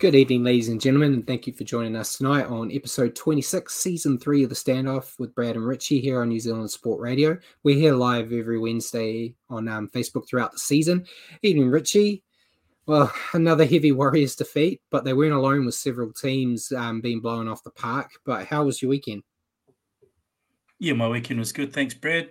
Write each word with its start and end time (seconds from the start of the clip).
Good 0.00 0.14
evening, 0.14 0.44
ladies 0.44 0.70
and 0.70 0.80
gentlemen, 0.80 1.12
and 1.12 1.26
thank 1.26 1.46
you 1.46 1.52
for 1.52 1.64
joining 1.64 1.94
us 1.94 2.16
tonight 2.16 2.46
on 2.46 2.72
episode 2.72 3.14
26, 3.14 3.74
season 3.74 4.18
three 4.18 4.42
of 4.42 4.48
the 4.48 4.54
standoff 4.54 5.18
with 5.18 5.34
Brad 5.34 5.56
and 5.56 5.66
Richie 5.66 6.00
here 6.00 6.22
on 6.22 6.30
New 6.30 6.40
Zealand 6.40 6.70
Sport 6.70 7.02
Radio. 7.02 7.36
We're 7.64 7.76
here 7.76 7.92
live 7.92 8.32
every 8.32 8.58
Wednesday 8.58 9.34
on 9.50 9.68
um, 9.68 9.90
Facebook 9.90 10.26
throughout 10.26 10.52
the 10.52 10.58
season. 10.58 11.04
Evening, 11.42 11.68
Richie. 11.68 12.22
Well, 12.86 13.12
another 13.34 13.66
heavy 13.66 13.92
Warriors 13.92 14.36
defeat, 14.36 14.80
but 14.90 15.04
they 15.04 15.12
weren't 15.12 15.34
alone 15.34 15.66
with 15.66 15.74
several 15.74 16.14
teams 16.14 16.72
um, 16.72 17.02
being 17.02 17.20
blown 17.20 17.46
off 17.46 17.62
the 17.62 17.70
park. 17.70 18.10
But 18.24 18.46
how 18.46 18.64
was 18.64 18.80
your 18.80 18.88
weekend? 18.88 19.22
Yeah, 20.78 20.94
my 20.94 21.08
weekend 21.08 21.40
was 21.40 21.52
good. 21.52 21.74
Thanks, 21.74 21.92
Brad. 21.92 22.30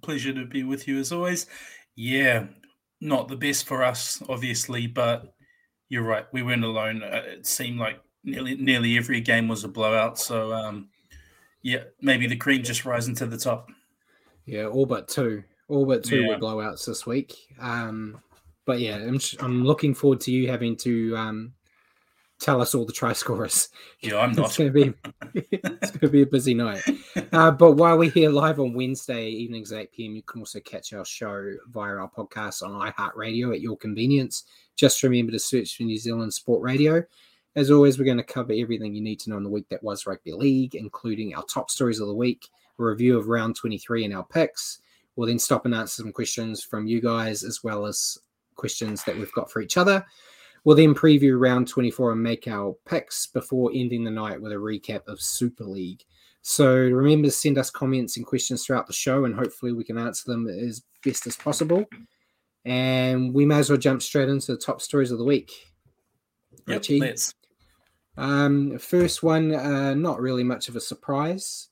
Pleasure 0.00 0.32
to 0.32 0.46
be 0.46 0.62
with 0.62 0.88
you 0.88 0.98
as 0.98 1.12
always. 1.12 1.48
Yeah, 1.96 2.46
not 3.02 3.28
the 3.28 3.36
best 3.36 3.66
for 3.66 3.84
us, 3.84 4.22
obviously, 4.26 4.86
but 4.86 5.34
you're 5.90 6.04
right. 6.04 6.24
We 6.32 6.42
weren't 6.42 6.64
alone. 6.64 7.02
Uh, 7.02 7.22
it 7.26 7.46
seemed 7.46 7.78
like 7.78 8.00
nearly 8.24 8.56
nearly 8.56 8.96
every 8.96 9.20
game 9.20 9.48
was 9.48 9.64
a 9.64 9.68
blowout. 9.68 10.18
So, 10.18 10.54
um, 10.54 10.88
yeah, 11.62 11.82
maybe 12.00 12.26
the 12.26 12.36
cream 12.36 12.62
just 12.62 12.86
rising 12.86 13.14
to 13.16 13.26
the 13.26 13.36
top. 13.36 13.68
Yeah, 14.46 14.66
all 14.66 14.86
but 14.86 15.08
two. 15.08 15.44
All 15.68 15.84
but 15.84 16.02
two 16.02 16.22
yeah. 16.22 16.28
were 16.28 16.38
blowouts 16.38 16.86
this 16.86 17.06
week. 17.06 17.36
Um, 17.60 18.20
but 18.64 18.80
yeah, 18.80 18.96
I'm, 18.96 19.20
I'm 19.40 19.64
looking 19.64 19.94
forward 19.94 20.20
to 20.22 20.32
you 20.32 20.48
having 20.48 20.76
to 20.78 21.16
um, 21.16 21.52
tell 22.40 22.60
us 22.60 22.74
all 22.74 22.84
the 22.84 22.92
try 22.92 23.12
scorers. 23.12 23.68
Yeah, 24.02 24.18
I'm 24.18 24.32
not. 24.32 24.46
it's 24.46 24.56
going 24.56 24.72
to 24.72 24.84
be 25.32 25.50
it's 25.52 25.90
going 25.90 26.00
to 26.00 26.08
be 26.08 26.22
a 26.22 26.26
busy 26.26 26.54
night. 26.54 26.82
Uh, 27.32 27.50
but 27.50 27.72
while 27.72 27.98
we're 27.98 28.10
here 28.10 28.30
live 28.30 28.58
on 28.58 28.72
Wednesday 28.72 29.28
evenings 29.28 29.72
at 29.72 29.80
8 29.80 29.92
p.m., 29.92 30.16
you 30.16 30.22
can 30.22 30.40
also 30.40 30.58
catch 30.60 30.94
our 30.94 31.04
show 31.04 31.54
via 31.68 31.96
our 31.96 32.10
podcast 32.10 32.62
on 32.62 32.70
iHeartRadio 32.92 33.52
at 33.52 33.60
your 33.60 33.76
convenience. 33.76 34.44
Just 34.74 35.02
remember 35.02 35.32
to 35.32 35.38
search 35.38 35.76
for 35.76 35.82
New 35.82 35.98
Zealand 35.98 36.32
Sport 36.32 36.62
Radio. 36.62 37.04
As 37.56 37.70
always, 37.70 37.98
we're 37.98 38.06
going 38.06 38.16
to 38.16 38.22
cover 38.22 38.54
everything 38.54 38.94
you 38.94 39.02
need 39.02 39.20
to 39.20 39.30
know 39.30 39.36
in 39.36 39.44
the 39.44 39.50
week 39.50 39.68
that 39.68 39.82
was 39.82 40.06
rugby 40.06 40.32
league, 40.32 40.74
including 40.74 41.34
our 41.34 41.44
top 41.44 41.70
stories 41.70 42.00
of 42.00 42.08
the 42.08 42.14
week, 42.14 42.48
a 42.78 42.82
review 42.82 43.18
of 43.18 43.28
round 43.28 43.56
23 43.56 44.06
and 44.06 44.14
our 44.14 44.24
picks. 44.24 44.78
We'll 45.14 45.28
then 45.28 45.38
stop 45.38 45.66
and 45.66 45.74
answer 45.74 46.02
some 46.02 46.12
questions 46.12 46.64
from 46.64 46.86
you 46.86 47.02
guys, 47.02 47.44
as 47.44 47.62
well 47.62 47.84
as 47.84 48.16
questions 48.54 49.04
that 49.04 49.18
we've 49.18 49.32
got 49.32 49.50
for 49.50 49.60
each 49.60 49.76
other. 49.76 50.06
We'll 50.64 50.76
then 50.76 50.94
preview 50.94 51.40
round 51.40 51.68
24 51.68 52.12
and 52.12 52.22
make 52.22 52.46
our 52.46 52.76
picks 52.86 53.26
before 53.26 53.70
ending 53.74 54.04
the 54.04 54.10
night 54.10 54.40
with 54.40 54.52
a 54.52 54.56
recap 54.56 55.06
of 55.06 55.20
Super 55.20 55.64
League. 55.64 56.04
So 56.42 56.74
remember 56.74 57.28
to 57.28 57.32
send 57.32 57.58
us 57.58 57.70
comments 57.70 58.16
and 58.16 58.26
questions 58.26 58.64
throughout 58.64 58.86
the 58.86 58.92
show, 58.92 59.24
and 59.24 59.34
hopefully 59.34 59.72
we 59.72 59.84
can 59.84 59.98
answer 59.98 60.30
them 60.30 60.48
as 60.48 60.82
best 61.04 61.26
as 61.26 61.36
possible. 61.36 61.84
And 62.64 63.32
we 63.34 63.46
may 63.46 63.58
as 63.58 63.70
well 63.70 63.78
jump 63.78 64.02
straight 64.02 64.28
into 64.28 64.52
the 64.52 64.58
top 64.58 64.80
stories 64.80 65.10
of 65.10 65.18
the 65.18 65.24
week. 65.24 65.50
Yep, 66.66 66.78
Richie. 66.78 67.00
let's. 67.00 67.34
Um, 68.16 68.78
first 68.78 69.22
one, 69.22 69.54
uh, 69.54 69.94
not 69.94 70.20
really 70.20 70.44
much 70.44 70.68
of 70.68 70.76
a 70.76 70.80
surprise. 70.80 71.68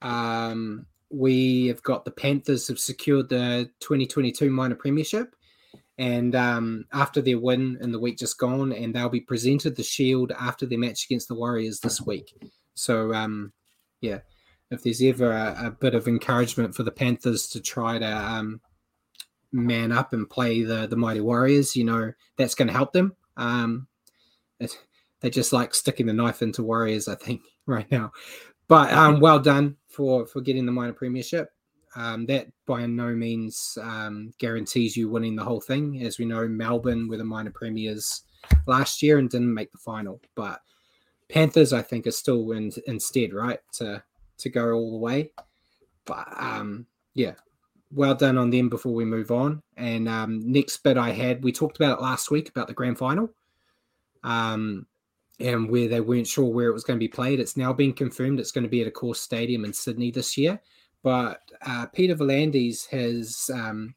Um, 0.00 0.86
we 1.10 1.66
have 1.66 1.82
got 1.82 2.04
the 2.04 2.10
Panthers 2.10 2.68
have 2.68 2.78
secured 2.78 3.28
the 3.28 3.70
2022 3.80 4.50
minor 4.50 4.74
premiership, 4.74 5.36
and 5.98 6.34
um, 6.34 6.86
after 6.92 7.20
their 7.20 7.38
win 7.38 7.78
in 7.80 7.92
the 7.92 7.98
week 7.98 8.18
just 8.18 8.38
gone, 8.38 8.72
and 8.72 8.94
they'll 8.94 9.08
be 9.08 9.20
presented 9.20 9.76
the 9.76 9.82
shield 9.82 10.32
after 10.38 10.66
their 10.66 10.78
match 10.78 11.04
against 11.04 11.28
the 11.28 11.34
Warriors 11.34 11.80
this 11.80 12.00
week. 12.00 12.34
So, 12.74 13.12
um, 13.12 13.52
yeah, 14.00 14.20
if 14.70 14.82
there's 14.82 15.02
ever 15.02 15.30
a, 15.30 15.66
a, 15.66 15.70
bit 15.70 15.94
of 15.94 16.08
encouragement 16.08 16.74
for 16.74 16.82
the 16.82 16.90
Panthers 16.90 17.46
to 17.48 17.60
try 17.60 17.98
to 17.98 18.06
um, 18.06 18.60
man 19.52 19.92
up 19.92 20.14
and 20.14 20.28
play 20.28 20.62
the 20.62 20.86
the 20.86 20.96
mighty 20.96 21.20
Warriors, 21.20 21.76
you 21.76 21.84
know 21.84 22.12
that's 22.36 22.54
going 22.54 22.68
to 22.68 22.74
help 22.74 22.92
them. 22.92 23.14
Um, 23.36 23.86
it, 24.58 24.76
they 25.20 25.30
just 25.30 25.52
like 25.52 25.74
sticking 25.74 26.06
the 26.06 26.12
knife 26.12 26.42
into 26.42 26.62
Warriors, 26.62 27.06
I 27.06 27.14
think, 27.14 27.42
right 27.66 27.90
now. 27.90 28.12
But 28.66 28.92
um, 28.92 29.20
well 29.20 29.38
done 29.38 29.76
for 29.88 30.26
for 30.26 30.40
getting 30.40 30.64
the 30.64 30.72
minor 30.72 30.94
premiership. 30.94 31.50
Um, 31.94 32.24
that 32.26 32.46
by 32.66 32.86
no 32.86 33.14
means 33.14 33.76
um, 33.80 34.32
guarantees 34.38 34.96
you 34.96 35.10
winning 35.10 35.36
the 35.36 35.44
whole 35.44 35.60
thing. 35.60 36.02
As 36.02 36.18
we 36.18 36.24
know, 36.24 36.48
Melbourne 36.48 37.08
were 37.08 37.18
the 37.18 37.24
minor 37.24 37.50
premiers 37.50 38.22
last 38.66 39.02
year 39.02 39.18
and 39.18 39.28
didn't 39.28 39.52
make 39.52 39.70
the 39.72 39.78
final. 39.78 40.20
But 40.34 40.60
Panthers, 41.28 41.72
I 41.72 41.82
think, 41.82 42.06
are 42.06 42.12
still 42.12 42.52
in, 42.52 42.72
instead 42.86 43.32
right 43.32 43.60
to 43.74 44.02
to 44.38 44.48
go 44.48 44.72
all 44.72 44.92
the 44.92 44.98
way. 44.98 45.32
But 46.04 46.26
um, 46.36 46.86
yeah, 47.14 47.34
well 47.92 48.14
done 48.14 48.38
on 48.38 48.50
them 48.50 48.68
before 48.68 48.94
we 48.94 49.04
move 49.04 49.30
on. 49.30 49.62
And 49.76 50.08
um, 50.08 50.40
next 50.50 50.78
bit 50.78 50.96
I 50.96 51.10
had, 51.10 51.44
we 51.44 51.52
talked 51.52 51.76
about 51.76 51.98
it 51.98 52.02
last 52.02 52.30
week 52.30 52.48
about 52.48 52.68
the 52.68 52.74
grand 52.74 52.98
final, 52.98 53.30
um, 54.24 54.86
and 55.38 55.70
where 55.70 55.88
they 55.88 56.00
weren't 56.00 56.26
sure 56.26 56.52
where 56.52 56.68
it 56.68 56.74
was 56.74 56.84
going 56.84 56.98
to 56.98 57.04
be 57.04 57.08
played. 57.08 57.40
It's 57.40 57.56
now 57.56 57.72
been 57.72 57.92
confirmed 57.92 58.40
it's 58.40 58.52
going 58.52 58.64
to 58.64 58.70
be 58.70 58.82
at 58.82 58.92
Accor 58.92 59.14
Stadium 59.14 59.64
in 59.64 59.72
Sydney 59.72 60.10
this 60.10 60.36
year. 60.36 60.60
But 61.02 61.40
uh, 61.66 61.86
Peter 61.86 62.14
V'landys 62.14 62.88
has 62.88 63.50
um, 63.52 63.94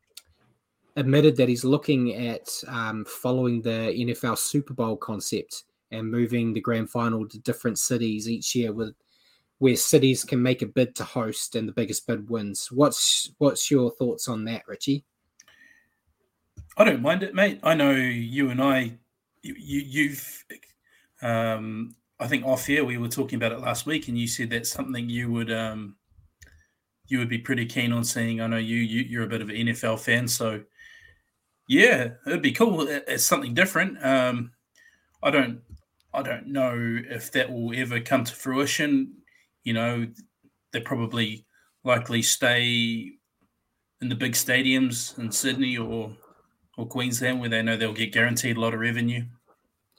admitted 0.95 1.35
that 1.37 1.49
he's 1.49 1.63
looking 1.63 2.15
at 2.15 2.49
um, 2.67 3.05
following 3.05 3.61
the 3.61 3.93
NFL 3.95 4.37
Super 4.37 4.73
Bowl 4.73 4.97
concept 4.97 5.63
and 5.91 6.09
moving 6.09 6.53
the 6.53 6.61
grand 6.61 6.89
final 6.89 7.27
to 7.27 7.39
different 7.39 7.77
cities 7.77 8.29
each 8.29 8.55
year 8.55 8.73
with 8.73 8.95
where 9.59 9.75
cities 9.75 10.23
can 10.23 10.41
make 10.41 10.61
a 10.61 10.65
bid 10.65 10.95
to 10.95 11.03
host 11.03 11.55
and 11.55 11.67
the 11.67 11.73
biggest 11.73 12.07
bid 12.07 12.29
wins. 12.29 12.71
What's 12.71 13.31
what's 13.37 13.71
your 13.71 13.91
thoughts 13.91 14.27
on 14.27 14.45
that, 14.45 14.63
Richie? 14.67 15.05
I 16.77 16.83
don't 16.83 17.01
mind 17.01 17.23
it, 17.23 17.33
mate. 17.33 17.59
I 17.63 17.73
know 17.73 17.91
you 17.91 18.49
and 18.49 18.61
I, 18.61 18.97
you, 19.41 19.55
you've, 19.57 20.45
um, 21.21 21.95
I 22.19 22.27
think 22.27 22.45
off 22.45 22.69
air 22.69 22.83
we 22.83 22.97
were 22.97 23.07
talking 23.07 23.37
about 23.37 23.53
it 23.53 23.61
last 23.61 23.85
week, 23.85 24.09
and 24.09 24.17
you 24.17 24.27
said 24.27 24.49
that's 24.49 24.71
something 24.71 25.09
you 25.09 25.31
would, 25.31 25.51
um, 25.51 25.95
you 27.07 27.19
would 27.19 27.29
be 27.29 27.37
pretty 27.37 27.65
keen 27.65 27.91
on 27.91 28.03
seeing. 28.03 28.41
I 28.41 28.47
know 28.47 28.57
you, 28.57 28.77
you 28.77 29.01
you're 29.01 29.23
a 29.23 29.27
bit 29.27 29.41
of 29.41 29.49
an 29.49 29.55
NFL 29.55 29.99
fan, 29.99 30.27
so 30.27 30.61
yeah, 31.67 32.09
it'd 32.27 32.41
be 32.41 32.51
cool. 32.51 32.87
It's 32.87 33.23
something 33.23 33.53
different. 33.53 34.03
Um, 34.05 34.51
I 35.23 35.31
don't, 35.31 35.61
I 36.13 36.21
don't 36.21 36.47
know 36.47 36.75
if 37.09 37.31
that 37.31 37.51
will 37.51 37.71
ever 37.75 37.99
come 37.99 38.23
to 38.23 38.33
fruition 38.33 39.15
you 39.65 39.73
know, 39.73 40.07
they 40.71 40.79
probably 40.79 41.45
likely 41.83 42.21
stay 42.21 43.11
in 43.99 44.09
the 44.09 44.15
big 44.15 44.33
stadiums 44.33 45.17
in 45.19 45.31
Sydney 45.31 45.77
or 45.77 46.15
or 46.77 46.85
Queensland 46.85 47.39
where 47.39 47.49
they 47.49 47.61
know 47.61 47.75
they'll 47.75 47.93
get 47.93 48.13
guaranteed 48.13 48.57
a 48.57 48.59
lot 48.59 48.73
of 48.73 48.79
revenue. 48.79 49.25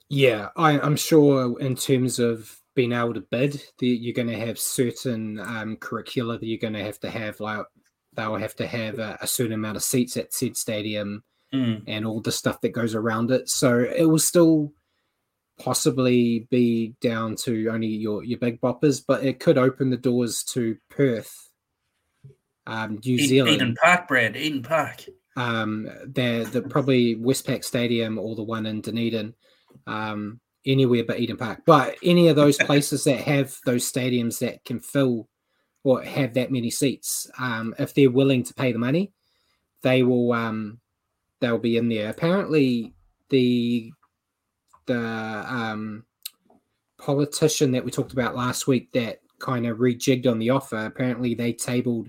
Yeah, 0.08 0.49
I, 0.56 0.79
I, 0.79 0.87
am 0.87 0.94
sure 0.94 1.58
in 1.58 1.75
terms 1.75 2.19
of 2.19 2.55
being 2.76 2.93
able 2.93 3.14
to 3.14 3.20
bid. 3.23 3.55
That 3.78 3.87
you're 3.87 4.14
going 4.14 4.28
to 4.28 4.38
have 4.46 4.58
certain 4.61 5.40
um, 5.40 5.76
curricula 5.76 6.38
that 6.38 6.46
you're 6.46 6.58
going 6.58 6.75
to 6.75 6.84
have 6.84 7.00
to 7.00 7.11
have, 7.11 7.40
like 7.40 7.67
they'll 8.12 8.37
have 8.37 8.55
to 8.56 8.67
have 8.69 9.00
a, 9.00 9.19
a 9.20 9.26
certain 9.26 9.55
amount 9.55 9.76
of 9.76 9.82
seats 9.82 10.17
at 10.17 10.32
said 10.32 10.56
stadium 10.56 11.25
Mm. 11.55 11.84
and 11.87 12.05
all 12.05 12.20
the 12.20 12.32
stuff 12.32 12.61
that 12.62 12.70
goes 12.70 12.96
around 12.96 13.31
it. 13.31 13.49
So 13.49 13.78
it 13.78 14.02
will 14.05 14.19
still 14.19 14.73
possibly 15.61 16.49
be 16.50 16.94
down 17.00 17.37
to 17.37 17.69
only 17.69 17.87
your 17.87 18.25
your 18.25 18.38
big 18.40 18.61
boppers, 18.61 19.00
but 19.06 19.25
it 19.25 19.38
could 19.38 19.56
open 19.56 19.90
the 19.90 19.96
doors 19.96 20.43
to 20.55 20.76
Perth, 20.90 21.50
um, 22.67 22.99
New 23.05 23.14
Eden, 23.14 23.29
Zealand. 23.29 23.55
Eden 23.55 23.76
Park, 23.81 24.08
Brad. 24.08 24.37
Eden 24.37 24.62
Park. 24.64 25.05
um, 25.37 25.88
they're 26.05 26.44
the 26.44 26.62
probably 26.62 27.14
Westpac 27.14 27.62
Stadium 27.62 28.19
or 28.19 28.34
the 28.34 28.43
one 28.43 28.67
in 28.67 28.81
Dunedin, 28.81 29.32
um, 29.87 30.40
anywhere 30.67 31.05
but 31.05 31.21
Eden 31.21 31.37
Park. 31.37 31.63
But 31.65 31.97
any 32.03 32.29
of 32.29 32.37
those 32.37 32.57
places 32.59 33.05
that 33.05 33.21
have 33.21 33.57
those 33.65 33.91
stadiums 33.91 34.39
that 34.41 34.65
can 34.65 34.81
fill 34.81 35.29
or 35.85 36.03
have 36.03 36.35
that 36.35 36.51
many 36.51 36.71
seats, 36.71 37.31
um, 37.39 37.75
if 37.79 37.95
they're 37.95 38.11
willing 38.11 38.43
to 38.43 38.55
pay 38.55 38.73
the 38.73 38.79
money, 38.79 39.13
they 39.83 40.03
will 40.03 40.33
um, 40.33 40.81
they'll 41.41 41.59
be 41.59 41.77
in 41.77 41.89
there. 41.89 42.11
Apparently, 42.11 42.93
the 43.31 43.93
the 44.87 44.99
um, 44.99 46.05
politician 46.99 47.73
that 47.73 47.85
we 47.85 47.91
talked 47.91 48.13
about 48.13 48.37
last 48.37 48.67
week 48.67 48.91
that 48.93 49.21
kind 49.39 49.67
of 49.67 49.79
rejigged 49.79 50.27
on 50.27 50.39
the 50.39 50.51
offer. 50.51 50.87
Apparently, 50.87 51.35
they 51.35 51.53
tabled. 51.53 52.09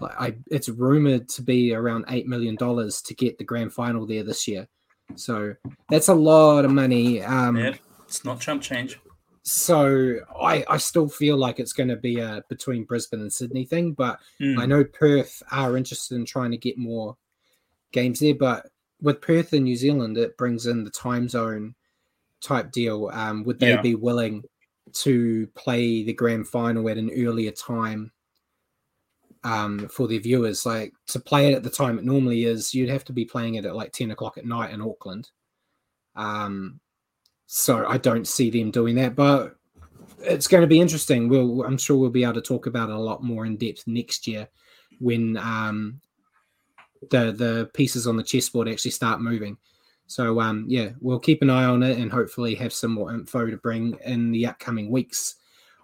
I, 0.00 0.34
it's 0.50 0.68
rumored 0.68 1.28
to 1.30 1.42
be 1.42 1.72
around 1.72 2.06
eight 2.08 2.26
million 2.26 2.56
dollars 2.56 3.00
to 3.02 3.14
get 3.14 3.38
the 3.38 3.44
grand 3.44 3.72
final 3.72 4.06
there 4.06 4.24
this 4.24 4.46
year. 4.46 4.68
So 5.14 5.54
that's 5.88 6.08
a 6.08 6.14
lot 6.14 6.64
of 6.64 6.72
money. 6.72 7.22
Um, 7.22 7.56
it's 8.06 8.24
not 8.24 8.40
chump 8.40 8.62
change. 8.62 8.98
So 9.42 10.16
I, 10.40 10.64
I 10.68 10.76
still 10.78 11.08
feel 11.08 11.36
like 11.36 11.60
it's 11.60 11.72
going 11.72 11.88
to 11.88 11.96
be 11.96 12.18
a 12.18 12.42
between 12.48 12.84
Brisbane 12.84 13.20
and 13.20 13.32
Sydney 13.32 13.64
thing, 13.64 13.92
but 13.92 14.18
Mm. 14.40 14.58
I 14.58 14.66
know 14.66 14.82
Perth 14.84 15.42
are 15.52 15.76
interested 15.76 16.16
in 16.16 16.24
trying 16.24 16.50
to 16.50 16.56
get 16.56 16.78
more 16.78 17.16
games 17.92 18.18
there. 18.20 18.34
But 18.34 18.66
with 19.00 19.20
Perth 19.20 19.52
in 19.54 19.62
New 19.64 19.76
Zealand, 19.76 20.18
it 20.18 20.36
brings 20.36 20.66
in 20.66 20.82
the 20.84 20.90
time 20.90 21.28
zone 21.28 21.74
type 22.42 22.72
deal. 22.72 23.08
Um, 23.12 23.44
would 23.44 23.60
they 23.60 23.70
Yeah. 23.70 23.82
be 23.82 23.94
willing 23.94 24.42
to 24.94 25.46
play 25.54 26.02
the 26.02 26.12
grand 26.12 26.48
final 26.48 26.88
at 26.88 26.98
an 26.98 27.10
earlier 27.10 27.52
time 27.52 28.10
um, 29.44 29.88
for 29.88 30.08
their 30.08 30.20
viewers? 30.20 30.66
Like 30.66 30.92
to 31.08 31.20
play 31.20 31.52
it 31.52 31.54
at 31.56 31.62
the 31.62 31.70
time 31.70 31.98
it 31.98 32.04
normally 32.04 32.44
is, 32.44 32.74
you'd 32.74 32.88
have 32.90 33.04
to 33.04 33.12
be 33.12 33.24
playing 33.24 33.54
it 33.54 33.64
at 33.64 33.76
like 33.76 33.92
10 33.92 34.10
o'clock 34.10 34.38
at 34.38 34.44
night 34.46 34.72
in 34.74 34.80
Auckland. 34.82 35.30
Um, 36.16 36.80
so 37.46 37.86
I 37.86 37.98
don't 37.98 38.26
see 38.26 38.50
them 38.50 38.70
doing 38.70 38.96
that, 38.96 39.14
but 39.14 39.56
it's 40.20 40.48
going 40.48 40.62
to 40.62 40.66
be 40.66 40.80
interesting. 40.80 41.28
We'll, 41.28 41.62
I'm 41.62 41.78
sure 41.78 41.96
we'll 41.96 42.10
be 42.10 42.24
able 42.24 42.34
to 42.34 42.40
talk 42.40 42.66
about 42.66 42.90
it 42.90 42.94
a 42.94 42.98
lot 42.98 43.22
more 43.22 43.46
in 43.46 43.56
depth 43.56 43.84
next 43.86 44.26
year 44.26 44.48
when 44.98 45.36
um, 45.36 46.00
the 47.10 47.32
the 47.32 47.70
pieces 47.74 48.06
on 48.06 48.16
the 48.16 48.22
chessboard 48.22 48.68
actually 48.68 48.90
start 48.90 49.20
moving. 49.20 49.56
So 50.06 50.40
um, 50.40 50.64
yeah, 50.68 50.90
we'll 51.00 51.18
keep 51.18 51.42
an 51.42 51.50
eye 51.50 51.64
on 51.64 51.82
it 51.82 51.98
and 51.98 52.10
hopefully 52.10 52.54
have 52.56 52.72
some 52.72 52.92
more 52.92 53.12
info 53.12 53.50
to 53.50 53.56
bring 53.56 53.96
in 54.04 54.30
the 54.30 54.46
upcoming 54.46 54.90
weeks 54.90 55.36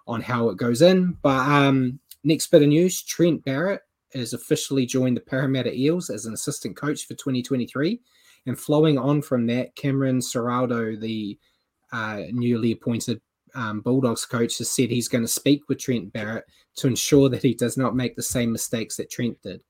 on 0.07 0.21
how 0.21 0.49
it 0.49 0.57
goes 0.57 0.83
in. 0.83 1.17
But 1.23 1.49
um, 1.49 2.01
next 2.25 2.49
bit 2.49 2.63
of 2.63 2.69
news: 2.69 3.03
Trent 3.03 3.45
Barrett 3.45 3.83
has 4.15 4.33
officially 4.33 4.87
joined 4.87 5.17
the 5.17 5.23
Parramatta 5.23 5.75
Eels 5.75 6.11
as 6.11 6.27
an 6.27 6.35
assistant 6.35 6.77
coach 6.77 7.07
for 7.07 7.15
2023. 7.15 8.01
And 8.47 8.59
flowing 8.59 8.99
on 8.99 9.23
from 9.23 9.47
that, 9.47 9.75
Cameron 9.77 10.19
Ciraldo, 10.19 11.01
the 11.01 11.39
uh, 11.93 12.23
newly 12.31 12.73
appointed 12.73 13.21
um, 13.55 13.81
Bulldogs 13.81 14.25
coach, 14.25 14.59
has 14.59 14.71
said 14.71 14.91
he's 14.91 15.09
going 15.09 15.25
to 15.25 15.29
speak 15.29 15.69
with 15.69 15.79
Trent 15.79 16.13
Barrett 16.13 16.45
to 16.77 16.87
ensure 16.87 17.29
that 17.29 17.43
he 17.43 17.55
does 17.55 17.77
not 17.77 17.95
make 17.95 18.17
the 18.17 18.23
same 18.23 18.51
mistakes 18.51 18.97
that 18.97 19.11
Trent 19.11 19.41
did. 19.43 19.63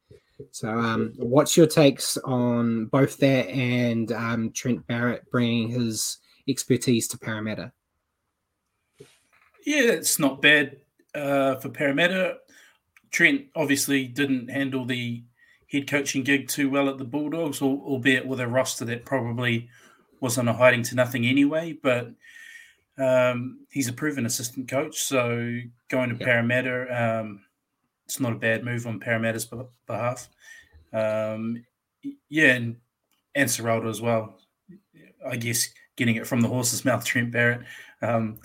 So, 0.50 0.68
um, 0.68 1.12
what's 1.16 1.56
your 1.56 1.66
takes 1.66 2.16
on 2.18 2.86
both 2.86 3.16
that 3.18 3.48
and 3.48 4.10
um, 4.12 4.50
Trent 4.52 4.86
Barrett 4.86 5.30
bringing 5.30 5.68
his 5.68 6.18
expertise 6.48 7.06
to 7.08 7.18
Parramatta? 7.18 7.72
Yeah, 9.64 9.92
it's 9.92 10.18
not 10.18 10.42
bad 10.42 10.78
uh, 11.14 11.56
for 11.56 11.68
Parramatta. 11.68 12.38
Trent 13.10 13.46
obviously 13.54 14.06
didn't 14.06 14.50
handle 14.50 14.84
the 14.84 15.22
head 15.70 15.86
coaching 15.86 16.22
gig 16.22 16.48
too 16.48 16.70
well 16.70 16.88
at 16.88 16.98
the 16.98 17.04
Bulldogs, 17.04 17.62
albeit 17.62 18.26
with 18.26 18.40
a 18.40 18.48
roster 18.48 18.84
that 18.86 19.04
probably 19.04 19.68
was 20.22 20.38
on 20.38 20.48
a 20.48 20.54
hiding 20.54 20.84
to 20.84 20.94
nothing 20.94 21.26
anyway. 21.26 21.74
But 21.82 22.12
um, 22.96 23.66
he's 23.70 23.88
a 23.88 23.92
proven 23.92 24.24
assistant 24.24 24.68
coach, 24.68 24.98
so 25.02 25.58
going 25.90 26.08
to 26.10 26.16
Yeah. 26.16 26.24
Parramatta, 26.24 27.20
um, 27.20 27.44
it's 28.06 28.20
not 28.20 28.32
a 28.32 28.36
bad 28.36 28.64
move 28.64 28.86
on 28.86 29.00
Parramatta's 29.00 29.44
be- 29.44 29.58
behalf. 29.86 30.28
Um, 30.92 31.64
yeah, 32.28 32.52
and, 32.52 32.76
and 33.34 33.50
Ciraldo 33.50 33.90
as 33.90 34.00
well. 34.00 34.38
I 35.28 35.36
guess 35.36 35.68
getting 35.96 36.16
it 36.16 36.26
from 36.26 36.40
the 36.40 36.48
horse's 36.48 36.84
mouth, 36.86 37.04
Trent 37.04 37.32
Barrett. 37.32 37.62
Um, 38.00 38.38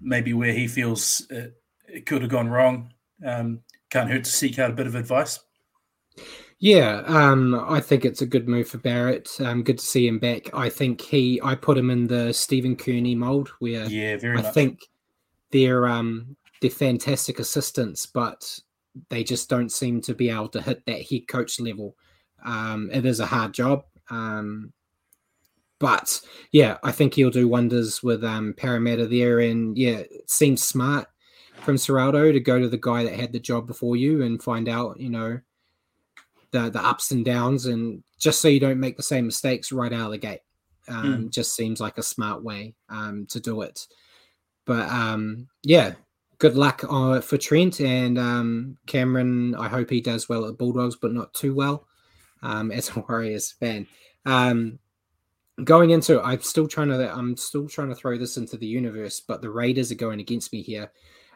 maybe 0.00 0.34
where 0.34 0.52
he 0.52 0.68
feels 0.68 1.26
it, 1.30 1.54
it 1.88 2.06
could 2.06 2.22
have 2.22 2.30
gone 2.30 2.48
wrong. 2.48 2.92
Um, 3.24 3.60
can't 3.90 4.10
hurt 4.10 4.24
to 4.24 4.30
seek 4.30 4.58
out 4.58 4.70
a 4.70 4.74
bit 4.74 4.86
of 4.86 4.94
advice. 4.94 5.40
Yeah, 6.58 7.02
um, 7.06 7.54
I 7.68 7.80
think 7.80 8.04
it's 8.04 8.22
a 8.22 8.26
good 8.26 8.48
move 8.48 8.68
for 8.68 8.78
Barrett. 8.78 9.30
Um, 9.40 9.62
good 9.62 9.78
to 9.78 9.84
see 9.84 10.08
him 10.08 10.18
back. 10.18 10.52
I 10.54 10.70
think 10.70 11.02
he, 11.02 11.40
I 11.42 11.54
put 11.54 11.76
him 11.76 11.90
in 11.90 12.06
the 12.06 12.32
Stephen 12.32 12.76
Kearney 12.76 13.14
mold 13.14 13.48
where 13.58 13.84
Yeah, 13.86 14.16
very 14.16 14.38
I 14.38 14.42
much. 14.42 14.54
think 14.54 14.88
they're 15.50 15.86
um 15.86 16.36
they're 16.60 16.70
fantastic 16.70 17.38
assistants, 17.38 18.06
but 18.06 18.58
they 19.10 19.22
just 19.22 19.50
don't 19.50 19.70
seem 19.70 20.00
to 20.02 20.14
be 20.14 20.30
able 20.30 20.48
to 20.48 20.62
hit 20.62 20.84
that 20.86 21.02
head 21.02 21.28
coach 21.28 21.60
level. 21.60 21.94
Um, 22.44 22.90
it 22.90 23.04
is 23.04 23.20
a 23.20 23.26
hard 23.26 23.52
job. 23.52 23.84
Um, 24.08 24.72
but 25.78 26.20
yeah, 26.52 26.78
I 26.82 26.90
think 26.90 27.14
he'll 27.14 27.30
do 27.30 27.48
wonders 27.48 28.02
with 28.02 28.24
um 28.24 28.54
Parramatta 28.56 29.06
there, 29.06 29.40
and 29.40 29.76
yeah, 29.76 29.98
it 29.98 30.30
seems 30.30 30.62
smart 30.62 31.06
from 31.60 31.76
Ciraldo 31.76 32.32
to 32.32 32.40
go 32.40 32.58
to 32.58 32.68
the 32.68 32.78
guy 32.78 33.04
that 33.04 33.12
had 33.12 33.32
the 33.32 33.40
job 33.40 33.66
before 33.66 33.96
you 33.96 34.22
and 34.22 34.42
find 34.42 34.68
out, 34.68 34.98
you 34.98 35.10
know, 35.10 35.40
the 36.50 36.70
the 36.70 36.84
ups 36.84 37.10
and 37.10 37.24
downs, 37.24 37.66
and 37.66 38.02
just 38.18 38.40
so 38.40 38.48
you 38.48 38.60
don't 38.60 38.80
make 38.80 38.96
the 38.96 39.02
same 39.02 39.26
mistakes 39.26 39.72
right 39.72 39.92
out 39.92 40.06
of 40.06 40.12
the 40.12 40.18
gate. 40.18 40.40
Um, 40.88 41.30
Just 41.30 41.54
seems 41.54 41.80
like 41.80 41.98
a 41.98 42.02
smart 42.02 42.42
way 42.42 42.74
um, 42.88 43.26
to 43.30 43.40
do 43.40 43.62
it. 43.62 43.86
But 44.64 44.88
um, 44.88 45.48
yeah, 45.62 45.94
good 46.38 46.56
luck 46.56 46.84
uh, 46.88 47.20
for 47.20 47.38
Trent 47.38 47.80
and 47.80 48.18
um, 48.18 48.78
Cameron. 48.86 49.54
I 49.54 49.68
hope 49.68 49.90
he 49.90 50.00
does 50.00 50.28
well 50.28 50.46
at 50.46 50.58
Bulldogs, 50.58 50.96
but 50.96 51.12
not 51.12 51.34
too 51.34 51.54
well 51.54 51.86
um, 52.42 52.70
as 52.72 52.90
a 52.90 53.00
Warriors 53.00 53.52
fan. 53.52 53.86
Um, 54.24 54.78
going 55.64 55.90
into, 55.90 56.20
I'm 56.20 56.42
still 56.42 56.68
trying 56.68 56.88
to, 56.88 57.12
I'm 57.12 57.36
still 57.36 57.68
trying 57.68 57.88
to 57.88 57.94
throw 57.94 58.18
this 58.18 58.36
into 58.36 58.56
the 58.56 58.66
universe, 58.66 59.20
but 59.20 59.40
the 59.40 59.50
Raiders 59.50 59.90
are 59.92 59.96
going 59.96 60.20
against 60.20 60.52
me 60.52 60.62
here. 60.62 60.90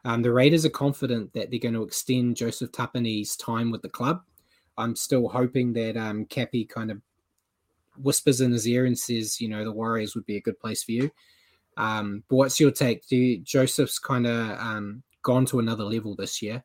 Um, 0.04 0.22
the 0.22 0.32
Raiders 0.32 0.64
are 0.64 0.70
confident 0.70 1.32
that 1.34 1.50
they're 1.50 1.60
going 1.60 1.74
to 1.74 1.82
extend 1.82 2.36
Joseph 2.36 2.72
Tapine's 2.72 3.36
time 3.36 3.70
with 3.70 3.82
the 3.82 3.88
club. 3.88 4.22
I'm 4.78 4.96
still 4.96 5.28
hoping 5.28 5.72
that 5.74 5.96
um, 5.96 6.24
Cappy 6.26 6.64
kind 6.64 6.90
of 6.90 7.00
whispers 7.98 8.40
in 8.40 8.52
his 8.52 8.66
ear 8.66 8.86
and 8.86 8.98
says, 8.98 9.40
you 9.40 9.48
know, 9.48 9.64
the 9.64 9.72
Warriors 9.72 10.14
would 10.14 10.26
be 10.26 10.36
a 10.36 10.40
good 10.40 10.58
place 10.58 10.82
for 10.82 10.92
you. 10.92 11.10
Um, 11.76 12.24
but 12.28 12.36
what's 12.36 12.60
your 12.60 12.70
take? 12.70 13.06
Do 13.06 13.16
you, 13.16 13.38
Joseph's 13.38 13.98
kind 13.98 14.26
of 14.26 14.58
um, 14.58 15.02
gone 15.22 15.46
to 15.46 15.58
another 15.58 15.84
level 15.84 16.14
this 16.14 16.42
year? 16.42 16.62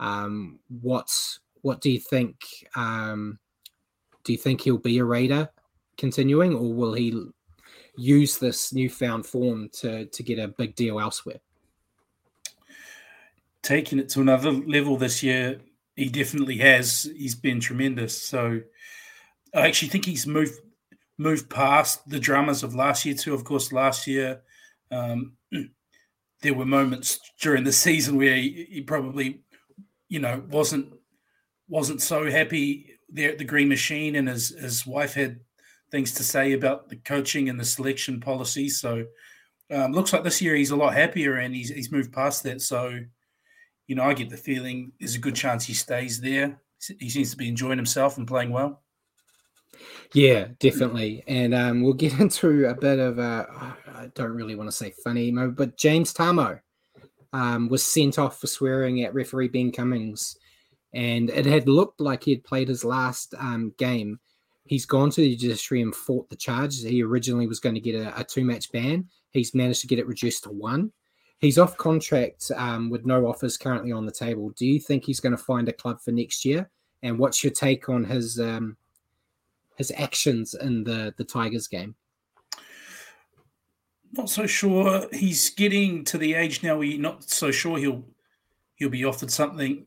Um, 0.00 0.60
what 0.80 1.10
do 1.80 1.90
you 1.90 2.00
think? 2.00 2.36
Um, 2.76 3.38
do 4.24 4.32
you 4.32 4.38
think 4.38 4.60
he'll 4.60 4.78
be 4.78 4.98
a 4.98 5.04
Raider 5.04 5.48
continuing, 5.96 6.54
or 6.54 6.72
will 6.72 6.92
he 6.94 7.28
use 7.96 8.38
this 8.38 8.72
newfound 8.72 9.26
form 9.26 9.68
to 9.70 10.06
to 10.06 10.22
get 10.22 10.38
a 10.38 10.48
big 10.48 10.76
deal 10.76 11.00
elsewhere? 11.00 11.40
Taking 13.62 13.98
it 13.98 14.08
to 14.10 14.20
another 14.20 14.52
level 14.52 14.96
this 14.96 15.22
year, 15.22 15.60
he 15.98 16.08
definitely 16.08 16.58
has. 16.58 17.10
He's 17.16 17.34
been 17.34 17.58
tremendous. 17.58 18.22
So 18.22 18.60
I 19.52 19.66
actually 19.66 19.88
think 19.88 20.04
he's 20.04 20.26
moved 20.26 20.60
moved 21.18 21.50
past 21.50 22.08
the 22.08 22.20
dramas 22.20 22.62
of 22.62 22.76
last 22.76 23.04
year 23.04 23.16
too. 23.16 23.34
Of 23.34 23.42
course, 23.42 23.72
last 23.72 24.06
year 24.06 24.40
um, 24.92 25.32
there 26.42 26.54
were 26.54 26.64
moments 26.64 27.18
during 27.40 27.64
the 27.64 27.72
season 27.72 28.16
where 28.16 28.36
he, 28.36 28.68
he 28.70 28.80
probably, 28.82 29.40
you 30.08 30.20
know, 30.20 30.42
wasn't 30.48 30.92
wasn't 31.68 32.00
so 32.00 32.30
happy 32.30 32.94
there 33.08 33.30
at 33.32 33.38
the 33.38 33.44
Green 33.44 33.68
Machine, 33.68 34.14
and 34.14 34.28
his 34.28 34.50
his 34.50 34.86
wife 34.86 35.14
had 35.14 35.40
things 35.90 36.12
to 36.12 36.22
say 36.22 36.52
about 36.52 36.88
the 36.88 36.96
coaching 36.96 37.48
and 37.48 37.58
the 37.58 37.64
selection 37.64 38.20
policy. 38.20 38.68
So 38.68 39.04
um, 39.72 39.92
looks 39.92 40.12
like 40.12 40.22
this 40.22 40.40
year 40.40 40.54
he's 40.54 40.70
a 40.70 40.76
lot 40.76 40.94
happier, 40.94 41.36
and 41.38 41.52
he's 41.54 41.70
he's 41.70 41.90
moved 41.90 42.12
past 42.12 42.44
that. 42.44 42.62
So 42.62 43.00
you 43.88 43.96
know, 43.96 44.04
I 44.04 44.14
get 44.14 44.30
the 44.30 44.36
feeling 44.36 44.92
there's 45.00 45.16
a 45.16 45.18
good 45.18 45.34
chance 45.34 45.64
he 45.64 45.74
stays 45.74 46.20
there. 46.20 46.60
He 47.00 47.10
seems 47.10 47.32
to 47.32 47.36
be 47.36 47.48
enjoying 47.48 47.78
himself 47.78 48.18
and 48.18 48.28
playing 48.28 48.50
well. 48.50 48.82
Yeah, 50.14 50.48
definitely. 50.60 51.24
And 51.26 51.54
um, 51.54 51.82
we'll 51.82 51.94
get 51.94 52.12
into 52.20 52.66
a 52.66 52.74
bit 52.74 52.98
of 53.00 53.18
a, 53.18 53.74
I 53.88 54.10
don't 54.14 54.32
really 54.32 54.54
want 54.54 54.70
to 54.70 54.76
say 54.76 54.92
funny, 55.02 55.32
but 55.32 55.76
James 55.76 56.12
Tamou 56.12 56.60
um, 57.32 57.68
was 57.68 57.82
sent 57.82 58.18
off 58.18 58.40
for 58.40 58.46
swearing 58.46 59.02
at 59.02 59.14
referee 59.14 59.48
Ben 59.48 59.72
Cummins. 59.72 60.36
And 60.94 61.30
it 61.30 61.46
had 61.46 61.68
looked 61.68 62.00
like 62.00 62.24
he 62.24 62.30
had 62.32 62.44
played 62.44 62.68
his 62.68 62.84
last 62.84 63.34
um, 63.38 63.72
game. 63.78 64.20
He's 64.64 64.86
gone 64.86 65.10
to 65.10 65.20
the 65.20 65.34
judiciary 65.34 65.82
and 65.82 65.94
fought 65.94 66.28
the 66.28 66.36
charge. 66.36 66.78
He 66.80 67.02
originally 67.02 67.46
was 67.46 67.60
going 67.60 67.74
to 67.74 67.80
get 67.80 67.94
a, 67.94 68.20
a 68.20 68.24
two 68.24 68.44
match 68.44 68.70
ban. 68.70 69.08
He's 69.30 69.54
managed 69.54 69.80
to 69.82 69.86
get 69.86 69.98
it 69.98 70.06
reduced 70.06 70.44
to 70.44 70.50
one. 70.50 70.92
He's 71.38 71.58
off 71.58 71.76
contract 71.76 72.50
um, 72.56 72.90
with 72.90 73.06
no 73.06 73.26
offers 73.26 73.56
currently 73.56 73.92
on 73.92 74.04
the 74.04 74.12
table. 74.12 74.50
Do 74.50 74.66
you 74.66 74.80
think 74.80 75.04
he's 75.04 75.20
going 75.20 75.36
to 75.36 75.42
find 75.42 75.68
a 75.68 75.72
club 75.72 76.00
for 76.00 76.10
next 76.10 76.44
year? 76.44 76.68
And 77.02 77.18
what's 77.18 77.44
your 77.44 77.52
take 77.52 77.88
on 77.88 78.04
his 78.04 78.40
um, 78.40 78.76
his 79.76 79.92
actions 79.96 80.54
in 80.54 80.82
the 80.82 81.14
the 81.16 81.24
Tigers 81.24 81.68
game? 81.68 81.94
Not 84.12 84.30
so 84.30 84.46
sure. 84.46 85.06
He's 85.12 85.50
getting 85.50 86.02
to 86.04 86.18
the 86.18 86.34
age 86.34 86.62
now 86.62 86.78
where 86.78 86.86
you're 86.86 87.00
not 87.00 87.22
so 87.22 87.52
sure 87.52 87.78
he'll 87.78 88.04
he'll 88.74 88.88
be 88.88 89.04
offered 89.04 89.30
something. 89.30 89.86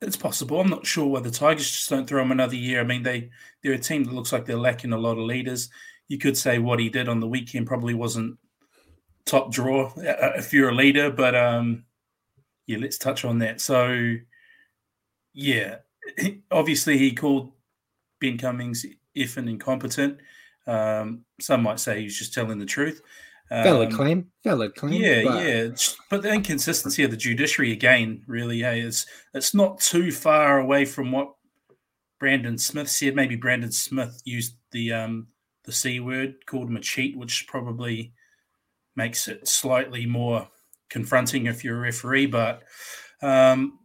It's 0.00 0.16
possible. 0.16 0.60
I'm 0.60 0.68
not 0.68 0.86
sure 0.86 1.06
why 1.06 1.20
the 1.20 1.30
Tigers 1.30 1.70
just 1.70 1.88
don't 1.88 2.06
throw 2.06 2.22
him 2.22 2.32
another 2.32 2.56
year. 2.56 2.80
I 2.80 2.84
mean, 2.84 3.02
they 3.02 3.30
they're 3.62 3.72
a 3.72 3.78
team 3.78 4.04
that 4.04 4.14
looks 4.14 4.32
like 4.32 4.46
they're 4.46 4.56
lacking 4.56 4.94
a 4.94 4.98
lot 4.98 5.18
of 5.18 5.24
leaders. 5.24 5.68
You 6.08 6.16
could 6.16 6.38
say 6.38 6.58
what 6.58 6.78
he 6.78 6.88
did 6.88 7.08
on 7.08 7.20
the 7.20 7.28
weekend 7.28 7.66
probably 7.66 7.94
wasn't 7.94 8.38
top 9.26 9.52
draw 9.52 9.92
if 9.96 10.52
you're 10.52 10.70
a 10.70 10.74
leader, 10.74 11.10
but 11.10 11.34
um, 11.34 11.84
yeah, 12.66 12.78
let's 12.78 12.98
touch 12.98 13.24
on 13.24 13.38
that. 13.40 13.60
So, 13.60 14.16
yeah, 15.32 15.76
obviously 16.50 16.98
he 16.98 17.12
called 17.12 17.52
Ben 18.20 18.38
Cummins 18.38 18.84
if 19.14 19.34
effing 19.34 19.48
incompetent. 19.48 20.18
Um, 20.66 21.24
some 21.40 21.62
might 21.62 21.80
say 21.80 22.00
he's 22.00 22.18
just 22.18 22.34
telling 22.34 22.58
the 22.58 22.66
truth. 22.66 23.02
Um, 23.50 23.62
valid 23.62 23.92
claim, 23.92 24.30
valid 24.42 24.74
claim. 24.74 24.94
Yeah, 24.94 25.22
but... 25.24 25.44
yeah. 25.44 25.68
But 26.10 26.22
the 26.22 26.32
inconsistency 26.32 27.04
of 27.04 27.10
the 27.10 27.16
judiciary 27.16 27.72
again, 27.72 28.22
really, 28.26 28.60
hey, 28.60 28.80
it's 28.80 29.06
it's 29.34 29.54
not 29.54 29.80
too 29.80 30.10
far 30.10 30.58
away 30.58 30.86
from 30.86 31.12
what 31.12 31.34
Brandon 32.18 32.56
Smith 32.56 32.88
said. 32.88 33.14
Maybe 33.14 33.36
Brandon 33.36 33.70
Smith 33.70 34.22
used 34.24 34.56
the 34.72 34.92
um, 34.92 35.28
the 35.64 35.72
c 35.72 36.00
word, 36.00 36.46
called 36.46 36.68
him 36.68 36.76
a 36.76 36.80
cheat, 36.80 37.16
which 37.18 37.46
probably 37.46 38.14
makes 38.96 39.28
it 39.28 39.46
slightly 39.48 40.06
more 40.06 40.48
confronting 40.88 41.46
if 41.46 41.64
you're 41.64 41.76
a 41.76 41.80
referee. 41.80 42.26
But 42.26 42.62
um, 43.22 43.78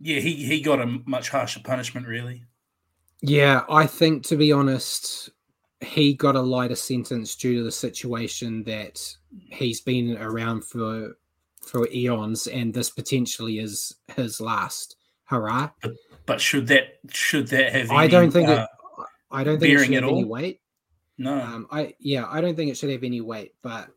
yeah, 0.00 0.20
he 0.20 0.34
he 0.34 0.60
got 0.60 0.80
a 0.80 1.00
much 1.06 1.28
harsher 1.28 1.60
punishment, 1.64 2.06
really. 2.06 2.44
Yeah, 3.20 3.62
I 3.70 3.86
think 3.86 4.24
to 4.26 4.36
be 4.36 4.52
honest, 4.52 5.30
he 5.80 6.14
got 6.14 6.36
a 6.36 6.40
lighter 6.40 6.74
sentence 6.74 7.36
due 7.36 7.56
to 7.58 7.64
the 7.64 7.72
situation 7.72 8.64
that 8.64 9.00
he's 9.50 9.80
been 9.80 10.16
around 10.18 10.64
for 10.64 11.16
for 11.60 11.88
eons, 11.92 12.46
and 12.46 12.74
this 12.74 12.90
potentially 12.90 13.58
is 13.58 13.94
his 14.16 14.40
last 14.40 14.96
hurrah. 15.24 15.70
But, 15.80 15.92
but 16.26 16.40
should 16.40 16.66
that 16.68 16.98
should 17.10 17.48
that 17.48 17.72
have? 17.72 17.90
I 17.90 18.08
don't 18.08 18.30
think 18.30 18.48
uh, 18.48 18.66
it. 18.98 19.06
I 19.30 19.44
don't 19.44 19.58
think 19.58 19.78
it 19.78 19.84
should 19.84 19.94
have 19.94 20.04
any 20.04 20.24
weight. 20.24 20.60
No, 21.18 21.40
um, 21.40 21.66
I 21.70 21.94
yeah, 22.00 22.26
I 22.28 22.40
don't 22.40 22.56
think 22.56 22.70
it 22.70 22.76
should 22.76 22.90
have 22.90 23.04
any 23.04 23.20
weight, 23.20 23.54
but 23.62 23.88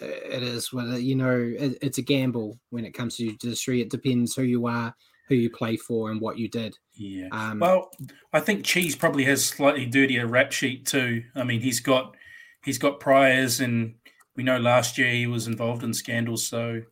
it 0.00 0.42
is 0.42 0.72
whether 0.72 0.98
you 0.98 1.14
know 1.14 1.36
it, 1.58 1.78
it's 1.82 1.98
a 1.98 2.02
gamble 2.02 2.58
when 2.70 2.84
it 2.84 2.92
comes 2.92 3.16
to 3.16 3.26
judiciary. 3.26 3.82
It 3.82 3.90
depends 3.90 4.34
who 4.34 4.42
you 4.42 4.66
are, 4.66 4.94
who 5.28 5.34
you 5.34 5.50
play 5.50 5.76
for, 5.76 6.10
and 6.10 6.20
what 6.20 6.38
you 6.38 6.48
did. 6.48 6.76
Yeah. 6.94 7.28
Um, 7.32 7.60
well, 7.60 7.90
I 8.32 8.40
think 8.40 8.64
Cheese 8.64 8.96
probably 8.96 9.24
has 9.24 9.44
slightly 9.44 9.86
dirtier 9.86 10.26
rap 10.26 10.52
sheet 10.52 10.86
too. 10.86 11.22
I 11.34 11.44
mean, 11.44 11.60
he's 11.60 11.80
got 11.80 12.16
he's 12.64 12.78
got 12.78 13.00
priors, 13.00 13.60
and 13.60 13.94
we 14.36 14.42
know 14.42 14.58
last 14.58 14.98
year 14.98 15.10
he 15.10 15.26
was 15.26 15.46
involved 15.46 15.82
in 15.82 15.94
scandals. 15.94 16.46
So 16.46 16.82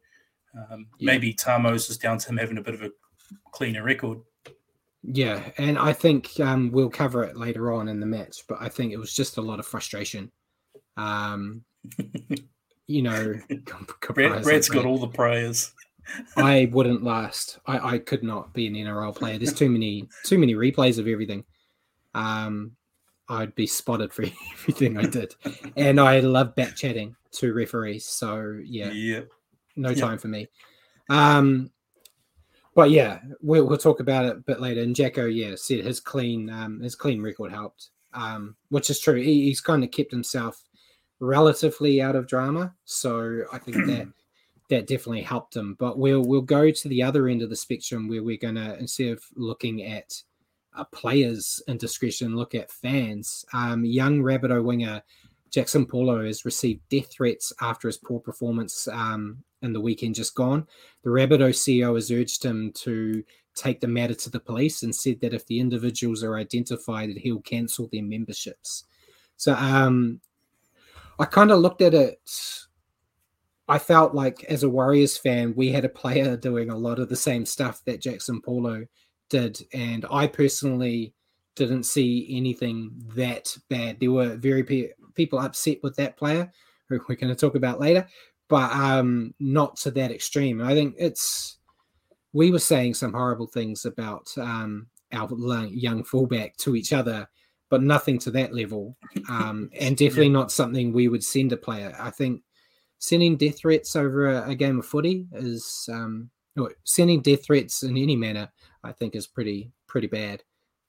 um, 0.55 0.87
yeah. 0.99 1.13
maybe 1.13 1.35
Tamou's 1.35 1.91
is 1.91 1.99
down 1.99 2.19
to 2.19 2.29
him 2.29 2.37
having 2.37 2.59
a 2.59 2.63
bit 2.63 2.75
of 2.75 2.83
a 2.83 2.91
cleaner 3.53 3.83
record. 3.83 4.19
Yeah, 5.03 5.43
and 5.59 5.79
I 5.79 5.93
think 5.93 6.39
um, 6.41 6.71
we'll 6.71 6.91
cover 6.91 7.23
it 7.23 7.37
later 7.37 7.73
on 7.73 7.89
in 7.89 8.01
the 8.01 8.07
match, 8.07 8.43
but 8.49 8.59
I 8.61 8.69
think 8.69 8.93
it 8.93 8.99
was 8.99 9.15
just 9.15 9.37
a 9.37 9.43
lot 9.43 9.61
of 9.61 9.67
frustration. 9.67 10.31
Um, 10.97 11.63
you 12.89 13.03
know, 13.03 13.35
Brad, 14.15 14.45
has 14.45 14.69
got 14.69 14.85
all 14.85 14.99
the 14.99 15.07
prayers. 15.07 15.73
I 16.37 16.69
wouldn't 16.73 17.05
last. 17.05 17.59
I, 17.67 17.95
I 17.95 17.99
could 17.99 18.25
not 18.25 18.53
be 18.55 18.67
an 18.67 18.75
NRL 18.75 19.15
player. 19.15 19.39
There's 19.39 19.53
too 19.53 19.69
many 19.69 20.09
too 20.25 20.39
many 20.39 20.55
replays 20.55 20.99
of 20.99 21.07
everything. 21.07 21.45
Um, 22.15 22.73
I'd 23.29 23.55
be 23.55 23.67
spotted 23.67 24.13
for 24.13 24.25
everything 24.53 24.97
I 24.97 25.03
did, 25.03 25.35
and 25.77 26.01
I 26.01 26.21
love 26.21 26.57
back 26.57 26.75
chatting 26.75 27.15
to 27.33 27.53
referees. 27.53 28.07
So 28.07 28.59
yeah, 28.65 28.91
yeah. 28.91 29.21
no 29.77 29.95
time 29.95 30.19
for 30.19 30.29
me. 30.29 30.49
Um, 31.11 31.71
but 32.75 32.91
yeah, 32.91 33.21
we'll, 33.43 33.67
we'll 33.67 33.77
talk 33.77 34.01
about 34.01 34.25
it 34.25 34.37
a 34.37 34.41
bit 34.41 34.61
later. 34.61 34.83
And 34.83 34.97
Jacko, 34.97 35.27
yeah, 35.27 35.55
said 35.57 35.85
his 35.85 36.01
clean 36.01 36.49
um, 36.49 36.81
his 36.81 36.95
clean 36.95 37.21
record 37.21 37.53
helped, 37.53 37.91
um, 38.15 38.57
which 38.71 38.89
is 38.89 38.99
true. 38.99 39.21
He, 39.21 39.43
he's 39.43 39.61
kind 39.61 39.85
of 39.85 39.91
kept 39.91 40.11
himself 40.11 40.63
relatively 41.21 42.01
out 42.01 42.17
of 42.17 42.27
drama. 42.27 42.75
So 42.85 43.45
I 43.53 43.59
think 43.59 43.77
that 43.87 44.09
that 44.71 44.87
definitely 44.87 45.23
helped 45.23 45.57
him. 45.57 45.77
But 45.79 45.99
we'll 45.99 46.23
we'll 46.23 46.43
go 46.43 46.71
to 46.71 46.89
the 46.89 47.03
other 47.03 47.29
end 47.29 47.43
of 47.43 47.51
the 47.51 47.57
spectrum 47.57 48.09
where 48.09 48.23
we're 48.23 48.37
gonna 48.37 48.77
instead 48.79 49.13
of 49.13 49.23
looking 49.37 49.83
at 49.85 50.23
a 50.75 50.85
players' 50.85 51.63
indiscretion, 51.67 52.37
look 52.37 52.55
at 52.55 52.71
fans. 52.71 53.45
Um, 53.53 53.85
young 53.85 54.21
Rabbitoh 54.21 54.63
winger 54.63 55.03
Jaxson 55.51 55.89
Paulo 55.89 56.25
has 56.25 56.45
received 56.45 56.89
death 56.89 57.11
threats 57.11 57.53
after 57.61 57.89
his 57.89 57.97
poor 57.97 58.21
performance 58.21 58.87
um, 58.89 59.43
in 59.63 59.73
the 59.73 59.81
weekend 59.81 60.15
just 60.15 60.35
gone. 60.35 60.67
The 61.03 61.11
Rabbitoh 61.11 61.51
CEO 61.51 61.95
has 61.95 62.11
urged 62.11 62.45
him 62.45 62.73
to 62.77 63.25
take 63.55 63.81
the 63.81 63.89
matter 63.89 64.15
to 64.15 64.31
the 64.31 64.41
police 64.41 64.83
and 64.83 64.95
said 64.95 65.21
that 65.21 65.35
if 65.35 65.47
the 65.47 65.59
individuals 65.59 66.23
are 66.23 66.37
identified, 66.37 67.11
that 67.11 67.19
he'll 67.19 67.41
cancel 67.41 67.89
their 67.91 68.03
memberships. 68.03 68.85
So 69.37 69.55
um, 69.55 70.21
I 71.19 71.25
kind 71.25 71.51
of 71.51 71.61
looked 71.61 71.83
at 71.83 71.95
it. 71.95 72.21
I 73.69 73.79
felt 73.79 74.15
like 74.15 74.45
as 74.45 74.63
a 74.63 74.69
Warriors 74.69 75.19
fan, 75.19 75.53
we 75.57 75.71
had 75.71 75.85
a 75.85 75.91
player 75.91 76.37
doing 76.37 76.71
a 76.71 76.77
lot 76.77 76.99
of 76.99 77.09
the 77.09 77.17
same 77.17 77.45
stuff 77.45 77.83
that 77.85 78.01
Jaxson 78.01 78.43
Paulo 78.43 78.87
did. 79.29 79.61
And 79.75 80.07
I 80.11 80.27
personally 80.27 81.13
didn't 81.55 81.83
see 81.83 82.29
anything 82.31 82.93
that 83.15 83.55
bad. 83.69 84.01
There 84.01 84.13
were 84.13 84.37
very 84.37 84.63
pe- 84.63 84.93
people 85.15 85.39
upset 85.39 85.79
with 85.83 85.97
that 85.97 86.17
player, 86.17 86.51
who 86.89 87.01
we're 87.09 87.17
going 87.17 87.35
to 87.35 87.35
talk 87.35 87.57
about 87.57 87.81
later, 87.81 88.07
but 88.49 88.73
um, 88.73 89.35
not 89.39 89.77
to 89.79 89.91
that 89.91 90.13
extreme. 90.13 90.63
I 90.63 90.73
think 90.73 90.95
it's, 90.99 91.59
we 92.33 92.51
were 92.51 92.59
saying 92.59 92.95
some 92.95 93.13
horrible 93.13 93.49
things 93.49 93.85
about 93.85 94.33
um, 94.39 94.87
our 95.13 95.29
young 95.67 96.05
fullback 96.05 96.57
to 96.59 96.77
each 96.77 96.93
other 96.93 97.29
but 97.71 97.83
nothing 97.83 98.19
to 98.21 98.31
that 98.33 98.55
level. 98.55 98.97
Um, 99.29 99.71
and 99.81 99.97
definitely 99.97 100.27
yeah. 100.27 100.33
not 100.33 100.53
something 100.53 100.93
we 100.93 101.09
would 101.09 101.25
send 101.25 101.53
a 101.53 101.57
player. 101.57 101.95
I 101.99 102.11
think 102.11 102.43
sending 102.99 103.37
death 103.37 103.59
threats 103.59 103.97
over 103.97 104.29
a, 104.29 104.51
a 104.51 104.55
game 104.55 104.79
of 104.79 104.87
footy 104.87 105.27
is 105.33 105.89
um, 105.93 106.31
sending 106.85 107.21
death 107.21 107.45
threats 107.45 107.83
in 107.83 107.97
any 107.97 108.17
manner. 108.17 108.51
I 108.85 108.93
think 108.93 109.15
is 109.15 109.27
pretty 109.27 109.73
pretty 109.87 110.07
bad 110.07 110.43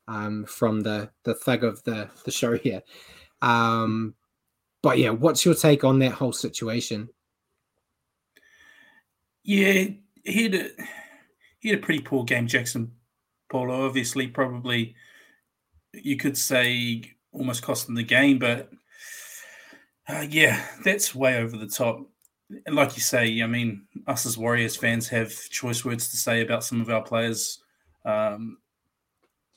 um, 0.07 0.45
from 0.45 0.81
the 0.81 1.09
the 1.23 1.35
thug 1.35 1.63
of 1.63 1.83
the 1.83 2.09
the 2.25 2.31
show 2.31 2.57
here. 2.57 2.81
Um, 3.41 4.15
but 4.81 4.97
yeah, 4.97 5.09
what's 5.09 5.45
your 5.45 5.55
take 5.55 5.83
on 5.83 5.99
that 5.99 6.13
whole 6.13 6.33
situation? 6.33 7.09
Yeah, 9.43 9.85
he 10.23 10.43
had 10.43 10.55
a 10.55 10.69
he 11.59 11.69
had 11.69 11.79
a 11.79 11.81
pretty 11.81 12.01
poor 12.01 12.23
game, 12.23 12.47
Jaxson 12.47 12.89
Paulo. 13.51 13.85
Obviously, 13.85 14.27
probably 14.27 14.95
you 15.93 16.17
could 16.17 16.37
say 16.37 17.03
almost 17.31 17.63
cost 17.63 17.85
them 17.85 17.95
the 17.95 18.03
game, 18.03 18.39
but 18.39 18.69
uh, 20.07 20.25
yeah, 20.29 20.65
that's 20.83 21.15
way 21.15 21.37
over 21.37 21.57
the 21.57 21.67
top. 21.67 22.07
And 22.65 22.75
like 22.75 22.95
you 22.95 23.01
say, 23.01 23.41
I 23.41 23.47
mean, 23.47 23.83
us 24.07 24.25
as 24.25 24.37
Warriors 24.37 24.75
fans 24.75 25.07
have 25.09 25.31
choice 25.49 25.85
words 25.85 26.09
to 26.09 26.17
say 26.17 26.41
about 26.41 26.63
some 26.63 26.81
of 26.81 26.89
our 26.89 27.03
players. 27.03 27.59
Um, 28.05 28.57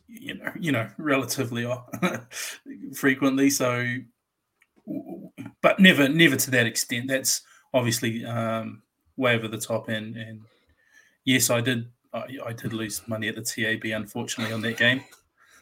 you 0.09 0.35
know, 0.35 0.53
you 0.61 0.73
know, 0.73 0.91
relatively 0.99 1.67
frequently. 2.95 3.49
So, 3.49 3.97
but 5.63 5.81
never, 5.81 6.07
never 6.07 6.37
to 6.37 6.51
that 6.51 6.67
extent. 6.67 7.09
That's 7.09 7.41
obviously 7.73 8.23
um, 8.27 8.83
way 9.17 9.35
over 9.35 9.49
the 9.49 9.57
top. 9.57 9.89
And, 9.89 10.15
and 10.17 10.43
yes, 11.25 11.49
I 11.49 11.63
did, 11.63 11.89
I, 12.13 12.27
I 12.45 12.53
did 12.53 12.75
lose 12.75 13.01
money 13.09 13.29
at 13.29 13.37
the 13.37 13.43
TAB, 13.43 13.85
unfortunately, 13.85 14.53
on 14.53 14.61
that 14.63 14.77
game 14.77 15.03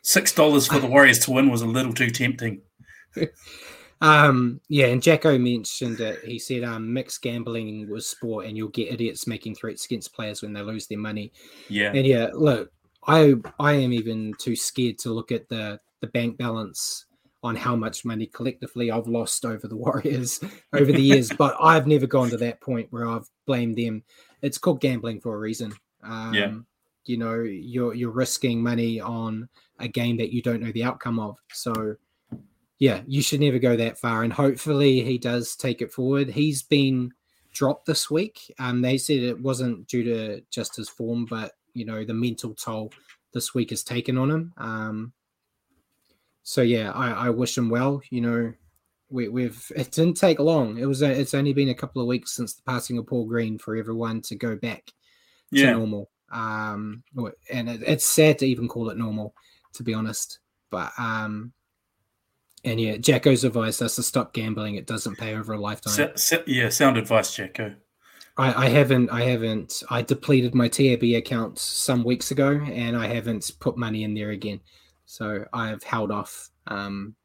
six 0.03 0.33
dollars 0.33 0.67
for 0.67 0.79
the 0.79 0.87
Warriors 0.87 1.19
to 1.21 1.31
win 1.31 1.51
was 1.51 1.63
a 1.63 1.67
little 1.67 1.93
too 1.93 2.11
tempting. 2.11 2.63
um, 4.01 4.61
yeah, 4.69 4.87
and 4.87 5.03
Jacko 5.03 5.39
mentioned 5.39 6.01
it. 6.01 6.21
He 6.25 6.39
said 6.39 6.65
um, 6.65 6.93
mixed 6.93 7.23
gambling 7.23 7.89
was 7.91 8.07
sport, 8.07 8.47
and 8.47 8.57
you'll 8.57 8.69
get 8.69 8.93
idiots 8.93 9.27
making 9.27 9.55
threats 9.55 9.85
against 9.85 10.15
players 10.15 10.43
when 10.43 10.53
they 10.53 10.63
lose 10.63 10.87
their 10.87 10.99
money. 10.99 11.33
Yeah, 11.69 11.93
and 11.93 12.07
yeah, 12.07 12.29
look, 12.33 12.71
I 13.07 13.35
I 13.59 13.73
am 13.73 13.93
even 13.93 14.35
too 14.39 14.57
scared 14.57 14.99
to 15.01 15.13
look 15.13 15.33
at 15.33 15.49
the 15.49 15.79
the 16.01 16.07
bank 16.09 16.39
balance 16.39 17.07
on 17.43 17.57
how 17.57 17.75
much 17.75 18.05
money 18.05 18.27
collectively 18.27 18.91
I've 18.91 19.07
lost 19.07 19.45
over 19.45 19.67
the 19.67 19.77
Warriors 19.77 20.41
over 20.73 20.93
the 20.93 21.01
years, 21.01 21.31
but 21.31 21.57
I've 21.61 21.87
never 21.87 22.07
gone 22.07 22.29
to 22.31 22.37
that 22.39 22.61
point 22.61 22.89
where 22.91 23.09
I've 23.09 23.27
blamed 23.47 23.77
them. 23.77 24.03
It's 24.43 24.59
called 24.59 24.81
gambling 24.81 25.21
for 25.21 25.35
a 25.35 25.39
reason. 25.39 25.73
Um, 26.03 26.35
Yeah. 26.35 26.55
You 27.07 27.17
know, 27.17 27.41
you're 27.41 27.95
you're 27.95 28.11
risking 28.11 28.63
money 28.63 29.01
on 29.01 29.49
a 29.81 29.89
game 29.89 30.17
that 30.19 30.33
you 30.33 30.43
don't 30.43 30.61
know 30.61 30.73
the 30.73 30.85
outcome 30.85 31.19
of. 31.19 31.37
So, 31.53 31.97
yeah, 32.79 33.03
you 33.07 33.23
should 33.23 33.41
never 33.41 33.59
go 33.59 33.77
that 33.77 33.99
far. 33.99 34.23
And 34.23 34.33
hopefully, 34.33 35.03
he 35.03 35.19
does 35.19 35.57
take 35.57 35.83
it 35.83 35.93
forward. 35.93 36.31
He's 36.31 36.63
been 36.63 37.13
dropped 37.53 37.87
this 37.87 38.11
week. 38.11 38.53
Um, 38.59 38.83
they 38.83 38.99
said 38.99 39.19
it 39.19 39.41
wasn't 39.41 39.87
due 39.89 40.05
to 40.05 40.43
just 40.51 40.77
his 40.77 40.89
form, 40.89 41.27
but 41.27 41.53
you 41.75 41.85
know 41.85 42.05
the 42.05 42.15
mental 42.15 42.55
toll 42.55 42.93
this 43.33 43.55
week 43.55 43.71
has 43.71 43.83
taken 43.83 44.19
on 44.19 44.31
him. 44.31 44.53
Um, 44.57 45.13
so 46.43 46.63
yeah, 46.63 46.91
I, 46.93 47.27
I 47.27 47.31
wish 47.31 47.57
him 47.57 47.71
well. 47.71 48.01
You 48.11 48.21
know, 48.21 48.53
we, 49.09 49.29
we've 49.29 49.71
it 49.77 49.93
didn't 49.93 50.17
take 50.17 50.39
long. 50.39 50.79
It 50.79 50.87
was 50.87 51.03
a, 51.03 51.11
it's 51.11 51.35
only 51.35 51.53
been 51.53 51.69
a 51.69 51.75
couple 51.75 52.01
of 52.03 52.09
weeks 52.09 52.33
since 52.33 52.55
the 52.55 52.63
passing 52.63 52.99
of 52.99 53.07
Paul 53.07 53.27
Green 53.27 53.59
for 53.59 53.77
everyone 53.77 54.21
to 54.23 54.37
go 54.37 54.57
back 54.57 54.91
to 55.55 55.73
normal. 55.73 56.11
Um, 56.33 57.03
and 57.51 57.69
it, 57.69 57.83
it's 57.87 58.07
sad 58.07 58.39
to 58.39 58.47
even 58.47 58.69
call 58.69 58.91
it 58.91 58.97
normal, 58.97 59.35
to 59.75 59.83
be 59.83 59.95
honest. 59.95 60.39
But 60.71 60.93
um, 60.99 61.53
and 62.65 62.81
yeah, 62.81 62.97
Jacko's 62.97 63.45
advised 63.45 63.83
us 63.83 63.97
to 63.97 64.03
stop 64.03 64.33
gambling. 64.33 64.75
It 64.75 64.87
doesn't 64.87 65.17
pay 65.17 65.35
over 65.35 65.55
a 65.55 65.61
lifetime. 65.61 65.93
Yeah, 66.47 66.69
sound 66.69 66.97
advice, 66.97 67.35
Jacko. 67.35 67.75
I, 68.37 68.67
I 68.67 68.69
haven't 68.69 69.11
I 69.11 69.23
haven't 69.23 69.83
I 69.91 70.03
depleted 70.03 70.55
my 70.55 70.69
TAB 70.69 71.03
account 71.03 71.59
some 71.59 72.05
weeks 72.05 72.31
ago 72.31 72.51
and 72.51 72.97
I 72.97 73.07
haven't 73.07 73.51
put 73.61 73.77
money 73.77 74.05
in 74.05 74.15
there 74.15 74.31
again. 74.31 74.61
So 75.07 75.45
I've 75.53 75.83
held 75.83 76.11
off. 76.11 76.51
Um, 76.67 77.17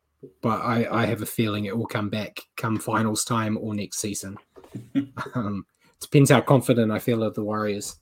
but 0.41 0.61
I, 0.61 0.87
I 0.91 1.05
have 1.05 1.21
a 1.21 1.25
feeling 1.25 1.65
it 1.65 1.77
will 1.77 1.85
come 1.85 2.09
back 2.09 2.41
come 2.57 2.79
finals 2.79 3.23
time 3.23 3.57
or 3.59 3.75
next 3.75 3.99
season. 3.99 4.37
um, 5.35 5.65
depends 6.01 6.31
how 6.31 6.41
confident 6.41 6.91
I 6.91 6.99
feel 6.99 7.23
of 7.23 7.35
the 7.35 7.43
Warriors. 7.43 7.97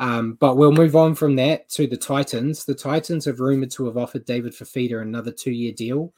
Um, 0.00 0.34
but 0.34 0.56
we'll 0.56 0.72
move 0.72 0.96
on 0.96 1.14
from 1.14 1.36
that 1.36 1.68
to 1.70 1.86
the 1.86 1.96
Titans. 1.96 2.64
The 2.64 2.74
Titans 2.74 3.24
have 3.24 3.40
rumored 3.40 3.70
to 3.72 3.86
have 3.86 3.96
offered 3.96 4.24
David 4.24 4.52
Fifita 4.52 5.02
another 5.02 5.30
two-year 5.30 5.72
deal 5.72 6.12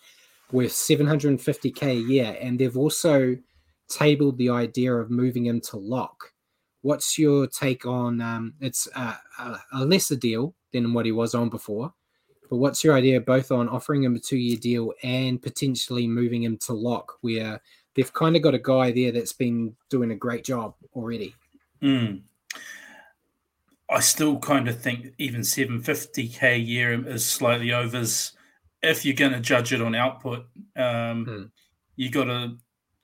worth 0.53 0.73
750k 0.73 1.83
a 1.83 1.95
year, 1.95 2.37
and 2.41 2.59
they've 2.59 2.77
also 2.77 3.37
tabled 3.89 4.39
the 4.39 4.51
idea 4.51 4.95
of 4.95 5.11
moving 5.11 5.47
him 5.47 5.61
to 5.61 5.77
lock. 5.77 6.33
What's 6.83 7.19
your 7.19 7.47
take 7.47 7.87
on? 7.87 8.21
Um, 8.21 8.55
it's 8.61 8.87
a, 8.95 9.19
a, 9.39 9.61
a 9.73 9.85
lesser 9.85 10.17
deal 10.17 10.55
than 10.73 10.93
what 10.93 11.07
he 11.07 11.13
was 11.13 11.35
on 11.35 11.49
before, 11.49 11.93
but 12.51 12.57
what's 12.57 12.85
your 12.85 12.95
idea 12.95 13.21
both 13.21 13.51
on 13.51 13.69
offering 13.69 14.05
him 14.05 14.17
a 14.17 14.21
two-year 14.21 14.59
deal 14.59 14.93
and 15.03 15.43
potentially 15.43 16.07
moving 16.07 16.43
him 16.43 16.59
to 16.59 16.73
lock, 16.73 17.15
where 17.23 17.61
they've 17.95 18.13
kind 18.13 18.37
of 18.37 18.43
got 18.43 18.55
a 18.55 18.59
guy 18.59 18.93
there 18.93 19.13
that's 19.13 19.33
been 19.33 19.75
doing 19.89 20.11
a 20.11 20.17
great 20.17 20.45
job 20.45 20.75
already? 20.95 21.35
Mm. 21.83 22.23
I 23.95 24.01
still 24.01 24.39
kind 24.41 24.69
of 24.69 24.81
think 24.81 25.15
even 25.19 25.43
750k 25.43 26.43
a 26.43 26.59
year 26.59 27.07
is 27.09 27.25
slightly 27.25 27.73
overs. 27.73 28.33
If 28.83 29.05
you're 29.05 29.15
going 29.15 29.33
to 29.33 29.41
judge 29.41 29.73
it 29.73 29.81
on 29.81 29.95
output, 29.95 30.47
um, 30.77 31.25
Hmm. 31.25 31.43
you 31.97 32.11
got 32.11 32.25
to 32.25 32.57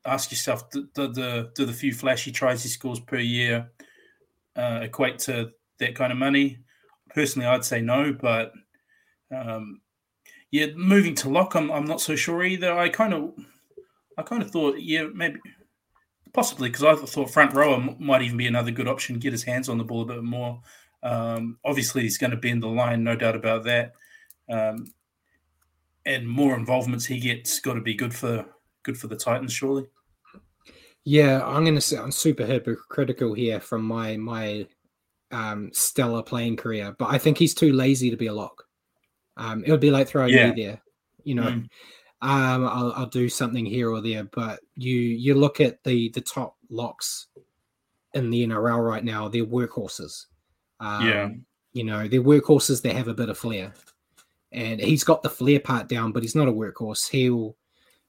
ask 0.05 0.31
yourself: 0.31 0.69
do, 0.71 0.89
do 0.95 1.09
the 1.09 1.53
do 1.55 1.65
the 1.65 1.73
few 1.73 1.95
flashy 1.95 2.33
tries 2.33 2.63
he 2.63 2.69
scores 2.69 3.01
per 3.01 3.19
year 3.19 3.71
uh, 4.57 4.81
equate 4.83 5.19
to 5.21 5.51
that 5.79 5.95
kind 5.95 6.13
of 6.13 6.19
money? 6.19 6.59
Personally, 7.15 7.47
I'd 7.49 7.65
say 7.65 7.81
no, 7.81 8.13
but 8.13 8.53
um, 9.31 9.81
yeah, 10.51 10.67
moving 10.77 11.15
to 11.17 11.29
lock, 11.29 11.55
I'm, 11.55 11.71
I'm 11.71 11.87
not 11.87 12.01
so 12.01 12.17
sure 12.17 12.43
either. 12.43 12.77
I 12.77 12.89
kind 12.89 13.15
of 13.15 13.33
I 14.19 14.23
kind 14.23 14.43
of 14.43 14.51
thought, 14.51 14.77
yeah, 14.81 15.07
maybe 15.15 15.39
possibly 16.33 16.69
because 16.69 16.85
I 16.85 16.95
thought 16.95 17.31
front 17.31 17.55
rower 17.55 17.79
might 17.99 18.23
even 18.23 18.37
be 18.37 18.47
another 18.47 18.71
good 18.71 18.89
option. 18.89 19.19
Get 19.19 19.33
his 19.33 19.45
hands 19.45 19.69
on 19.69 19.79
the 19.79 19.85
ball 19.85 20.03
a 20.03 20.07
bit 20.07 20.23
more. 20.23 20.61
Um, 21.03 21.59
obviously, 21.65 22.03
he's 22.03 22.19
going 22.19 22.31
to 22.33 22.37
bend 22.37 22.63
the 22.63 22.69
line, 22.69 23.05
no 23.05 23.17
doubt 23.17 23.37
about 23.37 23.65
that. 23.65 23.93
Um, 24.51 24.93
and 26.07 26.29
more 26.29 26.57
involvements 26.57 27.07
he 27.07 27.21
gets, 27.21 27.61
got 27.61 27.75
to 27.75 27.81
be 27.81 27.95
good 27.95 28.15
for 28.15 28.45
good 28.83 28.99
for 28.99 29.07
the 29.07 29.17
Titans, 29.17 29.53
surely. 29.53 29.87
Yeah, 31.05 31.45
I'm 31.47 31.65
going 31.65 31.75
to 31.75 31.81
say 31.81 31.97
I'm 31.99 32.13
super 32.13 32.45
hypocritical 32.45 33.35
here 33.35 33.61
from 33.61 33.83
my 33.85 34.17
my 34.17 34.67
um, 35.31 35.71
stellar 35.73 36.23
playing 36.23 36.57
career, 36.57 36.95
but 36.99 37.07
I 37.11 37.19
think 37.19 37.39
he's 37.39 37.55
too 37.55 37.73
lazy 37.73 38.11
to 38.11 38.17
be 38.17 38.27
a 38.27 38.35
lock. 38.35 38.65
Um, 39.37 39.65
it 39.65 39.71
would 39.71 39.81
be 39.81 39.91
like 39.91 40.09
throwing 40.09 40.35
Yeah. 40.35 40.53
me 40.53 40.63
there, 40.65 40.83
you 41.25 41.35
know. 41.35 41.45
Mm. 41.45 41.69
Um, 42.23 42.69
I'll, 42.69 42.93
I'll 42.93 43.07
do 43.07 43.31
something 43.31 43.65
here 43.65 43.91
or 43.91 44.03
there, 44.03 44.25
but 44.25 44.61
you 44.77 44.95
you 44.97 45.35
look 45.35 45.61
at 45.61 45.83
the 45.85 46.11
the 46.11 46.21
top 46.21 46.57
locks 46.69 47.29
in 48.13 48.29
the 48.31 48.47
NRL 48.47 48.85
right 48.87 49.05
now, 49.05 49.29
they're 49.29 49.47
workhorses. 49.47 50.27
Um, 50.81 51.07
Yeah. 51.07 51.31
you 51.73 51.85
know, 51.85 52.09
they're 52.09 52.23
workhorses 52.23 52.83
that 52.83 52.97
have 52.97 53.09
a 53.09 53.15
bit 53.15 53.29
of 53.29 53.39
flair, 53.39 53.73
and 54.53 54.81
he's 54.81 55.05
got 55.05 55.23
the 55.23 55.31
flair 55.31 55.61
part 55.61 55.89
down, 55.89 56.11
but 56.13 56.23
he's 56.23 56.35
not 56.35 56.49
a 56.49 56.53
workhorse. 56.53 57.09
He'll, 57.09 57.57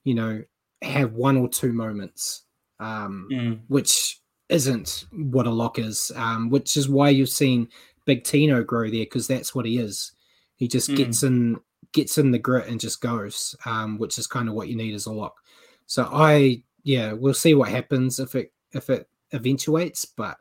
you 0.03 0.15
know, 0.15 0.43
have 0.81 1.13
one 1.13 1.37
or 1.37 1.47
two 1.47 1.73
moments. 1.73 2.43
Um, 2.79 3.27
Mm. 3.31 3.59
which 3.67 4.19
isn't 4.49 5.05
what 5.11 5.45
a 5.45 5.51
lock 5.51 5.77
is, 5.77 6.11
um, 6.15 6.49
which 6.49 6.75
is 6.75 6.89
why 6.89 7.09
you've 7.09 7.29
seen 7.29 7.69
Big 8.05 8.23
Tino 8.23 8.63
grow 8.63 8.85
there 8.89 9.05
because 9.05 9.27
that's 9.27 9.53
what 9.53 9.65
he 9.67 9.77
is. 9.77 10.13
He 10.55 10.67
just 10.67 10.89
Mm. 10.89 10.95
gets 10.95 11.23
in, 11.23 11.59
gets 11.91 12.17
in 12.17 12.31
the 12.31 12.39
grit 12.39 12.67
and 12.67 12.79
just 12.79 12.99
goes, 13.01 13.55
um, 13.65 13.99
which 13.99 14.17
is 14.17 14.25
kind 14.25 14.49
of 14.49 14.55
what 14.55 14.67
you 14.67 14.75
need 14.75 14.95
as 14.95 15.05
a 15.05 15.11
lock. 15.13 15.37
So 15.85 16.09
I, 16.11 16.63
yeah, 16.83 17.13
we'll 17.13 17.35
see 17.35 17.53
what 17.53 17.69
happens 17.69 18.19
if 18.19 18.33
it 18.33 18.51
if 18.73 18.89
it 18.89 19.07
eventuates, 19.31 20.05
but 20.05 20.37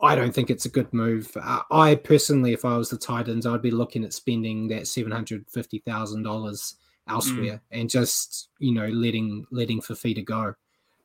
I 0.00 0.14
don't 0.14 0.32
think 0.32 0.50
it's 0.50 0.64
a 0.64 0.70
good 0.70 0.92
move. 0.92 1.36
Uh, 1.36 1.62
I 1.70 1.96
personally, 1.96 2.52
if 2.52 2.64
I 2.64 2.76
was 2.76 2.88
the 2.88 2.98
Titans, 2.98 3.46
I'd 3.46 3.62
be 3.62 3.70
looking 3.70 4.04
at 4.04 4.12
spending 4.12 4.68
that 4.68 4.86
seven 4.86 5.10
hundred 5.10 5.44
fifty 5.50 5.80
thousand 5.80 6.22
dollars 6.22 6.76
elsewhere 7.08 7.62
and 7.70 7.88
just 7.88 8.50
you 8.58 8.72
know 8.72 8.86
letting 8.88 9.46
letting 9.50 9.80
Fifita 9.80 10.24
go 10.24 10.54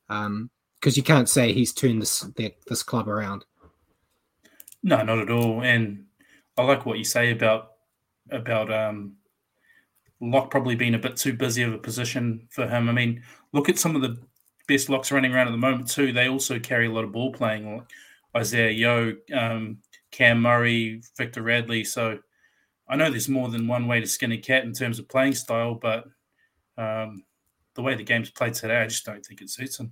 because 0.08 0.98
you 0.98 1.04
can't 1.04 1.30
say 1.30 1.54
he's 1.54 1.74
turned 1.74 2.02
this 2.02 2.20
that, 2.20 2.56
this 2.68 2.84
club 2.84 3.08
around. 3.08 3.46
No, 4.84 5.02
not 5.02 5.20
at 5.20 5.32
all. 5.32 5.64
And 5.64 6.06
I 6.58 6.64
like 6.64 6.86
what 6.86 6.98
you 6.98 7.04
say 7.04 7.32
about 7.32 7.72
about 8.30 8.72
um, 8.72 9.16
Locke 10.20 10.52
probably 10.52 10.76
being 10.76 10.96
a 10.96 11.00
bit 11.00 11.18
too 11.18 11.34
busy 11.34 11.64
of 11.64 11.74
a 11.74 11.78
position 11.78 12.48
for 12.50 12.68
him. 12.68 12.90
I 12.90 12.92
mean, 12.92 13.24
look 13.54 13.70
at 13.70 13.80
some 13.80 13.96
of 13.96 14.02
the 14.02 14.18
best 14.68 14.90
locks 14.90 15.12
running 15.12 15.34
around 15.34 15.48
at 15.48 15.52
the 15.52 15.58
moment 15.58 15.90
too. 15.90 16.12
They 16.12 16.28
also 16.28 16.60
carry 16.60 16.88
a 16.88 16.92
lot 16.92 17.04
of 17.04 17.12
ball 17.12 17.32
playing, 17.32 17.86
Isaiah 18.36 18.72
Yeo, 18.72 19.16
um, 19.34 19.78
Cam 20.12 20.42
Murray, 20.42 21.02
Victor 21.18 21.42
Radley. 21.42 21.84
So 21.84 22.20
I 22.88 22.96
know 22.96 23.10
there's 23.10 23.30
more 23.30 23.50
than 23.50 23.68
one 23.68 23.88
way 23.88 24.00
to 24.00 24.08
skin 24.08 24.32
a 24.32 24.38
cat 24.38 24.64
in 24.64 24.74
terms 24.74 25.00
of 25.00 25.10
playing 25.10 25.36
style, 25.36 25.76
but 25.76 26.06
um, 26.78 27.24
the 27.76 27.82
way 27.82 27.96
the 27.96 28.04
game's 28.04 28.30
played 28.30 28.54
today, 28.54 28.78
I 28.78 28.88
just 28.88 29.06
don't 29.06 29.26
think 29.26 29.42
it 29.42 29.50
suits 29.50 29.80
him. 29.80 29.92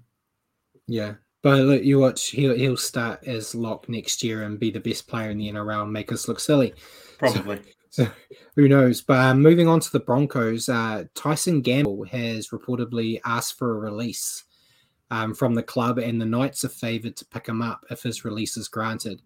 Yeah, 0.88 1.14
but 1.42 1.60
look, 1.60 1.84
you 1.84 2.00
watch 2.00 2.28
he'll 2.28 2.56
he'll 2.56 2.78
start 2.78 3.24
as 3.26 3.56
lock 3.56 3.88
next 3.90 4.24
year 4.24 4.44
and 4.44 4.60
be 4.60 4.72
the 4.72 4.80
best 4.80 5.08
player 5.08 5.30
in 5.30 5.38
the 5.38 5.52
NRL 5.52 5.84
and 5.84 5.94
make 5.94 6.12
us 6.12 6.28
look 6.28 6.40
silly. 6.40 6.74
Probably. 7.18 7.60
So 7.94 8.08
who 8.56 8.70
knows? 8.70 9.02
But 9.02 9.18
um, 9.18 9.42
moving 9.42 9.68
on 9.68 9.82
to 9.82 9.92
the 9.92 10.00
Broncos, 10.00 10.70
uh, 10.70 11.04
Tyson 11.14 11.60
Gamble 11.60 12.06
has 12.06 12.52
reportedly 12.52 13.20
asked 13.26 13.58
for 13.58 13.72
a 13.72 13.80
release 13.92 14.46
um, 15.12 15.36
from 15.36 15.54
the 15.54 15.62
club, 15.62 16.00
and 16.00 16.20
the 16.20 16.26
Knights 16.26 16.66
are 16.66 16.70
favoured 16.70 17.16
to 17.18 17.26
pick 17.26 17.48
him 17.48 17.62
up 17.62 17.86
if 17.92 18.02
his 18.02 18.26
release 18.26 18.58
is 18.58 18.68
granted. 18.68 19.22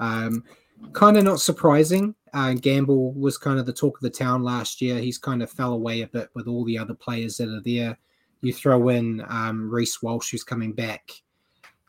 Um, 0.00 0.44
kind 0.92 1.16
of 1.16 1.24
not 1.24 1.40
surprising. 1.40 2.14
Uh, 2.32 2.54
Gamble 2.54 3.12
was 3.12 3.36
kind 3.36 3.58
of 3.58 3.66
the 3.66 3.72
talk 3.72 3.98
of 3.98 4.02
the 4.02 4.10
town 4.10 4.42
last 4.42 4.80
year. 4.80 4.98
He's 4.98 5.18
kind 5.18 5.42
of 5.42 5.50
fell 5.50 5.72
away 5.72 6.00
a 6.02 6.06
bit 6.06 6.30
with 6.34 6.46
all 6.46 6.64
the 6.64 6.78
other 6.78 6.94
players 6.94 7.36
that 7.36 7.48
are 7.48 7.62
there. 7.64 7.98
You 8.40 8.52
throw 8.52 8.88
in 8.88 9.24
um, 9.28 9.70
Reece 9.70 10.02
Walsh, 10.02 10.30
who's 10.30 10.44
coming 10.44 10.72
back. 10.72 11.10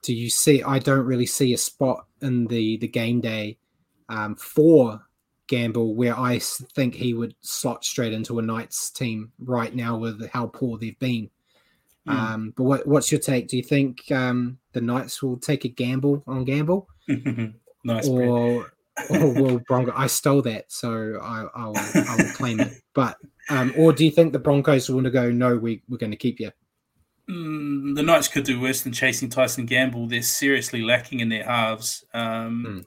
Do 0.01 0.13
you 0.13 0.29
see? 0.29 0.63
I 0.63 0.79
don't 0.79 1.05
really 1.05 1.25
see 1.25 1.53
a 1.53 1.58
spot 1.58 2.05
in 2.21 2.47
the 2.47 2.77
the 2.77 2.88
game 2.88 3.21
day 3.21 3.58
um, 4.10 4.36
for 4.36 5.01
Gamble 5.47 5.95
where 5.95 6.17
I 6.17 6.39
think 6.39 6.95
he 6.95 7.13
would 7.13 7.36
slot 7.41 7.84
straight 7.84 8.13
into 8.13 8.39
a 8.39 8.41
Knights 8.41 8.89
team 8.89 9.31
right 9.39 9.73
now 9.73 9.97
with 9.97 10.27
how 10.29 10.47
poor 10.47 10.77
they've 10.77 10.97
been. 10.99 11.29
Mm. 12.07 12.13
Um, 12.13 12.53
but 12.55 12.63
what, 12.63 12.87
what's 12.87 13.11
your 13.11 13.19
take? 13.21 13.47
Do 13.47 13.57
you 13.57 13.63
think 13.63 14.11
um, 14.11 14.59
the 14.73 14.81
Knights 14.81 15.23
will 15.23 15.37
take 15.37 15.65
a 15.65 15.69
gamble 15.69 16.23
on 16.27 16.45
Gamble, 16.45 16.87
nice. 17.83 18.07
Or 18.07 18.71
or 19.09 19.33
will 19.33 19.59
Bronco? 19.67 19.91
I 19.95 20.07
stole 20.07 20.41
that, 20.43 20.71
so 20.71 21.19
I, 21.21 21.47
I'll 21.55 21.73
I'll 21.75 22.33
claim 22.33 22.59
it. 22.59 22.73
But 22.93 23.17
um, 23.49 23.73
or 23.75 23.91
do 23.91 24.05
you 24.05 24.11
think 24.11 24.31
the 24.31 24.39
Broncos 24.39 24.89
want 24.89 25.03
to 25.03 25.11
go? 25.11 25.29
No, 25.29 25.57
we 25.57 25.83
we're 25.89 25.97
going 25.97 26.11
to 26.11 26.17
keep 26.17 26.39
you. 26.39 26.51
Mm, 27.29 27.95
the 27.95 28.03
Knights 28.03 28.29
could 28.29 28.45
do 28.45 28.61
worse 28.61 28.83
than 28.83 28.93
chasing 28.93 29.29
Tyson 29.29 29.65
Gamble. 29.65 30.07
They're 30.07 30.21
seriously 30.21 30.81
lacking 30.81 31.19
in 31.19 31.29
their 31.29 31.43
halves. 31.43 32.05
Um, 32.13 32.63
Hmm. 32.65 32.79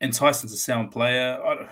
And 0.00 0.12
Tyson's 0.12 0.52
a 0.52 0.58
sound 0.58 0.90
player. 0.90 1.40
I, 1.42 1.66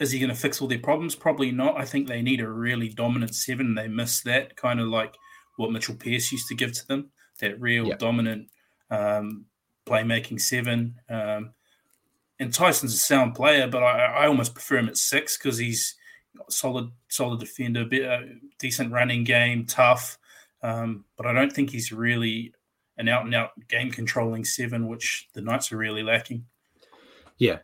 is 0.00 0.10
he 0.10 0.18
going 0.18 0.30
to 0.30 0.34
fix 0.34 0.60
all 0.60 0.66
their 0.66 0.80
problems? 0.80 1.14
Probably 1.14 1.52
not. 1.52 1.78
I 1.78 1.84
think 1.84 2.08
they 2.08 2.22
need 2.22 2.40
a 2.40 2.48
really 2.48 2.88
dominant 2.88 3.36
seven. 3.36 3.76
They 3.76 3.86
miss 3.86 4.20
that 4.22 4.56
kind 4.56 4.80
of 4.80 4.88
like 4.88 5.14
what 5.56 5.72
Mitchell 5.72 5.94
Pearce 5.94 6.32
used 6.32 6.48
to 6.48 6.54
give 6.54 6.72
to 6.72 6.86
them, 6.86 7.10
that 7.40 7.60
real 7.60 7.86
yep. 7.86 7.98
dominant 7.98 8.48
um, 8.90 9.46
playmaking 9.86 10.40
seven. 10.40 10.96
Um, 11.08 11.52
and 12.38 12.52
Tyson's 12.52 12.94
a 12.94 12.98
sound 12.98 13.34
player, 13.34 13.68
but 13.68 13.82
I, 13.82 14.06
I 14.06 14.26
almost 14.26 14.54
prefer 14.54 14.78
him 14.78 14.88
at 14.88 14.96
six 14.96 15.36
because 15.36 15.58
he's 15.58 15.94
solid, 16.48 16.90
solid 17.08 17.40
defender, 17.40 17.84
bit, 17.84 18.08
uh, 18.08 18.22
decent 18.58 18.92
running 18.92 19.24
game, 19.24 19.66
tough. 19.66 20.18
Um, 20.62 21.04
but 21.16 21.26
I 21.26 21.32
don't 21.32 21.52
think 21.52 21.70
he's 21.70 21.92
really 21.92 22.54
an 22.98 23.08
out 23.08 23.24
and 23.24 23.34
out 23.34 23.50
game 23.68 23.90
controlling 23.90 24.44
seven, 24.44 24.88
which 24.88 25.28
the 25.34 25.40
Knights 25.40 25.72
are 25.72 25.76
really 25.76 26.02
lacking. 26.02 26.44
Yeah, 27.38 27.58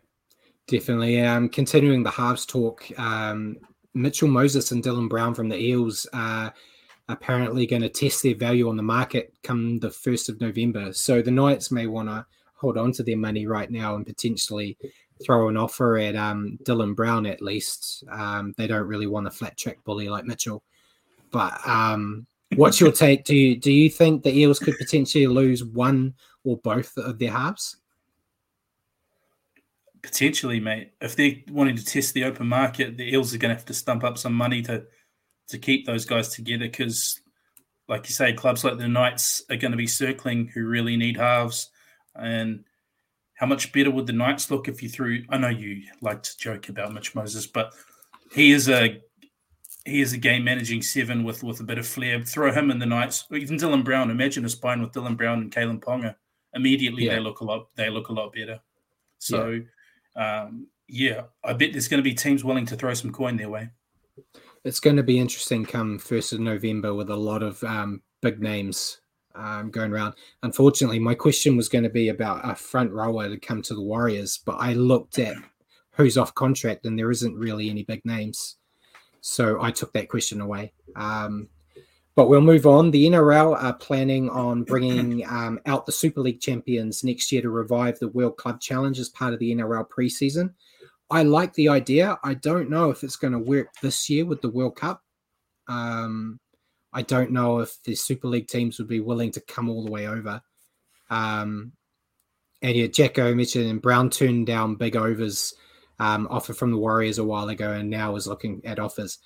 Definitely. 0.68 1.22
Um, 1.22 1.48
continuing 1.48 2.02
the 2.02 2.10
halves 2.10 2.44
talk, 2.44 2.86
um, 2.98 3.56
Mitchell 3.94 4.28
Moses 4.28 4.70
and 4.70 4.84
Dylan 4.84 5.08
Brown 5.08 5.34
from 5.34 5.48
the 5.48 5.58
Eels 5.58 6.06
are 6.12 6.52
apparently 7.08 7.66
going 7.66 7.82
to 7.82 7.88
test 7.88 8.22
their 8.22 8.34
value 8.34 8.68
on 8.68 8.76
the 8.76 8.82
market 8.82 9.32
come 9.42 9.78
the 9.78 9.88
1st 9.88 10.28
of 10.28 10.40
November. 10.40 10.92
So 10.92 11.22
the 11.22 11.30
Knights 11.30 11.70
may 11.70 11.86
want 11.86 12.08
to 12.08 12.26
hold 12.54 12.76
on 12.76 12.92
to 12.92 13.02
their 13.02 13.16
money 13.16 13.46
right 13.46 13.70
now 13.70 13.94
and 13.94 14.04
potentially 14.04 14.76
throw 15.24 15.48
an 15.48 15.56
offer 15.56 15.96
at 15.98 16.16
um, 16.16 16.58
Dylan 16.64 16.94
Brown 16.94 17.26
at 17.26 17.42
least. 17.42 18.04
Um, 18.10 18.54
they 18.56 18.66
don't 18.66 18.86
really 18.86 19.06
want 19.06 19.26
a 19.26 19.30
flat 19.30 19.56
track 19.56 19.78
bully 19.84 20.08
like 20.08 20.24
Mitchell. 20.24 20.62
But 21.30 21.66
um, 21.66 22.26
what's 22.56 22.80
your 22.80 22.92
take? 22.92 23.24
Do 23.24 23.34
you, 23.34 23.56
do 23.56 23.72
you 23.72 23.88
think 23.88 24.22
the 24.22 24.36
Eels 24.36 24.58
could 24.58 24.76
potentially 24.76 25.26
lose 25.26 25.64
one 25.64 26.14
or 26.44 26.58
both 26.58 26.96
of 26.98 27.18
their 27.18 27.32
halves? 27.32 27.76
Potentially, 30.02 30.60
mate. 30.60 30.92
If 31.00 31.16
they're 31.16 31.36
wanting 31.50 31.76
to 31.76 31.84
test 31.84 32.14
the 32.14 32.24
open 32.24 32.46
market, 32.46 32.96
the 32.96 33.12
Eels 33.12 33.34
are 33.34 33.38
going 33.38 33.50
to 33.50 33.56
have 33.56 33.66
to 33.66 33.74
stump 33.74 34.04
up 34.04 34.18
some 34.18 34.34
money 34.34 34.62
to 34.62 34.84
to 35.48 35.58
keep 35.58 35.86
those 35.86 36.04
guys 36.04 36.28
together 36.28 36.66
because, 36.66 37.20
like 37.88 38.08
you 38.08 38.14
say, 38.14 38.32
clubs 38.32 38.64
like 38.64 38.78
the 38.78 38.88
Knights 38.88 39.42
are 39.50 39.56
going 39.56 39.70
to 39.70 39.76
be 39.76 39.86
circling 39.86 40.48
who 40.48 40.66
really 40.66 40.96
need 40.96 41.16
halves. 41.16 41.70
And 42.14 42.64
how 43.34 43.46
much 43.46 43.72
better 43.72 43.90
would 43.90 44.06
the 44.06 44.12
Knights 44.12 44.50
look 44.50 44.68
if 44.68 44.82
you 44.82 44.88
threw? 44.88 45.24
I 45.28 45.38
know 45.38 45.48
you 45.48 45.82
like 46.00 46.22
to 46.24 46.38
joke 46.38 46.68
about 46.68 46.92
Mitch 46.92 47.14
Moses, 47.14 47.46
but 47.46 47.72
he 48.32 48.52
is 48.52 48.68
a 48.68 49.02
he 49.84 50.02
is 50.02 50.12
a 50.12 50.18
game 50.18 50.44
managing 50.44 50.82
seven 50.82 51.24
with 51.24 51.42
with 51.42 51.60
a 51.60 51.64
bit 51.64 51.78
of 51.78 51.86
flair. 51.86 52.22
Throw 52.22 52.52
him 52.52 52.70
in 52.70 52.78
the 52.78 52.86
Knights, 52.86 53.24
or 53.30 53.36
even 53.36 53.56
Dylan 53.56 53.84
Brown. 53.84 54.10
Imagine 54.10 54.44
a 54.44 54.48
spine 54.48 54.82
with 54.82 54.92
Dylan 54.92 55.16
Brown 55.16 55.40
and 55.40 55.52
Kalyn 55.52 55.80
Ponga. 55.80 56.16
Immediately, 56.54 57.04
yeah. 57.04 57.14
they 57.14 57.20
look 57.20 57.40
a 57.40 57.44
lot. 57.44 57.68
They 57.76 57.90
look 57.90 58.08
a 58.08 58.12
lot 58.12 58.32
better. 58.32 58.60
So. 59.18 59.50
Yeah 59.50 59.60
um, 60.18 60.66
yeah, 60.88 61.22
I 61.44 61.52
bet 61.52 61.72
there's 61.72 61.88
going 61.88 62.02
to 62.02 62.08
be 62.08 62.14
teams 62.14 62.44
willing 62.44 62.66
to 62.66 62.76
throw 62.76 62.92
some 62.94 63.12
coin 63.12 63.36
their 63.36 63.48
way. 63.48 63.70
It's 64.64 64.80
going 64.80 64.96
to 64.96 65.02
be 65.02 65.18
interesting 65.18 65.64
come 65.64 65.98
first 65.98 66.32
of 66.32 66.40
November 66.40 66.94
with 66.94 67.10
a 67.10 67.16
lot 67.16 67.42
of 67.42 67.62
um, 67.64 68.02
big 68.20 68.40
names 68.40 69.00
um, 69.34 69.70
going 69.70 69.92
around. 69.92 70.14
Unfortunately, 70.42 70.98
my 70.98 71.14
question 71.14 71.56
was 71.56 71.68
going 71.68 71.84
to 71.84 71.90
be 71.90 72.08
about 72.08 72.48
a 72.48 72.54
front 72.54 72.92
rower 72.92 73.28
to 73.28 73.38
come 73.38 73.62
to 73.62 73.74
the 73.74 73.82
Warriors, 73.82 74.38
but 74.44 74.56
I 74.58 74.72
looked 74.74 75.18
at 75.18 75.36
who's 75.92 76.18
off 76.18 76.34
contract 76.34 76.86
and 76.86 76.98
there 76.98 77.10
isn't 77.10 77.34
really 77.34 77.70
any 77.70 77.82
big 77.84 78.04
names. 78.04 78.56
So 79.20 79.62
I 79.62 79.70
took 79.70 79.92
that 79.92 80.08
question 80.08 80.40
away. 80.40 80.72
Um, 80.96 81.48
but 82.14 82.28
we'll 82.28 82.40
move 82.40 82.66
on. 82.66 82.90
The 82.90 83.06
NRL 83.06 83.62
are 83.62 83.74
planning 83.74 84.28
on 84.28 84.64
bringing 84.64 85.24
um, 85.28 85.60
out 85.66 85.86
the 85.86 85.92
Super 85.92 86.20
League 86.20 86.40
champions 86.40 87.04
next 87.04 87.30
year 87.30 87.42
to 87.42 87.50
revive 87.50 87.98
the 87.98 88.08
World 88.08 88.36
Club 88.36 88.60
Challenge 88.60 88.98
as 88.98 89.08
part 89.08 89.34
of 89.34 89.38
the 89.38 89.54
NRL 89.54 89.86
preseason. 89.88 90.52
I 91.10 91.22
like 91.22 91.54
the 91.54 91.68
idea. 91.68 92.18
I 92.22 92.34
don't 92.34 92.70
know 92.70 92.90
if 92.90 93.02
it's 93.02 93.16
going 93.16 93.32
to 93.32 93.38
work 93.38 93.68
this 93.82 94.10
year 94.10 94.26
with 94.26 94.42
the 94.42 94.50
World 94.50 94.76
Cup. 94.76 95.02
Um, 95.66 96.38
I 96.92 97.02
don't 97.02 97.30
know 97.30 97.60
if 97.60 97.82
the 97.84 97.94
Super 97.94 98.28
League 98.28 98.48
teams 98.48 98.78
would 98.78 98.88
be 98.88 99.00
willing 99.00 99.30
to 99.32 99.40
come 99.40 99.68
all 99.68 99.84
the 99.84 99.90
way 99.90 100.06
over. 100.06 100.42
Um, 101.10 101.72
and 102.60 102.76
yeah, 102.76 102.86
Jacko 102.86 103.34
mentioned 103.34 103.70
and 103.70 103.80
Brown 103.80 104.10
turned 104.10 104.46
down 104.46 104.74
big 104.74 104.96
overs 104.96 105.54
um, 105.98 106.28
offer 106.30 106.54
from 106.54 106.70
the 106.70 106.78
Warriors 106.78 107.18
a 107.18 107.24
while 107.24 107.48
ago, 107.48 107.72
and 107.72 107.90
now 107.90 108.16
is 108.16 108.26
looking 108.26 108.62
at 108.64 108.78
offers. 108.78 109.18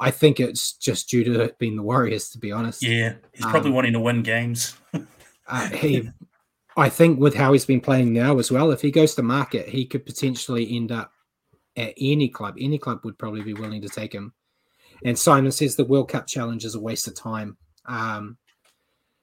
I 0.00 0.10
think 0.10 0.40
it's 0.40 0.72
just 0.72 1.08
due 1.08 1.24
to 1.24 1.40
it 1.40 1.58
being 1.58 1.76
the 1.76 1.82
Warriors, 1.82 2.30
to 2.30 2.38
be 2.38 2.52
honest. 2.52 2.82
Yeah, 2.82 3.14
he's 3.32 3.46
probably 3.46 3.70
um, 3.70 3.74
wanting 3.74 3.92
to 3.94 4.00
win 4.00 4.22
games. 4.22 4.76
uh, 5.46 5.68
he, 5.70 6.08
I 6.76 6.88
think, 6.88 7.18
with 7.18 7.34
how 7.34 7.52
he's 7.52 7.64
been 7.64 7.80
playing 7.80 8.12
now 8.12 8.38
as 8.38 8.50
well, 8.50 8.70
if 8.70 8.80
he 8.80 8.90
goes 8.90 9.14
to 9.14 9.22
market, 9.22 9.68
he 9.68 9.84
could 9.86 10.06
potentially 10.06 10.76
end 10.76 10.92
up 10.92 11.12
at 11.78 11.94
any 11.98 12.28
club. 12.28 12.56
Any 12.60 12.76
club 12.76 13.00
would 13.04 13.18
probably 13.18 13.42
be 13.42 13.54
willing 13.54 13.80
to 13.82 13.88
take 13.88 14.12
him. 14.12 14.34
And 15.04 15.18
Simon 15.18 15.52
says 15.52 15.76
the 15.76 15.84
World 15.84 16.10
Cup 16.10 16.26
challenge 16.26 16.64
is 16.64 16.74
a 16.74 16.80
waste 16.80 17.06
of 17.06 17.14
time. 17.14 17.56
Um, 17.86 18.36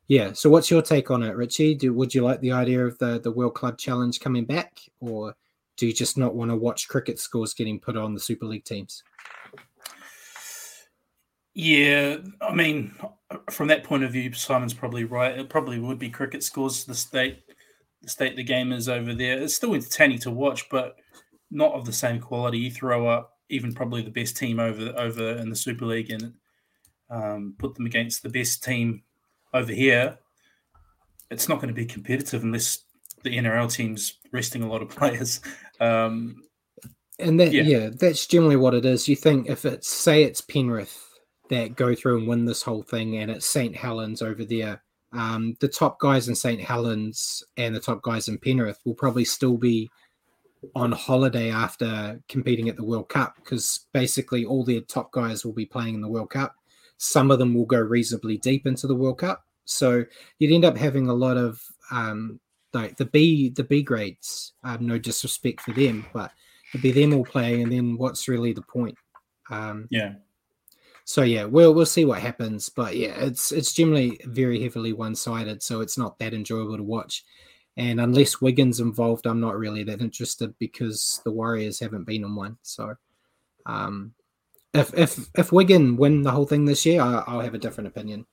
yeah. 0.08 0.34
So, 0.34 0.50
what's 0.50 0.72
your 0.72 0.82
take 0.82 1.12
on 1.12 1.22
it, 1.22 1.36
Richie? 1.36 1.76
Do, 1.76 1.94
would 1.94 2.15
you 2.15 2.24
like 2.24 2.39
the 2.39 2.54
idea 2.54 2.86
of 2.86 2.98
the 3.00 3.20
the 3.20 3.32
World 3.32 3.56
Club 3.56 3.78
Challenge 3.78 4.20
coming 4.20 4.46
back, 4.46 4.80
or 5.00 5.36
do 5.78 5.88
you 5.88 5.94
just 5.94 6.18
not 6.18 6.36
want 6.36 6.52
to 6.52 6.56
watch 6.56 6.88
cricket 6.88 7.20
scores 7.20 7.54
getting 7.54 7.80
put 7.80 7.98
on 7.98 8.13
the 8.13 8.20
Super 8.20 8.46
League 8.46 8.65
teams? 8.65 9.04
Yeah, 11.54 12.18
I 12.41 12.54
mean, 12.54 12.94
from 13.50 13.70
that 13.70 13.84
point 13.84 14.04
of 14.04 14.12
view, 14.12 14.32
Simon's 14.34 14.74
probably 14.74 15.06
right. 15.06 15.38
It 15.38 15.50
probably 15.50 15.80
would 15.80 15.98
be 15.98 16.10
cricket 16.10 16.44
scores. 16.44 16.84
The 16.86 16.94
state, 16.94 17.44
the 18.02 18.10
state 18.10 18.36
the 18.36 18.44
game 18.44 18.72
is 18.72 18.89
over 18.89 19.13
there. 19.13 19.41
It's 19.41 19.56
still 19.56 19.74
entertaining 19.74 20.20
to 20.20 20.32
watch, 20.32 20.70
but 20.70 20.98
not 21.51 21.73
of 21.73 21.86
the 21.86 21.93
same 21.93 22.19
quality. 22.19 22.60
You 22.60 22.71
throw 22.71 23.08
up 23.08 23.34
even 23.49 23.73
probably 23.73 24.01
the 24.01 24.12
best 24.12 24.38
team 24.38 24.60
over 24.60 24.93
over 24.97 25.31
in 25.38 25.49
the 25.49 25.55
Super 25.55 25.86
League 25.86 26.12
and 26.12 26.34
um, 27.10 27.55
put 27.58 27.75
them 27.75 27.86
against 27.86 28.23
the 28.23 28.29
best 28.29 28.63
team 28.63 29.03
over 29.53 29.71
here. 29.71 30.17
It's 31.31 31.49
not 31.49 31.55
going 31.55 31.69
to 31.69 31.73
be 31.73 31.86
competitive 31.86 32.43
unless 32.43 32.84
the 33.23 33.38
NRL 33.38 33.71
team's 33.71 34.19
resting 34.31 34.63
a 34.63 34.69
lot 34.69 34.81
of 34.81 34.89
players. 34.97 35.41
Um, 35.79 36.43
and 37.19 37.39
that 37.39 37.53
yeah. 37.53 37.63
yeah, 37.63 37.89
that's 37.97 38.27
generally 38.27 38.58
what 38.58 38.73
it 38.73 38.86
is. 38.86 39.08
You 39.08 39.15
think 39.15 39.49
if 39.49 39.65
it's 39.65 39.89
say 39.89 40.23
it's 40.23 40.41
Penrith 40.41 41.01
that 41.49 41.75
go 41.75 41.95
through 41.95 42.17
and 42.17 42.27
win 42.27 42.45
this 42.45 42.62
whole 42.62 42.84
thing, 42.84 43.17
and 43.17 43.31
it's 43.31 43.45
St. 43.45 43.75
Helens 43.75 44.21
over 44.21 44.43
there. 44.43 44.81
Um, 45.13 45.55
the 45.62 45.69
top 45.69 45.99
guys 45.99 46.27
in 46.27 46.36
St. 46.36 46.60
Helens 46.60 47.41
and 47.55 47.73
the 47.73 47.79
top 47.79 48.01
guys 48.01 48.27
in 48.27 48.38
Penrith 48.38 48.79
will 48.84 48.95
probably 48.95 49.23
still 49.23 49.55
be 49.55 49.89
on 50.75 50.91
holiday 50.91 51.51
after 51.51 52.21
competing 52.30 52.69
at 52.69 52.75
the 52.75 52.84
World 52.84 53.10
Cup 53.10 53.36
because 53.36 53.88
basically 53.93 54.45
all 54.45 54.63
their 54.63 54.82
top 54.82 55.12
guys 55.12 55.45
will 55.45 55.54
be 55.54 55.65
playing 55.65 55.95
in 55.95 56.01
the 56.01 56.08
World 56.08 56.30
Cup. 56.30 56.56
Some 56.97 57.32
of 57.32 57.39
them 57.39 57.54
will 57.54 57.65
go 57.65 57.80
reasonably 57.80 58.38
deep 58.38 58.65
into 58.65 58.88
the 58.88 58.95
World 58.95 59.19
Cup, 59.19 59.45
so 59.65 60.06
you'd 60.39 60.54
end 60.54 60.65
up 60.65 60.78
having 60.78 61.08
a 61.08 61.13
lot 61.13 61.38
of 61.38 61.62
um, 61.91 62.39
like 62.73 62.97
the 62.97 63.06
B 63.06 63.49
the 63.49 63.63
B 63.63 63.84
grades. 63.84 64.54
Um, 64.63 64.88
no 64.88 64.97
disrespect 64.97 65.62
for 65.62 65.71
them, 65.71 66.06
but 66.13 66.32
it'd 66.69 66.82
be 66.82 66.91
them 66.91 67.13
all 67.13 67.25
playing, 67.25 67.63
and 67.63 67.71
then 67.71 67.97
what's 67.97 68.28
really 68.28 68.54
the 68.54 68.62
point? 68.62 68.97
Um, 69.49 69.88
yeah. 69.91 70.13
So 71.06 71.21
yeah, 71.21 71.45
we'll 71.45 71.73
we'll 71.73 71.86
see 71.86 72.06
what 72.06 72.21
happens. 72.21 72.69
But 72.69 72.95
yeah, 72.95 73.13
it's 73.17 73.51
it's 73.51 73.73
generally 73.73 74.19
very 74.25 74.62
heavily 74.62 74.93
one 74.93 75.15
sided, 75.15 75.62
so 75.62 75.82
it's 75.82 75.97
not 75.97 76.17
that 76.19 76.34
enjoyable 76.34 76.78
to 76.78 76.84
watch. 76.84 77.23
And 77.77 77.99
unless 77.99 78.41
Wigan's 78.41 78.79
involved, 78.79 79.25
I'm 79.27 79.41
not 79.41 79.57
really 79.57 79.83
that 79.83 80.01
interested 80.01 80.53
because 80.59 81.21
the 81.25 81.31
Warriors 81.31 81.79
haven't 81.79 82.05
been 82.05 82.23
on 82.23 82.35
one. 82.35 82.57
So 82.61 82.95
um, 83.65 84.13
if 84.73 84.93
if 84.93 85.29
if 85.38 85.51
Wigan 85.51 85.97
win 85.97 86.21
the 86.21 86.31
whole 86.31 86.45
thing 86.45 86.65
this 86.65 86.85
year, 86.85 87.01
I, 87.01 87.33
will 87.33 87.41
have 87.41 87.53
a 87.53 87.59
different 87.59 87.88
opinion. 87.88 88.25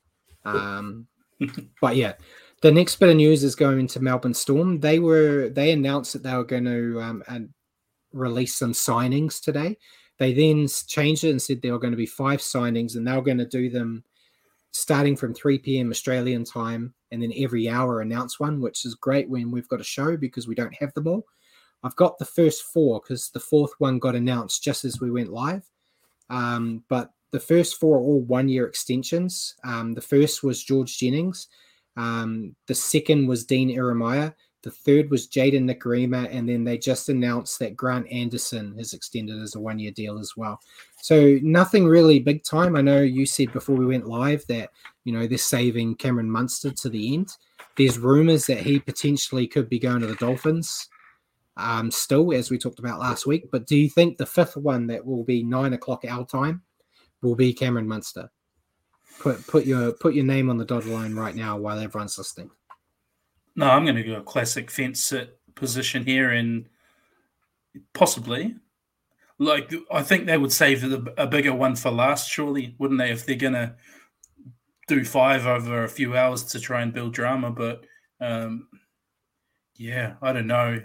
Um, 0.44 1.06
but 1.80 1.96
yeah, 1.96 2.14
the 2.62 2.72
next 2.72 2.96
bit 2.96 3.08
of 3.08 3.16
news 3.16 3.42
is 3.42 3.56
going 3.56 3.88
to 3.88 4.00
Melbourne 4.00 4.34
Storm. 4.34 4.80
They 4.80 4.98
were 4.98 5.48
they 5.48 5.72
announced 5.72 6.12
that 6.12 6.22
they 6.22 6.34
were 6.34 6.44
going 6.44 6.64
to 6.64 7.00
um, 7.00 7.48
release 8.12 8.54
some 8.54 8.72
signings 8.72 9.40
today. 9.40 9.76
They 10.18 10.32
then 10.32 10.68
changed 10.86 11.24
it 11.24 11.30
and 11.30 11.42
said 11.42 11.62
there 11.62 11.72
were 11.72 11.80
going 11.80 11.92
to 11.92 11.96
be 11.96 12.06
five 12.06 12.40
signings, 12.40 12.94
and 12.94 13.06
they 13.06 13.12
were 13.12 13.22
going 13.22 13.38
to 13.38 13.46
do 13.46 13.70
them 13.70 14.04
starting 14.72 15.16
from 15.16 15.34
3 15.34 15.58
p.m. 15.58 15.90
Australian 15.90 16.44
time, 16.44 16.94
and 17.10 17.22
then 17.22 17.32
every 17.36 17.68
hour 17.68 18.00
announce 18.00 18.40
one, 18.40 18.60
which 18.60 18.84
is 18.84 18.94
great 18.94 19.28
when 19.28 19.50
we've 19.50 19.68
got 19.68 19.80
a 19.80 19.84
show 19.84 20.16
because 20.16 20.48
we 20.48 20.54
don't 20.54 20.74
have 20.74 20.92
them 20.94 21.06
all. 21.06 21.26
I've 21.84 21.96
got 21.96 22.18
the 22.18 22.24
first 22.24 22.64
four 22.64 23.00
because 23.00 23.30
the 23.30 23.40
fourth 23.40 23.72
one 23.78 23.98
got 23.98 24.14
announced 24.14 24.62
just 24.62 24.84
as 24.84 25.00
we 25.00 25.10
went 25.10 25.32
live. 25.32 25.68
Um, 26.30 26.84
but 26.88 27.10
the 27.32 27.40
first 27.40 27.78
four 27.78 27.96
are 27.96 28.00
all 28.00 28.22
one 28.22 28.48
year 28.48 28.66
extensions. 28.66 29.56
Um, 29.64 29.94
the 29.94 30.00
first 30.00 30.42
was 30.42 30.62
George 30.62 30.96
Jennings. 30.98 31.48
Um, 31.96 32.54
the 32.68 32.74
second 32.74 33.26
was 33.26 33.44
Dean 33.44 33.68
Ieremia. 33.68 34.34
The 34.62 34.70
third 34.70 35.10
was 35.10 35.26
Jayden 35.26 35.68
Nikorima, 35.68 36.28
and 36.32 36.48
then 36.48 36.62
they 36.64 36.78
just 36.78 37.08
announced 37.08 37.58
that 37.58 37.76
Grant 37.76 38.06
Anderson 38.12 38.76
has 38.78 38.92
extended 38.92 39.42
as 39.42 39.56
a 39.56 39.60
one 39.60 39.78
year 39.78 39.90
deal 39.90 40.18
as 40.18 40.36
well. 40.36 40.60
So 41.00 41.38
nothing 41.42 41.84
really 41.86 42.20
big 42.20 42.44
time. 42.44 42.76
I 42.76 42.80
know 42.80 43.00
you 43.00 43.26
said 43.26 43.52
before 43.52 43.74
we 43.74 43.86
went 43.86 44.06
live 44.06 44.46
that 44.46 44.70
you 45.04 45.12
know 45.12 45.26
they're 45.26 45.38
saving 45.38 45.96
Cameron 45.96 46.30
Munster 46.30 46.70
to 46.70 46.88
the 46.88 47.14
end. 47.14 47.36
There's 47.76 47.98
rumors 47.98 48.46
that 48.46 48.58
he 48.58 48.78
potentially 48.78 49.46
could 49.48 49.68
be 49.68 49.78
going 49.80 50.00
to 50.02 50.06
the 50.06 50.14
Dolphins. 50.16 50.88
um, 51.56 51.90
still, 51.90 52.32
as 52.32 52.50
we 52.50 52.58
talked 52.58 52.78
about 52.78 53.00
last 53.00 53.26
week. 53.26 53.50
But 53.50 53.66
do 53.66 53.76
you 53.76 53.88
think 53.90 54.16
the 54.16 54.26
fifth 54.26 54.56
one 54.56 54.86
that 54.88 55.04
will 55.04 55.24
be 55.24 55.42
nine 55.42 55.72
o'clock 55.72 56.04
our 56.08 56.24
time 56.24 56.62
will 57.20 57.34
be 57.34 57.52
Cameron 57.52 57.88
Munster? 57.88 58.30
Put 59.20 59.46
put 59.46 59.66
your 59.66 59.92
put 59.92 60.14
your 60.14 60.24
name 60.24 60.48
on 60.50 60.56
the 60.56 60.64
dotted 60.64 60.90
line 60.90 61.14
right 61.14 61.34
now 61.34 61.56
while 61.58 61.78
everyone's 61.78 62.16
listening. 62.16 62.50
No, 63.54 63.68
I'm 63.68 63.84
going 63.84 63.96
to 63.96 64.02
go 64.02 64.20
classic 64.22 64.70
fence 64.70 65.02
sit 65.04 65.38
position 65.54 66.04
here, 66.04 66.30
and 66.30 66.66
possibly, 67.92 68.56
like 69.38 69.72
I 69.90 70.02
think 70.02 70.26
they 70.26 70.38
would 70.38 70.52
save 70.52 70.80
the, 70.80 71.12
a 71.16 71.26
bigger 71.26 71.54
one 71.54 71.76
for 71.76 71.90
last, 71.90 72.30
surely, 72.30 72.74
wouldn't 72.78 72.98
they? 72.98 73.10
If 73.10 73.26
they're 73.26 73.36
going 73.36 73.52
to 73.54 73.74
do 74.88 75.04
five 75.04 75.46
over 75.46 75.84
a 75.84 75.88
few 75.88 76.16
hours 76.16 76.44
to 76.44 76.60
try 76.60 76.82
and 76.82 76.92
build 76.92 77.14
drama, 77.14 77.50
but 77.50 77.84
um, 78.20 78.68
yeah, 79.76 80.14
I 80.22 80.32
don't 80.32 80.46
know. 80.46 80.82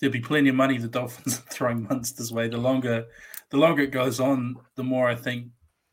There'll 0.00 0.12
be 0.12 0.20
plenty 0.20 0.50
of 0.50 0.54
money 0.54 0.78
the 0.78 0.88
Dolphins 0.98 1.38
are 1.38 1.52
throwing 1.52 1.84
Munster's 1.84 2.32
way. 2.32 2.48
The 2.48 2.58
longer, 2.58 3.06
the 3.50 3.56
longer 3.56 3.82
it 3.82 3.92
goes 3.92 4.20
on, 4.20 4.56
the 4.74 4.84
more 4.84 5.08
I 5.08 5.14
think 5.14 5.48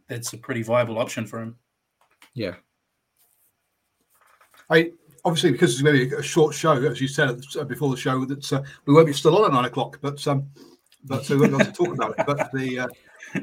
that's 0.07 0.33
a 0.33 0.37
pretty 0.37 0.63
viable 0.63 0.99
option 0.99 1.25
for 1.25 1.41
him. 1.41 1.55
Yeah. 2.33 2.55
I 4.69 4.91
obviously 5.25 5.51
because 5.51 5.73
it's 5.73 5.81
going 5.81 5.97
to 5.97 6.09
be 6.09 6.15
a 6.15 6.21
short 6.23 6.53
show, 6.53 6.73
as 6.73 6.99
you 6.99 7.07
said 7.07 7.41
before 7.67 7.89
the 7.89 7.97
show, 7.97 8.25
that 8.25 8.53
uh, 8.53 8.61
we 8.85 8.93
won't 8.93 9.07
be 9.07 9.13
still 9.13 9.37
on 9.37 9.45
at 9.45 9.53
nine 9.53 9.65
o'clock, 9.65 9.99
but 10.01 10.25
um, 10.27 10.47
but 11.05 11.25
so 11.25 11.35
we 11.35 11.41
won't 11.41 11.57
be 11.57 11.63
able 11.63 11.71
to 11.71 11.77
talk 11.77 11.93
about 11.93 12.19
it. 12.19 12.25
But 12.25 12.51
the 12.51 12.79
uh, 12.79 12.87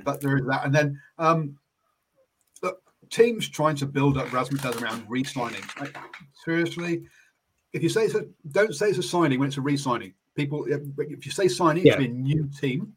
but 0.04 0.20
there 0.20 0.36
is 0.38 0.46
that, 0.46 0.64
and 0.64 0.74
then 0.74 1.00
um, 1.18 1.58
look, 2.62 2.80
teams 3.10 3.48
trying 3.48 3.76
to 3.76 3.86
build 3.86 4.18
up 4.18 4.26
Razzmatazz 4.28 4.80
around 4.82 5.04
re-signing. 5.08 5.62
Like, 5.78 5.96
seriously, 6.44 7.02
if 7.72 7.82
you 7.82 7.88
say 7.88 8.04
it's 8.04 8.14
a, 8.14 8.26
don't 8.50 8.74
say 8.74 8.88
it's 8.88 8.98
a 8.98 9.02
signing 9.02 9.38
when 9.38 9.48
it's 9.48 9.58
a 9.58 9.62
re-signing. 9.62 10.14
People, 10.36 10.66
if 10.68 11.26
you 11.26 11.32
say 11.32 11.48
signing, 11.48 11.84
yeah. 11.84 11.94
it's 11.94 12.04
a 12.04 12.08
new 12.08 12.48
team. 12.58 12.94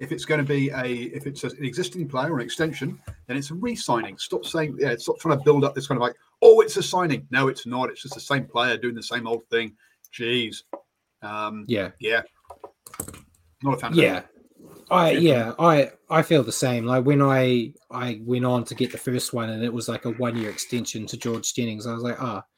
If 0.00 0.10
it's 0.10 0.24
going 0.24 0.44
to 0.44 0.46
be 0.46 0.70
a, 0.70 0.84
if 1.16 1.26
it's 1.26 1.44
an 1.44 1.64
existing 1.64 2.08
player 2.08 2.32
or 2.32 2.40
an 2.40 2.44
extension, 2.44 2.98
then 3.26 3.36
it's 3.36 3.50
a 3.52 3.54
re-signing. 3.54 4.18
Stop 4.18 4.44
saying, 4.44 4.76
yeah, 4.80 4.96
stop 4.96 5.20
trying 5.20 5.38
to 5.38 5.44
build 5.44 5.64
up 5.64 5.76
this 5.76 5.86
kind 5.86 5.98
of 5.98 6.02
like, 6.02 6.16
oh, 6.42 6.60
it's 6.60 6.76
a 6.76 6.82
signing. 6.82 7.26
No, 7.30 7.48
it's 7.48 7.66
not. 7.66 7.90
It's 7.90 8.02
just 8.02 8.14
the 8.14 8.20
same 8.20 8.44
player 8.44 8.76
doing 8.76 8.94
the 8.94 9.02
same 9.02 9.26
old 9.26 9.44
thing. 9.50 9.74
Jeez. 10.12 10.64
Um, 11.22 11.64
yeah, 11.68 11.90
yeah. 12.00 12.22
Not 13.62 13.74
a 13.74 13.76
fan. 13.78 13.94
Yeah, 13.94 14.22
I 14.90 15.12
yeah 15.12 15.52
I 15.58 15.92
I 16.10 16.22
feel 16.22 16.42
the 16.42 16.52
same. 16.52 16.84
Like 16.84 17.04
when 17.04 17.22
I 17.22 17.72
I 17.90 18.20
went 18.24 18.44
on 18.44 18.64
to 18.64 18.74
get 18.74 18.92
the 18.92 18.98
first 18.98 19.32
one, 19.32 19.48
and 19.48 19.64
it 19.64 19.72
was 19.72 19.88
like 19.88 20.04
a 20.04 20.10
one 20.10 20.36
year 20.36 20.50
extension 20.50 21.06
to 21.06 21.16
George 21.16 21.54
Jennings. 21.54 21.86
I 21.86 21.94
was 21.94 22.02
like, 22.02 22.20
ah. 22.20 22.42
Oh, 22.44 22.48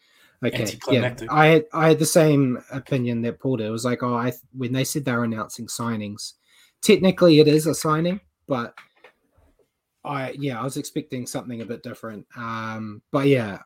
Okay. 0.43 0.79
Yeah, 0.91 1.15
I 1.31 1.47
had 1.47 1.65
I 1.73 1.89
had 1.89 1.99
the 1.99 2.05
same 2.05 2.63
opinion 2.71 3.23
that 3.23 3.41
Paul 3.41 3.57
did. 3.57 3.67
It 3.67 3.71
was 3.71 3.85
like, 3.87 4.03
oh, 4.03 4.15
I 4.15 4.33
when 4.53 4.73
they 4.73 4.85
said 4.85 5.05
they 5.05 5.13
were 5.13 5.25
announcing 5.25 5.67
signings, 5.69 6.35
technically 6.83 7.41
it 7.41 7.49
is 7.49 7.67
a 7.67 7.75
signing, 7.75 8.21
but 8.47 8.75
I 10.05 10.35
yeah, 10.39 10.61
I 10.61 10.65
was 10.65 10.77
expecting 10.77 11.27
something 11.27 11.63
a 11.63 11.67
bit 11.67 11.83
different. 11.83 12.27
Um, 12.37 13.01
but 13.11 13.27
yeah, 13.27 13.61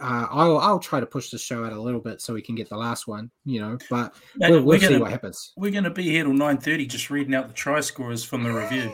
uh, 0.00 0.26
I'll 0.30 0.58
I'll 0.58 0.78
try 0.78 1.00
to 1.00 1.06
push 1.06 1.30
the 1.30 1.38
show 1.38 1.64
out 1.64 1.72
a 1.72 1.80
little 1.80 2.00
bit 2.00 2.20
so 2.20 2.34
we 2.34 2.42
can 2.42 2.54
get 2.54 2.68
the 2.68 2.76
last 2.76 3.06
one, 3.06 3.30
you 3.44 3.60
know. 3.60 3.78
But 3.90 4.14
we'll, 4.38 4.62
we'll 4.62 4.78
gonna, 4.78 4.94
see 4.94 5.00
what 5.00 5.10
happens. 5.10 5.52
We're 5.56 5.70
going 5.70 5.84
to 5.84 5.90
be 5.90 6.04
here 6.04 6.24
till 6.24 6.32
nine 6.32 6.58
thirty, 6.58 6.86
just 6.86 7.10
reading 7.10 7.34
out 7.34 7.48
the 7.48 7.54
try 7.54 7.80
scores 7.80 8.24
from 8.24 8.42
the 8.42 8.52
review. 8.52 8.92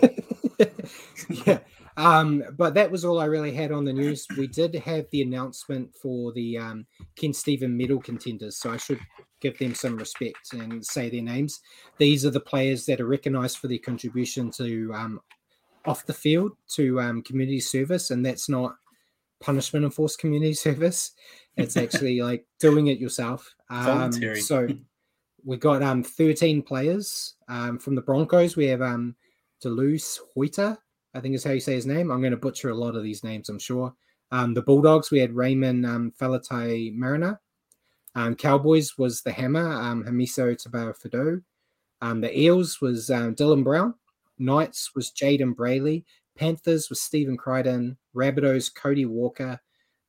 yeah, 1.46 1.58
um, 1.96 2.42
but 2.56 2.74
that 2.74 2.90
was 2.90 3.04
all 3.04 3.20
I 3.20 3.26
really 3.26 3.52
had 3.52 3.72
on 3.72 3.84
the 3.84 3.92
news. 3.92 4.26
We 4.36 4.46
did 4.46 4.74
have 4.74 5.06
the 5.10 5.22
announcement 5.22 5.94
for 6.00 6.32
the 6.32 6.58
um, 6.58 6.86
Ken 7.16 7.32
Stephen 7.32 7.76
medal 7.76 8.00
contenders, 8.00 8.58
so 8.58 8.72
I 8.72 8.76
should 8.76 9.00
give 9.40 9.58
them 9.58 9.74
some 9.74 9.96
respect 9.96 10.52
and 10.52 10.84
say 10.84 11.08
their 11.08 11.22
names. 11.22 11.60
These 11.98 12.26
are 12.26 12.30
the 12.30 12.40
players 12.40 12.84
that 12.86 13.00
are 13.00 13.06
recognised 13.06 13.58
for 13.58 13.68
their 13.68 13.78
contribution 13.78 14.50
to 14.52 14.92
um, 14.94 15.20
off 15.86 16.06
the 16.06 16.12
field 16.12 16.52
to 16.74 17.00
um, 17.00 17.22
community 17.22 17.60
service, 17.60 18.10
and 18.10 18.24
that's 18.24 18.48
not 18.48 18.76
punishment 19.40 19.84
enforced 19.84 20.18
community 20.18 20.54
service. 20.66 21.12
It's 21.56 21.76
actually 21.76 22.20
like 22.20 22.46
doing 22.58 22.86
it 22.86 22.98
yourself. 22.98 23.54
Um, 23.68 24.12
so 24.36 24.68
we 25.44 25.56
got 25.56 25.82
um 25.82 26.02
13 26.02 26.62
players 26.62 27.34
um, 27.48 27.78
from 27.78 27.94
the 27.94 28.02
Broncos. 28.02 28.56
We 28.56 28.66
have 28.66 28.82
um 28.82 29.16
Delouise 29.62 30.18
Hoeter, 30.34 30.78
I 31.14 31.20
think 31.20 31.34
is 31.34 31.44
how 31.44 31.52
you 31.52 31.60
say 31.60 31.74
his 31.74 31.86
name. 31.86 32.10
I'm 32.10 32.20
going 32.20 32.30
to 32.32 32.36
butcher 32.36 32.70
a 32.70 32.74
lot 32.74 32.96
of 32.96 33.02
these 33.02 33.24
names, 33.24 33.48
I'm 33.48 33.58
sure. 33.58 33.94
Um, 34.32 34.54
the 34.54 34.62
Bulldogs, 34.62 35.10
we 35.10 35.18
had 35.18 35.34
Raymond 35.34 35.84
um, 35.84 36.12
Falatai 36.18 36.94
Mariner. 36.94 37.40
Um, 38.14 38.34
Cowboys 38.34 38.96
was 38.96 39.22
the 39.22 39.32
Hammer, 39.32 39.72
um, 39.72 40.04
Hamiso 40.04 40.56
Tabuai-Fidow. 40.56 41.42
Um, 42.00 42.20
the 42.20 42.38
Eels 42.38 42.80
was 42.80 43.10
um, 43.10 43.34
Dylan 43.34 43.64
Brown. 43.64 43.94
Knights 44.38 44.94
was 44.94 45.12
Jayden 45.12 45.54
Brailey. 45.54 46.04
Panthers 46.40 46.88
was 46.88 47.02
Stephen 47.02 47.36
Crichton. 47.36 47.98
Rabbitohs, 48.16 48.74
Cody 48.74 49.04
Walker. 49.04 49.60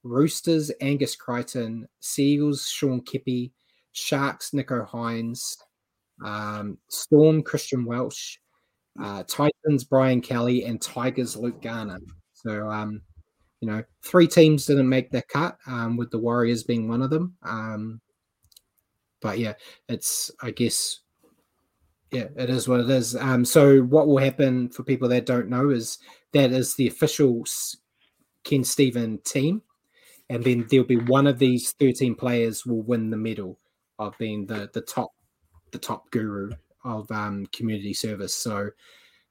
Roosters, 0.03 0.71
Angus 0.79 1.15
Crichton. 1.15 1.87
Sea 1.99 2.33
Eagles, 2.33 2.69
Sean 2.69 3.01
Keppie. 3.01 3.51
Sharks, 3.91 4.51
Nicho 4.51 4.87
Hynes, 4.87 5.57
Um, 6.23 6.77
Storm, 6.87 7.43
Christian 7.43 7.83
Welch 7.83 8.39
uh, 9.01 9.23
Titans 9.27 9.83
Brian 9.83 10.21
Kelly, 10.21 10.65
and 10.65 10.81
Tigers 10.81 11.35
Luke 11.35 11.61
Garner. 11.61 11.99
So, 12.33 12.69
um, 12.69 13.01
you 13.59 13.69
know, 13.69 13.83
three 14.03 14.27
teams 14.27 14.65
didn't 14.65 14.89
make 14.89 15.11
the 15.11 15.21
cut, 15.23 15.57
um, 15.67 15.97
with 15.97 16.11
the 16.11 16.17
Warriors 16.17 16.63
being 16.63 16.87
one 16.87 17.01
of 17.01 17.09
them. 17.09 17.35
Um, 17.43 18.01
but 19.21 19.37
yeah, 19.37 19.53
it's 19.87 20.31
I 20.41 20.51
guess, 20.51 21.01
yeah, 22.11 22.27
it 22.35 22.49
is 22.49 22.67
what 22.67 22.79
it 22.79 22.89
is. 22.89 23.15
Um, 23.15 23.45
so 23.45 23.81
what 23.81 24.07
will 24.07 24.17
happen 24.17 24.69
for 24.69 24.83
people 24.83 25.07
that 25.09 25.25
don't 25.25 25.49
know 25.49 25.69
is 25.69 25.99
that 26.33 26.51
is 26.51 26.75
the 26.75 26.87
official 26.87 27.45
Ken 28.43 28.63
Stephen 28.63 29.19
team, 29.19 29.61
and 30.29 30.43
then 30.43 30.65
there'll 30.69 30.85
be 30.85 30.97
one 30.97 31.27
of 31.27 31.39
these 31.39 31.71
thirteen 31.73 32.15
players 32.15 32.65
will 32.65 32.81
win 32.81 33.09
the 33.09 33.17
medal 33.17 33.59
of 33.99 34.17
being 34.17 34.45
the 34.45 34.69
the 34.73 34.81
top 34.81 35.11
the 35.71 35.77
top 35.77 36.09
guru 36.11 36.51
of 36.83 37.09
um, 37.11 37.45
community 37.47 37.93
service. 37.93 38.35
So 38.35 38.69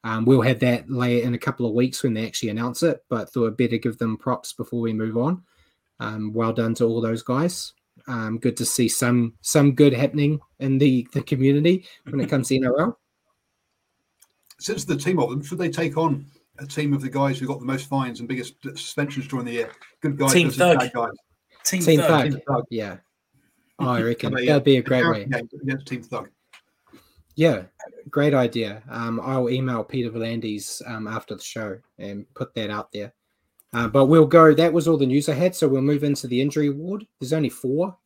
um, 0.04 0.24
we'll 0.24 0.42
have 0.42 0.60
that 0.60 0.90
later 0.90 1.26
in 1.26 1.34
a 1.34 1.38
couple 1.38 1.66
of 1.66 1.74
weeks 1.74 2.02
when 2.02 2.14
they 2.14 2.26
actually 2.26 2.48
announce 2.48 2.82
it. 2.82 3.04
But 3.08 3.30
thought 3.30 3.48
I'd 3.48 3.56
better 3.56 3.76
give 3.76 3.98
them 3.98 4.16
props 4.16 4.52
before 4.52 4.80
we 4.80 4.92
move 4.92 5.16
on. 5.16 5.42
Um, 5.98 6.32
well 6.32 6.52
done 6.52 6.74
to 6.76 6.84
all 6.84 7.00
those 7.00 7.22
guys. 7.22 7.74
Um, 8.06 8.38
good 8.38 8.56
to 8.56 8.64
see 8.64 8.88
some 8.88 9.34
some 9.42 9.74
good 9.74 9.92
happening 9.92 10.40
in 10.58 10.78
the 10.78 11.06
the 11.12 11.22
community 11.22 11.86
when 12.08 12.20
it 12.20 12.30
comes 12.30 12.48
to 12.48 12.58
NRL. 12.58 12.96
Since 14.58 14.84
the 14.84 14.96
team 14.96 15.18
of 15.18 15.30
them, 15.30 15.42
should 15.42 15.58
they 15.58 15.70
take 15.70 15.96
on 15.96 16.26
a 16.60 16.66
team 16.66 16.92
of 16.92 17.00
the 17.00 17.10
guys 17.10 17.38
who 17.38 17.46
got 17.46 17.58
the 17.58 17.64
most 17.64 17.88
fines 17.88 18.20
and 18.20 18.28
biggest 18.28 18.54
suspensions 18.62 19.26
during 19.28 19.46
the 19.46 19.52
year? 19.52 19.70
Good 20.00 20.16
guys 20.16 20.32
team 20.32 20.50
thug. 20.50 20.78
bad 20.78 20.92
guys. 20.92 21.12
Team, 21.64 21.82
team 21.82 22.00
thug. 22.00 22.30
Team 22.30 22.40
thug. 22.46 22.64
Yeah. 22.70 22.96
Oh, 23.80 23.88
I 23.88 24.02
reckon 24.02 24.34
that'd 24.34 24.64
be 24.64 24.76
a 24.76 24.82
great 24.82 25.08
way. 25.08 25.22
Against 25.22 25.86
Team 25.86 26.02
Thug. 26.02 26.28
Yeah, 27.34 27.62
great 28.10 28.34
idea. 28.34 28.82
Um, 28.90 29.20
I'll 29.24 29.48
email 29.48 29.82
Peter 29.82 30.10
V'landys 30.10 30.82
um, 30.86 31.08
after 31.08 31.34
the 31.34 31.42
show 31.42 31.78
and 31.98 32.26
put 32.34 32.54
that 32.54 32.68
out 32.68 32.92
there. 32.92 33.14
Uh, 33.72 33.88
but 33.88 34.06
we'll 34.06 34.26
go. 34.26 34.52
That 34.52 34.72
was 34.72 34.86
all 34.86 34.98
the 34.98 35.06
news 35.06 35.30
I 35.30 35.34
had. 35.34 35.54
So 35.54 35.66
we'll 35.66 35.80
move 35.80 36.04
into 36.04 36.26
the 36.26 36.42
injury 36.42 36.68
ward. 36.68 37.06
There's 37.18 37.32
only 37.32 37.48
four 37.48 37.96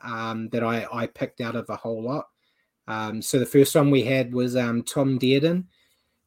um, 0.00 0.48
that 0.50 0.64
I, 0.64 0.86
I 0.90 1.06
picked 1.06 1.42
out 1.42 1.56
of 1.56 1.68
a 1.68 1.76
whole 1.76 2.02
lot. 2.02 2.28
Um, 2.86 3.20
so 3.20 3.38
the 3.38 3.44
first 3.44 3.74
one 3.74 3.90
we 3.90 4.04
had 4.04 4.32
was 4.32 4.56
um, 4.56 4.82
Tom 4.82 5.18
Dearden. 5.18 5.64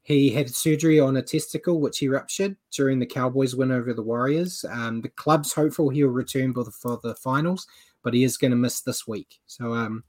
He 0.03 0.31
had 0.31 0.53
surgery 0.53 0.99
on 0.99 1.17
a 1.17 1.21
testicle, 1.21 1.79
which 1.79 1.99
he 1.99 2.07
ruptured 2.07 2.55
during 2.71 2.99
the 2.99 3.05
Cowboys 3.05 3.55
win 3.55 3.71
over 3.71 3.93
the 3.93 4.01
Warriors. 4.01 4.65
Um, 4.69 5.01
the 5.01 5.09
club's 5.09 5.53
hopeful 5.53 5.89
he'll 5.89 6.07
return 6.07 6.53
for 6.53 6.63
the, 6.63 6.71
for 6.71 6.99
the 7.03 7.15
finals, 7.15 7.67
but 8.03 8.13
he 8.13 8.23
is 8.23 8.37
going 8.37 8.51
to 8.51 8.57
miss 8.57 8.81
this 8.81 9.07
week. 9.07 9.39
So 9.45 9.73
um, 9.73 10.03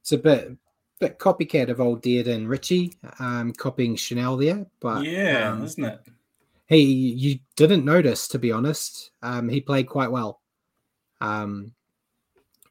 it's 0.00 0.12
a 0.12 0.18
bit 0.18 0.56
bit 0.98 1.18
copycat 1.18 1.68
of 1.68 1.80
old 1.80 2.02
Dead 2.02 2.26
and 2.26 2.48
Richie, 2.48 2.94
um, 3.18 3.52
copying 3.52 3.96
Chanel 3.96 4.36
there. 4.36 4.66
But 4.80 5.04
yeah, 5.04 5.52
um, 5.52 5.64
isn't 5.64 5.84
it? 5.84 6.00
He, 6.68 6.82
you 6.82 7.38
didn't 7.54 7.84
notice, 7.84 8.26
to 8.28 8.38
be 8.38 8.50
honest. 8.50 9.10
Um, 9.22 9.48
he 9.48 9.60
played 9.60 9.88
quite 9.88 10.10
well. 10.10 10.40
Um, 11.20 11.74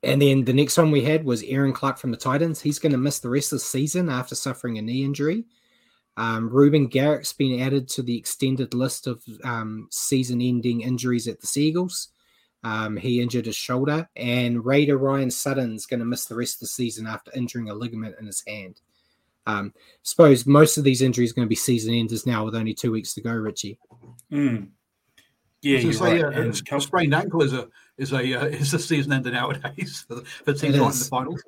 and 0.03 0.21
then 0.21 0.43
the 0.43 0.53
next 0.53 0.77
one 0.77 0.91
we 0.91 1.03
had 1.03 1.23
was 1.23 1.43
Erin 1.43 1.73
Clark 1.73 1.97
from 1.97 2.11
the 2.11 2.17
Titans. 2.17 2.61
He's 2.61 2.79
going 2.79 2.91
to 2.91 2.97
miss 2.97 3.19
the 3.19 3.29
rest 3.29 3.53
of 3.53 3.59
the 3.59 3.65
season 3.65 4.09
after 4.09 4.35
suffering 4.35 4.77
a 4.77 4.81
knee 4.81 5.03
injury. 5.03 5.45
Um, 6.17 6.49
Reuben 6.49 6.87
Garrick's 6.87 7.33
been 7.33 7.59
added 7.59 7.89
to 7.89 8.01
the 8.01 8.17
extended 8.17 8.73
list 8.73 9.07
of 9.07 9.23
um, 9.43 9.87
season-ending 9.91 10.81
injuries 10.81 11.27
at 11.27 11.41
the 11.41 11.47
Sea 11.47 11.67
Eagles. 11.67 12.09
Um, 12.63 12.97
he 12.97 13.21
injured 13.21 13.45
his 13.45 13.55
shoulder, 13.55 14.09
and 14.15 14.65
Raider 14.65 14.97
Ryan 14.97 15.29
Sutton's 15.29 15.85
going 15.85 15.99
to 15.99 16.05
miss 16.05 16.25
the 16.25 16.35
rest 16.35 16.55
of 16.55 16.59
the 16.61 16.67
season 16.67 17.05
after 17.05 17.31
injuring 17.35 17.69
a 17.69 17.75
ligament 17.75 18.15
in 18.19 18.25
his 18.25 18.43
hand. 18.47 18.81
Um, 19.45 19.73
suppose 20.01 20.47
most 20.47 20.77
of 20.77 20.83
these 20.83 21.01
injuries 21.01 21.31
are 21.31 21.35
going 21.35 21.45
to 21.45 21.49
be 21.49 21.55
season 21.55 21.93
enders 21.93 22.25
now 22.25 22.43
with 22.43 22.55
only 22.55 22.73
two 22.73 22.91
weeks 22.91 23.13
to 23.13 23.21
go, 23.21 23.31
Richie. 23.31 23.77
Mm. 24.31 24.69
Yeah, 25.61 25.79
you 25.79 25.93
say, 25.93 26.23
right. 26.23 26.37
uh, 26.37 26.75
a 26.75 26.81
sprained 26.81 27.13
ankle 27.13 27.41
is 27.41 27.53
a 27.53 27.67
is 27.97 28.13
a 28.13 28.33
uh, 28.33 28.45
is 28.45 28.73
a 28.73 28.79
season 28.79 29.13
ender 29.13 29.31
nowadays 29.31 30.05
for, 30.07 30.15
the, 30.15 30.21
for 30.21 30.53
teams 30.53 30.75
in 30.75 30.81
the 30.81 31.07
finals. 31.09 31.43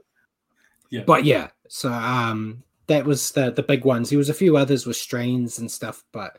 Yeah. 0.90 1.04
But 1.06 1.26
yeah, 1.26 1.50
so 1.68 1.92
um, 1.92 2.64
that 2.88 3.06
was 3.06 3.32
the 3.32 3.52
the 3.52 3.64
big 3.64 3.86
ones. 3.86 4.10
There 4.10 4.18
was 4.18 4.30
a 4.30 4.34
few 4.34 4.58
others 4.58 4.86
with 4.86 4.98
strains 4.98 5.60
and 5.60 5.70
stuff, 5.70 6.04
but 6.12 6.38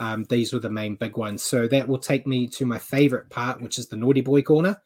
um, 0.00 0.24
these 0.24 0.52
were 0.52 0.60
the 0.60 0.70
main 0.70 0.94
big 0.94 1.16
ones. 1.16 1.42
So 1.42 1.66
that 1.68 1.88
will 1.88 1.98
take 1.98 2.26
me 2.26 2.46
to 2.48 2.66
my 2.66 2.78
favorite 2.78 3.30
part, 3.30 3.60
which 3.60 3.78
is 3.78 3.88
the 3.88 3.96
naughty 3.96 4.20
boy 4.20 4.42
corner. 4.42 4.80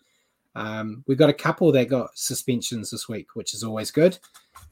Um, 0.55 1.03
we've 1.07 1.19
got 1.19 1.31
a 1.31 1.35
couple 1.35 1.73
that 1.73 1.89
got 1.89 2.11
suspensions 2.17 2.91
this 2.91 3.09
week, 3.09 3.35
which 3.35 3.55
is 3.55 3.65
always 3.65 3.91
good. 3.91 4.19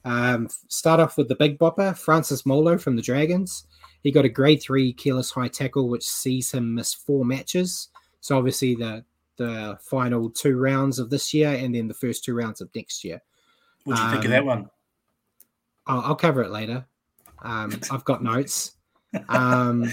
Um, 0.05 0.47
start 0.67 0.99
off 0.99 1.17
with 1.17 1.27
the 1.27 1.35
big 1.35 1.57
bopper, 1.57 1.97
Francis 1.97 2.45
Molo 2.45 2.77
from 2.77 2.95
the 2.95 3.01
Dragons. 3.01 3.65
He 4.03 4.11
got 4.11 4.25
a 4.25 4.29
grade 4.29 4.61
three 4.61 4.93
careless 4.93 5.31
high 5.31 5.47
tackle, 5.47 5.89
which 5.89 6.05
sees 6.05 6.51
him 6.51 6.73
miss 6.75 6.93
four 6.93 7.23
matches. 7.25 7.89
So 8.19 8.37
obviously 8.37 8.75
the 8.75 9.05
the 9.37 9.77
final 9.81 10.29
two 10.29 10.57
rounds 10.57 10.99
of 10.99 11.09
this 11.09 11.33
year 11.33 11.49
and 11.49 11.73
then 11.73 11.87
the 11.87 11.93
first 11.95 12.23
two 12.23 12.35
rounds 12.35 12.61
of 12.61 12.69
next 12.75 13.03
year. 13.03 13.21
What 13.85 13.95
do 13.95 14.03
you 14.03 14.09
think 14.11 14.25
of 14.25 14.25
Um, 14.25 14.31
that 14.31 14.45
one? 14.45 14.69
I'll, 15.91 16.01
I'll 16.01 16.15
cover 16.15 16.41
it 16.41 16.51
later. 16.51 16.85
Um, 17.43 17.79
I've 17.91 18.05
got 18.05 18.23
notes. 18.23 18.73
Um, 19.27 19.91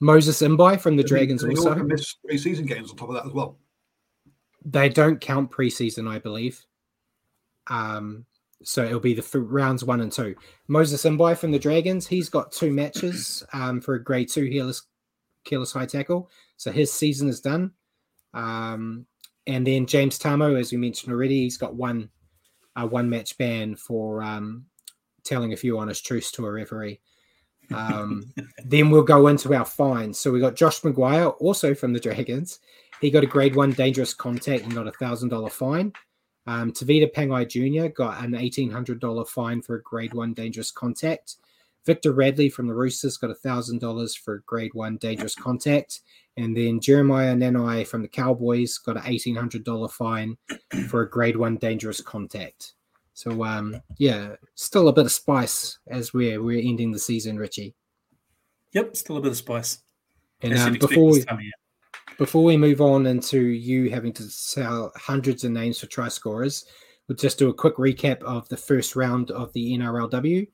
Moses 0.00 0.42
Mbye 0.42 0.80
from 0.80 0.96
the 0.96 1.04
Dragons 1.04 1.42
They 1.42 1.50
also. 1.50 1.74
miss 1.76 2.14
pre-season 2.14 2.66
games 2.66 2.90
on 2.90 2.96
top 2.96 3.08
of 3.08 3.14
that 3.14 3.26
as 3.26 3.32
well. 3.32 3.58
They 4.64 4.88
don't 4.88 5.20
count 5.20 5.50
preseason, 5.50 6.08
I 6.08 6.18
believe. 6.18 6.64
Um, 7.68 8.26
so 8.64 8.84
it'll 8.84 8.98
be 8.98 9.14
the 9.14 9.22
f- 9.22 9.30
rounds 9.34 9.84
one 9.84 10.00
and 10.00 10.10
two. 10.10 10.34
Moses 10.66 11.04
Mbye 11.04 11.38
from 11.38 11.52
the 11.52 11.58
Dragons, 11.60 12.06
he's 12.06 12.28
got 12.28 12.50
two 12.50 12.72
matches 12.72 13.44
um, 13.52 13.80
for 13.80 13.94
a 13.94 14.02
grade 14.02 14.28
two 14.28 14.50
careless, 14.50 14.82
careless 15.44 15.72
high 15.72 15.86
tackle. 15.86 16.28
So 16.56 16.72
his 16.72 16.92
season 16.92 17.28
is 17.28 17.40
done. 17.40 17.70
Um, 18.34 19.06
and 19.46 19.64
then 19.64 19.86
James 19.86 20.18
Tamou, 20.18 20.58
as 20.58 20.72
we 20.72 20.78
mentioned 20.78 21.12
already, 21.12 21.42
he's 21.42 21.56
got 21.56 21.74
one 21.76 22.10
uh, 22.74 22.86
one 22.86 23.08
match 23.08 23.38
ban 23.38 23.76
for 23.76 24.22
um, 24.22 24.66
telling 25.28 25.52
a 25.52 25.56
few 25.56 25.78
honest 25.78 26.04
truths 26.04 26.32
to 26.32 26.46
a 26.46 26.50
referee. 26.50 27.00
Um, 27.72 28.32
then 28.64 28.90
we'll 28.90 29.02
go 29.02 29.28
into 29.28 29.54
our 29.54 29.64
fines. 29.64 30.18
So 30.18 30.30
we 30.32 30.40
got 30.40 30.56
Josh 30.56 30.80
McGuire, 30.80 31.34
also 31.38 31.74
from 31.74 31.92
the 31.92 32.00
Dragons. 32.00 32.60
He 33.00 33.10
got 33.10 33.22
a 33.22 33.26
grade 33.26 33.54
one 33.54 33.72
dangerous 33.72 34.14
contact 34.14 34.64
and 34.64 34.74
got 34.74 34.88
a 34.88 34.92
thousand 34.92 35.28
dollar 35.28 35.50
fine. 35.50 35.92
Um, 36.46 36.72
Tevita 36.72 37.12
Pangai 37.12 37.46
Jr. 37.46 37.88
got 37.88 38.24
an 38.24 38.34
eighteen 38.34 38.70
hundred 38.70 39.00
dollar 39.00 39.24
fine 39.24 39.62
for 39.62 39.76
a 39.76 39.82
grade 39.82 40.14
one 40.14 40.34
dangerous 40.34 40.70
contact. 40.70 41.36
Victor 41.84 42.12
Radley 42.12 42.48
from 42.48 42.66
the 42.66 42.74
Roosters 42.74 43.16
got 43.16 43.30
a 43.30 43.34
thousand 43.34 43.80
dollars 43.80 44.14
for 44.14 44.34
a 44.34 44.42
grade 44.42 44.74
one 44.74 44.96
dangerous 44.96 45.34
contact, 45.34 46.00
and 46.36 46.56
then 46.56 46.80
Jeremiah 46.80 47.34
Nanai 47.34 47.86
from 47.86 48.02
the 48.02 48.08
Cowboys 48.08 48.78
got 48.78 48.96
an 48.96 49.02
eighteen 49.04 49.36
hundred 49.36 49.62
dollar 49.62 49.88
fine 49.88 50.36
for 50.88 51.02
a 51.02 51.10
grade 51.10 51.36
one 51.36 51.56
dangerous 51.56 52.00
contact. 52.00 52.72
So 53.18 53.42
um, 53.42 53.82
yeah, 53.96 54.36
still 54.54 54.86
a 54.86 54.92
bit 54.92 55.06
of 55.06 55.10
spice 55.10 55.80
as 55.88 56.14
we're 56.14 56.40
we're 56.40 56.62
ending 56.64 56.92
the 56.92 57.00
season, 57.00 57.36
Richie. 57.36 57.74
Yep, 58.74 58.96
still 58.96 59.16
a 59.16 59.20
bit 59.20 59.32
of 59.32 59.36
spice. 59.36 59.78
And 60.40 60.56
um, 60.56 60.74
before 60.74 61.10
we, 61.10 61.24
before 62.16 62.44
we 62.44 62.56
move 62.56 62.80
on 62.80 63.08
into 63.08 63.40
you 63.40 63.90
having 63.90 64.12
to 64.12 64.22
sell 64.22 64.92
hundreds 64.94 65.42
of 65.42 65.50
names 65.50 65.80
for 65.80 65.86
try 65.86 66.06
scorers, 66.06 66.64
we'll 67.08 67.16
just 67.16 67.40
do 67.40 67.48
a 67.48 67.52
quick 67.54 67.76
recap 67.76 68.22
of 68.22 68.48
the 68.50 68.56
first 68.56 68.94
round 68.94 69.32
of 69.32 69.52
the 69.52 69.76
NRLW. 69.76 70.46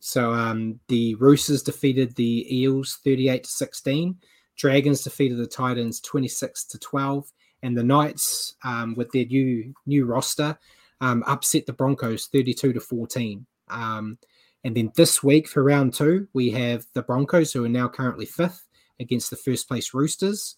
So 0.00 0.32
um, 0.32 0.80
the 0.88 1.16
Roosters 1.16 1.62
defeated 1.62 2.16
the 2.16 2.46
Eels 2.50 2.98
38 3.04 3.44
to 3.44 3.50
16. 3.50 4.16
Dragons 4.56 5.02
defeated 5.02 5.36
the 5.36 5.46
Titans 5.46 6.00
26 6.00 6.64
to 6.64 6.78
12. 6.78 7.30
And 7.62 7.76
the 7.76 7.84
Knights, 7.84 8.54
um, 8.64 8.94
with 8.94 9.10
their 9.12 9.26
new 9.26 9.74
new 9.84 10.06
roster, 10.06 10.58
um, 11.00 11.22
upset 11.26 11.66
the 11.66 11.72
Broncos 11.72 12.26
32 12.26 12.72
to 12.72 12.80
14. 12.80 13.46
Um, 13.68 14.18
and 14.64 14.76
then 14.76 14.92
this 14.96 15.22
week 15.22 15.48
for 15.48 15.62
round 15.62 15.94
two, 15.94 16.28
we 16.32 16.50
have 16.50 16.86
the 16.94 17.02
Broncos, 17.02 17.52
who 17.52 17.64
are 17.64 17.68
now 17.68 17.88
currently 17.88 18.26
fifth, 18.26 18.62
against 18.98 19.30
the 19.30 19.36
first 19.36 19.68
place 19.68 19.92
Roosters 19.92 20.56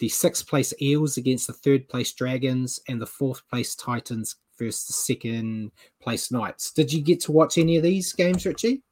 the 0.00 0.08
sixth 0.08 0.48
place 0.48 0.74
Eels 0.80 1.16
against 1.16 1.46
the 1.46 1.52
third 1.52 1.88
place 1.88 2.12
Dragons, 2.12 2.80
and 2.88 3.00
the 3.00 3.06
fourth 3.06 3.46
place 3.48 3.76
Titans 3.76 4.36
versus 4.58 4.86
the 4.86 4.92
second 4.94 5.70
place 6.02 6.32
Knights. 6.32 6.72
Did 6.72 6.92
you 6.92 7.02
get 7.02 7.20
to 7.20 7.32
watch 7.32 7.58
any 7.58 7.76
of 7.76 7.82
these 7.82 8.12
games, 8.12 8.44
Richie? 8.44 8.82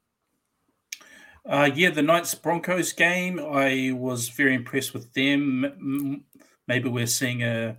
Uh, 1.45 1.69
yeah, 1.73 1.89
the 1.89 2.03
Knights 2.03 2.35
Broncos 2.35 2.93
game, 2.93 3.39
I 3.39 3.91
was 3.93 4.29
very 4.29 4.53
impressed 4.53 4.93
with 4.93 5.11
them. 5.13 6.23
Maybe 6.67 6.89
we're 6.89 7.07
seeing 7.07 7.41
a 7.41 7.77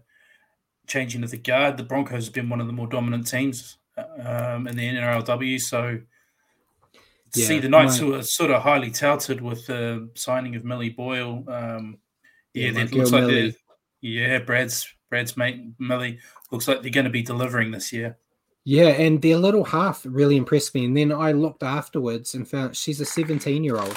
changing 0.87 1.23
of 1.23 1.31
the 1.31 1.37
guard. 1.37 1.77
The 1.77 1.83
Broncos 1.85 2.27
have 2.27 2.35
been 2.35 2.49
one 2.49 2.61
of 2.61 2.67
the 2.67 2.73
more 2.73 2.87
dominant 2.87 3.27
teams 3.27 3.79
um, 3.97 4.67
in 4.67 4.77
the 4.77 4.89
NRLW. 4.89 5.61
So 5.61 6.01
to 7.33 7.41
see 7.41 7.59
the 7.61 7.69
Knights, 7.69 7.97
who 7.99 8.15
are 8.15 8.23
sort 8.23 8.51
of 8.51 8.63
highly 8.63 8.91
touted 8.91 9.41
with 9.41 9.67
the 9.67 10.09
signing 10.15 10.57
of 10.57 10.65
Millie 10.65 10.91
Boyle, 10.91 11.45
um, 11.49 11.99
yeah, 12.55 12.71
Yeah, 12.71 12.81
it 12.81 12.93
looks 12.93 13.13
like 13.13 13.25
Millie. 13.25 13.57
yeah, 14.01 14.39
Brad's 14.41 14.89
Brad's 15.11 15.37
mate 15.37 15.61
Millie 15.79 16.19
looks 16.51 16.67
like 16.67 16.83
they're 16.83 16.91
going 16.91 17.05
to 17.05 17.11
be 17.11 17.23
delivering 17.23 17.71
this 17.71 17.93
year. 17.93 18.17
Yeah, 18.65 18.89
and 18.89 19.23
their 19.23 19.37
little 19.37 19.65
half 19.65 20.03
really 20.05 20.37
impressed 20.37 20.75
me. 20.75 20.85
And 20.85 20.97
then 20.97 21.13
I 21.13 21.33
looked 21.33 21.63
afterwards 21.63 22.35
and 22.35 22.47
found 22.49 22.77
she's 22.77 23.01
a 23.01 23.05
17 23.07 23.65
year 23.65 23.77
old. 23.79 23.97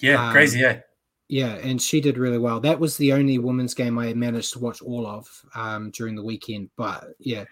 Yeah, 0.00 0.26
Um, 0.26 0.32
crazy, 0.32 0.64
eh? 0.64 0.80
Yeah, 1.28 1.54
and 1.54 1.80
she 1.80 2.00
did 2.00 2.18
really 2.18 2.38
well. 2.38 2.60
That 2.60 2.78
was 2.78 2.96
the 2.96 3.12
only 3.12 3.38
women's 3.38 3.74
game 3.74 3.98
I 3.98 4.12
managed 4.12 4.52
to 4.52 4.58
watch 4.58 4.82
all 4.82 5.06
of 5.06 5.26
um, 5.54 5.90
during 5.90 6.14
the 6.14 6.22
weekend. 6.22 6.68
But 6.76 7.04
yeah, 7.18 7.44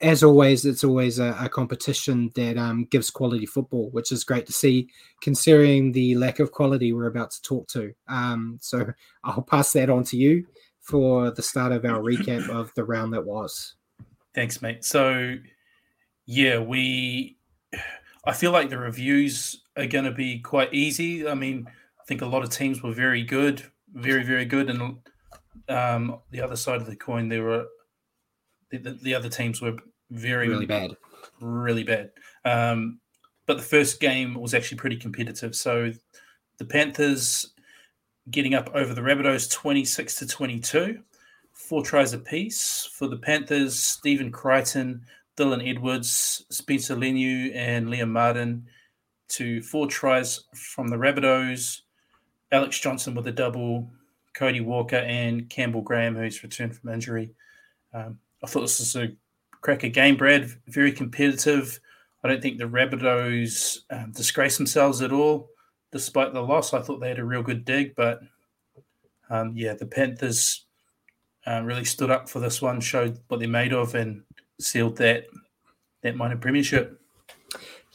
as 0.00 0.22
always, 0.22 0.64
it's 0.64 0.84
always 0.84 1.18
a, 1.18 1.36
a 1.40 1.48
competition 1.48 2.30
that 2.34 2.56
um, 2.56 2.84
gives 2.84 3.10
quality 3.10 3.46
football, 3.46 3.90
which 3.90 4.12
is 4.12 4.24
great 4.24 4.46
to 4.46 4.52
see, 4.52 4.88
considering 5.20 5.90
the 5.92 6.14
lack 6.16 6.38
of 6.38 6.52
quality 6.52 6.92
we're 6.92 7.06
about 7.06 7.30
to 7.32 7.42
talk 7.42 7.66
to. 7.68 7.92
Um, 8.08 8.58
so 8.60 8.86
I'll 9.24 9.42
pass 9.42 9.72
that 9.72 9.90
on 9.90 10.04
to 10.04 10.16
you 10.16 10.46
for 10.80 11.30
the 11.30 11.42
start 11.42 11.72
of 11.72 11.84
our 11.84 12.00
recap 12.00 12.48
of 12.48 12.72
the 12.74 12.84
round 12.84 13.12
that 13.12 13.24
was. 13.24 13.74
Thanks, 14.34 14.62
mate. 14.62 14.84
So, 14.84 15.34
yeah, 16.26 16.60
we. 16.60 17.36
I 18.24 18.32
feel 18.32 18.52
like 18.52 18.68
the 18.68 18.78
reviews 18.78 19.62
are 19.76 19.86
going 19.86 20.04
to 20.04 20.12
be 20.12 20.38
quite 20.38 20.72
easy. 20.74 21.26
I 21.26 21.34
mean, 21.34 21.66
think 22.08 22.22
a 22.22 22.26
lot 22.26 22.42
of 22.42 22.50
teams 22.50 22.82
were 22.82 22.92
very 22.92 23.22
good, 23.22 23.62
very, 23.92 24.24
very 24.24 24.46
good, 24.46 24.70
and 24.70 24.96
um, 25.68 26.18
the 26.30 26.40
other 26.40 26.56
side 26.56 26.80
of 26.80 26.86
the 26.86 26.96
coin, 26.96 27.28
there 27.28 27.44
were 27.44 27.66
the, 28.70 28.78
the, 28.78 28.90
the 29.02 29.14
other 29.14 29.28
teams 29.28 29.60
were 29.60 29.76
very, 30.10 30.48
Really 30.48 30.66
bad. 30.66 30.96
really 31.40 31.84
bad. 31.84 32.10
Um, 32.44 32.98
but 33.46 33.58
the 33.58 33.62
first 33.62 34.00
game 34.00 34.34
was 34.34 34.54
actually 34.54 34.78
pretty 34.78 34.96
competitive. 34.96 35.54
So, 35.54 35.92
the 36.58 36.64
Panthers 36.64 37.54
getting 38.30 38.54
up 38.54 38.70
over 38.74 38.94
the 38.94 39.02
Rabbitohs, 39.02 39.52
twenty-six 39.52 40.16
to 40.16 40.26
twenty-two 40.26 41.00
four 41.52 41.82
tries 41.84 42.14
apiece 42.14 42.88
for 42.94 43.08
the 43.08 43.16
Panthers. 43.16 43.78
Stephen 43.78 44.30
Crichton, 44.32 45.04
Dylan 45.36 45.68
Edwards, 45.68 46.44
Spencer 46.50 46.96
Leniu, 46.96 47.54
and 47.54 47.88
Liam 47.88 48.10
Martin 48.10 48.66
to 49.28 49.60
four 49.62 49.86
tries 49.86 50.44
from 50.54 50.88
the 50.88 50.96
Rabbitohs. 50.96 51.82
Alex 52.52 52.80
Johnston 52.80 53.14
with 53.14 53.26
a 53.26 53.32
double, 53.32 53.90
Cody 54.34 54.60
Walker 54.60 54.96
and 54.96 55.48
Campbell 55.50 55.82
Graham, 55.82 56.16
who's 56.16 56.42
returned 56.42 56.76
from 56.76 56.90
injury. 56.90 57.30
Um, 57.92 58.18
I 58.42 58.46
thought 58.46 58.60
this 58.60 58.78
was 58.78 58.96
a 58.96 59.12
cracker 59.60 59.88
game, 59.88 60.16
Brad. 60.16 60.50
Very 60.68 60.92
competitive. 60.92 61.80
I 62.22 62.28
don't 62.28 62.42
think 62.42 62.58
the 62.58 62.64
Rabbitohs 62.64 63.78
um, 63.90 64.12
disgrace 64.12 64.56
themselves 64.56 65.02
at 65.02 65.12
all, 65.12 65.48
despite 65.92 66.32
the 66.32 66.42
loss. 66.42 66.72
I 66.72 66.80
thought 66.80 67.00
they 67.00 67.08
had 67.08 67.18
a 67.18 67.24
real 67.24 67.42
good 67.42 67.64
dig, 67.64 67.94
but 67.94 68.20
um, 69.30 69.52
yeah, 69.56 69.74
the 69.74 69.86
Panthers 69.86 70.64
uh, 71.46 71.62
really 71.64 71.84
stood 71.84 72.10
up 72.10 72.28
for 72.28 72.40
this 72.40 72.60
one, 72.60 72.80
showed 72.80 73.18
what 73.28 73.40
they're 73.40 73.48
made 73.48 73.72
of, 73.72 73.94
and 73.94 74.22
sealed 74.60 74.96
that 74.98 75.26
that 76.02 76.16
minor 76.16 76.36
premiership. 76.36 76.97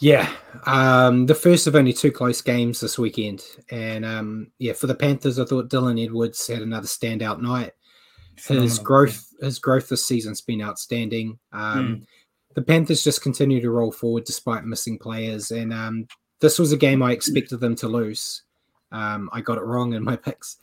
Yeah, 0.04 0.30
um, 0.66 1.28
the 1.28 1.34
first 1.34 1.66
of 1.66 1.78
only 1.78 1.94
two 1.94 2.12
close 2.12 2.42
games 2.42 2.82
this 2.82 3.00
weekend, 3.00 3.42
and 3.72 4.04
um, 4.04 4.52
yeah, 4.60 4.74
for 4.74 4.88
the 4.88 4.96
Panthers, 4.96 5.40
I 5.40 5.46
thought 5.46 5.70
Dylan 5.70 6.04
Edwards 6.04 6.46
had 6.46 6.62
another 6.62 6.88
standout 6.88 7.40
night. 7.40 7.72
His 8.36 8.80
growth, 8.80 9.26
his 9.40 9.60
growth 9.60 9.88
this 9.88 10.06
season's 10.06 10.42
been 10.42 10.62
outstanding. 10.62 11.40
Um, 11.54 12.06
The 12.54 12.62
Panthers 12.62 13.02
just 13.02 13.22
continue 13.22 13.62
to 13.62 13.72
roll 13.72 13.94
forward 13.94 14.26
despite 14.26 14.66
missing 14.66 15.00
players, 15.00 15.52
and 15.52 15.72
um, 15.72 16.10
this 16.42 16.60
was 16.60 16.74
a 16.74 16.78
game 16.78 17.02
I 17.02 17.14
expected 17.14 17.62
them 17.62 17.76
to 17.78 17.88
lose. 17.88 18.44
Um, 18.92 19.30
I 19.32 19.40
got 19.40 19.58
it 19.58 19.64
wrong 19.64 19.94
in 19.94 20.04
my 20.04 20.16
picks, 20.28 20.58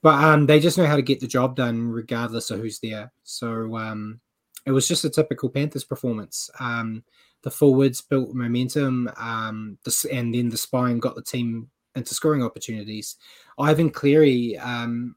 but 0.00 0.24
um, 0.24 0.46
they 0.46 0.58
just 0.58 0.78
know 0.78 0.86
how 0.86 0.96
to 0.96 1.02
get 1.02 1.20
the 1.20 1.26
job 1.26 1.54
done 1.54 1.86
regardless 1.86 2.50
of 2.50 2.60
who's 2.60 2.78
there. 2.78 3.12
So 3.24 3.76
um, 3.76 4.20
it 4.64 4.70
was 4.70 4.88
just 4.88 5.04
a 5.04 5.10
typical 5.10 5.50
Panthers 5.50 5.84
performance. 5.84 6.48
Um, 6.60 7.04
the 7.42 7.50
forwards 7.50 8.00
built 8.00 8.34
momentum, 8.34 9.10
um, 9.16 9.78
and 10.12 10.34
then 10.34 10.48
the 10.48 10.56
spine 10.56 10.98
got 10.98 11.14
the 11.14 11.22
team 11.22 11.70
into 11.94 12.14
scoring 12.14 12.42
opportunities. 12.42 13.16
Ivan 13.58 13.90
Cleary, 13.90 14.58
um, 14.58 15.16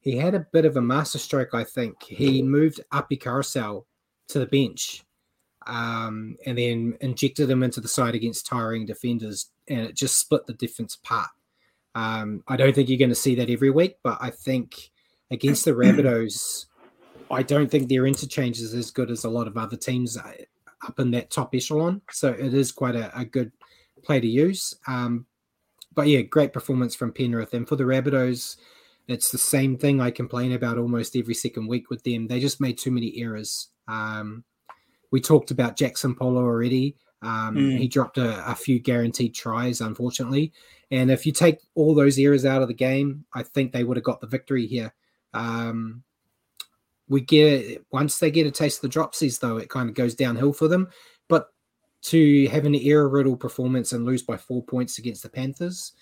he 0.00 0.16
had 0.16 0.34
a 0.34 0.46
bit 0.52 0.64
of 0.64 0.76
a 0.76 0.82
masterstroke, 0.82 1.54
I 1.54 1.64
think. 1.64 2.02
He 2.02 2.42
moved 2.42 2.80
Api 2.92 3.16
Koroisau 3.16 3.84
to 4.28 4.38
the 4.38 4.46
bench. 4.46 5.04
um, 5.66 6.36
and 6.46 6.58
then 6.58 6.96
injected 7.00 7.50
him 7.50 7.62
into 7.62 7.80
the 7.80 7.88
side 7.88 8.14
against 8.14 8.46
tiring 8.46 8.86
defenders, 8.86 9.50
and 9.68 9.80
it 9.80 9.96
just 9.96 10.18
split 10.18 10.46
the 10.46 10.54
difference 10.54 10.96
apart. 10.96 11.30
Um, 11.94 12.42
I 12.48 12.56
don't 12.56 12.74
think 12.74 12.88
you're 12.88 12.98
going 12.98 13.10
to 13.10 13.14
see 13.14 13.34
that 13.36 13.50
every 13.50 13.70
week, 13.70 13.96
but 14.02 14.18
I 14.20 14.30
think 14.30 14.90
against 15.30 15.64
the 15.64 15.72
Rabbitohs, 15.72 16.66
I 17.30 17.42
don't 17.42 17.70
think 17.70 17.88
their 17.88 18.06
interchange 18.06 18.60
is 18.60 18.74
as 18.74 18.90
good 18.90 19.10
as 19.10 19.24
a 19.24 19.30
lot 19.30 19.46
of 19.46 19.56
other 19.56 19.76
teams 19.76 20.16
up 20.86 20.98
in 21.00 21.10
that 21.12 21.30
top 21.30 21.54
echelon. 21.54 22.02
So 22.10 22.28
it 22.30 22.54
is 22.54 22.72
quite 22.72 22.96
a, 22.96 23.16
a 23.18 23.24
good 23.24 23.52
play 24.02 24.20
to 24.20 24.26
use. 24.26 24.74
Um, 24.86 25.26
but 25.94 26.08
yeah, 26.08 26.22
great 26.22 26.52
performance 26.52 26.94
from 26.94 27.12
Penrith. 27.12 27.54
And 27.54 27.68
for 27.68 27.76
the 27.76 27.84
Rabbitohs, 27.84 28.56
it's 29.08 29.30
the 29.30 29.38
same 29.38 29.76
thing 29.76 30.00
I 30.00 30.10
complain 30.10 30.52
about 30.52 30.78
almost 30.78 31.16
every 31.16 31.34
second 31.34 31.66
week 31.66 31.90
with 31.90 32.02
them. 32.04 32.28
They 32.28 32.40
just 32.40 32.60
made 32.60 32.78
too 32.78 32.90
many 32.90 33.16
errors. 33.18 33.68
Um, 33.88 34.44
we 35.10 35.20
talked 35.20 35.50
about 35.50 35.76
Jaxson 35.76 36.16
Paulo 36.16 36.40
already. 36.42 36.96
Um, 37.20 37.56
mm. 37.56 37.78
He 37.78 37.88
dropped 37.88 38.18
a, 38.18 38.50
a, 38.50 38.54
few 38.54 38.80
guaranteed 38.80 39.34
tries, 39.34 39.80
unfortunately. 39.80 40.52
And 40.90 41.10
if 41.10 41.24
you 41.24 41.32
take 41.32 41.58
all 41.74 41.94
those 41.94 42.18
errors 42.18 42.44
out 42.44 42.62
of 42.62 42.68
the 42.68 42.74
game, 42.74 43.24
I 43.32 43.44
think 43.44 43.72
they 43.72 43.84
would 43.84 43.96
have 43.96 44.04
got 44.04 44.20
the 44.20 44.26
victory 44.26 44.66
here. 44.66 44.92
Um, 45.32 46.02
we 47.08 47.20
get 47.20 47.84
once 47.90 48.18
they 48.18 48.30
get 48.30 48.46
a 48.46 48.50
taste 48.50 48.82
of 48.82 48.90
the 48.90 48.98
dropsies, 48.98 49.40
though, 49.40 49.56
it 49.56 49.68
kind 49.68 49.88
of 49.88 49.94
goes 49.94 50.14
downhill 50.14 50.52
for 50.52 50.68
them. 50.68 50.88
But 51.28 51.48
to 52.02 52.48
have 52.48 52.64
an 52.64 52.74
error 52.74 53.08
riddled 53.08 53.40
performance 53.40 53.92
and 53.92 54.04
lose 54.04 54.22
by 54.22 54.36
four 54.36 54.62
points 54.62 54.98
against 54.98 55.22
the 55.22 55.28
Panthers, 55.28 55.92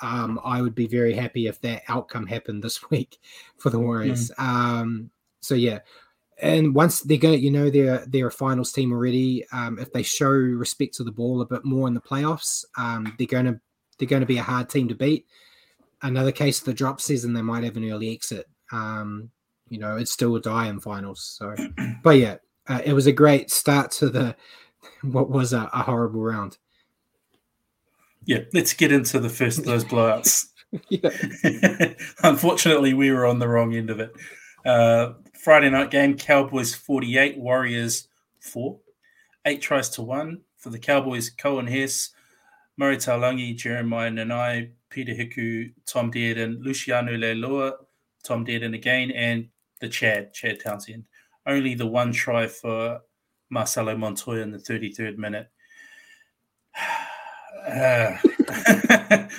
um, 0.00 0.40
I 0.44 0.62
would 0.62 0.74
be 0.74 0.86
very 0.86 1.14
happy 1.14 1.46
if 1.46 1.60
that 1.62 1.82
outcome 1.88 2.26
happened 2.26 2.62
this 2.62 2.90
week 2.90 3.18
for 3.58 3.70
the 3.70 3.78
Warriors. 3.78 4.30
Mm. 4.38 4.44
Um, 4.44 5.10
so 5.40 5.54
yeah, 5.54 5.80
and 6.40 6.74
once 6.74 7.00
they're 7.00 7.18
going, 7.18 7.42
you 7.42 7.50
know, 7.50 7.70
they're 7.70 8.04
they're 8.06 8.28
a 8.28 8.32
finals 8.32 8.72
team 8.72 8.92
already. 8.92 9.46
Um, 9.52 9.78
if 9.78 9.92
they 9.92 10.02
show 10.02 10.28
respect 10.30 10.94
to 10.94 11.04
the 11.04 11.12
ball 11.12 11.40
a 11.40 11.46
bit 11.46 11.64
more 11.64 11.88
in 11.88 11.94
the 11.94 12.00
playoffs, 12.00 12.64
um, 12.76 13.14
they're 13.18 13.26
going 13.26 13.46
to 13.46 13.60
they're 13.98 14.08
going 14.08 14.20
to 14.20 14.26
be 14.26 14.38
a 14.38 14.42
hard 14.42 14.68
team 14.68 14.88
to 14.88 14.94
beat. 14.94 15.26
Another 16.02 16.32
case 16.32 16.58
of 16.58 16.66
the 16.66 16.74
drop 16.74 17.00
season, 17.00 17.32
they 17.32 17.42
might 17.42 17.64
have 17.64 17.76
an 17.76 17.90
early 17.90 18.12
exit. 18.12 18.46
Um, 18.72 19.30
you 19.74 19.80
know, 19.80 19.96
it's 19.96 20.12
still 20.12 20.36
a 20.36 20.40
die 20.40 20.68
in 20.68 20.78
finals. 20.78 21.36
So, 21.36 21.54
but 22.02 22.16
yeah, 22.16 22.36
uh, 22.68 22.80
it 22.84 22.92
was 22.92 23.06
a 23.06 23.12
great 23.12 23.50
start 23.50 23.90
to 23.92 24.08
the 24.08 24.36
what 25.02 25.30
was 25.30 25.52
a, 25.52 25.68
a 25.72 25.82
horrible 25.82 26.22
round. 26.22 26.58
Yeah, 28.24 28.40
let's 28.54 28.72
get 28.72 28.92
into 28.92 29.18
the 29.18 29.28
first 29.28 29.58
of 29.58 29.64
those 29.64 29.84
blowouts. 29.84 30.46
Unfortunately, 32.22 32.94
we 32.94 33.10
were 33.10 33.26
on 33.26 33.38
the 33.40 33.48
wrong 33.48 33.74
end 33.74 33.90
of 33.90 34.00
it. 34.00 34.12
Uh, 34.64 35.14
Friday 35.34 35.68
night 35.68 35.90
game, 35.90 36.16
Cowboys 36.16 36.74
48, 36.74 37.36
Warriors 37.38 38.08
4. 38.40 38.78
Eight 39.44 39.60
tries 39.60 39.90
to 39.90 40.02
one 40.02 40.40
for 40.56 40.70
the 40.70 40.78
Cowboys, 40.78 41.30
Coen 41.30 41.68
Hess, 41.68 42.10
Murray 42.78 42.96
Taulagi, 42.96 43.54
Jeremiah 43.54 44.10
Nanai, 44.10 44.70
Peter 44.88 45.12
Hiku, 45.12 45.72
Tom 45.84 46.10
Dearden, 46.10 46.62
Luciano 46.62 47.12
Leilua, 47.12 47.72
Tom 48.22 48.46
Dearden 48.46 48.74
again, 48.74 49.10
and 49.10 49.48
the 49.84 49.90
Chad, 49.90 50.32
Chad 50.32 50.60
Townsend. 50.60 51.04
Only 51.46 51.74
the 51.74 51.86
one 51.86 52.10
try 52.10 52.46
for 52.46 53.00
Marcelo 53.50 53.96
Montoya 53.96 54.40
in 54.40 54.50
the 54.50 54.58
33rd 54.58 55.18
minute. 55.18 55.50
Uh, 57.68 58.16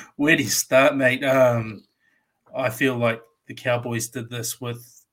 where 0.16 0.38
do 0.38 0.44
you 0.44 0.50
start, 0.50 0.96
mate? 0.96 1.24
Um, 1.24 1.84
I 2.56 2.70
feel 2.70 2.96
like 2.96 3.22
the 3.48 3.56
Cowboys 3.56 4.08
did 4.08 4.30
this 4.30 4.62
with 4.62 5.06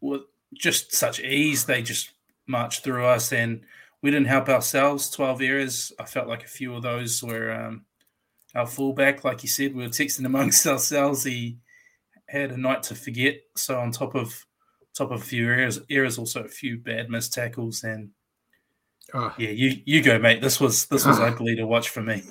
with 0.00 0.22
just 0.54 0.94
such 0.94 1.20
ease. 1.20 1.64
They 1.64 1.82
just 1.82 2.12
marched 2.46 2.84
through 2.84 3.04
us, 3.06 3.32
and 3.32 3.62
we 4.02 4.10
didn't 4.10 4.28
help 4.28 4.48
ourselves. 4.48 5.10
Twelve 5.10 5.42
errors. 5.42 5.92
I 5.98 6.04
felt 6.04 6.28
like 6.28 6.44
a 6.44 6.48
few 6.48 6.74
of 6.74 6.82
those 6.82 7.22
were 7.22 7.52
um, 7.52 7.84
our 8.54 8.66
fullback, 8.66 9.24
like 9.24 9.42
you 9.42 9.48
said. 9.48 9.74
We 9.74 9.82
were 9.82 9.88
texting 9.88 10.26
amongst 10.26 10.66
ourselves. 10.68 11.24
He 11.24 11.58
had 12.28 12.52
a 12.52 12.56
night 12.56 12.82
to 12.84 12.94
forget. 12.94 13.36
So 13.56 13.78
on 13.78 13.90
top 13.90 14.14
of 14.14 14.34
top 14.96 15.10
of 15.10 15.20
a 15.20 15.24
few 15.24 15.46
errors, 15.46 15.80
errors 15.90 16.18
also 16.18 16.44
a 16.44 16.48
few 16.48 16.78
bad 16.78 17.10
missed 17.10 17.32
tackles 17.32 17.82
and 17.84 18.10
Oh. 19.12 19.34
Yeah, 19.38 19.50
you 19.50 19.82
you 19.84 20.02
go, 20.02 20.18
mate. 20.18 20.40
This 20.40 20.60
was 20.60 20.86
this 20.86 21.04
was 21.04 21.20
oh. 21.20 21.24
ugly 21.24 21.56
to 21.56 21.66
watch 21.66 21.90
for 21.90 22.00
me. 22.00 22.22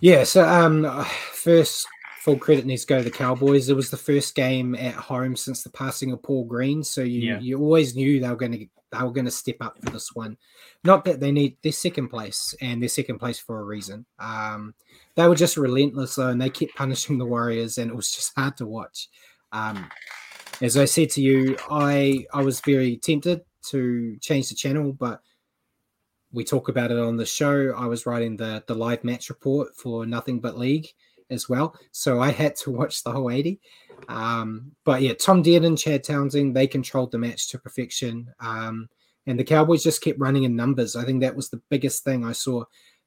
Yeah. 0.00 0.24
So 0.24 0.48
um, 0.48 1.04
first 1.32 1.86
full 2.20 2.38
credit 2.38 2.64
needs 2.64 2.82
to 2.82 2.94
go 2.94 2.98
to 2.98 3.04
the 3.04 3.10
Cowboys. 3.10 3.68
It 3.68 3.76
was 3.76 3.90
the 3.90 3.96
first 3.96 4.34
game 4.34 4.74
at 4.74 4.94
home 4.94 5.36
since 5.36 5.62
the 5.62 5.70
passing 5.70 6.12
of 6.12 6.22
Paul 6.22 6.44
Green, 6.44 6.82
so 6.82 7.02
you 7.02 7.20
yeah. 7.20 7.40
you 7.40 7.58
always 7.58 7.94
knew 7.94 8.20
they 8.20 8.28
were 8.28 8.36
going 8.36 8.52
to 8.52 8.66
they 8.92 9.02
were 9.02 9.12
going 9.12 9.24
to 9.24 9.30
step 9.30 9.56
up 9.60 9.78
for 9.82 9.90
this 9.90 10.14
one. 10.14 10.36
Not 10.84 11.04
that 11.04 11.20
they 11.20 11.32
need 11.32 11.56
their 11.62 11.72
second 11.72 12.08
place, 12.08 12.54
and 12.60 12.80
their 12.80 12.88
second 12.88 13.18
place 13.18 13.38
for 13.38 13.60
a 13.60 13.64
reason. 13.64 14.06
Um, 14.18 14.74
they 15.16 15.26
were 15.26 15.34
just 15.34 15.56
relentless 15.56 16.14
though, 16.14 16.28
and 16.28 16.40
they 16.40 16.50
kept 16.50 16.76
punishing 16.76 17.18
the 17.18 17.26
Warriors, 17.26 17.78
and 17.78 17.90
it 17.90 17.96
was 17.96 18.12
just 18.12 18.32
hard 18.36 18.56
to 18.58 18.66
watch. 18.66 19.08
Um, 19.52 19.90
as 20.60 20.76
I 20.76 20.84
said 20.84 21.10
to 21.10 21.22
you, 21.22 21.56
I 21.70 22.26
I 22.32 22.42
was 22.42 22.60
very 22.60 22.96
tempted 22.96 23.42
to 23.70 24.16
change 24.20 24.48
the 24.48 24.54
channel, 24.54 24.92
but 24.92 25.20
we 26.32 26.44
talk 26.44 26.68
about 26.68 26.90
it 26.90 26.98
on 26.98 27.16
the 27.16 27.26
show. 27.26 27.74
I 27.76 27.86
was 27.86 28.06
writing 28.06 28.36
the 28.36 28.62
the 28.66 28.74
live 28.74 29.04
match 29.04 29.28
report 29.28 29.74
for 29.76 30.06
Nothing 30.06 30.40
But 30.40 30.58
League 30.58 30.88
as 31.30 31.48
well, 31.48 31.74
so 31.90 32.20
I 32.20 32.30
had 32.30 32.56
to 32.56 32.70
watch 32.78 33.02
the 33.02 33.12
whole 33.12 33.30
eighty. 33.30 33.60
Um, 34.08 34.72
but 34.84 35.02
yeah, 35.02 35.14
Tom 35.14 35.42
Dearden, 35.42 35.66
and 35.66 35.78
Chad 35.78 36.04
Townsend, 36.04 36.54
they 36.54 36.66
controlled 36.66 37.12
the 37.12 37.18
match 37.18 37.48
to 37.48 37.58
perfection. 37.58 38.30
Um, 38.40 38.88
and 39.26 39.38
the 39.38 39.44
Cowboys 39.44 39.82
just 39.82 40.02
kept 40.02 40.18
running 40.18 40.44
in 40.44 40.56
numbers. 40.56 40.96
I 40.96 41.04
think 41.04 41.20
that 41.22 41.36
was 41.36 41.50
the 41.50 41.62
biggest 41.70 42.04
thing 42.04 42.24
I 42.24 42.32
saw. 42.32 42.64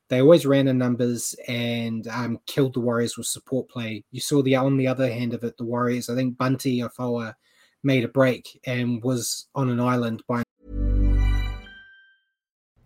They 0.09 0.21
always 0.21 0.45
ran 0.45 0.67
in 0.67 0.77
numbers 0.77 1.35
and 1.47 2.07
um, 2.07 2.39
killed 2.45 2.75
the 2.75 2.79
Warriors 2.79 3.17
with 3.17 3.27
support 3.27 3.69
play. 3.69 4.03
You 4.11 4.21
saw 4.21 4.41
the 4.43 4.55
on 4.55 4.77
the 4.77 4.87
other 4.87 5.11
hand 5.11 5.33
of 5.33 5.43
it, 5.43 5.57
the 5.57 5.65
Warriors. 5.65 6.09
I 6.09 6.15
think 6.15 6.37
Bunty 6.37 6.81
Afoa 6.81 7.35
made 7.83 8.03
a 8.03 8.07
break 8.07 8.59
and 8.65 9.03
was 9.03 9.47
on 9.55 9.69
an 9.69 9.79
island 9.79 10.23
by 10.27 10.43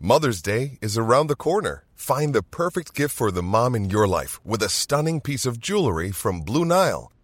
Mother's 0.02 0.42
Day 0.42 0.78
is 0.82 0.98
around 0.98 1.28
the 1.28 1.36
corner. 1.36 1.84
Find 1.94 2.34
the 2.34 2.42
perfect 2.42 2.96
gift 2.96 3.14
for 3.14 3.32
the 3.32 3.44
mom 3.44 3.76
in 3.76 3.90
your 3.90 4.08
life 4.08 4.40
with 4.46 4.64
a 4.64 4.70
stunning 4.70 5.20
piece 5.20 5.46
of 5.46 5.60
jewelry 5.60 6.12
from 6.12 6.40
Blue 6.40 6.64
Nile. 6.64 7.12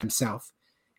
himself. 0.00 0.52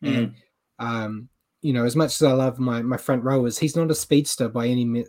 Mm. 0.03 0.17
And 0.17 0.33
um, 0.79 1.29
you 1.61 1.73
know, 1.73 1.85
as 1.85 1.95
much 1.95 2.15
as 2.15 2.23
I 2.23 2.31
love 2.33 2.59
my 2.59 2.81
my 2.81 2.97
front 2.97 3.23
rowers, 3.23 3.57
he's 3.57 3.75
not 3.75 3.91
a 3.91 3.95
speedster 3.95 4.47
by 4.47 4.67
any 4.67 5.05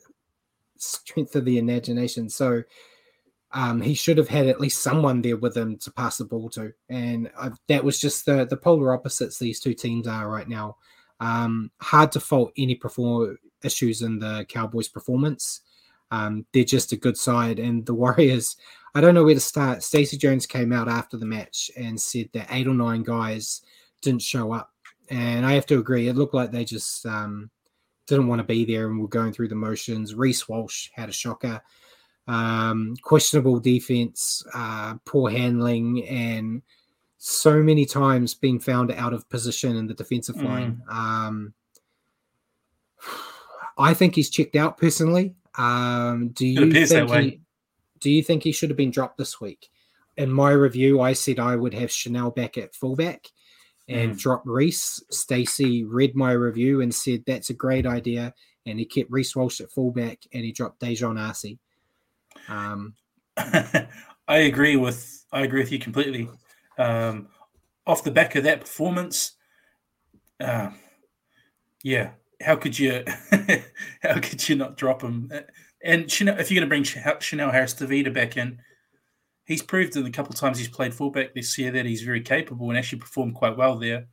strength 0.76 1.36
of 1.36 1.45
the 1.45 1.59
imagination. 1.59 2.28
So 2.28 2.62
um, 3.53 3.80
he 3.80 3.95
should 3.95 4.18
have 4.18 4.28
had 4.28 4.47
at 4.47 4.61
least 4.61 4.82
someone 4.82 5.22
there 5.22 5.36
with 5.36 5.57
him 5.57 5.76
to 5.78 5.91
pass 5.93 6.18
the 6.18 6.24
ball 6.24 6.51
to, 6.51 6.72
and 6.89 7.30
I, 7.39 7.51
that 7.68 7.84
was 7.84 8.01
just 8.01 8.26
the 8.26 8.45
the 8.45 8.57
polar 8.57 8.93
opposites 8.93 9.39
these 9.39 9.61
two 9.61 9.74
teams 9.74 10.07
are 10.07 10.28
right 10.28 10.49
now. 10.49 10.76
Um, 11.20 11.70
hard 11.80 12.12
to 12.12 12.20
fault 12.20 12.53
any 12.57 12.74
perform 12.74 13.39
issues 13.64 14.03
in 14.03 14.18
the 14.18 14.47
Cowboys' 14.49 14.89
performance. 14.89 15.62
Um, 16.11 16.47
they're 16.53 16.64
just 16.64 16.93
a 16.93 16.97
good 16.97 17.16
side, 17.16 17.59
and 17.59 17.84
the 17.84 17.95
Warriors. 18.03 18.57
I 18.95 19.01
don't 19.01 19.14
know 19.14 19.24
where 19.24 19.34
to 19.34 19.41
start. 19.41 19.82
Stacey 19.82 20.16
Jones 20.16 20.47
came 20.47 20.72
out 20.72 20.89
after 20.89 21.18
the 21.18 21.26
match 21.26 21.70
and 21.76 22.01
said 22.01 22.30
that 22.32 22.49
eight 22.51 22.66
or 22.66 22.74
nine 22.74 23.03
guys 23.03 23.61
didn't 24.03 24.22
show 24.22 24.53
up, 24.53 24.70
and 25.11 25.44
I 25.44 25.53
have 25.53 25.66
to 25.66 25.78
agree. 25.78 26.09
It 26.09 26.16
looked 26.16 26.34
like 26.34 26.51
they 26.51 26.64
just 26.64 27.05
um, 27.07 27.51
didn't 28.07 28.28
want 28.28 28.40
to 28.40 28.44
be 28.44 28.64
there 28.64 28.88
and 28.88 29.01
were 29.01 29.09
going 29.09 29.32
through 29.32 29.49
the 29.49 29.55
motions. 29.55 30.14
Reece 30.14 30.49
Walsh 30.49 30.88
had 30.94 31.09
a 31.09 31.12
shocker. 31.12 31.61
Um, 32.26 32.94
questionable 33.03 33.59
defense, 33.59 34.44
uh, 34.55 34.96
poor 35.07 35.30
handling, 35.30 36.07
and 36.07 36.62
so 37.16 37.62
many 37.62 37.84
times 37.86 38.34
being 38.34 38.61
found 38.61 38.92
out 38.92 39.12
of 39.14 39.28
position 39.30 39.76
in 39.76 39.86
the 39.86 39.94
defensive 39.94 40.36
Mm. 40.36 40.44
line. 40.44 40.82
Um, 40.88 41.55
I 43.78 43.94
think 43.94 44.14
he's 44.14 44.30
checked 44.30 44.57
out 44.57 44.76
personally. 44.76 45.34
Um, 45.57 46.28
do 46.28 46.46
you 46.46 46.86
think 46.86 47.11
way. 47.11 47.22
he, 47.24 47.40
do 48.01 48.11
you 48.11 48.22
think 48.22 48.42
he 48.42 48.53
should 48.53 48.70
have 48.70 48.76
been 48.76 48.90
dropped 48.90 49.18
this 49.18 49.40
week? 49.40 49.70
In 50.16 50.30
my 50.30 50.51
review, 50.51 51.01
I 51.01 51.12
said 51.12 51.38
I 51.38 51.57
would 51.57 51.74
have 51.74 51.90
Chanel 51.90 52.30
back 52.30 52.59
at 52.59 52.74
fullback 52.74 53.28
and 53.89 54.12
Mm. 54.12 54.18
drop 54.18 54.43
Reece. 54.45 55.03
Stacey 55.11 55.84
read 55.84 56.14
my 56.14 56.32
review 56.32 56.80
and 56.82 56.95
said 56.95 57.24
that's 57.26 57.51
a 57.51 57.55
great 57.55 57.86
idea, 57.86 58.34
and 58.66 58.78
he 58.78 58.84
kept 58.84 59.11
Reece 59.11 59.34
Walsh 59.34 59.61
at 59.61 59.70
fullback 59.72 60.18
and 60.32 60.45
he 60.45 60.53
dropped 60.53 60.80
Dejon 60.80 61.18
Arcee. 61.18 61.59
Um, 62.49 62.95
I 64.28 64.36
agree 64.39 64.76
with 64.76 65.24
I 65.32 65.43
agree 65.43 65.61
with 65.61 65.72
you 65.72 65.78
completely. 65.78 66.28
Um, 66.78 67.28
off 67.86 68.05
the 68.05 68.11
back 68.11 68.34
of 68.36 68.45
that 68.45 68.61
performance, 68.61 69.32
uh, 70.41 70.70
yeah, 71.82 72.11
how 72.43 72.57
could 72.57 72.78
you 72.78 73.05
how 74.03 74.18
could 74.20 74.49
you 74.49 74.57
not 74.57 74.76
drop 74.76 75.03
him? 75.03 75.30
And 75.82 76.11
Chanel, 76.11 76.39
if 76.39 76.51
you're 76.51 76.61
going 76.61 76.68
to 76.84 76.93
bring 76.93 77.18
Chanel 77.20 77.51
Harris 77.51 77.74
Tavita 77.74 78.12
back 78.12 78.36
in, 78.36 78.61
he's 79.49 79.62
proved 79.62 79.96
in 79.96 80.05
the 80.05 80.11
couple 80.11 80.30
of 80.32 80.38
times 80.38 80.59
he's 80.59 80.68
played 80.68 80.94
fullback 80.94 81.34
this 81.34 81.59
year 81.59 81.72
that 81.72 81.84
he's 81.86 82.03
very 82.03 82.20
capable 82.20 82.68
and 82.68 82.78
actually 82.78 83.01
performed 83.01 83.34
quite 83.34 83.57
well 83.57 83.76
there. 83.76 84.07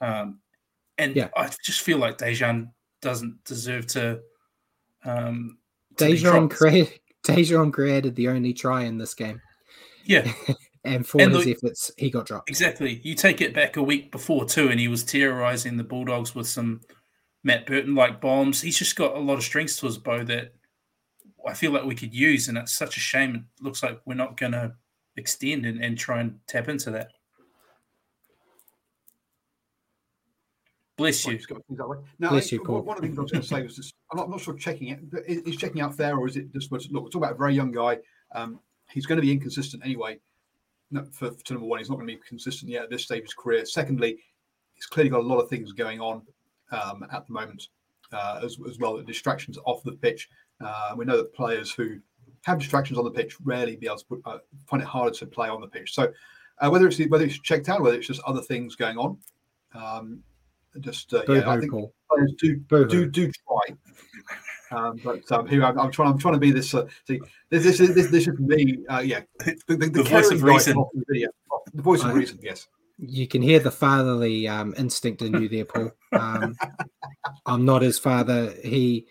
Um, 0.00 0.38
and 0.96 1.14
Yeah. 1.14 1.28
I 1.36 1.50
just 1.62 1.82
feel 1.82 1.98
like 1.98 2.16
Dejan 2.16 2.70
doesn't 3.02 3.44
deserve 3.44 3.86
to. 3.88 4.20
Um, 5.04 5.58
to 5.98 6.16
dropped. 6.16 6.54
created 6.54 7.00
Dejon 7.26 7.72
created 7.72 8.14
the 8.16 8.28
only 8.28 8.52
try 8.52 8.84
in 8.84 8.98
this 8.98 9.14
game, 9.14 9.40
yeah, 10.04 10.30
and 10.84 11.06
for 11.06 11.20
And 11.20 11.32
his 11.34 11.46
look- 11.46 11.56
efforts, 11.56 11.90
he 11.96 12.10
got 12.10 12.26
dropped. 12.26 12.48
Exactly. 12.48 13.00
You 13.02 13.14
take 13.14 13.40
it 13.40 13.52
back 13.54 13.76
a 13.76 13.82
week 13.82 14.12
before 14.12 14.44
too, 14.44 14.68
and 14.68 14.78
he 14.78 14.88
was 14.88 15.02
terrorizing 15.04 15.76
the 15.76 15.84
Bulldogs 15.84 16.34
with 16.34 16.46
some 16.46 16.80
Matt 17.42 17.66
Burton 17.66 17.94
like 17.94 18.20
bombs. 18.20 18.60
He's 18.62 18.78
just 18.78 18.94
got 18.96 19.16
a 19.16 19.20
lot 19.20 19.38
of 19.38 19.42
strings 19.44 19.76
to 19.78 19.86
his 19.86 19.98
bow 19.98 20.22
that 20.24 20.52
I 21.46 21.54
feel 21.54 21.72
like 21.72 21.84
we 21.84 21.94
could 21.94 22.14
use, 22.14 22.48
and 22.48 22.58
it's 22.58 22.72
such 22.72 22.96
a 22.96 23.00
shame. 23.00 23.46
It 23.58 23.64
looks 23.64 23.82
like 23.82 24.00
we're 24.04 24.14
not 24.14 24.36
going 24.36 24.52
to 24.52 24.74
extend 25.16 25.66
and, 25.66 25.82
and 25.82 25.96
try 25.96 26.20
and 26.20 26.38
tap 26.46 26.68
into 26.68 26.90
that. 26.92 27.12
Bless 30.96 31.26
you. 31.26 31.36
Just 31.36 31.48
got 31.48 31.64
things 31.66 31.78
that 31.78 31.88
way. 31.88 31.98
Now, 32.18 32.30
Bless 32.30 32.50
you, 32.50 32.64
Paul. 32.64 32.80
one 32.80 32.96
of 32.96 33.02
the 33.02 33.08
things 33.08 33.18
I 33.18 33.22
was 33.22 33.30
going 33.30 33.42
to 33.42 33.48
say 33.48 33.62
was, 33.62 33.76
just, 33.76 33.94
I'm, 34.10 34.16
not, 34.16 34.24
I'm 34.24 34.30
not 34.30 34.40
sure 34.40 34.54
checking 34.54 34.88
it. 34.88 35.10
but 35.10 35.28
Is, 35.28 35.42
is 35.42 35.56
checking 35.56 35.82
out 35.82 35.94
fair, 35.94 36.16
or 36.16 36.26
is 36.26 36.36
it 36.36 36.52
just 36.52 36.72
look? 36.72 36.82
We're 36.90 37.00
talking 37.00 37.22
about 37.22 37.32
a 37.32 37.38
very 37.38 37.54
young 37.54 37.70
guy. 37.70 37.98
Um, 38.34 38.60
he's 38.90 39.04
going 39.04 39.16
to 39.16 39.22
be 39.22 39.30
inconsistent 39.30 39.84
anyway. 39.84 40.18
No, 40.90 41.04
for, 41.12 41.32
for 41.32 41.52
number 41.52 41.66
one, 41.66 41.80
he's 41.80 41.90
not 41.90 41.96
going 41.96 42.08
to 42.08 42.14
be 42.14 42.20
consistent 42.26 42.70
yet 42.70 42.84
at 42.84 42.90
this 42.90 43.04
stage 43.04 43.18
of 43.18 43.24
his 43.24 43.34
career. 43.34 43.66
Secondly, 43.66 44.18
he's 44.72 44.86
clearly 44.86 45.10
got 45.10 45.20
a 45.20 45.26
lot 45.26 45.38
of 45.38 45.50
things 45.50 45.72
going 45.72 46.00
on 46.00 46.22
um, 46.70 47.04
at 47.12 47.26
the 47.26 47.32
moment, 47.32 47.68
uh, 48.12 48.40
as, 48.42 48.56
as 48.66 48.78
well. 48.78 49.00
Distractions 49.02 49.58
off 49.66 49.82
the 49.82 49.92
pitch. 49.92 50.30
Uh, 50.60 50.94
we 50.96 51.04
know 51.04 51.16
that 51.16 51.34
players 51.34 51.70
who 51.72 51.98
have 52.44 52.58
distractions 52.58 52.98
on 52.98 53.04
the 53.04 53.10
pitch 53.10 53.36
rarely 53.44 53.76
be 53.76 53.86
able 53.86 53.98
to 53.98 54.04
put, 54.06 54.20
uh, 54.24 54.38
find 54.68 54.82
it 54.82 54.86
harder 54.86 55.10
to 55.14 55.26
play 55.26 55.48
on 55.48 55.60
the 55.60 55.66
pitch. 55.66 55.94
So 55.94 56.12
uh, 56.60 56.70
whether 56.70 56.86
it's 56.86 56.98
whether 57.08 57.24
it's 57.24 57.38
checked 57.38 57.68
out, 57.68 57.82
whether 57.82 57.96
it's 57.96 58.06
just 58.06 58.22
other 58.26 58.40
things 58.40 58.74
going 58.76 58.96
on, 58.96 59.18
um, 59.74 60.22
just 60.80 61.12
uh, 61.12 61.22
yeah, 61.28 61.48
I 61.48 61.56
Boo-hoo, 61.56 61.60
think 61.60 61.72
Paul. 61.72 61.94
players 62.10 62.32
do 62.38 62.56
Boo-hoo. 62.68 62.86
do 62.88 63.06
do 63.06 63.30
try. 63.46 63.76
Um, 64.72 64.98
but 65.04 65.30
um, 65.30 65.46
here 65.46 65.64
I'm, 65.64 65.78
I'm 65.78 65.92
trying. 65.92 66.10
I'm 66.10 66.18
trying 66.18 66.34
to 66.34 66.40
be 66.40 66.50
this. 66.50 66.74
Uh, 66.74 66.86
see, 67.06 67.20
this 67.50 67.62
this 67.62 67.80
is 67.80 67.94
this, 67.94 68.08
this 68.10 68.26
is 68.26 68.38
me. 68.38 68.78
Uh, 68.88 68.98
yeah, 68.98 69.20
the, 69.40 69.56
the, 69.68 69.76
the, 69.76 69.90
The 69.90 70.02
voice 70.04 70.30
of 70.30 70.42
reason. 70.42 70.76
off 70.76 70.88
the 70.94 71.04
video. 71.08 71.28
The 71.74 71.82
voice 71.82 72.02
of 72.02 72.14
reason. 72.14 72.38
Yes. 72.42 72.68
You 72.98 73.26
can 73.28 73.42
hear 73.42 73.58
the 73.58 73.70
fatherly 73.70 74.48
um, 74.48 74.74
instinct 74.78 75.20
in 75.22 75.34
you 75.40 75.48
there, 75.48 75.64
Paul. 75.66 75.90
Um, 76.12 76.54
I'm 77.44 77.64
not 77.64 77.82
his 77.82 77.98
father. 77.98 78.54
He, 78.64 79.06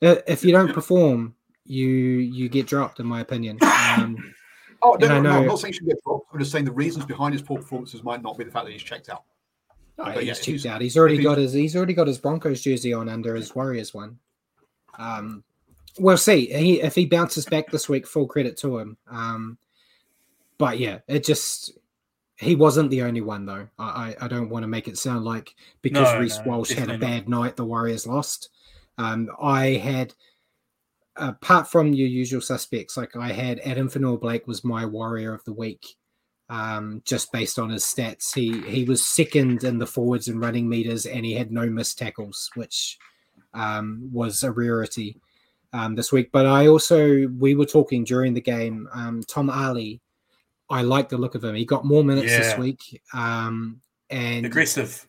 if 0.00 0.44
you 0.44 0.52
don't 0.52 0.72
perform, 0.72 1.34
you 1.64 1.88
you 1.88 2.48
get 2.48 2.66
dropped, 2.66 3.00
in 3.00 3.06
my 3.06 3.20
opinion. 3.20 3.58
Um, 3.62 4.32
Oh 4.82 4.92
no, 5.00 5.08
no, 5.08 5.20
no, 5.22 5.30
I'm 5.30 5.46
not 5.46 5.58
saying 5.58 5.72
he 5.72 5.78
should 5.78 5.86
get 5.88 5.96
dropped. 6.04 6.28
I'm 6.32 6.38
just 6.38 6.52
saying 6.52 6.66
the 6.66 6.70
reasons 6.70 7.06
behind 7.06 7.32
his 7.32 7.42
poor 7.42 7.56
performances 7.56 8.04
might 8.04 8.22
not 8.22 8.36
be 8.38 8.44
the 8.44 8.50
fact 8.50 8.66
that 8.66 8.72
he's 8.72 8.82
checked 8.82 9.08
out. 9.08 9.24
Oh, 9.98 10.04
But 10.04 10.18
he's 10.22 10.28
if 10.32 10.36
checked 10.36 10.46
he's- 10.46 10.66
out. 10.66 10.80
He's 10.82 10.96
already 10.98 11.16
if 11.16 11.22
got 11.24 11.38
his 11.38 11.54
he's 11.54 11.74
already 11.74 11.94
got 11.94 12.06
his 12.06 12.18
Broncos 12.18 12.60
jersey 12.60 12.92
on 12.92 13.08
under 13.08 13.34
his 13.34 13.52
Warriors 13.54 13.94
one. 13.94 14.18
Um, 14.98 15.42
we'll 15.98 16.18
see. 16.18 16.46
He, 16.54 16.82
if 16.82 16.94
he 16.94 17.06
bounces 17.06 17.46
back 17.46 17.70
this 17.70 17.88
week, 17.88 18.06
full 18.06 18.28
credit 18.28 18.58
to 18.58 18.78
him. 18.78 18.96
Um, 19.10 19.58
but 20.58 20.78
yeah, 20.78 20.98
it 21.08 21.24
just 21.24 21.72
he 22.38 22.54
wasn't 22.54 22.90
the 22.90 23.02
only 23.02 23.20
one 23.22 23.46
though. 23.46 23.68
I 23.78 24.16
I, 24.20 24.24
I 24.24 24.28
don't 24.28 24.48
want 24.50 24.62
to 24.62 24.68
make 24.68 24.88
it 24.88 24.98
sound 24.98 25.24
like 25.24 25.54
because 25.82 26.12
No, 26.12 26.20
Reece 26.20 26.38
no, 26.38 26.52
Walsh 26.52 26.70
had 26.70 26.90
a 26.90 26.98
definitely 26.98 27.06
not. 27.06 27.12
bad 27.12 27.28
night, 27.28 27.56
the 27.56 27.64
Warriors 27.64 28.06
lost. 28.06 28.50
Um, 28.98 29.30
I 29.40 29.66
had 29.74 30.14
apart 31.16 31.68
from 31.70 31.92
your 31.92 32.08
usual 32.08 32.40
suspects, 32.40 32.96
like 32.96 33.16
I 33.16 33.32
had 33.32 33.60
Addin 33.60 33.88
Fonua 33.88 34.20
Blake 34.20 34.46
was 34.46 34.64
my 34.64 34.84
warrior 34.84 35.32
of 35.34 35.44
the 35.44 35.52
week 35.52 35.96
um, 36.48 37.02
just 37.04 37.32
based 37.32 37.58
on 37.58 37.70
his 37.70 37.84
stats. 37.84 38.34
He 38.34 38.60
he 38.70 38.84
was 38.84 39.04
second 39.04 39.64
in 39.64 39.78
the 39.78 39.86
forwards 39.86 40.28
and 40.28 40.40
running 40.40 40.68
meters, 40.68 41.06
and 41.06 41.24
he 41.24 41.34
had 41.34 41.50
no 41.50 41.66
missed 41.66 41.98
tackles, 41.98 42.50
which 42.54 42.98
um, 43.54 44.08
was 44.12 44.42
a 44.42 44.52
rarity 44.52 45.16
um, 45.72 45.94
this 45.94 46.12
week. 46.12 46.30
But 46.32 46.46
I 46.46 46.68
also 46.68 47.26
we 47.38 47.54
were 47.54 47.66
talking 47.66 48.04
during 48.04 48.34
the 48.34 48.40
game. 48.40 48.88
Um, 48.92 49.22
Tom 49.26 49.50
Ale, 49.50 49.98
I 50.68 50.82
like 50.82 51.08
the 51.08 51.18
look 51.18 51.34
of 51.34 51.44
him. 51.44 51.54
He 51.54 51.64
got 51.64 51.84
more 51.84 52.02
minutes 52.04 52.32
this 52.32 52.58
week, 52.58 53.00
um, 53.14 53.80
and 54.10 54.44
Aggressive. 54.46 55.06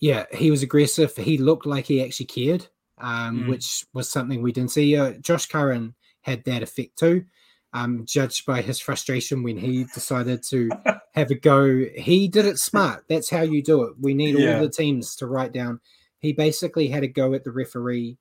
yeah, 0.00 0.26
he 0.32 0.50
was 0.50 0.62
aggressive. 0.62 1.14
He 1.16 1.38
looked 1.38 1.66
like 1.66 1.86
he 1.86 2.02
actually 2.02 2.26
cared, 2.26 2.66
um, 2.98 3.44
Mm. 3.44 3.48
which 3.48 3.84
was 3.92 4.10
something 4.10 4.42
we 4.42 4.52
didn't 4.52 4.72
see. 4.72 4.96
Uh, 4.96 5.12
Josh 5.20 5.46
Curran 5.46 5.94
had 6.22 6.44
that 6.44 6.62
effect 6.62 6.98
too, 6.98 7.24
um, 7.72 8.04
judged 8.06 8.44
by 8.44 8.60
his 8.60 8.80
frustration 8.80 9.42
when 9.44 9.56
he 9.56 9.84
decided 9.94 10.42
to 10.48 10.68
have 11.14 11.30
a 11.30 11.34
go. 11.36 11.84
He 11.96 12.26
did 12.28 12.44
it 12.46 12.58
smart. 12.58 13.04
That's 13.08 13.30
how 13.30 13.42
you 13.42 13.62
do 13.62 13.84
it. 13.84 13.94
We 14.00 14.14
need 14.14 14.36
Yeah. 14.38 14.56
all 14.56 14.62
the 14.62 14.70
teams 14.70 15.14
to 15.16 15.26
write 15.26 15.52
down. 15.52 15.80
He 16.18 16.32
basically 16.32 16.88
had 16.88 17.04
a 17.04 17.08
go 17.08 17.34
at 17.34 17.44
the 17.44 17.52
referee, 17.52 18.18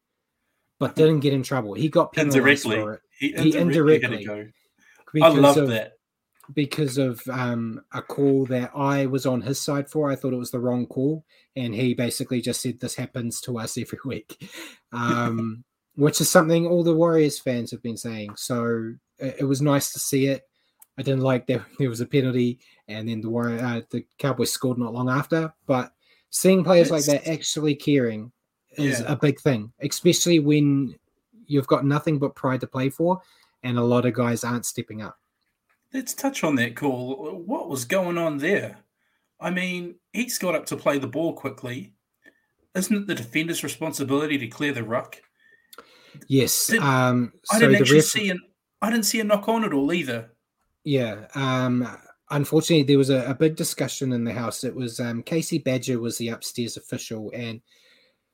but 0.77 0.95
didn't 0.95 1.21
get 1.21 1.33
in 1.33 1.41
trouble. 1.41 1.73
He 1.73 1.89
got 1.89 2.13
penalized 2.13 2.35
Indirectly. 2.37 2.75
for 2.75 2.93
it 2.93 3.01
He 3.19 3.27
He 3.29 3.57
indirectly, 3.57 3.93
had 4.11 4.13
indirectly- 4.21 4.25
go. 4.25 5.25
I 5.25 5.29
love 5.29 5.67
that. 5.69 5.96
Because 6.53 6.97
of 6.97 7.21
um, 7.31 7.81
a 7.93 8.01
call 8.01 8.45
that 8.45 8.71
I 8.75 9.05
was 9.05 9.25
on 9.25 9.41
his 9.41 9.59
side 9.59 9.89
for. 9.89 10.09
I 10.09 10.15
thought 10.15 10.33
it 10.33 10.37
was 10.37 10.51
the 10.51 10.59
wrong 10.59 10.85
call, 10.85 11.25
and 11.55 11.73
he 11.75 11.93
basically 11.93 12.41
just 12.41 12.61
said 12.61 12.79
this 12.79 12.95
happens 12.95 13.41
to 13.41 13.57
us 13.59 13.77
every 13.77 13.99
week, 14.05 14.49
um, 14.93 15.63
which 15.95 16.21
is 16.21 16.29
something 16.29 16.65
all 16.65 16.83
the 16.83 16.95
Warriors 16.95 17.39
fans 17.39 17.71
have 17.71 17.83
been 17.83 17.97
saying. 17.97 18.35
So 18.35 18.93
it, 19.19 19.37
it 19.39 19.43
was 19.45 19.61
nice 19.61 19.91
to 19.93 19.99
see 19.99 20.27
it. 20.27 20.43
I 20.97 21.03
didn't 21.03 21.21
like 21.21 21.45
that 21.47 21.61
there 21.79 21.89
was 21.89 22.01
a 22.01 22.05
penalty, 22.05 22.59
and 22.87 23.07
then 23.07 23.21
the 23.21 23.29
Warrior, 23.29 23.59
uh, 23.63 23.81
the 23.91 24.05
Cowboys 24.17 24.51
scored 24.51 24.77
not 24.77 24.93
long 24.93 25.09
after. 25.09 25.53
But 25.65 25.91
seeing 26.29 26.63
players 26.63 26.91
like 26.91 27.05
that 27.05 27.27
actually 27.27 27.75
caring 27.75 28.31
is 28.77 28.99
Yeah. 29.01 29.11
a 29.11 29.15
big 29.15 29.39
thing, 29.39 29.71
especially 29.81 30.39
when 30.39 30.95
you've 31.45 31.67
got 31.67 31.85
nothing 31.85 32.19
but 32.19 32.35
pride 32.35 32.61
to 32.61 32.67
play 32.67 32.89
for, 32.89 33.21
and 33.63 33.77
a 33.77 33.83
lot 33.83 34.05
of 34.05 34.13
guys 34.13 34.43
aren't 34.43 34.65
stepping 34.65 35.01
up. 35.01 35.17
Let's 35.93 36.13
touch 36.13 36.43
on 36.43 36.55
that 36.55 36.75
call. 36.75 37.15
What 37.45 37.69
was 37.69 37.85
going 37.85 38.17
on 38.17 38.37
there? 38.37 38.77
I 39.39 39.51
mean, 39.51 39.95
he's 40.13 40.37
got 40.37 40.55
up 40.55 40.65
to 40.67 40.75
play 40.77 40.99
the 40.99 41.07
ball 41.07 41.33
quickly. 41.33 41.93
Isn't 42.75 42.95
it 43.03 43.07
the 43.07 43.15
defender's 43.15 43.63
responsibility 43.63 44.37
to 44.37 44.47
clear 44.47 44.73
the 44.73 44.83
ruck? 44.83 45.21
Yes. 46.27 46.67
Did- 46.67 46.81
um, 46.81 47.33
I 47.51 47.59
didn't 47.59 47.75
actually 47.75 47.97
ref, 47.97 48.05
see 48.05 48.29
an 48.29 48.39
I 48.81 48.89
didn't 48.91 49.05
see 49.05 49.19
a 49.19 49.23
knock 49.23 49.47
on 49.47 49.63
at 49.63 49.73
all 49.73 49.91
either. 49.93 50.29
yeah. 50.83 51.27
Um, 51.35 51.87
unfortunately, 52.29 52.83
there 52.83 52.97
was 52.97 53.09
a, 53.09 53.25
a 53.29 53.33
big 53.33 53.55
discussion 53.55 54.13
in 54.13 54.23
the 54.23 54.33
house. 54.33 54.63
It 54.63 54.75
was 54.75 54.99
um, 54.99 55.23
Kasey 55.23 55.63
Badger 55.63 55.99
was 55.99 56.17
the 56.17 56.29
upstairs 56.29 56.77
official, 56.77 57.31
and 57.33 57.61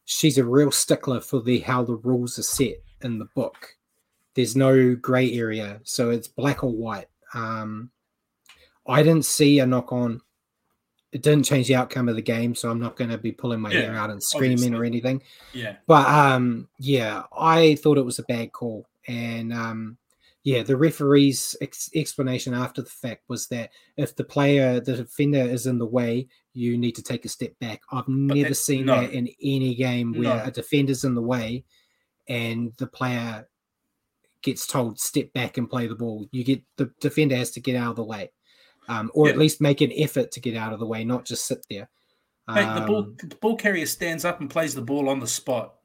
she's 0.06 0.38
a 0.38 0.43
real 0.43 0.72
stickler 0.72 1.22
for 1.22 1.41
the 1.41 1.60
how 1.60 1.84
the 1.84 1.95
rules 1.95 2.38
are 2.39 2.43
set 2.43 2.76
in 3.01 3.20
the 3.20 3.28
book. 3.36 3.70
There's 4.36 4.56
no 4.56 4.95
grey 4.95 5.32
area, 5.34 5.80
so 5.84 6.10
it's 6.10 6.28
black 6.28 6.64
or 6.64 6.72
white. 6.72 7.08
Um, 7.34 7.92
I 8.88 9.04
didn't 9.04 9.26
see 9.26 9.60
a 9.60 9.66
knock 9.66 9.92
on. 9.92 10.22
It 11.12 11.22
didn't 11.22 11.46
change 11.46 11.68
the 11.68 11.76
outcome 11.76 12.10
of 12.10 12.16
the 12.16 12.24
game, 12.24 12.56
so 12.56 12.72
I'm 12.72 12.80
not 12.80 12.96
going 12.96 13.12
to 13.12 13.20
be 13.20 13.32
pulling 13.32 13.62
my 13.62 13.72
hair 13.72 13.96
out 13.96 14.10
and 14.10 14.22
screaming 14.22 14.74
or 14.74 14.84
anything. 14.84 15.22
Yeah. 15.54 15.76
But 15.86 16.08
um, 16.08 16.68
yeah, 16.80 17.24
I 17.38 17.76
thought 17.76 18.00
it 18.00 18.06
was 18.06 18.18
a 18.18 18.24
bad 18.24 18.52
call, 18.52 18.88
and 19.08 19.54
um, 19.54 19.98
yeah, 20.44 20.64
the 20.64 20.76
referee's 20.76 21.56
ex- 21.62 21.92
explanation 21.94 22.56
after 22.56 22.82
the 22.82 22.90
fact 22.90 23.26
was 23.28 23.48
that 23.50 23.70
if 23.96 24.16
the 24.16 24.24
player, 24.24 24.80
the 24.80 24.98
defender, 24.98 25.42
is 25.42 25.68
in 25.68 25.78
the 25.78 25.86
way, 25.86 26.28
you 26.54 26.80
need 26.80 26.94
to 26.94 27.04
take 27.04 27.26
a 27.26 27.30
step 27.30 27.54
back. 27.60 27.82
I've 27.92 28.08
never 28.08 28.50
that- 28.50 28.56
seen 28.56 28.88
no. 28.88 29.00
that 29.00 29.12
in 29.12 29.30
any 29.42 29.76
game 29.76 30.14
where 30.14 30.36
No. 30.36 30.44
a 30.46 30.52
defender's 30.52 31.04
in 31.04 31.14
the 31.14 31.22
way, 31.22 31.64
and 32.28 32.74
the 32.78 32.88
player 32.88 33.48
gets 34.44 34.68
told 34.68 35.00
step 35.00 35.32
back 35.34 35.58
and 35.58 35.70
play 35.70 35.88
the 35.88 35.96
ball. 35.96 36.28
You 36.32 36.44
get 36.44 36.62
the 36.78 36.91
defender 37.00 37.36
has 37.36 37.52
to 37.52 37.60
get 37.62 37.76
out 37.76 37.91
of 37.91 37.96
the 37.96 38.04
way, 38.04 38.32
um, 38.88 39.10
or 39.14 39.28
Yeah. 39.28 39.34
at 39.34 39.39
least 39.39 39.62
make 39.62 39.82
an 39.82 39.91
effort 39.96 40.32
to 40.34 40.39
get 40.39 40.56
out 40.56 40.74
of 40.74 40.80
the 40.80 40.86
way, 40.86 41.04
not 41.04 41.26
just 41.26 41.46
sit 41.46 41.66
there. 41.70 41.89
Mate, 42.48 42.80
the 42.80 42.86
ball 42.86 42.98
Um, 43.04 43.16
the 43.18 43.36
ball 43.38 43.56
carrier 43.56 43.86
stands 43.86 44.26
up 44.26 44.41
and 44.41 44.50
plays 44.50 44.76
the 44.76 44.82
ball 44.82 45.08
on 45.10 45.20
the 45.20 45.28
spot. 45.28 45.76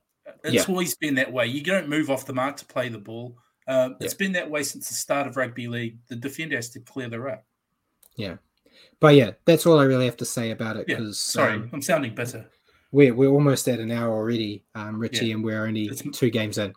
It's 0.45 0.55
Yeah. 0.55 0.65
always 0.69 0.95
been 0.97 1.15
that 1.15 1.33
way. 1.33 1.47
You 1.47 1.63
don't 1.63 1.89
move 1.89 2.11
off 2.11 2.27
the 2.27 2.35
mark 2.35 2.57
to 2.59 2.65
play 2.67 2.89
the 2.89 2.99
ball. 2.99 3.37
Um, 3.69 3.97
It's 4.01 4.15
Yeah. 4.15 4.19
been 4.19 4.33
that 4.33 4.51
way 4.51 4.63
since 4.63 4.89
the 4.89 4.95
start 4.95 5.27
of 5.27 5.37
rugby 5.37 5.69
league. 5.69 5.99
The 6.09 6.17
defender 6.17 6.57
has 6.57 6.71
to 6.71 6.81
clear 6.81 7.09
the 7.09 7.21
ruck. 7.21 7.45
yeah, 8.17 8.39
but 8.99 9.15
yeah, 9.15 9.33
that's 9.45 9.65
all 9.67 9.79
I 9.79 9.85
really 9.85 10.07
have 10.07 10.17
to 10.19 10.25
say 10.25 10.51
about 10.51 10.77
it 10.77 10.87
Yeah, 10.89 10.97
because 10.97 11.19
sorry, 11.21 11.55
um, 11.55 11.71
I'm 11.73 11.83
sounding 11.83 12.15
bitter. 12.15 12.51
we're 12.91 13.15
we're 13.15 13.29
almost 13.29 13.69
at 13.69 13.79
an 13.79 13.91
hour 13.93 14.11
already, 14.13 14.65
um, 14.75 14.99
Richie, 14.99 15.31
and 15.33 15.45
we're 15.45 15.65
only 15.65 15.85
It's- 15.87 16.03
two 16.19 16.31
games 16.31 16.59
in. 16.59 16.73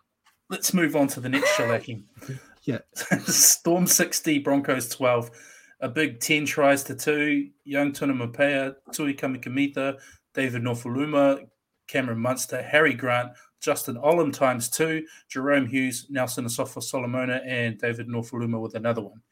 Let's 0.52 0.74
move 0.74 0.96
on 0.96 1.08
to 1.08 1.20
the 1.20 1.30
next 1.30 1.50
shellacking. 1.52 2.04
Yeah. 2.64 2.78
Storm 3.24 3.88
60, 3.88 4.38
Broncos 4.38 4.88
12. 4.90 5.32
A 5.80 5.88
big 5.88 6.20
10 6.20 6.46
tries 6.46 6.84
to 6.84 6.94
two. 6.94 7.48
Young 7.64 7.90
Tonumaipea, 7.90 8.76
Tui 8.92 9.14
Kamikamica, 9.14 9.98
David 10.32 10.62
Nofoaluma, 10.62 11.40
Cameron 11.88 12.20
Munster, 12.20 12.62
Harry 12.62 12.94
Grant, 12.94 13.32
Justin 13.60 13.96
Olam 13.96 14.32
times 14.32 14.70
two, 14.70 15.04
Jahrome 15.28 15.68
Hughes, 15.68 16.06
Nelson 16.08 16.44
Asofa 16.44 16.80
Solomona, 16.80 17.40
and 17.44 17.78
David 17.78 18.06
Nofoaluma 18.06 18.60
with 18.60 18.76
another 18.76 19.02
one. 19.02 19.22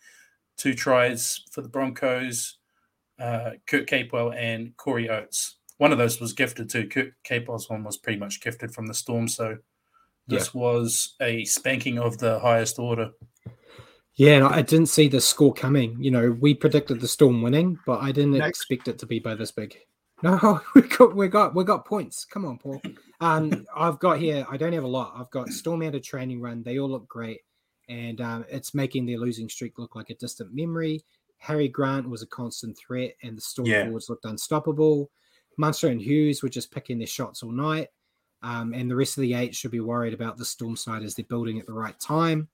Two 0.56 0.74
tries 0.74 1.44
for 1.52 1.62
the 1.62 1.68
Broncos, 1.68 2.58
uh, 3.20 3.50
Kurt 3.68 3.86
Capewell 3.86 4.34
and 4.36 4.76
Corey 4.76 5.08
Oates. 5.08 5.58
One 5.78 5.92
of 5.92 5.98
those 5.98 6.20
was 6.20 6.32
gifted 6.32 6.68
too. 6.68 6.88
Kurt 6.88 7.12
Capewell's 7.22 7.70
one 7.70 7.84
was 7.84 7.96
pretty 7.96 8.18
much 8.18 8.40
gifted 8.40 8.74
from 8.74 8.88
the 8.88 8.94
Storm, 8.94 9.28
so 9.28 9.58
this 10.30 10.54
was 10.54 11.14
a 11.20 11.44
spanking 11.44 11.98
of 11.98 12.18
the 12.18 12.38
highest 12.38 12.78
order. 12.78 13.10
Yeah, 14.14 14.32
and 14.36 14.44
I 14.44 14.62
didn't 14.62 14.86
see 14.86 15.08
the 15.08 15.20
score 15.20 15.54
coming. 15.54 15.96
You 16.02 16.10
know, 16.10 16.36
we 16.40 16.52
predicted 16.54 17.00
the 17.00 17.08
Storm 17.08 17.42
winning, 17.42 17.78
but 17.86 18.02
I 18.02 18.12
didn't 18.12 18.32
Next. 18.32 18.48
expect 18.60 18.88
it 18.88 18.98
to 18.98 19.06
be 19.06 19.18
by 19.18 19.34
this 19.34 19.50
big. 19.50 19.76
No, 20.22 20.60
we 20.74 20.82
got 20.82 21.16
we 21.16 21.28
got 21.28 21.54
we 21.54 21.64
got 21.64 21.86
points. 21.86 22.26
Come 22.26 22.44
on, 22.44 22.58
Paul. 22.58 22.82
Um, 23.22 23.64
I've 23.74 23.98
got 24.00 24.18
here. 24.18 24.46
I 24.50 24.58
don't 24.58 24.74
have 24.74 24.84
a 24.84 24.86
lot. 24.86 25.14
I've 25.16 25.30
got 25.30 25.48
Storm 25.48 25.80
out 25.80 25.94
of 25.94 26.02
training 26.02 26.42
run. 26.42 26.62
They 26.62 26.78
all 26.78 26.90
look 26.90 27.08
great, 27.08 27.40
and 27.88 28.20
um, 28.20 28.44
it's 28.50 28.74
making 28.74 29.06
their 29.06 29.16
losing 29.16 29.48
streak 29.48 29.78
look 29.78 29.96
like 29.96 30.10
a 30.10 30.14
distant 30.16 30.52
memory. 30.54 31.02
Harry 31.38 31.68
Grant 31.68 32.06
was 32.06 32.20
a 32.20 32.26
constant 32.26 32.76
threat, 32.76 33.14
and 33.22 33.34
the 33.34 33.40
Storm 33.40 33.66
Yeah. 33.68 33.84
forwards 33.84 34.10
looked 34.10 34.26
unstoppable. 34.26 35.10
Munster 35.56 35.88
and 35.88 36.02
Hughes 36.02 36.42
were 36.42 36.50
just 36.50 36.70
picking 36.70 36.98
their 36.98 37.06
shots 37.06 37.42
all 37.42 37.50
night, 37.52 37.88
um, 38.42 38.72
and 38.74 38.90
the 38.90 38.96
rest 38.96 39.16
of 39.18 39.22
the 39.22 39.34
eight 39.34 39.54
should 39.54 39.70
be 39.70 39.80
worried 39.80 40.14
about 40.14 40.36
the 40.38 40.44
Storm 40.44 40.76
side 40.76 41.02
as 41.02 41.14
they're 41.14 41.24
building 41.24 41.58
at 41.58 41.66
the 41.66 41.72
right 41.72 41.98
time. 42.00 42.48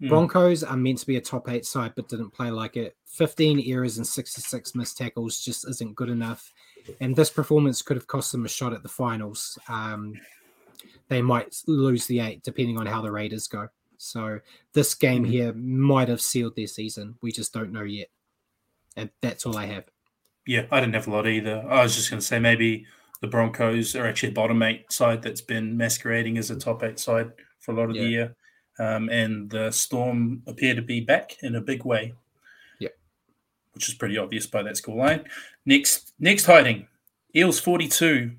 Mm. 0.00 0.08
Broncos 0.08 0.64
are 0.64 0.76
meant 0.76 0.98
to 0.98 1.06
be 1.06 1.16
a 1.16 1.20
top 1.20 1.48
eight 1.48 1.64
side, 1.64 1.92
but 1.94 2.08
didn't 2.08 2.30
play 2.30 2.50
like 2.50 2.76
it. 2.76 2.96
15 3.06 3.62
errors 3.66 3.98
and 3.98 4.06
66 4.06 4.74
missed 4.74 4.98
tackles 4.98 5.40
just 5.40 5.68
isn't 5.68 5.94
good 5.94 6.08
enough. 6.08 6.52
And 7.00 7.14
this 7.14 7.30
performance 7.30 7.82
could 7.82 7.96
have 7.96 8.06
cost 8.06 8.32
them 8.32 8.44
a 8.44 8.48
shot 8.48 8.72
at 8.72 8.82
the 8.82 8.88
finals. 8.88 9.58
Um, 9.68 10.14
they 11.08 11.22
might 11.22 11.54
lose 11.66 12.06
the 12.06 12.20
eight, 12.20 12.42
depending 12.42 12.78
on 12.78 12.86
how 12.86 13.02
the 13.02 13.12
Raiders 13.12 13.46
go. 13.46 13.68
So 13.98 14.40
this 14.72 14.94
game 14.94 15.24
Mhm. 15.24 15.28
here 15.28 15.52
might 15.52 16.08
have 16.08 16.20
sealed 16.20 16.56
their 16.56 16.66
season. 16.66 17.16
We 17.22 17.30
just 17.30 17.52
don't 17.52 17.70
know 17.70 17.84
yet. 17.84 18.08
And 18.96 19.10
that's 19.20 19.46
all 19.46 19.56
I 19.56 19.66
have. 19.66 19.84
Yeah, 20.46 20.66
I 20.72 20.80
didn't 20.80 20.94
have 20.94 21.06
a 21.06 21.10
lot 21.10 21.28
either. 21.28 21.64
I 21.68 21.82
was 21.84 21.94
just 21.94 22.10
going 22.10 22.18
to 22.20 22.26
say 22.26 22.40
maybe 22.40 22.86
the 23.22 23.28
Broncos 23.28 23.96
are 23.96 24.04
actually 24.06 24.28
a 24.30 24.32
bottom 24.32 24.62
eight 24.62 24.90
side 24.92 25.22
that's 25.22 25.40
been 25.40 25.76
masquerading 25.76 26.36
as 26.38 26.50
a 26.50 26.56
top 26.58 26.82
eight 26.82 26.98
side 26.98 27.30
for 27.60 27.72
a 27.72 27.74
lot 27.76 27.88
of 27.88 27.96
Yeah. 27.96 28.02
the 28.02 28.08
year. 28.10 28.36
Um, 28.78 29.08
and 29.10 29.48
the 29.50 29.70
Storm 29.70 30.42
appear 30.46 30.74
to 30.74 30.82
be 30.82 31.00
back 31.00 31.42
in 31.42 31.54
a 31.54 31.60
big 31.60 31.84
way. 31.84 32.14
Yeah. 32.80 32.88
Which 33.72 33.88
is 33.88 33.94
pretty 33.94 34.18
obvious 34.18 34.46
by 34.46 34.62
that 34.64 34.74
scoreline. 34.74 35.26
Next, 35.64 36.12
next 36.18 36.44
hiding 36.46 36.88
Eels 37.34 37.60
42, 37.60 38.32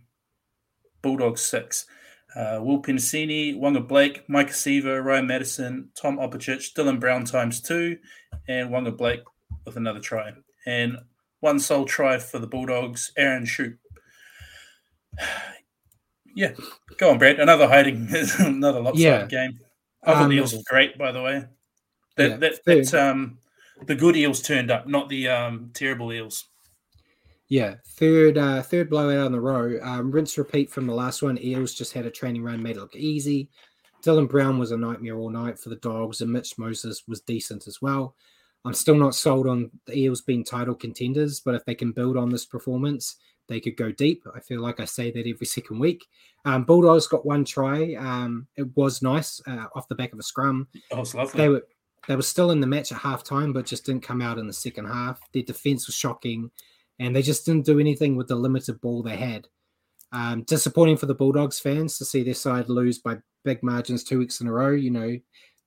Bulldogs 1.01 1.41
6. 1.41 1.86
Uh, 2.36 2.59
Will 2.61 2.81
Penisini, 2.81 3.55
Waqa 3.55 3.88
Blake, 3.88 4.27
Maika 4.27 4.49
Sivo, 4.51 5.03
Ryan 5.03 5.27
Matterson, 5.27 5.89
Tom 5.95 6.17
Opacic, 6.17 6.73
Dylan 6.73 6.99
Brown 6.99 7.25
times 7.25 7.61
two, 7.61 7.97
and 8.47 8.69
Waqa 8.71 8.97
Blake 8.97 9.21
with 9.65 9.77
another 9.77 9.99
try. 9.99 10.31
And 10.65 10.97
one 11.41 11.59
sole 11.59 11.86
try 11.86 12.17
for 12.17 12.39
the 12.39 12.47
Bulldogs, 12.47 13.11
Aaron 13.17 13.43
Schoupp. 13.45 13.77
Yeah, 16.36 16.53
go 16.97 17.11
on, 17.11 17.20
Brad. 17.20 17.39
Another 17.39 17.68
hiding, 17.68 18.07
another 18.39 18.80
lopsided 18.82 18.99
Yeah. 19.01 19.26
game. 19.28 19.59
Thought 20.03 20.24
Um, 20.24 20.30
the 20.30 20.38
Eels 20.38 20.53
were 20.53 20.64
great, 20.68 20.97
by 20.97 21.11
the 21.11 21.22
way. 21.22 21.45
That, 22.18 22.41
Yeah, 22.41 22.49
that, 22.66 22.93
um, 22.95 23.38
the 23.86 23.93
good 23.95 24.16
Eels 24.16 24.41
turned 24.41 24.72
up, 24.72 24.88
not 24.88 25.09
the 25.09 25.28
um, 25.28 25.70
terrible 25.76 26.11
Eels. 26.11 26.45
Yeah, 27.49 27.76
third 27.86 28.39
uh, 28.39 28.64
third 28.64 28.89
blowout 28.89 29.26
on 29.28 29.32
the 29.32 29.39
row. 29.39 29.78
Um, 29.84 30.09
rinse 30.09 30.36
repeat 30.39 30.72
from 30.72 30.88
the 30.88 30.95
last 30.95 31.22
one. 31.22 31.38
Eels 31.39 31.76
just 31.76 31.93
had 31.93 32.07
a 32.07 32.11
training 32.11 32.41
run, 32.41 32.64
made 32.64 32.78
it 32.78 32.80
look 32.80 32.95
easy. 32.95 33.49
Dylan 34.03 34.28
Brown 34.28 34.57
was 34.57 34.72
a 34.72 34.78
nightmare 34.78 35.18
all 35.18 35.30
night 35.30 35.59
for 35.59 35.70
the 35.70 35.76
Dogs, 35.76 36.22
and 36.22 36.32
Mitch 36.34 36.57
Moses 36.57 37.03
was 37.07 37.22
decent 37.22 37.68
as 37.68 37.80
well. 37.80 38.16
I'm 38.66 38.74
still 38.74 38.95
not 38.95 39.14
sold 39.14 39.45
on 39.45 39.70
the 39.86 39.95
Eels 39.95 40.22
being 40.22 40.43
title 40.43 40.74
contenders, 40.74 41.41
but 41.41 41.53
if 41.53 41.64
they 41.66 41.76
can 41.76 41.91
build 41.91 42.18
on 42.18 42.30
this 42.32 42.45
performance, 42.45 43.18
they 43.48 43.60
could 43.60 43.78
go 43.78 43.91
deep. 43.91 44.24
I 44.36 44.39
feel 44.39 44.62
like 44.62 44.80
I 44.80 44.86
say 44.86 45.12
that 45.12 45.28
every 45.28 45.46
second 45.46 45.80
week. 45.80 46.06
Um, 46.46 46.64
Bulldogs 46.64 47.08
got 47.08 47.26
one 47.26 47.46
try. 47.46 47.96
Um, 47.96 48.48
it 48.56 48.76
was 48.76 49.02
nice 49.02 49.41
uh, 49.48 49.68
off 49.76 49.88
the 49.88 49.96
back 49.96 50.14
of 50.14 50.20
a 50.20 50.24
scrum. 50.24 50.68
Oh, 50.91 51.02
it's 51.02 51.14
lovely. 51.14 51.38
They 51.38 51.50
were 51.50 51.68
they 52.08 52.16
were 52.16 52.22
still 52.22 52.52
in 52.52 52.60
the 52.60 52.68
match 52.68 52.91
at 52.91 53.00
halftime, 53.00 53.54
but 53.54 53.66
just 53.66 53.86
didn't 53.86 54.04
come 54.04 54.22
out 54.22 54.38
in 54.38 54.48
the 54.48 54.54
second 54.54 54.86
half. 54.86 55.22
Their 55.32 55.44
defense 55.44 55.88
was 55.88 55.96
shocking, 55.96 56.52
and 57.00 57.16
they 57.16 57.22
just 57.22 57.46
didn't 57.46 57.66
do 57.66 57.80
anything 57.80 58.16
with 58.16 58.28
the 58.28 58.36
limited 58.36 58.82
ball 58.82 59.02
they 59.02 59.16
had. 59.16 59.48
Um, 60.12 60.44
disappointing 60.44 60.98
for 60.98 61.06
the 61.06 61.16
Bulldogs 61.16 61.60
fans 61.60 61.98
to 61.98 62.06
see 62.06 62.24
their 62.24 62.34
side 62.34 62.70
lose 62.70 63.00
by 63.00 63.18
big 63.44 63.64
margins 63.64 64.04
two 64.04 64.20
weeks 64.20 64.41
in 64.41 64.48
a 64.48 64.52
row. 64.52 64.72
You 64.72 64.91
know, 64.91 65.18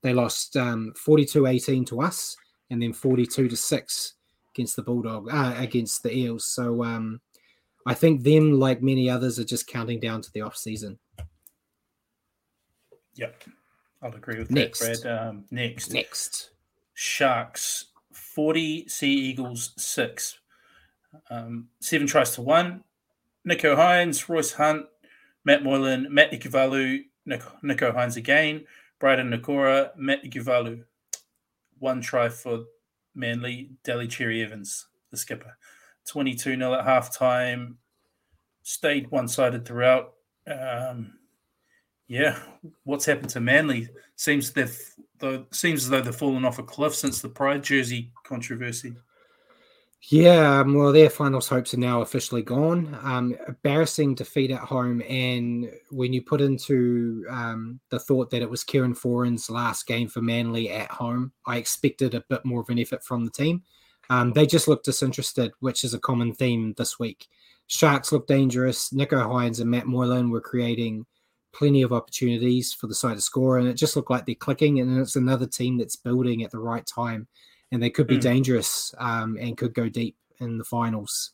they 0.03 0.13
lost 0.13 0.55
um, 0.55 0.93
42-18 1.05 1.85
to 1.87 2.01
us, 2.01 2.37
and 2.69 2.81
then 2.81 2.93
42 2.93 3.49
to 3.49 3.57
six 3.57 4.13
against 4.53 4.75
the 4.75 4.83
Bulldog 4.83 5.29
uh, 5.31 5.53
against 5.57 6.03
the 6.03 6.15
Eels. 6.15 6.45
So 6.45 6.83
um, 6.83 7.19
I 7.87 7.93
think 7.93 8.23
them, 8.23 8.59
like 8.59 8.81
many 8.81 9.09
others, 9.09 9.39
are 9.39 9.45
just 9.45 9.67
counting 9.67 9.99
down 9.99 10.21
to 10.21 10.31
the 10.33 10.41
off 10.41 10.57
season. 10.57 10.99
Yep, 13.15 13.43
I'll 14.01 14.13
agree 14.13 14.37
with 14.37 14.51
Next. 14.51 14.79
that, 14.79 15.01
Brad. 15.01 15.27
Um, 15.29 15.45
next, 15.49 15.91
Next, 15.91 16.51
Sharks 16.93 17.85
40, 18.13 18.87
Sea 18.89 19.11
Eagles 19.11 19.73
6. 19.77 20.37
Um, 21.29 21.69
seven 21.79 22.05
tries 22.07 22.35
to 22.35 22.41
one. 22.41 22.83
Nicho 23.47 23.75
Hynes, 23.75 24.27
Royce 24.27 24.51
Hunt, 24.51 24.85
Matt 25.45 25.63
Moylan, 25.63 26.07
Matt 26.13 26.31
Ikuvalu, 26.31 27.05
Nicho, 27.27 27.51
Nicho 27.63 27.95
Hynes 27.95 28.17
again, 28.17 28.65
Briton 28.99 29.31
Nikora, 29.31 29.95
Matt 29.95 30.23
Ikuvalu. 30.23 30.83
One 31.79 32.01
try 32.01 32.29
for 32.29 32.65
Manly, 33.15 33.71
Daly 33.83 34.07
Cherry 34.07 34.43
Evans, 34.43 34.87
the 35.11 35.17
skipper. 35.17 35.57
22 36.07 36.57
0 36.57 36.73
at 36.73 36.85
halftime. 36.85 37.75
Stayed 38.63 39.09
one 39.11 39.27
sided 39.27 39.65
throughout. 39.65 40.13
Um, 40.47 41.13
yeah, 42.07 42.39
what's 42.83 43.05
happened 43.05 43.29
to 43.29 43.39
Manly? 43.39 43.89
Seems 44.15 44.51
they've 44.51 44.77
though 45.19 45.45
seems 45.51 45.83
as 45.83 45.89
though 45.89 46.01
they've 46.01 46.15
fallen 46.15 46.45
off 46.45 46.59
a 46.59 46.63
cliff 46.63 46.95
since 46.95 47.21
the 47.21 47.29
Pride 47.29 47.63
jersey 47.63 48.11
controversy. 48.23 48.93
Yeah, 50.09 50.59
um, 50.59 50.75
well, 50.75 50.93
their 50.93 51.09
finals 51.09 51.49
hopes 51.49 51.73
are 51.73 51.79
now 51.79 52.01
officially 52.01 52.43
gone. 52.43 52.97
Um, 53.01 53.35
embarrassing 53.47 54.15
defeat 54.15 54.51
at 54.51 54.59
home, 54.59 55.01
and 55.09 55.69
when 55.89 56.13
you 56.13 56.21
put 56.21 56.39
into 56.39 57.25
um, 57.29 57.79
the 57.89 57.99
thought 57.99 58.29
that 58.29 58.43
it 58.43 58.49
was 58.49 58.63
Kieran 58.63 58.93
Foran's 58.93 59.49
last 59.49 59.87
game 59.87 60.07
for 60.07 60.21
Manly 60.21 60.69
at 60.69 60.91
home, 60.91 61.33
I 61.45 61.57
expected 61.57 62.13
a 62.13 62.23
bit 62.29 62.45
more 62.45 62.61
of 62.61 62.69
an 62.69 62.79
effort 62.79 63.03
from 63.03 63.25
the 63.25 63.31
team. 63.31 63.63
Um, 64.09 64.33
they 64.33 64.45
just 64.45 64.67
looked 64.67 64.85
disinterested, 64.85 65.51
which 65.59 65.83
is 65.83 65.93
a 65.93 65.99
common 65.99 66.33
theme 66.33 66.73
this 66.77 66.97
week. 66.99 67.27
Sharks 67.67 68.11
looked 68.11 68.27
dangerous. 68.29 68.89
Nicho 68.91 69.25
Hynes 69.25 69.59
and 69.59 69.69
Matt 69.69 69.87
Moylan 69.87 70.29
were 70.29 70.41
creating 70.41 71.05
plenty 71.51 71.81
of 71.81 71.91
opportunities 71.91 72.73
for 72.73 72.87
the 72.87 72.95
side 72.95 73.15
to 73.15 73.21
score, 73.21 73.57
and 73.57 73.67
it 73.67 73.73
just 73.73 73.95
looked 73.95 74.11
like 74.11 74.25
they're 74.25 74.35
clicking. 74.35 74.79
And 74.79 74.97
it's 74.99 75.15
another 75.15 75.45
team 75.47 75.77
that's 75.77 75.95
building 75.95 76.43
at 76.43 76.51
the 76.51 76.59
right 76.59 76.85
time 76.85 77.27
and 77.71 77.83
they 77.83 77.89
could 77.89 78.07
be 78.07 78.17
Mm. 78.17 78.21
dangerous 78.21 78.93
um, 78.97 79.37
and 79.39 79.57
could 79.57 79.73
go 79.73 79.89
deep 79.89 80.15
in 80.39 80.57
the 80.57 80.63
finals. 80.63 81.31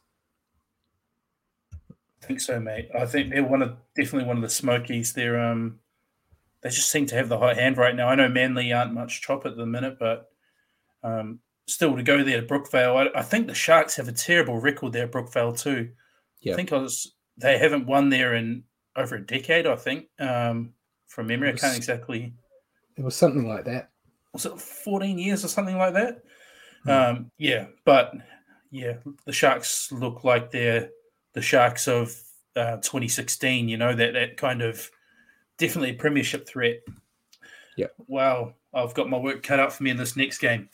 I 2.22 2.26
think 2.26 2.40
so, 2.40 2.60
mate. 2.60 2.90
I 2.98 3.06
think 3.06 3.30
they're 3.32 3.44
one 3.44 3.62
of 3.62 3.76
definitely 3.96 4.28
one 4.28 4.38
of 4.38 4.44
the 4.44 4.50
Smokies. 4.50 5.14
They're 5.14 5.40
um 5.40 5.80
they 6.62 6.70
just 6.70 6.90
seem 6.90 7.06
to 7.08 7.16
have 7.16 7.28
the 7.28 7.38
hot 7.38 7.58
hand 7.58 7.78
right 7.78 7.94
now. 7.96 8.08
I 8.08 8.16
know 8.16 8.30
Manly 8.30 8.72
aren't 8.72 8.94
much 8.94 9.22
chop 9.22 9.46
at 9.46 9.58
the 9.58 9.66
minute, 9.66 9.98
but 10.00 10.32
um 11.04 11.40
still 11.68 11.96
to 11.96 12.04
go 12.04 12.24
there 12.24 12.42
to 12.42 12.48
Brookvale. 12.48 13.10
I, 13.16 13.20
I 13.20 13.22
think 13.24 13.48
the 13.48 13.54
Sharks 13.56 13.96
have 13.96 14.08
a 14.08 14.12
terrible 14.14 14.60
record 14.60 14.94
there 14.94 15.06
at 15.06 15.12
Brookvale 15.12 15.60
too. 15.60 15.90
Yeah. 16.42 16.54
I 16.54 16.56
think 16.56 16.74
I 16.74 16.78
was 16.78 17.16
they 17.38 17.58
haven't 17.58 17.88
won 17.88 18.10
there 18.10 18.36
in 18.36 18.64
over 18.96 19.16
a 19.16 19.26
decade, 19.26 19.66
I 19.66 19.76
think. 19.76 20.06
Um 20.20 20.74
from 21.08 21.28
memory. 21.28 21.50
I 21.50 21.54
can't 21.54 21.78
exactly 21.78 22.34
It 22.98 23.04
was 23.04 23.16
something 23.16 23.48
like 23.48 23.66
that. 23.66 23.92
was 24.34 24.46
it 24.46 24.60
14 24.60 25.18
years 25.20 25.46
or 25.46 25.48
something 25.48 25.78
like 25.78 25.94
that. 25.94 26.24
Mm. 26.88 27.10
Um, 27.10 27.32
yeah, 27.38 27.68
but 27.86 28.14
yeah, 28.72 28.94
the 29.26 29.32
Sharks 29.32 29.92
look 29.92 30.24
like 30.24 30.52
they're 30.52 30.90
the 31.34 31.42
Sharks 31.42 31.88
of 31.88 32.14
uh, 32.56 32.78
2016. 32.78 33.70
You 33.70 33.78
know 33.78 33.94
that 33.96 34.14
that 34.14 34.38
kind 34.38 34.62
of 34.62 34.90
definitely 35.58 35.92
a 35.92 35.96
premiership 35.96 36.48
threat. 36.48 36.80
Yeah. 37.78 37.88
Wow, 38.08 38.56
I've 38.74 38.94
got 38.94 39.10
my 39.10 39.18
work 39.18 39.44
cut 39.44 39.60
out 39.60 39.72
for 39.72 39.84
me 39.84 39.92
in 39.92 39.98
this 39.98 40.16
next 40.18 40.40
game. 40.40 40.70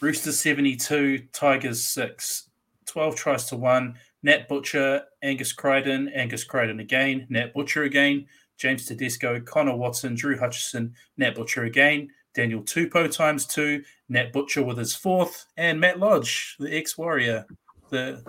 Roosters 0.00 0.40
72, 0.40 1.26
Tigers 1.32 1.84
6, 1.86 2.48
12 2.86 3.16
tries 3.16 3.44
to 3.46 3.56
1. 3.56 3.94
Nat 4.22 4.48
Butcher, 4.48 5.02
Angus 5.22 5.52
Crichton, 5.52 6.08
Angus 6.14 6.44
Crichton 6.44 6.80
again, 6.80 7.26
Nat 7.28 7.52
Butcher 7.52 7.84
again, 7.84 8.26
James 8.56 8.86
Tedesco, 8.86 9.40
Connor 9.40 9.76
Watson, 9.76 10.14
Drew 10.14 10.38
Hutchison, 10.38 10.94
Nat 11.16 11.34
Butcher 11.34 11.64
again, 11.64 12.08
Daniel 12.34 12.62
Tupou 12.62 13.10
times 13.10 13.46
two, 13.46 13.82
Nat 14.08 14.32
Butcher 14.32 14.62
with 14.62 14.78
his 14.78 14.94
fourth, 14.94 15.46
and 15.56 15.80
Matt 15.80 15.98
Lodge, 15.98 16.56
the 16.58 16.74
ex 16.74 16.96
Warrior, 16.96 17.46
the 17.90 18.22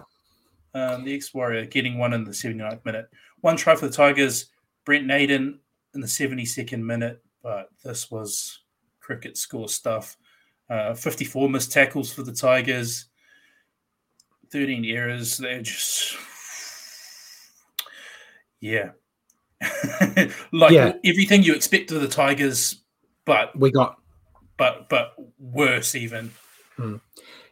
um, 0.74 1.03
the 1.03 1.13
ex 1.13 1.34
Warrior, 1.34 1.65
getting 1.65 1.97
one 1.97 2.13
in 2.13 2.24
the 2.24 2.32
79th 2.32 2.84
minute. 2.86 3.09
One 3.41 3.57
try 3.57 3.76
for 3.76 3.88
the 3.88 3.93
Tigers, 3.93 4.47
Brent 4.86 5.05
Naden 5.05 5.59
in 5.93 6.01
the 6.01 6.07
72nd 6.07 6.82
minute, 6.82 7.22
but 7.43 7.69
this 7.84 8.09
was 8.09 8.61
cricket 9.01 9.38
score 9.38 9.67
stuff. 9.67 10.17
Uh, 10.72 10.93
54 10.93 11.49
missed 11.49 11.74
tackles 11.74 12.13
for 12.13 12.24
the 12.24 12.32
Tigers, 12.32 13.07
13 14.53 14.86
errors. 14.86 15.38
They're 15.38 15.61
just, 15.61 16.15
yeah. 18.61 18.91
like 20.53 20.72
yeah. 20.72 20.93
everything 21.03 21.43
you 21.43 21.53
expect 21.53 21.91
of 21.91 21.99
the 21.99 22.07
Tigers, 22.07 22.84
but 23.26 23.53
we 23.53 23.69
got, 23.69 23.99
but 24.55 24.88
but 24.88 25.13
worse 25.38 25.93
even. 25.93 26.32
Hmm. 26.78 26.95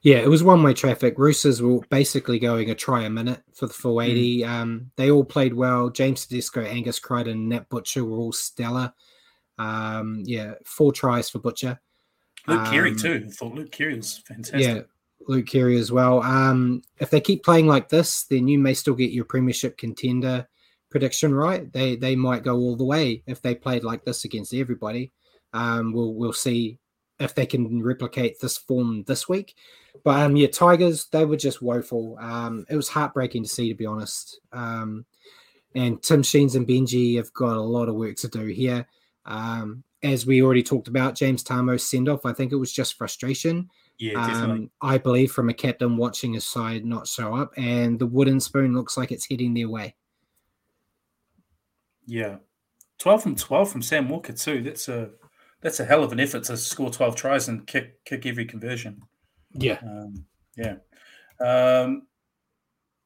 Yeah, 0.01 0.20
it 0.20 0.30
was 0.30 0.41
one 0.41 0.63
way 0.63 0.74
traffic. 0.74 1.17
Roosters 1.17 1.61
were 1.61 1.82
basically 1.89 2.39
going 2.39 2.70
a 2.70 2.76
try 2.76 3.03
a 3.03 3.09
minute 3.09 3.43
for 3.53 3.67
the 3.67 3.74
full 3.74 4.01
80. 4.01 4.43
Mm. 4.43 4.47
Um, 4.47 4.91
they 4.95 5.11
all 5.11 5.26
played 5.26 5.53
well. 5.53 5.89
James 5.89 6.26
Tedesco, 6.26 6.63
Angus 6.63 6.99
Crichton, 6.99 7.49
Nat 7.49 7.67
Butcher 7.67 8.05
were 8.05 8.17
all 8.17 8.32
stellar. 8.32 8.93
Um, 9.57 10.24
yeah, 10.26 10.53
four 10.65 10.93
tries 10.93 11.30
for 11.30 11.39
Butcher. 11.39 11.82
Luke 12.50 12.62
um, 12.62 12.72
Keary 12.72 12.95
too. 12.95 13.26
I 13.28 13.32
thought 13.32 13.54
Luke 13.54 13.72
Keary 13.72 13.95
was 13.95 14.18
fantastic. 14.18 14.62
Yeah, 14.62 14.82
Luke 15.28 15.47
Keary 15.47 15.78
as 15.78 15.91
well. 15.91 16.22
Um, 16.22 16.82
if 17.00 17.10
they 17.10 17.22
keep 17.22 17.43
playing 17.43 17.68
like 17.68 17.89
this, 17.89 18.24
then 18.24 18.47
you 18.47 18.60
may 18.60 18.74
still 18.74 18.95
get 18.95 19.12
your 19.12 19.26
premiership 19.26 19.78
contender 19.78 20.47
prediction 20.89 21.34
right. 21.34 21.72
They 21.72 21.95
they 21.95 22.16
might 22.16 22.43
go 22.43 22.56
all 22.56 22.76
the 22.76 22.86
way 22.86 23.24
if 23.28 23.41
they 23.41 23.56
played 23.56 23.84
like 23.84 24.04
this 24.04 24.26
against 24.26 24.54
everybody. 24.54 25.12
Um, 25.54 25.93
we'll 25.93 26.14
we'll 26.14 26.34
see 26.34 26.80
if 27.20 27.36
they 27.36 27.45
can 27.45 27.84
replicate 27.84 28.39
this 28.39 28.58
form 28.58 29.04
this 29.04 29.28
week. 29.28 29.56
But 30.04 30.22
um, 30.22 30.36
yeah, 30.36 30.47
Tigers 30.47 31.06
they 31.06 31.26
were 31.26 31.38
just 31.38 31.62
woeful. 31.62 32.18
Um, 32.20 32.66
it 32.70 32.76
was 32.76 32.89
heartbreaking 32.89 33.43
to 33.43 33.50
see, 33.50 33.70
to 33.70 33.76
be 33.76 33.86
honest. 33.86 34.39
Um, 34.52 35.06
and 35.76 36.02
Tim 36.02 36.24
Sheens 36.24 36.56
and 36.56 36.68
Benji 36.68 37.18
have 37.18 37.32
got 37.34 37.56
a 37.56 37.62
lot 37.62 37.89
of 37.89 37.95
work 37.95 38.16
to 38.18 38.28
do 38.28 38.47
here. 38.47 38.88
Um, 39.26 39.84
as 40.04 40.26
we 40.26 40.41
already 40.41 40.64
talked 40.64 40.88
about, 40.88 41.16
James 41.16 41.43
Tamou's 41.43 41.89
send 41.89 42.08
off, 42.08 42.26
I 42.26 42.34
think 42.34 42.52
it 42.52 42.58
was 42.58 42.72
just 42.72 42.97
frustration. 42.97 43.70
Yeah. 43.97 44.14
Um, 44.22 44.72
I 44.82 44.97
believe 44.97 45.32
from 45.32 45.50
a 45.50 45.54
captain 45.54 45.97
watching 45.97 46.34
his 46.34 46.47
side 46.47 46.86
not 46.86 47.06
show 47.06 47.36
up, 47.36 47.52
and 47.58 48.00
the 48.00 48.08
wooden 48.08 48.39
spoon 48.39 48.74
looks 48.74 48.95
like 48.95 49.12
it's 49.12 49.28
heading 49.28 49.54
their 49.54 49.68
way. 49.68 49.95
Yeah, 52.06 52.38
twelve 52.97 53.24
from 53.24 53.36
twelve 53.36 53.70
from 53.70 53.82
Sam 53.82 54.08
Walker 54.08 54.32
too. 54.32 54.64
That's 54.64 54.88
a 54.88 55.12
that's 55.62 55.82
a 55.82 55.86
hell 55.86 56.04
of 56.04 56.14
an 56.14 56.20
effort 56.22 56.45
to 56.45 56.56
score 56.56 56.89
twelve 56.89 57.18
tries 57.18 57.50
and 57.50 57.68
kick 57.68 58.04
kick 58.06 58.26
every 58.26 58.45
conversion. 58.45 59.02
Yeah, 59.52 59.80
um, 59.84 60.26
yeah. 60.56 60.76
Um, 61.41 62.08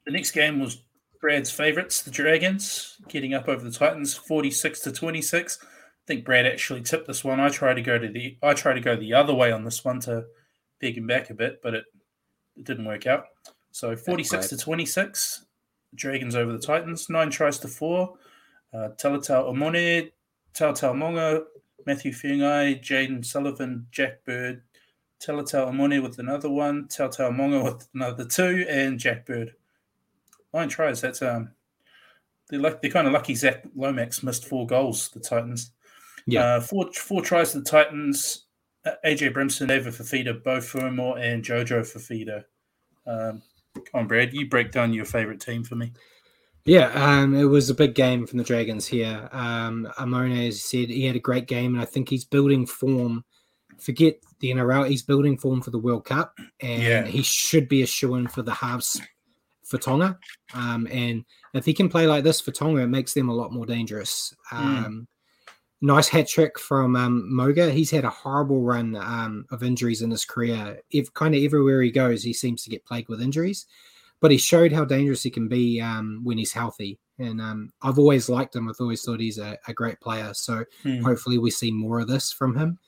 the 0.06 0.12
next 0.12 0.32
game 0.32 0.60
was 0.60 0.84
Brad's 1.20 1.50
favourites, 1.50 2.04
the 2.04 2.12
Dragons, 2.12 2.98
getting 3.08 3.34
up 3.34 3.48
over 3.48 3.64
the 3.64 3.76
Titans, 3.76 4.14
forty 4.14 4.52
six 4.52 4.80
to 4.82 4.91
twenty 4.91 5.24
six. 5.24 5.58
I 6.04 6.06
think 6.08 6.26
Brad 6.26 6.45
actually 6.45 6.82
tipped 6.82 7.08
this 7.08 7.24
one. 7.24 7.39
I 7.39 7.49
tried 7.49 7.76
to 7.76 7.82
go 7.82 7.97
to 7.97 8.10
the 8.10 8.38
I 8.43 8.54
tried 8.54 8.74
to 8.74 8.82
go 8.82 8.95
the 8.95 9.14
other 9.14 9.34
way 9.34 9.51
on 9.51 9.64
this 9.64 9.86
one 9.86 10.01
to 10.01 10.26
peg 10.82 10.97
him 10.97 11.08
back 11.08 11.30
a 11.30 11.34
bit, 11.34 11.62
but 11.64 11.74
it, 11.74 11.86
it 12.58 12.66
didn't 12.66 12.86
work 12.86 13.08
out. 13.08 13.26
So 13.72 13.95
46 13.95 14.49
to 14.49 14.58
26, 14.58 15.45
Dragons 15.95 16.36
over 16.36 16.51
the 16.51 16.60
Titans, 16.60 17.10
nine 17.10 17.30
tries 17.30 17.58
to 17.60 17.68
four. 17.68 18.16
Uh, 18.74 18.89
Talatau 18.97 19.51
Amone, 19.54 20.12
Tautau 20.54 20.95
Moga, 20.95 21.43
Matthew 21.86 22.12
Feagai, 22.12 22.82
Jayden 22.82 23.24
Sullivan, 23.24 23.88
Jack 23.91 24.26
Bird, 24.26 24.62
Talatau 25.22 25.70
Amone 25.70 26.01
with 26.04 26.20
another 26.20 26.49
one, 26.49 26.88
Tautau 26.88 27.34
Moga 27.34 27.64
with 27.64 27.88
another 27.93 28.26
two, 28.26 28.66
and 28.68 28.99
Jack 28.99 29.26
Bird. 29.26 29.56
Nine 30.54 30.70
tries. 30.70 31.01
That's 31.01 31.22
um, 31.22 31.51
they're 32.49 32.60
like 32.60 32.82
they're 32.82 32.91
kind 32.91 33.08
of 33.08 33.14
lucky. 33.14 33.36
Zach 33.36 33.64
Lomax 33.76 34.22
missed 34.22 34.45
four 34.45 34.68
goals. 34.68 35.10
The 35.10 35.20
Titans. 35.20 35.72
Yeah, 36.26 36.56
uh, 36.56 36.62
four 36.62 36.92
four 36.94 37.22
tries 37.22 37.52
to 37.52 37.60
the 37.60 37.66
Titans. 37.66 38.46
Uh, 38.86 38.92
AJ 39.06 39.34
Brimson, 39.34 39.68
David 39.68 39.94
Fifita, 39.94 40.44
Beau 40.44 40.60
Fermor, 40.60 41.18
and 41.18 41.44
Jojo 41.44 41.82
Fifita. 41.82 42.44
Um, 43.08 43.42
come 43.76 44.02
on, 44.02 44.08
Brad, 44.08 44.34
you 44.34 44.50
break 44.50 44.72
down 44.72 44.94
your 44.94 45.06
favorite 45.06 45.40
team 45.40 45.64
for 45.64 45.76
me. 45.76 45.94
Yeah, 46.66 46.92
um, 46.94 47.36
it 47.36 47.44
was 47.46 47.70
a 47.70 47.76
big 47.76 47.94
game 47.94 48.26
from 48.26 48.38
the 48.38 48.44
Dragons 48.44 48.88
here. 48.88 49.28
Um, 49.32 49.88
Amone, 49.98 50.48
as 50.48 50.56
you 50.56 50.86
said, 50.86 50.90
he 50.90 51.06
had 51.06 51.16
a 51.16 51.20
great 51.20 51.48
game, 51.48 51.74
and 51.74 51.82
I 51.82 51.86
think 51.86 52.10
he's 52.10 52.24
building 52.24 52.66
form. 52.66 53.26
Forget 53.80 54.16
the 54.40 54.52
NRL, 54.52 54.88
he's 54.88 55.04
building 55.04 55.38
form 55.38 55.62
for 55.62 55.72
the 55.72 55.80
World 55.80 56.06
Cup, 56.06 56.38
and 56.62 56.84
yeah. 56.84 57.06
he 57.06 57.22
should 57.22 57.68
be 57.68 57.82
a 57.82 57.88
shoe 57.88 58.16
in 58.16 58.28
for 58.28 58.44
the 58.44 58.54
halves 58.54 59.02
for 59.66 59.78
Tonga. 59.78 60.18
Um, 60.54 60.88
and 60.90 61.26
if 61.54 61.66
he 61.66 61.74
can 61.74 61.90
play 61.90 62.08
like 62.08 62.24
this 62.24 62.40
for 62.40 62.52
Tonga, 62.52 62.84
it 62.84 62.88
makes 62.88 63.14
them 63.14 63.30
a 63.30 63.36
lot 63.36 63.52
more 63.52 63.66
dangerous. 63.66 64.34
Hmm. 64.50 64.86
Um, 64.86 65.08
nice 65.84 66.08
hat 66.08 66.30
trick 66.30 66.58
from 66.58 66.96
um, 66.96 67.32
Moga. 67.32 67.70
He's 67.70 67.92
had 67.92 68.06
a 68.06 68.10
horrible 68.10 68.62
run 68.62 68.96
um, 68.96 69.46
of 69.52 69.64
injuries 69.64 70.02
in 70.02 70.10
his 70.10 70.24
career. 70.24 70.80
If 70.92 71.14
kind 71.14 71.36
of 71.36 71.44
everywhere 71.44 71.82
he 71.82 71.92
goes, 71.92 72.24
he 72.24 72.32
seems 72.32 72.64
to 72.64 72.70
get 72.70 72.86
plagued 72.86 73.10
with 73.10 73.22
injuries. 73.22 73.66
But 74.22 74.32
he 74.32 74.38
showed 74.38 74.72
how 74.72 74.86
dangerous 74.86 75.24
he 75.24 75.30
can 75.30 75.50
be 75.50 75.82
um, 75.82 76.22
when 76.24 76.38
he's 76.38 76.54
healthy. 76.54 77.00
And 77.20 77.42
um, 77.42 77.70
I've 77.82 78.00
always 78.00 78.30
liked 78.30 78.56
him. 78.56 78.70
I've 78.70 78.80
always 78.80 79.04
thought 79.04 79.20
he's 79.20 79.38
a, 79.38 79.58
a 79.68 79.74
great 79.74 80.00
player. 80.00 80.34
So 80.34 80.64
hmm. 80.84 81.02
hopefully 81.02 81.38
we 81.38 81.52
see 81.52 81.70
more 81.70 82.00
of 82.00 82.08
this 82.08 82.32
from 82.32 82.58
him. 82.58 82.80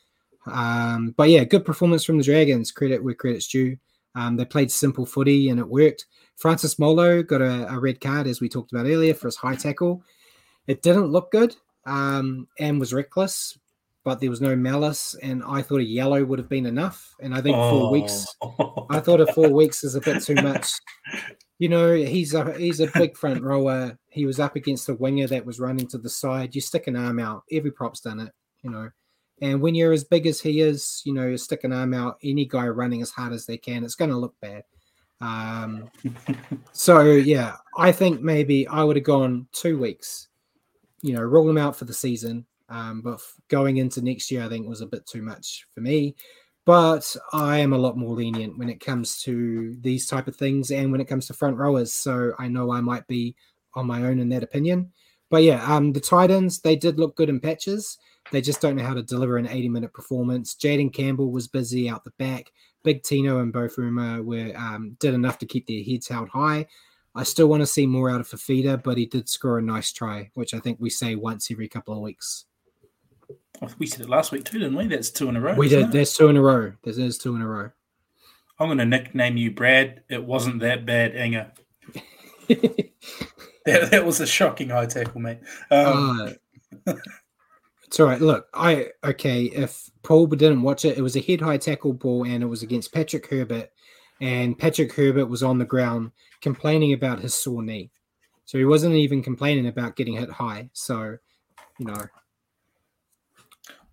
Um, 0.47 1.13
but 1.17 1.29
yeah, 1.29 1.43
good 1.43 1.65
performance 1.65 2.05
from 2.05 2.17
the 2.17 2.23
Dragons. 2.23 2.71
Credit 2.71 3.03
where 3.03 3.13
credit's 3.13 3.47
due. 3.47 3.75
Um, 4.15 4.37
they 4.37 4.45
played 4.45 4.71
simple 4.71 5.05
footy 5.05 5.49
and 5.49 5.59
it 5.59 5.67
worked. 5.67 6.05
Francis 6.37 6.79
Molo 6.79 7.21
got 7.21 7.41
a, 7.41 7.67
a 7.73 7.77
red 7.77 7.99
card, 7.99 8.27
as 8.27 8.39
we 8.39 8.47
talked 8.47 8.71
about 8.71 8.85
earlier, 8.85 9.13
for 9.13 9.27
his 9.27 9.35
high 9.35 9.55
tackle. 9.55 10.01
It 10.67 10.81
didn't 10.81 11.07
look 11.07 11.31
good 11.31 11.57
um, 11.85 12.47
and 12.59 12.79
was 12.79 12.93
reckless, 12.93 13.57
but 14.03 14.19
there 14.19 14.29
was 14.29 14.41
no 14.41 14.55
malice. 14.55 15.15
And 15.21 15.43
I 15.45 15.61
thought 15.61 15.81
a 15.81 15.85
yellow 15.85 16.23
would 16.23 16.39
have 16.39 16.49
been 16.49 16.65
enough. 16.65 17.15
And 17.19 17.33
I 17.33 17.41
think 17.41 17.57
oh. 17.57 17.69
four 17.69 17.91
weeks, 17.91 18.25
I 18.89 18.99
thought 18.99 19.21
a 19.21 19.31
four 19.33 19.49
weeks 19.53 19.83
is 19.83 19.95
a 19.95 20.01
bit 20.01 20.23
too 20.23 20.35
much. 20.35 20.71
You 21.59 21.69
know, 21.69 21.93
he's 21.93 22.33
a 22.33 22.53
he's 22.57 22.81
a 22.81 22.91
big 22.93 23.15
front 23.15 23.41
rower. 23.41 23.97
He 24.09 24.25
was 24.25 24.39
up 24.39 24.55
against 24.55 24.89
a 24.89 24.93
winger 24.95 25.27
that 25.27 25.45
was 25.45 25.59
running 25.59 25.87
to 25.87 25.97
the 25.97 26.09
side. 26.09 26.53
You 26.53 26.61
stick 26.61 26.87
an 26.87 26.95
arm 26.95 27.19
out. 27.19 27.43
Every 27.51 27.71
prop's 27.71 28.01
done 28.01 28.19
it. 28.19 28.33
You 28.61 28.71
know. 28.71 28.89
And 29.41 29.61
when 29.61 29.75
you're 29.75 29.91
as 29.91 30.05
big 30.05 30.27
as 30.27 30.39
he 30.39 30.61
is, 30.61 31.01
you 31.05 31.13
know, 31.13 31.27
you 31.27 31.37
stick 31.37 31.65
an 31.65 31.73
arm 31.73 31.93
out, 31.93 32.17
any 32.23 32.45
guy 32.45 32.67
running 32.67 33.01
as 33.01 33.11
hard 33.11 33.33
as 33.33 33.45
they 33.45 33.57
can, 33.57 33.83
it's 33.83 33.95
going 33.95 34.11
to 34.11 34.17
look 34.17 34.33
bad. 34.41 34.63
Um, 35.19 35.89
so 36.71 37.01
yeah, 37.11 37.57
I 37.77 37.91
think 37.91 38.21
maybe 38.21 38.65
I 38.67 38.83
would 38.83 38.95
have 38.95 39.03
gone 39.03 39.47
two 39.51 39.77
weeks 39.77 40.29
you 41.05 41.13
know, 41.13 41.21
roll 41.21 41.45
them 41.45 41.57
out 41.57 41.75
for 41.75 41.85
the 41.85 41.93
season. 41.93 42.45
Um, 42.67 43.01
but 43.01 43.21
going 43.47 43.77
into 43.77 44.01
next 44.01 44.31
year, 44.31 44.43
I 44.43 44.49
think 44.49 44.67
was 44.67 44.81
a 44.81 44.87
bit 44.87 45.05
too 45.05 45.21
much 45.21 45.67
for 45.71 45.81
me. 45.81 46.15
But 46.65 47.15
I 47.31 47.59
am 47.59 47.73
a 47.73 47.77
lot 47.77 47.95
more 47.95 48.15
lenient 48.15 48.57
when 48.57 48.69
it 48.69 48.79
comes 48.79 49.21
to 49.21 49.75
these 49.81 50.07
type 50.07 50.27
of 50.27 50.35
things 50.35 50.71
and 50.71 50.91
when 50.91 50.99
it 50.99 51.07
comes 51.07 51.27
to 51.27 51.33
front 51.33 51.57
rowers. 51.57 51.93
So 51.93 52.33
I 52.39 52.47
know 52.47 52.71
I 52.71 52.81
might 52.81 53.05
be 53.05 53.35
on 53.75 53.85
my 53.85 54.03
own 54.05 54.17
in 54.17 54.29
that 54.29 54.41
opinion. 54.41 54.91
But 55.29 55.43
yeah, 55.43 55.63
um, 55.71 55.93
the 55.93 55.99
Titans, 55.99 56.61
they 56.61 56.75
did 56.75 56.97
look 56.97 57.15
good 57.15 57.29
in 57.29 57.39
patches. 57.39 57.99
They 58.31 58.41
just 58.41 58.61
don't 58.61 58.75
know 58.75 58.83
how 58.83 58.95
to 58.95 59.03
deliver 59.03 59.37
an 59.37 59.47
80 59.47 59.69
minute 59.69 59.93
performance. 59.93 60.55
Jayden 60.55 60.91
Campbell 60.91 61.31
was 61.31 61.47
busy 61.47 61.87
out 61.87 62.03
the 62.03 62.13
back. 62.17 62.51
Big 62.83 63.03
Tino 63.03 63.39
and 63.39 63.53
Fermor 63.53 64.23
were 64.23 64.53
um, 64.55 64.97
did 64.99 65.13
enough 65.13 65.37
to 65.39 65.45
keep 65.45 65.67
their 65.67 65.83
heads 65.83 66.07
held 66.07 66.29
high. 66.29 66.65
I 67.15 67.23
still 67.23 67.47
want 67.47 67.61
to 67.61 67.67
see 67.67 67.85
more 67.87 68.09
out 68.09 68.19
of 68.19 68.27
Fifita, 68.27 68.83
but 68.83 68.97
he 68.97 69.05
did 69.05 69.29
score 69.29 69.57
a 69.57 69.61
nice 69.61 69.91
try, 69.93 70.29
which 70.33 70.53
I 70.53 70.59
think 70.59 70.79
we 70.79 70.89
say 70.89 71.15
once 71.15 71.49
every 71.49 71.67
couple 71.67 71.93
of 71.93 72.01
weeks. 72.01 72.45
We 73.77 73.87
said 73.87 74.01
it 74.01 74.09
last 74.09 74.33
week 74.33 74.43
too, 74.43 74.59
didn't 74.59 74.75
we? 74.75 74.87
That's 74.87 75.09
two 75.09 75.29
in 75.29 75.37
a 75.37 75.41
row. 75.41 75.55
We 75.55 75.69
did. 75.69 75.85
It? 75.85 75.91
There's 75.91 76.13
two 76.13 76.27
in 76.27 76.35
a 76.35 76.41
row. 76.41 76.73
There's 76.83 77.17
two 77.17 77.35
in 77.35 77.41
a 77.41 77.47
row. 77.47 77.71
I'm 78.59 78.67
going 78.67 78.77
to 78.79 78.85
nickname 78.85 79.37
you 79.37 79.51
Brad. 79.51 80.03
It 80.09 80.23
wasn't 80.23 80.59
that 80.59 80.85
bad, 80.85 81.15
Inga. 81.15 81.51
that, 82.47 83.91
that 83.91 84.05
was 84.05 84.19
a 84.19 84.27
shocking 84.27 84.69
high 84.69 84.85
tackle, 84.85 85.21
mate. 85.21 85.39
Um, 85.71 86.35
uh, 86.85 86.93
It's 87.95 87.99
all 88.01 88.07
right. 88.07 88.19
Look, 88.19 88.47
I 88.53 88.89
okay. 89.05 89.43
If 89.43 89.89
Paul 90.03 90.27
didn't 90.27 90.63
watch 90.63 90.83
it, 90.83 90.97
it 90.97 91.01
was 91.01 91.15
a 91.15 91.21
head 91.21 91.39
high 91.39 91.57
tackle 91.57 91.93
ball, 91.93 92.25
and 92.25 92.43
it 92.43 92.47
was 92.47 92.61
against 92.61 92.93
Patrick 92.93 93.25
Herbert, 93.29 93.69
and 94.19 94.57
Patrick 94.57 94.91
Herbert 94.93 95.27
was 95.27 95.43
on 95.43 95.59
the 95.59 95.65
ground 95.65 96.11
complaining 96.49 96.93
about 96.93 97.19
his 97.19 97.33
sore 97.33 97.63
knee, 97.63 97.89
so 98.45 98.57
he 98.57 98.65
wasn't 98.65 98.93
even 98.95 99.23
complaining 99.23 99.67
about 99.67 99.95
getting 99.95 100.15
hit 100.15 100.29
high. 100.29 100.69
So, 100.73 101.17
you 101.79 101.85
know, 101.87 102.03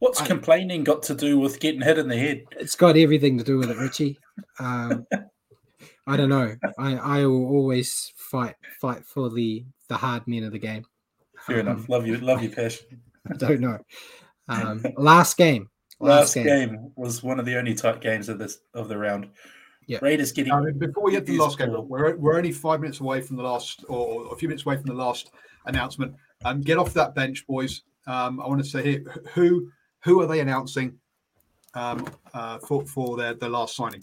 What's 0.00 0.20
I- 0.20 0.26
complaining 0.26 0.84
got 0.84 1.02
to 1.04 1.14
do 1.14 1.38
with 1.38 1.60
getting 1.60 1.80
hit 1.82 1.98
in 1.98 2.08
the 2.08 2.16
head? 2.18 2.42
it's 2.52 2.74
got 2.76 2.96
everything 2.96 3.38
to 3.38 3.44
do 3.44 3.58
with 3.58 3.70
it, 3.70 3.78
Richie. 3.78 4.18
Um, 4.58 5.06
I 6.06 6.16
don't 6.16 6.28
know. 6.28 6.56
I 6.78 6.96
I 6.96 7.26
will 7.26 7.46
always 7.46 8.12
fight 8.16 8.56
fight 8.80 9.04
for 9.06 9.30
the 9.30 9.64
the 9.88 9.96
hard 9.96 10.26
men 10.26 10.44
of 10.44 10.52
the 10.52 10.58
game. 10.58 10.84
Fair 11.46 11.60
Um, 11.60 11.68
enough. 11.68 11.88
Love 11.88 12.06
you. 12.06 12.16
Love 12.18 12.42
your 12.42 12.52
passion. 12.60 12.86
I 13.30 13.34
don't 13.36 13.60
know. 13.60 13.78
Um, 14.48 14.84
last 14.96 15.36
game. 15.36 15.70
Last 16.00 16.34
game 16.34 16.44
game. 16.46 16.92
was 16.96 17.22
one 17.22 17.38
of 17.38 17.46
the 17.46 17.56
only 17.56 17.74
tight 17.74 18.00
games 18.00 18.28
of 18.28 18.38
this 18.40 18.58
of 18.74 18.88
the 18.88 18.98
round. 18.98 19.28
Yeah. 19.92 19.98
Raiders 20.00 20.32
getting. 20.32 20.54
I 20.54 20.60
mean, 20.62 20.78
before 20.78 21.02
we 21.02 21.12
get 21.12 21.26
to 21.26 21.32
the 21.32 21.38
last 21.38 21.58
game, 21.58 21.70
we're, 21.86 22.16
we're 22.16 22.34
only 22.34 22.50
five 22.50 22.80
minutes 22.80 23.00
away 23.00 23.20
from 23.20 23.36
the 23.36 23.42
last, 23.42 23.84
or 23.88 24.32
a 24.32 24.36
few 24.36 24.48
minutes 24.48 24.64
away 24.64 24.76
from 24.76 24.86
the 24.86 24.94
last 24.94 25.32
announcement. 25.66 26.14
Um, 26.46 26.62
get 26.62 26.78
off 26.78 26.94
that 26.94 27.14
bench, 27.14 27.46
boys. 27.46 27.82
Um, 28.06 28.40
I 28.40 28.48
want 28.48 28.64
to 28.64 28.66
say 28.66 28.82
here, 28.82 29.22
who 29.34 29.70
who 30.00 30.22
are 30.22 30.26
they 30.26 30.40
announcing 30.40 30.98
um, 31.74 32.08
uh, 32.32 32.58
for 32.60 32.86
for 32.86 33.18
their, 33.18 33.34
their 33.34 33.50
last 33.50 33.76
signing? 33.76 34.02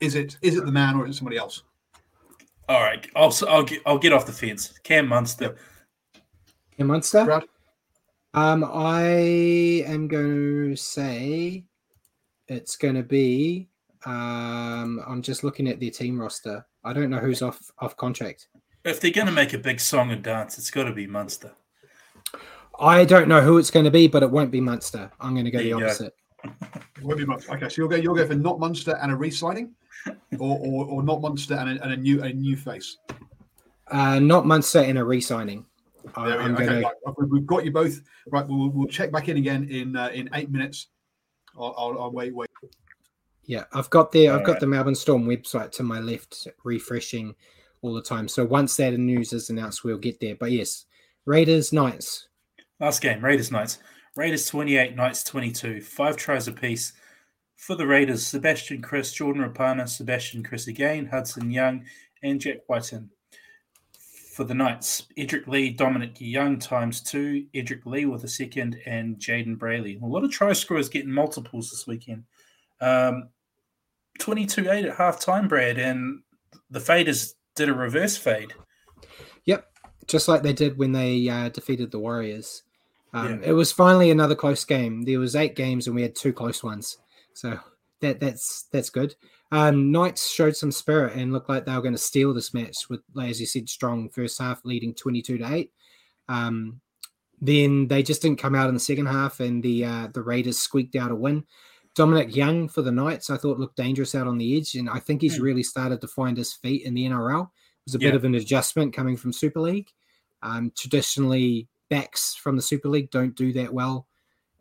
Is 0.00 0.14
it 0.14 0.38
is 0.40 0.56
it 0.56 0.64
the 0.64 0.72
man 0.72 0.96
or 0.96 1.04
is 1.04 1.14
it 1.14 1.18
somebody 1.18 1.36
else? 1.36 1.62
All 2.70 2.80
right, 2.80 3.06
I'll 3.14 3.36
I'll 3.50 3.64
get 3.64 3.82
I'll 3.84 3.98
get 3.98 4.14
off 4.14 4.24
the 4.24 4.32
fence. 4.32 4.72
Cam 4.82 5.08
Munster. 5.08 5.56
Cam 6.78 6.86
Munster. 6.86 7.26
Brad? 7.26 7.44
Um, 8.32 8.64
I 8.64 9.02
am 9.86 10.08
going 10.08 10.70
to 10.70 10.74
say 10.74 11.64
it's 12.48 12.76
going 12.76 12.94
to 12.94 13.02
be. 13.02 13.68
Um, 14.04 15.00
I'm 15.06 15.22
just 15.22 15.44
looking 15.44 15.68
at 15.68 15.78
their 15.80 15.90
team 15.90 16.20
roster. 16.20 16.64
I 16.84 16.92
don't 16.92 17.10
know 17.10 17.18
who's 17.18 17.42
off 17.42 17.60
off 17.78 17.96
contract. 17.96 18.48
If 18.84 19.00
they're 19.00 19.12
going 19.12 19.28
to 19.28 19.32
make 19.32 19.52
a 19.52 19.58
big 19.58 19.78
song 19.80 20.10
and 20.10 20.22
dance, 20.22 20.58
it's 20.58 20.70
got 20.70 20.84
to 20.84 20.92
be 20.92 21.06
Munster. 21.06 21.52
I 22.80 23.04
don't 23.04 23.28
know 23.28 23.40
who 23.40 23.58
it's 23.58 23.70
going 23.70 23.84
to 23.84 23.90
be, 23.92 24.08
but 24.08 24.22
it 24.24 24.30
won't 24.30 24.50
be 24.50 24.60
Munster. 24.60 25.10
I'm 25.20 25.34
going 25.34 25.44
to 25.44 25.50
go 25.52 25.58
There 25.58 25.64
the 25.64 25.68
you 25.70 25.78
go. 25.78 25.86
opposite. 25.86 26.14
It 26.44 27.02
won't 27.04 27.18
be 27.18 27.24
much. 27.26 27.48
Okay, 27.48 27.68
so 27.68 27.82
you'll 27.82 27.88
go 27.88 27.96
you'll 27.96 28.16
go 28.16 28.26
for 28.26 28.34
not 28.34 28.58
Munster 28.58 28.98
and 29.00 29.12
a 29.12 29.16
re-signing, 29.16 29.72
or, 30.38 30.58
or, 30.58 30.86
or 30.86 31.02
not 31.04 31.20
Munster 31.20 31.54
and 31.54 31.78
a, 31.78 31.82
and 31.84 31.92
a 31.92 31.96
new 31.96 32.22
a 32.22 32.32
new 32.32 32.56
face. 32.56 32.98
Uh, 33.88 34.18
not 34.18 34.46
Munster 34.46 34.80
and 34.80 34.98
a 34.98 35.04
re-signing. 35.04 35.64
I- 36.16 36.28
There 36.30 36.38
we 36.38 36.44
I'm 36.44 36.54
go. 36.54 36.56
going 36.56 36.68
Okay, 36.70 36.80
to. 36.80 36.86
right. 37.06 37.30
We've 37.30 37.46
got 37.46 37.64
you 37.64 37.70
both. 37.70 38.00
Right, 38.26 38.46
we'll, 38.48 38.70
we'll 38.70 38.88
check 38.88 39.12
back 39.12 39.28
in 39.28 39.36
again 39.36 39.68
in 39.70 39.94
uh, 39.94 40.08
in 40.12 40.28
eight 40.34 40.50
minutes. 40.50 40.88
I'll, 41.58 41.74
I'll, 41.76 42.02
I'll 42.02 42.12
wait, 42.12 42.34
wait. 42.34 42.48
Yeah, 43.44 43.64
I've 43.72 43.90
got 43.90 44.12
the 44.12 44.28
I've 44.28 44.40
got 44.40 44.46
Alright. 44.48 44.60
the 44.60 44.66
Melbourne 44.66 44.94
Storm 44.94 45.24
website 45.24 45.72
to 45.72 45.82
my 45.82 46.00
left, 46.00 46.46
refreshing 46.64 47.34
all 47.82 47.92
the 47.92 48.02
time. 48.02 48.28
So 48.28 48.44
once 48.44 48.76
that 48.76 48.96
news 48.96 49.32
is 49.32 49.50
announced, 49.50 49.84
we'll 49.84 49.98
get 49.98 50.20
there. 50.20 50.36
But 50.36 50.52
yes, 50.52 50.86
Raiders 51.26 51.72
Knights. 51.72 52.28
Last 52.80 53.02
game, 53.02 53.24
Raiders 53.24 53.50
Knights. 53.50 53.78
Raiders 54.16 54.46
28, 54.46 54.94
Knights 54.94 55.24
22. 55.24 55.80
Five 55.80 56.16
tries 56.16 56.48
apiece. 56.48 56.92
For 57.56 57.76
the 57.76 57.86
Raiders, 57.86 58.26
Sebastian 58.26 58.82
Kris, 58.82 59.12
Jordan 59.12 59.42
Rapana, 59.42 59.88
Sebastian 59.88 60.42
Kris 60.42 60.66
again, 60.66 61.06
Hudson 61.06 61.50
Young, 61.50 61.84
and 62.22 62.40
Jack 62.40 62.58
Wighton. 62.68 63.08
For 64.42 64.48
the 64.48 64.54
Knights, 64.54 65.06
Edrick 65.16 65.46
Lee, 65.46 65.70
Dominic 65.70 66.16
Young 66.18 66.58
times 66.58 67.00
two, 67.00 67.46
Edrick 67.54 67.86
Lee 67.86 68.06
with 68.06 68.24
a 68.24 68.28
second, 68.28 68.76
and 68.86 69.16
Jayden 69.16 69.56
Brailey. 69.56 70.02
A 70.02 70.04
lot 70.04 70.24
of 70.24 70.32
try 70.32 70.52
scorers 70.52 70.88
getting 70.88 71.12
multiples 71.12 71.70
this 71.70 71.86
weekend. 71.86 72.24
Um, 72.80 73.28
22 74.18 74.68
8 74.68 74.86
at 74.86 74.96
half 74.96 75.20
time, 75.20 75.46
Brad, 75.46 75.78
and 75.78 76.22
the 76.72 76.80
Faders 76.80 77.34
did 77.54 77.68
a 77.68 77.72
reverse 77.72 78.16
fade. 78.16 78.52
Yep, 79.44 79.64
just 80.08 80.26
like 80.26 80.42
they 80.42 80.52
did 80.52 80.76
when 80.76 80.90
they 80.90 81.28
uh, 81.28 81.50
defeated 81.50 81.92
the 81.92 82.00
Warriors. 82.00 82.64
Um, 83.12 83.42
Yeah. 83.42 83.50
It 83.50 83.52
was 83.52 83.70
finally 83.70 84.10
another 84.10 84.34
close 84.34 84.64
game. 84.64 85.02
There 85.02 85.20
was 85.20 85.36
eight 85.36 85.54
games 85.54 85.86
and 85.86 85.94
we 85.94 86.02
had 86.02 86.16
two 86.16 86.32
close 86.32 86.64
ones, 86.64 86.98
so 87.32 87.60
that 88.00 88.18
that's 88.18 88.64
that's 88.72 88.90
good. 88.90 89.14
Um, 89.52 89.92
Knights 89.92 90.30
showed 90.30 90.56
some 90.56 90.72
spirit 90.72 91.14
and 91.14 91.32
looked 91.32 91.50
like 91.50 91.66
they 91.66 91.74
were 91.74 91.82
going 91.82 91.94
to 91.94 91.98
steal 91.98 92.32
this 92.32 92.54
match 92.54 92.88
with, 92.88 93.00
like, 93.12 93.30
as 93.30 93.38
you 93.38 93.46
said, 93.46 93.68
strong 93.68 94.08
first 94.08 94.40
half 94.40 94.64
leading 94.64 94.94
twenty-two 94.94 95.38
to 95.38 95.54
eight. 95.54 95.72
Um, 96.28 96.80
then 97.40 97.86
they 97.86 98.02
just 98.02 98.22
didn't 98.22 98.38
come 98.38 98.54
out 98.54 98.68
in 98.68 98.74
the 98.74 98.80
second 98.80 99.06
half, 99.06 99.40
and 99.40 99.62
the 99.62 99.84
uh, 99.84 100.08
the 100.14 100.22
Raiders 100.22 100.58
squeaked 100.58 100.96
out 100.96 101.10
a 101.10 101.14
win. 101.14 101.44
Dominic 101.94 102.34
Young 102.34 102.66
for 102.68 102.80
the 102.80 102.90
Knights, 102.90 103.28
I 103.28 103.36
thought 103.36 103.58
looked 103.58 103.76
dangerous 103.76 104.14
out 104.14 104.26
on 104.26 104.38
the 104.38 104.56
edge, 104.56 104.74
and 104.74 104.88
I 104.88 104.98
think 104.98 105.20
he's 105.20 105.36
Hmm. 105.36 105.42
really 105.42 105.62
started 105.62 106.00
to 106.00 106.08
find 106.08 106.38
his 106.38 106.54
feet 106.54 106.86
in 106.86 106.94
the 106.94 107.04
NRL. 107.04 107.42
It 107.42 107.48
was 107.84 107.94
a 107.96 107.98
Yeah. 107.98 108.08
bit 108.08 108.14
of 108.16 108.24
an 108.24 108.34
adjustment 108.34 108.94
coming 108.94 109.16
from 109.18 109.34
Super 109.34 109.60
League. 109.60 109.90
Um, 110.42 110.72
traditionally, 110.74 111.68
backs 111.90 112.34
from 112.34 112.56
the 112.56 112.62
Super 112.62 112.88
League 112.88 113.10
don't 113.10 113.36
do 113.36 113.52
that 113.52 113.74
well 113.74 114.08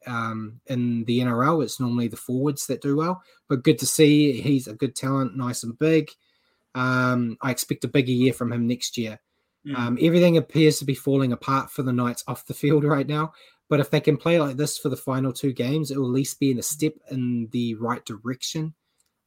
um, 0.07 0.59
in 0.67 1.03
the 1.05 1.19
NRL. 1.19 1.63
It's 1.63 1.79
normally 1.79 2.07
the 2.07 2.17
forwards 2.17 2.67
that 2.67 2.81
do 2.81 2.97
well, 2.97 3.21
but 3.47 3.63
good 3.63 3.79
to 3.79 3.85
see 3.85 4.41
he's 4.41 4.67
a 4.67 4.73
good 4.73 4.95
talent, 4.95 5.35
nice 5.35 5.63
and 5.63 5.77
big. 5.77 6.09
Um, 6.75 7.37
I 7.41 7.51
expect 7.51 7.83
a 7.83 7.89
bigger 7.89 8.11
year 8.11 8.33
from 8.33 8.51
him 8.51 8.67
next 8.67 8.97
year. 8.97 9.19
Mm. 9.67 9.77
Um, 9.77 9.97
everything 10.01 10.37
appears 10.37 10.79
to 10.79 10.85
be 10.85 10.95
falling 10.95 11.33
apart 11.33 11.69
for 11.69 11.83
the 11.83 11.93
Knights 11.93 12.23
off 12.27 12.45
the 12.45 12.53
field 12.53 12.83
right 12.95 13.07
now. 13.07 13.33
But 13.69 13.79
if 13.79 13.89
they 13.89 14.01
can 14.01 14.17
play 14.17 14.39
like 14.39 14.57
this 14.57 14.77
for 14.77 14.89
the 14.89 14.97
final 14.97 15.31
two 15.31 15.53
games, 15.53 15.91
it 15.91 15.97
will 15.97 16.07
at 16.07 16.11
least 16.11 16.39
be 16.39 16.51
in 16.51 16.59
a 16.59 16.63
step 16.63 16.93
in 17.09 17.47
the 17.51 17.75
right 17.75 18.03
direction 18.05 18.73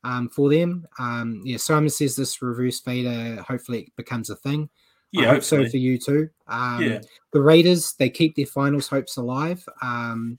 um, 0.03 0.29
for 0.29 0.51
them. 0.51 0.87
Um, 0.99 1.41
yeah, 1.45 1.57
Simon 1.57 1.89
says 1.89 2.15
this 2.15 2.43
reverse 2.43 2.79
fader, 2.79 3.43
hopefully 3.43 3.85
it 3.85 3.97
becomes 3.97 4.29
a 4.29 4.37
thing. 4.37 4.69
I 5.17 5.23
yeah, 5.23 5.31
hope 5.31 5.45
so 5.45 5.67
for 5.67 5.77
you 5.77 5.97
too. 5.97 6.29
Um, 6.49 6.83
Yeah. 6.83 7.01
The 7.33 7.41
Raiders, 7.41 7.95
they 7.99 8.11
keep 8.11 8.37
their 8.37 8.47
finals 8.47 8.89
hopes 8.89 9.17
alive. 9.17 9.67
Um, 9.81 10.39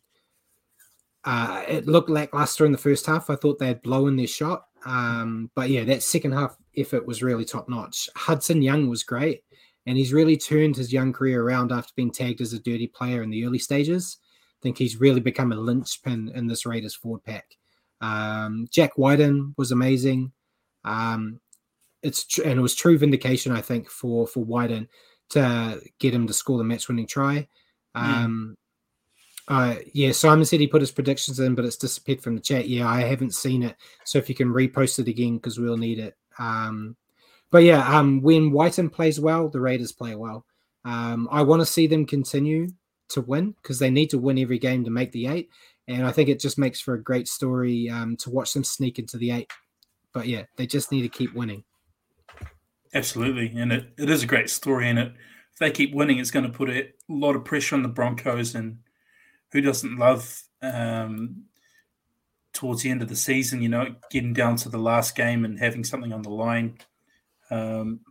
uh, 1.26 1.64
it 1.68 1.88
looked 1.88 2.10
lackluster 2.10 2.66
in 2.66 2.72
the 2.72 2.78
first 2.78 3.06
half. 3.06 3.30
I 3.30 3.36
thought 3.36 3.60
they 3.60 3.68
had 3.68 3.82
blown 3.82 4.16
their 4.16 4.28
shot. 4.28 4.68
Um, 4.86 5.50
but 5.56 5.70
yeah, 5.70 5.84
that 5.86 6.04
second 6.04 6.34
half 6.34 6.56
effort 6.78 7.08
was 7.08 7.24
really 7.24 7.46
top 7.46 7.68
notch. 7.68 8.08
Hudson 8.16 8.62
Young 8.62 8.88
was 8.88 9.04
great, 9.04 9.44
and 9.88 9.98
he's 9.98 10.14
really 10.14 10.38
turned 10.38 10.76
his 10.76 10.94
young 10.94 11.12
career 11.12 11.42
around 11.42 11.72
after 11.72 11.92
being 11.96 12.12
tagged 12.12 12.42
as 12.42 12.54
a 12.54 12.60
dirty 12.60 12.88
player 12.88 13.24
in 13.24 13.32
the 13.32 13.46
early 13.46 13.58
stages. 13.58 14.18
I 14.22 14.62
think 14.62 14.78
he's 14.78 15.00
really 15.00 15.20
become 15.20 15.52
a 15.52 15.56
linchpin 15.56 16.32
in 16.36 16.48
this 16.48 16.66
Raiders 16.66 16.96
forward 16.96 17.24
pack. 17.24 17.58
Um, 18.02 18.68
Jack 18.70 18.98
Wighton 18.98 19.56
was 19.58 19.72
amazing. 19.72 20.32
Um, 20.84 21.40
it's 22.04 22.24
tr- 22.26 22.44
and 22.44 22.60
it 22.60 22.62
was 22.62 22.76
true 22.76 23.00
vindication, 23.00 23.52
I 23.52 23.62
think, 23.62 23.90
for 23.90 24.28
for 24.28 24.46
Wyden 24.46 24.88
to 25.30 25.82
get 26.00 26.14
him 26.14 26.28
to 26.28 26.34
score 26.34 26.60
the 26.60 26.64
match-winning 26.64 27.08
try. 27.08 27.48
Um, 27.96 28.56
uh, 29.48 29.76
yeah, 29.94 30.12
Simon 30.12 30.46
said 30.46 30.60
he 30.60 30.68
put 30.68 30.82
his 30.82 30.92
predictions 30.92 31.40
in, 31.40 31.54
but 31.54 31.66
it's 31.66 31.78
disappeared 31.78 32.22
from 32.22 32.36
the 32.36 32.42
chat. 32.42 32.68
Yeah, 32.68 32.88
I 32.88 33.02
haven't 33.02 33.36
seen 33.36 33.64
it, 33.64 33.76
so 34.04 34.18
if 34.18 34.28
you 34.28 34.36
can 34.36 34.50
repost 34.50 35.00
it 35.00 35.08
again 35.08 35.36
because 35.36 35.60
we'll 35.60 35.78
need 35.78 36.00
it. 36.00 36.16
Um, 36.40 36.96
but 37.52 37.64
yeah, 37.64 37.88
um, 37.88 38.22
when 38.22 38.52
Wighton 38.52 38.90
plays 38.90 39.20
well, 39.20 39.50
the 39.50 39.60
Raiders 39.60 39.92
play 39.92 40.16
well. 40.16 40.46
Um, 40.84 41.28
I 41.32 41.42
want 41.44 41.62
to 41.62 41.66
see 41.66 41.88
them 41.88 42.06
continue 42.06 42.70
to 43.10 43.22
win 43.22 43.56
because 43.62 43.80
they 43.80 43.90
need 43.92 44.10
to 44.12 44.18
win 44.18 44.40
every 44.40 44.60
game 44.60 44.84
to 44.84 44.92
make 44.92 45.12
the 45.12 45.28
eight, 45.28 45.50
and 45.88 46.06
I 46.06 46.12
think 46.12 46.30
it 46.30 46.40
just 46.40 46.58
makes 46.58 46.82
for 46.82 46.96
a 46.96 47.04
great 47.04 47.28
story 47.28 47.90
um, 47.90 48.18
to 48.18 48.32
watch 48.32 48.54
them 48.54 48.64
sneak 48.64 48.98
into 48.98 49.18
the 49.18 49.32
eight. 49.32 49.52
But 50.12 50.28
yeah, 50.28 50.44
they 50.56 50.66
just 50.66 50.92
need 50.92 51.04
to 51.04 51.10
keep 51.10 51.34
winning. 51.36 51.64
Absolutely, 52.96 53.54
and 53.56 53.72
it, 53.72 53.94
it 53.98 54.10
is 54.10 54.24
a 54.24 54.28
great 54.28 54.50
story. 54.50 54.90
And 54.90 54.98
it, 54.98 55.14
if 55.54 55.60
they 55.60 55.70
keep 55.70 55.94
winning, 55.94 56.18
it's 56.18 56.32
going 56.32 56.46
to 56.46 56.58
put 56.58 56.70
a 56.70 56.90
lot 57.08 57.36
of 57.36 57.46
pressure 57.46 57.76
on 57.76 57.84
the 57.84 57.90
Broncos. 57.90 58.56
And 58.56 58.80
who 59.52 59.62
doesn't 59.62 59.98
love 59.98 60.44
um, 60.62 61.44
towards 62.54 62.82
the 62.84 62.90
end 62.90 63.02
of 63.02 63.10
the 63.10 63.16
season? 63.16 63.62
You 63.62 63.70
know, 63.70 63.96
getting 64.12 64.34
down 64.34 64.56
to 64.58 64.70
the 64.70 64.78
last 64.78 65.16
game 65.16 65.46
and 65.46 65.60
having 65.60 65.84
something 65.84 66.14
on 66.14 66.22
the 66.22 66.30
line. 66.30 66.78
Um, 67.50 68.02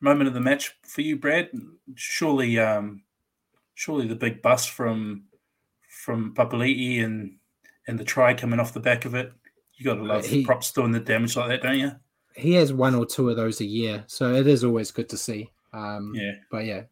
moment 0.00 0.28
of 0.28 0.34
the 0.34 0.40
match 0.40 0.76
for 0.82 1.00
you, 1.00 1.16
Brad. 1.16 1.50
Surely, 1.94 2.58
um, 2.58 3.02
surely 3.74 4.06
the 4.06 4.16
big 4.16 4.42
bust 4.42 4.70
from 4.70 5.24
from 6.04 6.34
Papali'i 6.34 7.02
and 7.04 7.36
and 7.86 7.98
the 7.98 8.04
try 8.04 8.34
coming 8.34 8.60
off 8.60 8.74
the 8.74 8.80
back 8.80 9.04
of 9.04 9.14
it. 9.14 9.32
You 9.74 9.84
got 9.84 9.94
to 9.94 10.02
love 10.02 10.26
he- 10.26 10.44
props 10.44 10.72
doing 10.72 10.92
the 10.92 11.00
damage 11.00 11.36
like 11.36 11.48
that, 11.48 11.62
don't 11.62 11.78
you? 11.78 11.92
He 12.34 12.54
has 12.54 12.72
one 12.72 12.94
or 12.94 13.04
two 13.06 13.30
of 13.30 13.36
those 13.36 13.60
a 13.60 13.64
year, 13.64 14.04
so 14.06 14.34
it 14.34 14.46
is 14.46 14.62
always 14.62 14.92
good 14.92 15.08
to 15.08 15.16
see. 15.16 15.50
Um, 15.72 16.12
Yeah. 16.14 16.32
But 16.50 16.66
yeah, 16.66 16.82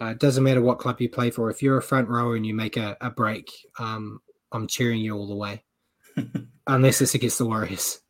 uh, 0.00 0.06
it 0.06 0.18
doesn't 0.18 0.44
matter 0.44 0.62
what 0.62 0.78
club 0.78 1.00
you 1.00 1.08
play 1.08 1.30
for. 1.30 1.50
If 1.50 1.62
you're 1.62 1.78
a 1.78 1.82
front 1.82 2.08
rower 2.08 2.36
and 2.36 2.46
you 2.46 2.54
make 2.54 2.76
a, 2.76 2.96
a 3.00 3.10
break, 3.10 3.50
um, 3.78 4.20
I'm 4.52 4.66
cheering 4.66 5.00
you 5.00 5.14
all 5.14 5.26
the 5.26 5.36
way. 5.36 5.62
Unless 6.66 7.00
it's 7.00 7.14
against 7.14 7.38
the 7.38 7.46
Warriors. 7.46 8.00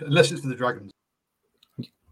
Unless 0.00 0.32
it's 0.32 0.40
for 0.40 0.48
the 0.48 0.54
Dragons. 0.54 0.90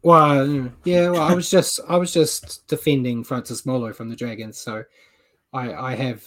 Well, 0.03 0.71
yeah, 0.85 1.09
well, 1.09 1.23
I 1.23 1.33
was 1.33 1.51
just 1.51 1.81
I 1.89 1.97
was 1.97 2.13
just 2.13 2.67
defending 2.69 3.25
Francis 3.25 3.65
Molo 3.65 3.93
from 3.93 4.11
the 4.11 4.17
Dragons, 4.17 4.59
so 4.59 4.85
I 5.53 5.73
I 5.73 5.95
have 5.95 6.23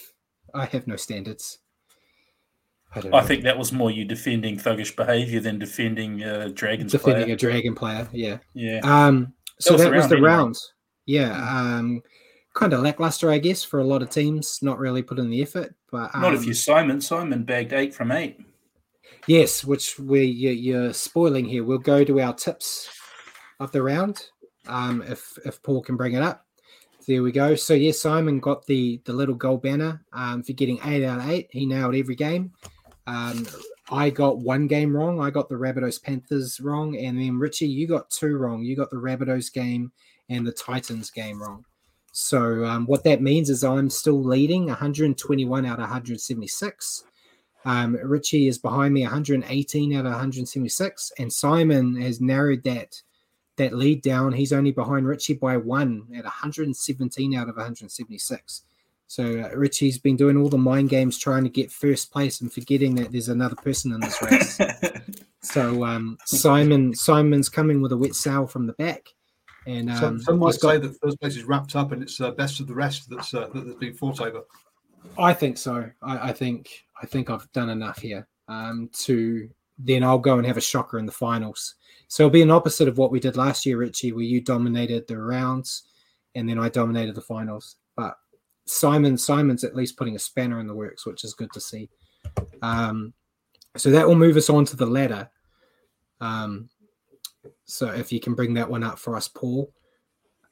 I 0.54 0.66
have 0.66 0.88
no 0.88 0.96
standards. 0.96 1.60
I, 2.96 3.18
I 3.18 3.22
think 3.22 3.44
that 3.44 3.58
was 3.58 3.72
more 3.72 3.92
you 3.92 4.04
defending 4.04 4.58
thuggish 4.58 4.96
behaviour 4.96 5.40
than 5.40 5.60
defending 5.60 6.24
uh, 6.24 6.50
Dragons 6.54 6.92
defending 6.92 7.26
player. 7.26 7.36
a 7.36 7.38
Dragon 7.38 7.76
player. 7.76 8.08
Yeah, 8.12 8.40
yeah. 8.56 8.80
Um, 8.84 9.34
so 9.60 9.74
was 9.74 9.84
that 9.84 9.90
the 9.90 9.96
was 9.96 10.06
round 10.06 10.10
the 10.10 10.16
anyway. 10.16 10.30
Yeah, 11.08 11.32
um, 11.32 12.04
kind 12.54 12.74
of 12.74 12.82
lackluster, 12.82 13.32
I 13.32 13.40
guess, 13.40 13.64
for 13.64 13.80
a 13.80 13.84
lot 13.84 14.04
of 14.04 14.12
teams. 14.12 14.60
Not 14.62 14.78
really 14.78 15.02
put 15.02 15.18
in 15.18 15.30
the 15.30 15.42
effort, 15.42 15.74
but 15.90 16.14
um, 16.14 16.22
Not 16.22 16.36
if 16.36 16.46
you 16.46 16.54
Simon. 16.54 17.02
Simon 17.02 17.44
bagged 17.44 17.74
eight 17.74 17.96
from 17.96 18.12
eight. 18.12 18.40
Yes, 19.26 19.64
which 19.64 19.98
we 19.98 20.26
you, 20.26 20.52
you're 20.52 20.94
spoiling 20.94 21.46
here. 21.46 21.64
We'll 21.64 21.80
go 21.80 22.04
to 22.04 22.20
our 22.20 22.34
tips 22.34 22.90
of 23.60 23.72
the 23.72 23.82
round. 23.82 24.22
Um, 24.68 25.02
if 25.08 25.38
if 25.46 25.64
Paul 25.64 25.82
can 25.82 25.98
bring 25.98 26.14
it 26.14 26.22
up, 26.22 26.46
there 27.08 27.24
we 27.24 27.32
go. 27.32 27.56
So 27.56 27.74
yes, 27.74 28.00
Simon 28.00 28.40
got 28.40 28.66
the 28.66 29.02
the 29.06 29.14
little 29.14 29.36
gold 29.36 29.62
banner 29.62 30.04
um, 30.12 30.44
for 30.44 30.54
getting 30.54 30.80
eight 30.86 31.06
out 31.06 31.20
of 31.20 31.30
eight. 31.30 31.48
He 31.52 31.66
nailed 31.66 31.96
every 31.96 32.16
game. 32.16 32.52
Um, 33.06 33.48
I 33.90 34.10
got 34.10 34.40
one 34.40 34.68
game 34.68 34.96
wrong. 34.96 35.22
I 35.22 35.30
got 35.30 35.48
the 35.48 35.56
Rabbitohs 35.56 36.02
Panthers 36.02 36.60
wrong, 36.60 36.98
and 36.98 37.20
then 37.20 37.40
Richie, 37.40 37.68
you 37.68 37.88
got 37.88 38.10
two 38.10 38.38
wrong. 38.38 38.64
You 38.64 38.76
got 38.76 38.90
the 38.90 38.98
Rabbitohs 38.98 39.52
game 39.52 39.92
and 40.30 40.46
the 40.46 40.52
Titans 40.52 41.10
game 41.10 41.42
wrong. 41.42 41.64
So 42.12 42.66
um, 42.66 42.86
what 42.88 43.04
that 43.04 43.22
means 43.22 43.50
is 43.50 43.64
I'm 43.64 43.90
still 43.90 44.22
leading, 44.24 44.66
121 44.66 45.66
out 45.66 45.74
of 45.74 45.80
176. 45.80 47.04
Um, 47.64 47.98
Richie 48.04 48.48
is 48.48 48.58
behind 48.58 48.94
me, 48.94 49.04
118 49.04 49.94
out 49.94 50.06
of 50.06 50.12
176, 50.12 51.12
and 51.20 51.32
Simon 51.32 51.96
has 52.02 52.20
narrowed 52.20 52.64
that 52.64 53.02
that 53.58 53.74
lead 53.74 54.02
down. 54.02 54.32
He's 54.32 54.54
only 54.54 54.72
behind 54.72 55.08
Richie 55.08 55.34
by 55.34 55.58
one 55.58 56.08
at 56.16 56.24
117 56.24 57.36
out 57.36 57.50
of 57.50 57.56
176. 57.56 58.64
So 59.08 59.24
uh, 59.24 59.56
Richie's 59.56 59.98
been 59.98 60.18
doing 60.18 60.36
all 60.38 60.50
the 60.50 60.58
mind 60.58 60.90
games 60.90 61.18
trying 61.18 61.44
to 61.44 61.50
get 61.50 61.72
first 61.72 62.12
place 62.12 62.42
and 62.42 62.52
forgetting 62.52 62.96
that 62.96 63.12
there's 63.12 63.30
another 63.30 63.56
person 63.56 63.94
in 63.94 64.02
this 64.02 64.22
race. 64.22 64.60
so 65.42 65.86
um, 65.86 66.18
Simon 66.26 66.94
Simon's 66.94 67.48
coming 67.48 67.82
with 67.82 67.94
a 67.94 67.98
wet 67.98 68.16
sail 68.16 68.46
from 68.46 68.68
the 68.68 68.74
back, 68.74 69.08
and 69.66 69.90
um, 69.90 69.98
some, 69.98 70.20
some 70.20 70.40
might 70.40 70.48
he's 70.48 70.58
got- 70.58 70.74
say 70.74 70.78
that 70.80 71.00
first 71.02 71.20
place 71.22 71.38
is 71.38 71.46
wrapped 71.46 71.76
up 71.76 71.94
and 71.94 72.04
it's 72.04 72.20
uh, 72.20 72.32
best 72.32 72.60
of 72.60 72.68
the 72.68 72.74
rest 72.74 73.10
that's 73.10 73.34
uh, 73.34 73.48
that, 73.54 73.66
that's 73.66 73.80
been 73.80 73.94
fought 73.94 74.20
over. 74.20 74.42
I 75.18 75.34
think 75.34 75.58
so. 75.58 75.90
I, 76.02 76.30
I 76.30 76.34
think 76.34 76.70
I 77.02 77.06
think 77.06 77.30
I've 77.30 77.50
done 77.54 77.70
enough 77.70 78.00
here 78.00 78.28
um, 78.50 78.90
to 79.00 79.50
then 79.80 80.04
I'll 80.04 80.18
go 80.18 80.38
and 80.38 80.46
have 80.46 80.58
a 80.58 80.62
shocker 80.62 81.00
in 81.00 81.06
the 81.06 81.12
finals. 81.12 81.76
So 82.08 82.24
it'll 82.24 82.32
be 82.32 82.42
an 82.42 82.52
opposite 82.52 82.88
of 82.88 82.98
what 82.98 83.12
we 83.12 83.20
did 83.20 83.38
last 83.38 83.66
year, 83.66 83.78
Richie, 83.78 84.12
where 84.12 84.24
you 84.24 84.42
dominated 84.42 85.08
the 85.08 85.18
rounds 85.18 85.84
and 86.36 86.50
then 86.50 86.58
I 86.58 86.70
dominated 86.70 87.16
the 87.16 87.22
finals. 87.22 87.76
Simon 88.68 89.18
Simon's 89.18 89.64
at 89.64 89.76
least 89.76 89.98
putting 89.98 90.16
a 90.16 90.20
spanner 90.20 90.60
in 90.60 90.68
the 90.68 90.76
works, 90.76 91.06
which 91.06 91.24
is 91.24 91.34
good 91.34 91.52
to 91.54 91.62
see. 91.62 91.90
Um, 92.62 93.14
so 93.76 93.92
that 93.92 94.08
will 94.08 94.16
move 94.16 94.38
us 94.38 94.50
on 94.50 94.66
to 94.66 94.76
the 94.76 94.86
ladder. 94.86 95.30
Um, 96.20 96.70
so 97.66 97.90
if 97.90 98.12
you 98.12 98.20
can 98.20 98.34
bring 98.34 98.54
that 98.56 98.70
one 98.70 98.84
up 98.84 99.00
for 99.00 99.16
us, 99.16 99.28
Paul. 99.28 99.72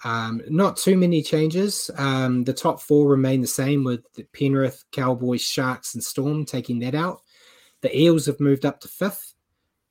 Um, 0.04 0.42
not 0.50 0.78
too 0.78 0.98
many 0.98 1.24
changes. 1.24 1.90
Um, 1.98 2.44
the 2.44 2.54
top 2.54 2.82
four 2.82 3.08
remain 3.08 3.42
the 3.42 3.48
same 3.48 3.84
with 3.84 4.02
the 4.14 4.24
Penrith, 4.34 4.84
Cowboys, 4.92 5.42
Sharks, 5.42 5.96
and 5.96 6.04
Storm 6.04 6.46
taking 6.46 6.80
that 6.80 6.96
out. 6.96 7.22
The 7.82 7.98
Eels 7.98 8.26
have 8.28 8.40
moved 8.40 8.66
up 8.66 8.80
to 8.82 8.88
fifth. 8.88 9.34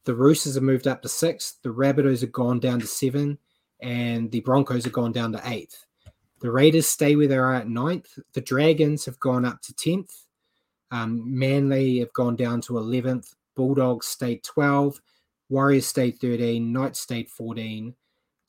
The 0.05 0.15
Roosters 0.15 0.55
have 0.55 0.63
moved 0.63 0.87
up 0.87 1.03
to 1.03 1.09
sixth. 1.09 1.61
The 1.63 1.71
Rabbitohs 1.71 2.21
have 2.21 2.33
gone 2.33 2.61
down 2.61 2.81
to 2.81 2.87
seven, 2.87 3.39
and 3.81 4.31
the 4.31 4.41
Broncos 4.41 4.85
have 4.85 4.93
gone 4.93 5.13
down 5.13 5.33
to 5.33 5.43
eighth. 5.45 5.85
The 6.45 6.53
Raiders 6.53 6.87
stay 6.87 7.17
where 7.17 7.27
they 7.27 7.39
are 7.39 7.55
at 7.55 7.71
ninth. 7.71 8.19
The 8.35 8.43
Dragons 8.43 9.07
have 9.07 9.19
gone 9.19 9.47
up 9.47 9.63
to 9.63 9.75
tenth. 9.75 10.13
Um, 10.91 11.23
Manly 11.25 12.01
have 12.01 12.13
gone 12.13 12.37
down 12.37 12.61
to 12.63 12.77
eleventh. 12.77 13.33
Bulldogs 13.57 14.09
stayed 14.09 14.45
twelve. 14.45 15.01
Warriors 15.49 15.87
stayed 15.87 16.19
thirteen. 16.19 16.71
Knights 16.71 17.01
stayed 17.01 17.31
fourteen. 17.31 17.95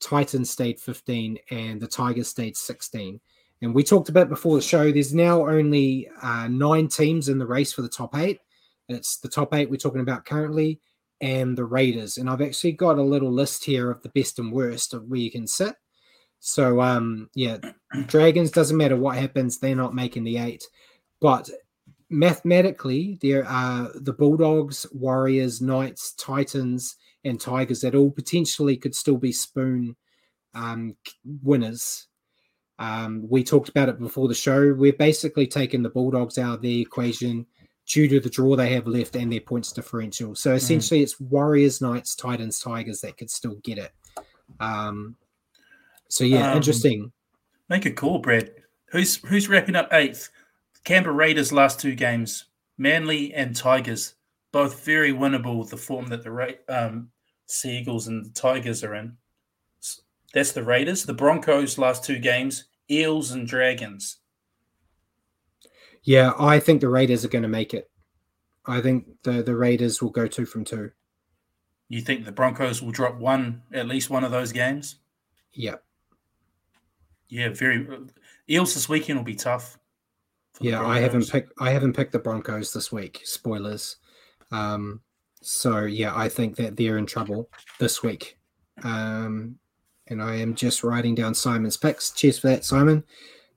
Titans 0.02 0.50
stayed 0.50 0.78
15 0.78 1.40
and 1.52 1.82
the 1.82 1.88
Tigers 1.88 2.28
stayed 2.28 2.58
16. 2.58 3.18
And 3.62 3.74
we 3.74 3.82
talked 3.82 4.10
about 4.10 4.28
before 4.28 4.58
the 4.58 4.62
show, 4.62 4.92
there's 4.92 5.14
now 5.14 5.48
only 5.48 6.10
uh, 6.22 6.50
nine 6.50 6.90
teams 6.90 7.30
in 7.30 7.40
the 7.40 7.48
race 7.48 7.72
for 7.72 7.82
the 7.82 7.88
top 7.88 8.14
eight. 8.18 8.42
It's 8.90 9.18
the 9.20 9.30
top 9.30 9.54
eight 9.54 9.70
we're 9.70 9.78
talking 9.78 10.02
about 10.02 10.26
currently 10.26 10.82
and 11.22 11.58
the 11.58 11.64
Raiders. 11.64 12.18
And 12.18 12.30
I've 12.30 12.42
actually 12.42 12.74
got 12.74 12.98
a 12.98 13.02
little 13.02 13.32
list 13.32 13.64
here 13.64 13.90
of 13.90 14.02
the 14.04 14.10
best 14.10 14.38
and 14.38 14.52
worst 14.52 14.94
of 14.94 15.06
where 15.06 15.18
you 15.18 15.32
can 15.32 15.48
sit. 15.48 15.76
So, 16.40 16.82
um, 16.82 17.30
yeah, 17.34 17.58
Dragons, 18.06 18.52
doesn't 18.52 18.78
matter 18.78 18.96
what 18.96 19.18
happens, 19.18 19.58
they're 19.58 19.76
not 19.76 19.96
making 19.96 20.24
the 20.24 20.38
eight. 20.38 20.64
But 21.20 21.50
mathematically, 22.10 23.18
there 23.22 23.46
are 23.48 23.92
the 23.96 24.14
Bulldogs, 24.14 24.86
Warriors, 24.92 25.62
Knights, 25.62 26.14
Titans, 26.14 26.96
and 27.24 27.42
Tigers 27.42 27.82
that 27.82 27.96
all 27.96 28.12
potentially 28.12 28.78
could 28.78 28.96
still 28.96 29.18
be 29.18 29.32
spoon 29.32 29.96
um, 30.54 30.96
winners. 31.44 32.08
Um, 32.78 33.26
we 33.30 33.44
talked 33.44 33.70
about 33.70 33.90
it 33.90 34.00
before 34.00 34.28
the 34.28 34.36
show. 34.36 34.74
We're 34.74 34.94
basically 34.94 35.48
taking 35.48 35.82
the 35.82 35.90
Bulldogs 35.90 36.38
out 36.38 36.56
of 36.56 36.62
the 36.62 36.82
equation 36.82 37.46
due 37.88 38.08
to 38.08 38.20
the 38.20 38.30
draw 38.30 38.56
they 38.56 38.74
have 38.74 38.88
left 38.88 39.16
and 39.16 39.32
their 39.32 39.40
points 39.42 39.72
differential. 39.72 40.36
So 40.36 40.54
essentially, 40.54 41.02
it's 41.02 41.20
Warriors, 41.20 41.82
Knights, 41.82 42.16
Titans, 42.16 42.60
Tigers 42.60 43.02
that 43.02 43.18
could 43.18 43.30
still 43.30 43.56
get 43.64 43.78
it. 43.78 43.92
Um, 44.60 45.16
so 46.10 46.24
yeah, 46.24 46.52
Um, 46.52 46.58
interesting. 46.58 47.12
Make 47.70 47.86
a 47.86 47.92
call, 47.92 48.20
Brad. 48.20 48.52
Who's 48.88 49.18
who's 49.26 49.50
wrapping 49.50 49.76
up 49.76 49.92
eighth? 49.94 50.30
Canberra 50.84 51.16
Raiders 51.16 51.52
last 51.52 51.80
two 51.80 51.96
games. 51.96 52.46
Manly 52.78 53.34
and 53.34 53.56
Tigers, 53.56 54.16
both 54.52 54.84
very 54.84 55.12
winnable. 55.12 55.68
The 55.68 55.78
form 55.78 56.08
that 56.08 56.24
the 56.24 56.58
um, 56.70 57.10
Sea 57.48 57.80
Eagles 57.80 58.08
and 58.08 58.26
the 58.26 58.30
Tigers 58.30 58.84
are 58.84 58.96
in. 58.96 59.18
That's 60.34 60.52
the 60.52 60.64
Raiders. 60.64 61.06
The 61.06 61.14
Broncos 61.14 61.78
last 61.78 62.04
two 62.04 62.20
games. 62.20 62.66
Eels 62.92 63.32
and 63.32 63.48
Dragons. 63.48 64.18
Yeah, 66.04 66.34
I 66.38 66.60
think 66.60 66.82
the 66.82 66.90
Raiders 66.90 67.26
are 67.26 67.30
going 67.30 67.42
to 67.44 67.48
make 67.48 67.74
it. 67.74 67.90
I 68.66 68.82
think 68.82 69.08
the 69.24 69.42
the 69.42 69.56
Raiders 69.56 70.02
will 70.02 70.12
go 70.12 70.28
two 70.28 70.46
from 70.46 70.64
two. 70.66 70.92
You 71.88 72.02
think 72.02 72.26
the 72.26 72.32
Broncos 72.32 72.82
will 72.82 72.92
drop 72.92 73.16
one, 73.18 73.62
at 73.74 73.88
least 73.88 74.10
one 74.10 74.24
of 74.24 74.32
those 74.32 74.52
games? 74.52 74.98
Yeah, 75.54 75.76
Yeah, 77.30 77.50
very. 77.50 77.88
Eels 78.50 78.74
this 78.74 78.88
weekend 78.90 79.20
will 79.20 79.24
be 79.26 79.36
tough. 79.36 79.78
yeah. 80.60 80.86
I 80.86 81.00
haven't 81.00 81.30
picked 81.30 81.54
I 81.60 81.72
haven't 81.72 81.94
picked 81.94 82.12
the 82.12 82.20
Broncos 82.20 82.74
this 82.74 82.92
week. 82.92 83.22
Spoilers. 83.24 83.98
Um, 84.52 85.02
so 85.42 85.86
yeah, 85.86 86.16
I 86.16 86.30
think 86.30 86.56
that 86.58 86.76
they're 86.76 86.98
in 86.98 87.06
trouble 87.06 87.50
this 87.80 88.04
week. 88.04 88.38
Um, 88.84 89.58
and 90.08 90.22
I 90.22 90.36
am 90.36 90.54
just 90.56 90.84
writing 90.84 91.16
down 91.16 91.34
Simon's 91.34 91.78
picks. 91.78 92.12
Cheers 92.12 92.40
for 92.40 92.48
that, 92.48 92.64
Simon. 92.64 93.04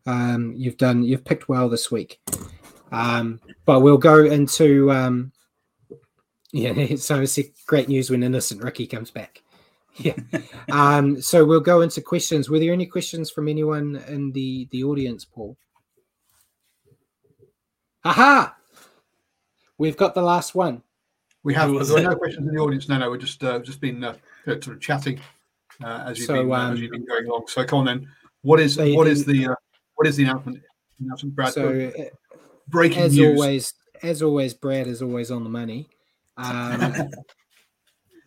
Um, 0.06 0.54
you've 0.56 0.78
done 0.78 1.02
you've 1.02 1.24
picked 1.24 1.48
well 1.48 1.68
this 1.68 1.90
week. 1.90 2.20
Um, 2.90 3.40
but 3.66 3.80
we'll 3.80 3.98
go 3.98 4.24
into 4.24 4.90
um, 4.90 5.32
yeah. 6.52 6.96
So 6.96 7.20
it's 7.20 7.38
great 7.66 7.88
news 7.88 8.10
when 8.10 8.22
innocent 8.22 8.62
Ricky 8.62 8.86
comes 8.86 9.10
back. 9.10 9.42
Yeah. 9.98 10.14
um, 10.70 11.20
so 11.20 11.44
we'll 11.44 11.60
go 11.60 11.80
into 11.80 12.00
questions. 12.00 12.48
Were 12.48 12.58
there 12.58 12.72
any 12.72 12.86
questions 12.86 13.30
from 13.30 13.48
anyone 13.48 13.96
in 14.08 14.32
the 14.32 14.68
the 14.70 14.84
audience, 14.84 15.24
Paul? 15.24 15.56
Aha! 18.04 18.54
We've 19.76 19.96
got 19.96 20.14
the 20.14 20.22
last 20.22 20.54
one. 20.54 20.82
We 21.44 21.54
have 21.54 21.70
was 21.70 21.88
there 21.88 21.98
are 21.98 22.00
it? 22.00 22.04
no 22.04 22.16
questions 22.16 22.48
in 22.48 22.54
the 22.54 22.60
audience. 22.60 22.88
No, 22.88 22.98
no, 22.98 23.10
we're 23.10 23.16
just 23.18 23.42
uh, 23.44 23.58
just 23.60 23.80
been 23.80 24.02
uh, 24.04 24.14
sort 24.46 24.68
of 24.68 24.80
chatting 24.80 25.20
uh, 25.82 26.04
as 26.06 26.18
you've 26.18 26.26
So, 26.26 26.34
been 26.42 26.52
uh, 26.52 26.54
um, 26.56 26.72
as 26.74 26.80
you've 26.80 26.90
been 26.92 27.04
going 27.06 27.26
along. 27.26 27.44
So 27.48 27.64
come 27.64 27.80
on 27.80 27.84
then. 27.86 28.08
What 28.42 28.60
is 28.60 28.74
So 28.74 28.82
what 28.94 29.04
the- 29.04 29.48
uh, 29.48 29.54
what 29.96 30.06
is 30.06 30.16
the 30.16 30.24
announcement? 30.24 30.62
announcement 31.00 31.34
Brad, 31.34 31.52
So 31.52 31.72
Go. 31.72 31.92
uh, 31.98 32.04
breaking 32.68 33.02
as 33.02 33.16
news. 33.16 33.40
always, 33.40 33.74
as 34.02 34.22
always, 34.22 34.54
Brad 34.54 34.86
is 34.86 35.02
always 35.02 35.30
on 35.30 35.44
the 35.44 35.50
money. 35.50 35.88
Um, 36.40 37.10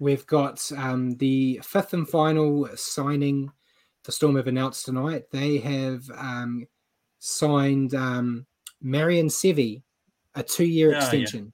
we've 0.02 0.26
got 0.26 0.70
um, 0.76 1.16
the 1.18 1.62
fifth 1.64 1.94
and 1.94 2.10
final 2.10 2.68
signing. 2.76 3.52
The 4.04 4.12
Storm 4.12 4.36
have 4.36 4.48
announced 4.48 4.86
tonight. 4.86 5.26
They 5.32 5.60
have 5.60 6.04
um, 6.18 6.66
signed 7.20 7.94
um, 7.94 8.48
Marion 8.82 9.28
Seve 9.28 9.84
a 10.34 10.42
two-year 10.44 10.90
Oh, 10.90 10.92
yeah. 10.94 10.98
extension. 10.98 11.54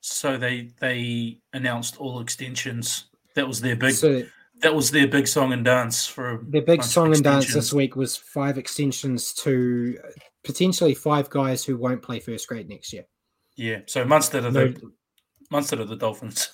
So 0.00 0.36
they 0.36 0.70
they 0.80 1.38
announced 1.52 1.98
all 2.00 2.20
extensions. 2.20 3.04
That 3.34 3.46
was 3.46 3.60
their 3.60 3.76
big. 3.76 3.94
So 3.94 4.22
that 4.62 4.74
was 4.74 4.90
their 4.90 5.06
big 5.06 5.28
song 5.28 5.52
and 5.52 5.64
dance 5.64 6.06
for 6.06 6.34
a 6.36 6.44
the 6.44 6.60
big 6.60 6.82
song 6.82 7.12
and 7.14 7.22
dance 7.22 7.52
this 7.52 7.72
week 7.72 7.96
was 7.96 8.16
five 8.16 8.56
extensions 8.58 9.32
to 9.34 9.98
potentially 10.42 10.94
five 10.94 11.28
guys 11.30 11.64
who 11.64 11.76
won't 11.76 12.02
play 12.02 12.18
first 12.18 12.48
grade 12.48 12.68
next 12.68 12.92
year. 12.92 13.04
Yeah. 13.56 13.80
So 13.86 14.04
Munster 14.04 14.38
are 14.38 14.50
No- 14.50 14.68
the 14.68 14.90
Munster 15.50 15.80
are 15.80 15.84
the 15.84 15.96
Dolphins. 15.96 16.50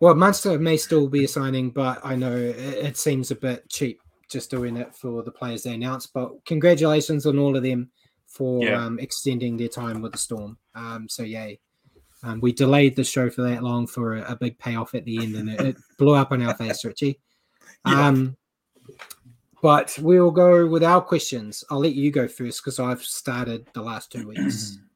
Well, 0.00 0.14
Munster 0.14 0.58
may 0.58 0.76
still 0.76 1.08
be 1.08 1.24
a 1.24 1.28
signing, 1.28 1.70
but 1.70 2.00
I 2.04 2.16
know 2.16 2.34
it, 2.36 2.56
it 2.58 2.96
seems 2.96 3.30
a 3.30 3.36
bit 3.36 3.68
cheap 3.68 4.00
just 4.28 4.50
doing 4.50 4.76
it 4.76 4.94
for 4.94 5.22
the 5.22 5.30
players 5.30 5.62
they 5.62 5.74
announced. 5.74 6.12
But 6.12 6.44
congratulations 6.44 7.26
on 7.26 7.38
all 7.38 7.56
of 7.56 7.62
them 7.62 7.90
for 8.26 8.64
Yeah. 8.64 8.84
um, 8.84 8.98
extending 8.98 9.56
their 9.56 9.68
time 9.68 10.02
with 10.02 10.12
the 10.12 10.18
Storm. 10.18 10.58
Um, 10.74 11.08
so 11.08 11.22
yay. 11.22 11.60
Um, 12.22 12.40
we 12.40 12.52
delayed 12.52 12.96
the 12.96 13.04
show 13.04 13.30
for 13.30 13.42
that 13.42 13.62
long 13.62 13.86
for 13.86 14.16
a, 14.16 14.32
a 14.32 14.36
big 14.36 14.58
payoff 14.58 14.94
at 14.94 15.04
the 15.04 15.18
end, 15.22 15.36
and 15.36 15.48
it, 15.50 15.60
it 15.60 15.76
blew 15.98 16.14
up 16.14 16.32
on 16.32 16.42
our 16.42 16.54
face, 16.54 16.84
Richie. 16.84 17.20
Yeah. 17.86 18.08
Um, 18.08 18.36
but 19.62 19.96
we'll 20.00 20.30
go 20.32 20.66
with 20.66 20.82
our 20.82 21.00
questions. 21.00 21.62
I'll 21.70 21.80
let 21.80 21.94
you 21.94 22.10
go 22.10 22.26
first 22.26 22.62
because 22.62 22.78
I've 22.80 23.02
started 23.02 23.66
the 23.74 23.82
last 23.82 24.10
two 24.12 24.26
weeks. 24.28 24.78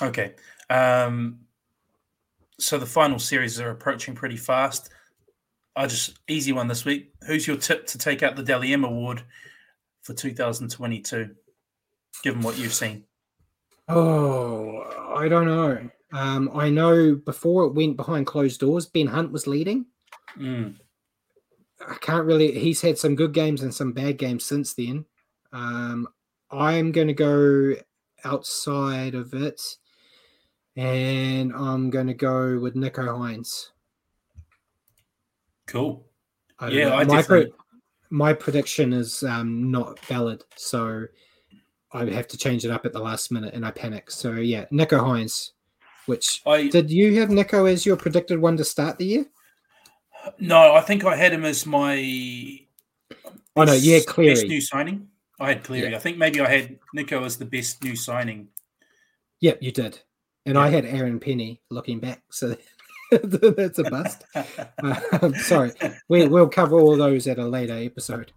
Okay. 0.00 0.34
Um, 0.70 1.40
so 2.58 2.78
the 2.78 2.86
final 2.86 3.18
series 3.18 3.60
are 3.60 3.70
approaching 3.70 4.14
pretty 4.14 4.36
fast. 4.36 4.90
I 5.76 5.86
just 5.86 6.18
easy 6.28 6.52
one 6.52 6.68
this 6.68 6.84
week. 6.84 7.12
Who's 7.26 7.46
your 7.46 7.56
tip 7.56 7.86
to 7.88 7.98
take 7.98 8.22
out 8.22 8.36
the 8.36 8.42
Dally 8.42 8.72
M 8.72 8.84
Award 8.84 9.22
for 10.02 10.12
2022? 10.12 11.34
Given 12.24 12.42
what 12.42 12.58
you've 12.58 12.74
seen, 12.74 13.04
Oh, 13.88 14.82
I 15.16 15.28
don't 15.28 15.46
know. 15.46 15.88
Um, 16.12 16.50
I 16.54 16.68
know 16.68 17.14
before 17.14 17.64
it 17.64 17.74
went 17.74 17.96
behind 17.96 18.26
closed 18.26 18.60
doors, 18.60 18.86
Ben 18.86 19.06
Hunt 19.06 19.32
was 19.32 19.46
leading. 19.46 19.86
Mm, 20.36 20.74
I 21.86 21.94
can't 22.00 22.26
really. 22.26 22.58
He's 22.58 22.80
had 22.80 22.98
some 22.98 23.14
good 23.14 23.32
games 23.32 23.62
and 23.62 23.74
some 23.74 23.92
bad 23.92 24.18
games 24.18 24.44
since 24.44 24.74
then. 24.74 25.04
Um, 25.52 26.08
I'm 26.50 26.92
going 26.92 27.08
to 27.08 27.14
go 27.14 27.74
outside 28.24 29.14
of 29.14 29.32
it, 29.32 29.60
and 30.78 31.52
I'm 31.52 31.90
going 31.90 32.06
to 32.06 32.14
go 32.14 32.58
with 32.60 32.74
Nicho 32.76 33.06
Hynes. 33.08 33.70
cool. 35.66 36.06
I 36.60 36.68
Yeah. 36.70 36.94
I 36.94 37.04
my 37.04 37.16
definitely- 37.16 37.52
my 38.10 38.32
prediction 38.32 38.92
is 38.94 39.22
um, 39.22 39.70
not 39.70 39.98
valid, 40.06 40.42
so 40.56 41.04
I 41.92 42.06
have 42.06 42.26
to 42.28 42.38
change 42.38 42.64
it 42.64 42.70
up 42.70 42.86
at 42.86 42.92
the 42.94 43.00
last 43.00 43.30
minute, 43.30 43.52
and 43.54 43.66
I 43.66 43.70
panic. 43.70 44.10
So 44.10 44.32
yeah, 44.34 44.64
Nicho 44.72 44.98
Hynes. 45.00 45.50
Which 46.06 46.40
I 46.46 46.68
did 46.68 46.90
you 46.90 47.20
have 47.20 47.28
Nicho 47.28 47.70
as 47.70 47.84
your 47.84 47.96
predicted 47.96 48.38
one 48.40 48.56
to 48.56 48.64
start 48.64 48.96
the 48.98 49.04
year? 49.04 49.26
no, 50.38 50.74
I 50.74 50.80
think 50.80 51.04
I 51.04 51.16
had 51.16 51.32
him 51.34 51.44
as 51.44 51.66
my. 51.66 51.96
Oh 53.56 53.64
no, 53.64 53.72
yeah, 53.74 53.98
best- 53.98 54.16
Best 54.16 54.46
new 54.46 54.60
signing. 54.60 55.08
I 55.40 55.48
had 55.48 55.62
Cleary. 55.64 55.94
I 55.94 55.98
think 55.98 56.16
maybe 56.16 56.40
I 56.40 56.48
had 56.48 56.78
Nicho 56.96 57.24
as 57.26 57.36
the 57.36 57.44
best 57.44 57.84
new 57.84 57.94
signing. 57.94 58.48
Yep, 59.40 59.58
you 59.62 59.70
did. 59.70 60.00
And 60.48 60.56
I 60.58 60.68
had 60.70 60.84
Aaron 60.86 61.20
Penny 61.20 61.60
looking 61.70 62.00
back, 62.00 62.22
so 62.30 62.56
that's 63.10 63.78
a 63.78 63.84
bust. 63.84 64.24
Um, 65.20 65.34
sorry, 65.34 65.72
we, 66.08 66.26
we'll 66.28 66.48
cover 66.48 66.78
all 66.78 66.96
those 66.96 67.26
at 67.26 67.38
a 67.38 67.44
later 67.46 67.74
episode. 67.74 68.32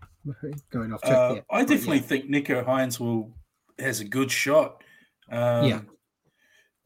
Going 0.71 0.91
off 0.93 1.01
track 1.01 1.13
Uh, 1.17 1.33
there. 1.35 1.45
I 1.51 1.63
definitely 1.63 1.97
yeah. 1.97 2.03
think 2.03 2.25
Nicho 2.29 2.65
Hynes 2.65 2.99
will 2.99 3.31
has 3.79 3.99
a 3.99 4.05
good 4.05 4.31
shot. 4.31 4.83
Um, 5.31 5.65
Yeah. 5.65 5.81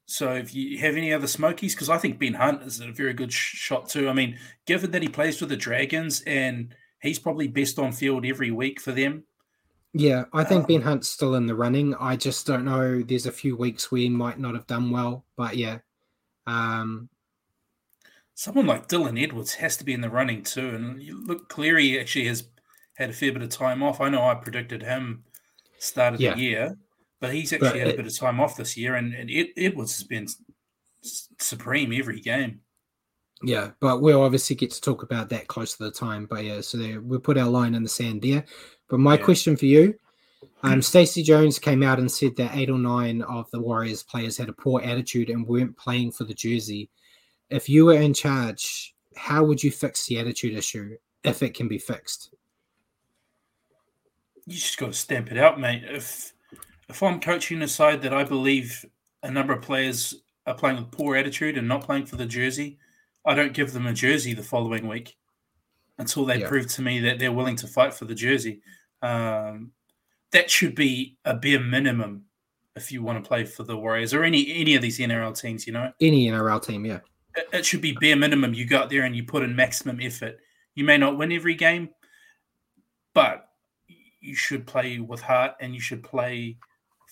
So 0.08 0.34
if 0.34 0.54
you 0.54 0.78
have 0.80 0.96
any 0.96 1.12
other 1.14 1.28
smokies, 1.28 1.74
because 1.74 1.90
I 1.90 1.98
think 1.98 2.20
Ben 2.20 2.36
Hunt 2.36 2.62
is 2.64 2.80
a 2.80 2.92
very 2.92 3.14
good 3.14 3.34
sh- 3.34 3.56
shot 3.56 3.90
too. 3.90 4.08
I 4.10 4.14
mean, 4.14 4.38
given 4.68 4.92
that 4.92 5.02
he 5.02 5.08
plays 5.08 5.40
for 5.40 5.48
the 5.48 5.58
Dragons 5.58 6.22
and 6.28 6.76
he's 7.02 7.18
probably 7.18 7.48
best 7.48 7.80
on 7.80 7.92
field 7.92 8.26
every 8.26 8.52
week 8.52 8.80
for 8.80 8.92
them. 8.92 9.24
Yeah, 9.98 10.26
I 10.34 10.44
think 10.44 10.62
Um, 10.64 10.68
Ben 10.68 10.82
Hunt's 10.82 11.08
still 11.08 11.36
in 11.36 11.46
the 11.46 11.56
running. 11.56 11.96
I 11.96 12.18
just 12.18 12.46
don't 12.46 12.66
know. 12.66 13.02
There's 13.02 13.28
a 13.28 13.32
few 13.32 13.56
weeks 13.56 13.92
where 13.92 14.02
he 14.02 14.10
might 14.10 14.38
not 14.38 14.54
have 14.54 14.68
done 14.68 14.92
well, 14.92 15.26
but 15.38 15.56
yeah. 15.56 15.80
Um, 16.46 17.10
Someone 18.34 18.68
like 18.68 18.90
Dylan 18.90 19.22
Edwards 19.22 19.54
has 19.54 19.78
to 19.78 19.86
be 19.86 19.94
in 19.94 20.02
the 20.02 20.10
running 20.10 20.44
too. 20.44 20.68
And 20.76 21.02
you 21.02 21.26
look, 21.26 21.48
Cleary 21.48 21.98
actually 21.98 22.26
has 22.28 22.50
had 22.96 23.10
a 23.10 23.14
fair 23.14 23.32
bit 23.32 23.42
of 23.44 23.50
time 23.50 23.82
off. 23.82 24.02
I 24.02 24.10
know 24.10 24.22
I 24.28 24.36
predicted 24.36 24.84
him 24.84 25.24
start 25.78 26.16
of 26.16 26.20
Yeah. 26.20 26.34
the 26.34 26.42
year, 26.42 26.78
but 27.22 27.34
he's 27.34 27.54
actually 27.54 27.70
But 27.70 27.78
had 27.80 27.88
a 27.92 27.96
bit 27.96 28.06
of 28.06 28.18
time 28.18 28.42
off 28.42 28.58
this 28.58 28.76
year, 28.76 28.96
and, 28.96 29.14
and 29.14 29.32
Ed, 29.32 29.48
Edwards 29.56 29.96
has 29.98 30.04
been 30.04 30.28
supreme 31.02 31.94
every 31.94 32.20
game. 32.20 32.60
yeah, 33.44 33.72
but 33.80 34.02
we'll 34.02 34.24
obviously 34.24 34.56
get 34.56 34.72
to 34.72 34.82
talk 34.82 35.04
about 35.04 35.30
that 35.30 35.48
close 35.48 35.78
to 35.78 35.84
the 35.86 35.92
time. 35.92 36.26
But 36.26 36.44
yeah, 36.44 36.60
so 36.62 36.78
there, 36.78 37.00
we'll 37.02 37.20
put 37.22 37.38
our 37.38 37.50
line 37.50 37.76
in 37.76 37.84
the 37.84 37.90
sand 37.90 38.22
there. 38.22 38.44
But 38.88 39.00
my 39.00 39.18
Yeah. 39.18 39.24
question 39.24 39.58
for 39.58 39.66
you, 39.66 39.98
um, 40.64 40.82
Stacey 40.82 41.24
Jones 41.24 41.60
came 41.60 41.84
out 41.84 42.00
and 42.00 42.12
said 42.12 42.36
that 42.38 42.56
eight 42.56 42.70
or 42.70 42.78
nine 42.80 43.22
of 43.24 43.50
the 43.52 43.60
Warriors 43.60 44.04
players 44.04 44.38
had 44.38 44.50
a 44.50 44.54
poor 44.54 44.82
attitude 44.82 45.30
and 45.30 45.48
weren't 45.48 45.78
playing 45.78 46.12
for 46.12 46.24
the 46.24 46.34
jersey. 46.34 46.90
If 47.50 47.70
you 47.70 47.86
were 47.86 48.00
in 48.00 48.14
charge, 48.14 48.96
how 49.16 49.44
would 49.44 49.64
you 49.64 49.72
fix 49.72 50.06
the 50.06 50.20
attitude 50.20 50.56
issue 50.56 50.98
if 51.24 51.42
it 51.42 51.54
can 51.54 51.68
be 51.68 51.78
fixed? 51.78 52.32
You 54.46 54.56
just 54.56 54.78
got 54.78 54.88
to 54.88 54.94
stamp 54.94 55.32
it 55.32 55.38
out, 55.38 55.60
mate. 55.60 55.84
If 55.86 56.34
if 56.88 57.02
I'm 57.02 57.20
coaching 57.20 57.64
a 57.64 57.68
side 57.68 58.02
that 58.04 58.14
I 58.14 58.24
believe 58.24 58.86
a 59.24 59.32
number 59.32 59.54
of 59.54 59.64
players 59.64 60.22
are 60.46 60.54
playing 60.54 60.78
with 60.78 60.92
poor 60.92 61.16
attitude 61.16 61.58
and 61.58 61.68
not 61.68 61.84
playing 61.84 62.06
for 62.06 62.16
the 62.16 62.28
jersey, 62.28 62.78
I 63.26 63.34
don't 63.34 63.54
give 63.54 63.74
them 63.74 63.88
a 63.88 63.94
jersey 63.94 64.34
the 64.34 64.44
following 64.44 64.88
week 64.88 65.18
until 65.98 66.26
they 66.26 66.40
Yeah. 66.40 66.48
prove 66.48 66.68
to 66.68 66.82
me 66.82 67.00
that 67.02 67.20
they're 67.20 67.32
willing 67.32 67.56
to 67.58 67.68
fight 67.68 67.94
for 67.94 68.06
the 68.06 68.16
jersey. 68.16 68.62
Um, 69.02 69.72
that 70.32 70.50
should 70.52 70.76
be 70.76 71.18
a 71.26 71.34
bare 71.36 71.60
minimum 71.60 72.26
if 72.76 72.92
you 72.92 73.02
want 73.02 73.24
to 73.24 73.28
play 73.28 73.46
for 73.46 73.64
the 73.64 73.78
Warriors 73.78 74.14
or 74.14 74.24
any 74.24 74.52
any 74.54 74.76
of 74.76 74.82
these 74.82 75.00
NRL 75.00 75.34
teams. 75.40 75.66
You 75.66 75.74
know, 75.74 75.94
Any 76.02 76.28
NRL 76.28 76.60
team, 76.60 76.86
yeah. 76.86 77.00
it, 77.36 77.48
it 77.54 77.66
should 77.66 77.82
be 77.82 77.94
bare 77.94 78.16
minimum. 78.18 78.54
You 78.54 78.66
go 78.66 78.80
out 78.80 78.90
there 78.90 79.04
and 79.04 79.16
you 79.16 79.24
put 79.24 79.44
in 79.44 79.56
maximum 79.56 80.00
effort. 80.02 80.40
You 80.74 80.84
may 80.84 80.98
not 80.98 81.18
win 81.18 81.32
every 81.32 81.56
game, 81.56 81.90
but 83.14 83.50
you 84.20 84.36
should 84.36 84.66
play 84.68 85.00
with 85.00 85.22
heart 85.22 85.54
and 85.62 85.74
you 85.74 85.80
should 85.80 86.04
play 86.04 86.58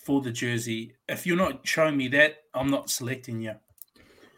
for 0.04 0.20
the 0.20 0.30
jersey. 0.32 0.94
If 1.08 1.26
you're 1.26 1.36
not 1.36 1.66
showing 1.66 1.96
me 1.96 2.08
that, 2.08 2.42
I'm 2.52 2.68
not 2.68 2.90
selecting 2.90 3.40
you. 3.40 3.54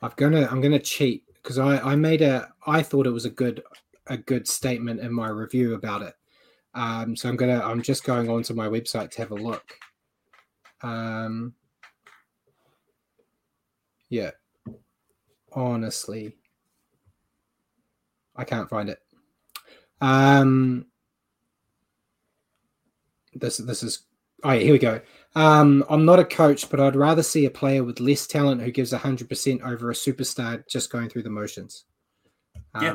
I'm 0.02 0.12
gonna 0.16 0.46
I'm 0.50 0.60
gonna 0.60 0.78
cheat 0.78 1.24
because 1.34 1.58
I 1.58 1.78
I 1.78 1.96
made 1.96 2.22
a 2.22 2.52
I 2.66 2.82
thought 2.82 3.06
it 3.06 3.10
was 3.10 3.24
a 3.24 3.30
good 3.30 3.62
a 4.08 4.16
good 4.16 4.46
statement 4.46 5.00
in 5.00 5.12
my 5.12 5.28
review 5.28 5.74
about 5.74 6.02
it. 6.02 6.14
Um, 6.74 7.16
so 7.16 7.28
I'm 7.28 7.36
gonna 7.36 7.60
I'm 7.64 7.82
just 7.82 8.04
going 8.04 8.28
onto 8.28 8.54
my 8.54 8.68
website 8.68 9.10
to 9.12 9.18
have 9.22 9.30
a 9.30 9.34
look. 9.34 9.78
Um, 10.82 11.54
yeah, 14.10 14.32
honestly, 15.52 16.36
I 18.36 18.44
can't 18.44 18.68
find 18.68 18.90
it. 18.90 18.98
Um, 20.00 20.86
this 23.34 23.56
this 23.56 23.82
is 23.82 24.04
oh 24.44 24.52
yeah, 24.52 24.60
here 24.60 24.72
we 24.72 24.78
go. 24.78 25.00
Um, 25.34 25.84
I'm 25.90 26.04
not 26.04 26.18
a 26.18 26.24
coach, 26.24 26.70
but 26.70 26.80
I'd 26.80 26.96
rather 26.96 27.22
see 27.22 27.44
a 27.44 27.50
player 27.50 27.84
with 27.84 28.00
less 28.00 28.26
talent 28.26 28.62
who 28.62 28.70
gives 28.70 28.92
100% 28.92 29.62
over 29.62 29.90
a 29.90 29.94
superstar 29.94 30.66
just 30.66 30.90
going 30.90 31.10
through 31.10 31.24
the 31.24 31.30
motions. 31.30 31.84
Yeah. 32.80 32.94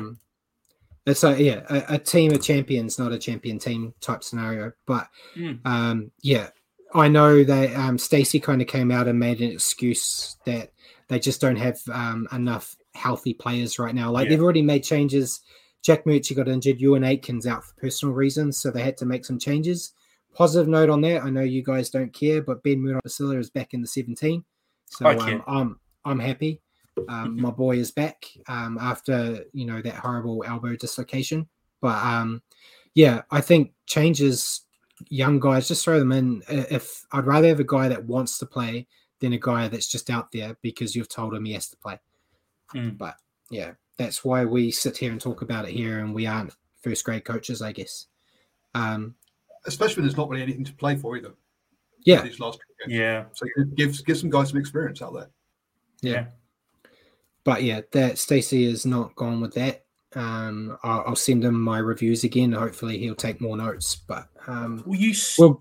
It's 1.06 1.24
a 1.24 1.40
yeah, 1.42 1.62
a, 1.68 1.94
a 1.94 1.98
team 1.98 2.32
of 2.32 2.42
champions, 2.42 2.98
not 2.98 3.12
a 3.12 3.18
champion 3.18 3.58
team 3.58 3.94
type 4.00 4.22
scenario. 4.22 4.72
But 4.86 5.08
Mm. 5.36 5.60
um, 5.66 6.10
yeah, 6.22 6.50
I 6.94 7.08
know 7.08 7.42
that 7.44 7.74
um, 7.74 7.98
Stacey 7.98 8.38
kind 8.40 8.62
of 8.62 8.68
came 8.68 8.90
out 8.90 9.08
and 9.08 9.18
made 9.18 9.40
an 9.40 9.50
excuse 9.50 10.36
that 10.46 10.70
they 11.08 11.18
just 11.18 11.40
don't 11.40 11.56
have 11.56 11.80
um, 11.92 12.28
enough 12.32 12.76
healthy 12.94 13.34
players 13.34 13.78
right 13.78 13.94
now. 13.94 14.10
Like 14.10 14.24
Yeah. 14.24 14.30
they've 14.30 14.42
already 14.42 14.62
made 14.62 14.84
changes. 14.84 15.40
Jack 15.82 16.04
Murchie 16.04 16.36
got 16.36 16.46
injured. 16.48 16.78
Euan 16.78 17.04
Aitken's 17.04 17.46
out 17.46 17.64
for 17.64 17.74
personal 17.74 18.14
reasons, 18.14 18.56
so 18.56 18.70
they 18.70 18.82
had 18.82 18.96
to 18.98 19.06
make 19.06 19.24
some 19.24 19.38
changes. 19.38 19.92
Positive 20.34 20.68
note 20.68 20.88
on 20.88 21.00
that. 21.02 21.24
I 21.24 21.30
know 21.30 21.42
you 21.42 21.62
guys 21.64 21.90
don't 21.90 22.12
care, 22.12 22.40
but 22.40 22.62
Ben 22.62 22.78
Basila 23.04 23.38
is 23.38 23.50
back 23.50 23.74
in 23.74 23.80
the 23.82 23.86
17. 23.88 24.44
So 24.88 25.04
um. 25.06 25.42
I'm 25.48 25.80
I'm 26.04 26.18
happy. 26.20 26.61
Um, 27.08 27.40
my 27.40 27.50
boy 27.50 27.76
is 27.76 27.90
back 27.90 28.26
um, 28.48 28.78
after 28.80 29.44
you 29.52 29.64
know 29.64 29.80
that 29.82 29.94
horrible 29.94 30.44
elbow 30.46 30.76
dislocation. 30.76 31.48
But 31.80 32.02
um, 32.04 32.42
yeah, 32.94 33.22
I 33.30 33.40
think 33.40 33.72
changes 33.86 34.62
young 35.08 35.40
guys 35.40 35.68
just 35.68 35.84
throw 35.84 35.98
them 35.98 36.12
in. 36.12 36.42
If 36.48 37.04
I'd 37.12 37.26
rather 37.26 37.48
have 37.48 37.60
a 37.60 37.64
guy 37.64 37.88
that 37.88 38.04
wants 38.04 38.38
to 38.38 38.46
play 38.46 38.86
than 39.20 39.32
a 39.32 39.38
guy 39.38 39.68
that's 39.68 39.88
just 39.88 40.10
out 40.10 40.32
there 40.32 40.56
because 40.62 40.94
you've 40.94 41.08
told 41.08 41.34
him 41.34 41.44
he 41.44 41.52
has 41.54 41.68
to 41.68 41.76
play. 41.76 41.98
Mm. 42.74 42.98
But 42.98 43.16
yeah, 43.50 43.72
that's 43.96 44.24
why 44.24 44.44
we 44.44 44.70
sit 44.70 44.96
here 44.96 45.12
and 45.12 45.20
talk 45.20 45.42
about 45.42 45.66
it 45.66 45.72
here, 45.72 46.00
and 46.00 46.14
we 46.14 46.26
aren't 46.26 46.54
first 46.82 47.04
grade 47.04 47.24
coaches, 47.24 47.62
I 47.62 47.72
guess. 47.72 48.06
Um, 48.74 49.14
Especially 49.66 49.96
when 49.96 50.04
there's 50.06 50.16
not 50.16 50.28
really 50.28 50.42
anything 50.42 50.64
to 50.64 50.74
play 50.74 50.96
for 50.96 51.16
either. 51.16 51.32
yeah, 52.04 52.22
These 52.22 52.40
last. 52.40 52.58
Yeah. 52.88 53.24
So 53.32 53.46
give 53.76 54.04
give 54.04 54.18
some 54.18 54.30
guys 54.30 54.50
some 54.50 54.58
experience 54.58 55.00
out 55.02 55.14
there. 55.14 55.30
yeah. 56.00 56.26
But 57.44 57.62
yeah, 57.62 57.80
that 57.92 58.18
Stacey 58.18 58.64
is 58.64 58.86
not 58.86 59.14
gone 59.16 59.40
with 59.40 59.54
that. 59.54 59.84
Um, 60.14 60.76
I'll, 60.82 61.04
I'll 61.08 61.16
send 61.16 61.44
him 61.44 61.60
my 61.60 61.78
reviews 61.78 62.22
again. 62.24 62.52
Hopefully, 62.52 62.98
he'll 62.98 63.14
take 63.14 63.40
more 63.40 63.56
notes. 63.56 63.96
But 63.96 64.28
um, 64.46 64.82
Well, 64.86 64.98
you 64.98 65.10
s- 65.10 65.38
Well- 65.38 65.60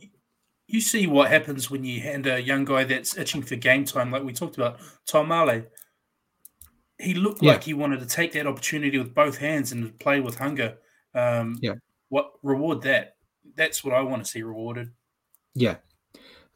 you 0.67 0.79
see 0.79 1.05
what 1.05 1.29
happens 1.29 1.69
when 1.69 1.83
you 1.83 1.99
hand 1.99 2.27
a 2.27 2.41
young 2.41 2.63
guy 2.63 2.85
that's 2.85 3.17
itching 3.17 3.41
for 3.41 3.57
game 3.57 3.83
time, 3.83 4.09
like 4.09 4.23
we 4.23 4.31
talked 4.31 4.55
about, 4.57 4.79
Tom 5.05 5.27
Marley. 5.27 5.65
he 6.97 7.13
looked 7.15 7.41
Yeah. 7.41 7.53
like 7.53 7.63
he 7.63 7.73
wanted 7.73 7.99
to 8.01 8.05
take 8.05 8.31
that 8.33 8.45
opportunity 8.47 8.97
with 8.97 9.13
both 9.15 9.37
hands 9.39 9.71
and 9.71 9.97
play 9.99 10.21
with 10.21 10.37
hunger. 10.37 10.77
Um, 11.15 11.57
Yeah. 11.61 11.73
What 12.09 12.31
reward 12.43 12.83
that? 12.83 13.15
That's 13.55 13.83
what 13.83 13.93
I 13.95 14.01
want 14.01 14.23
to 14.23 14.29
see 14.31 14.43
rewarded. 14.43 14.91
Yeah. 15.55 15.77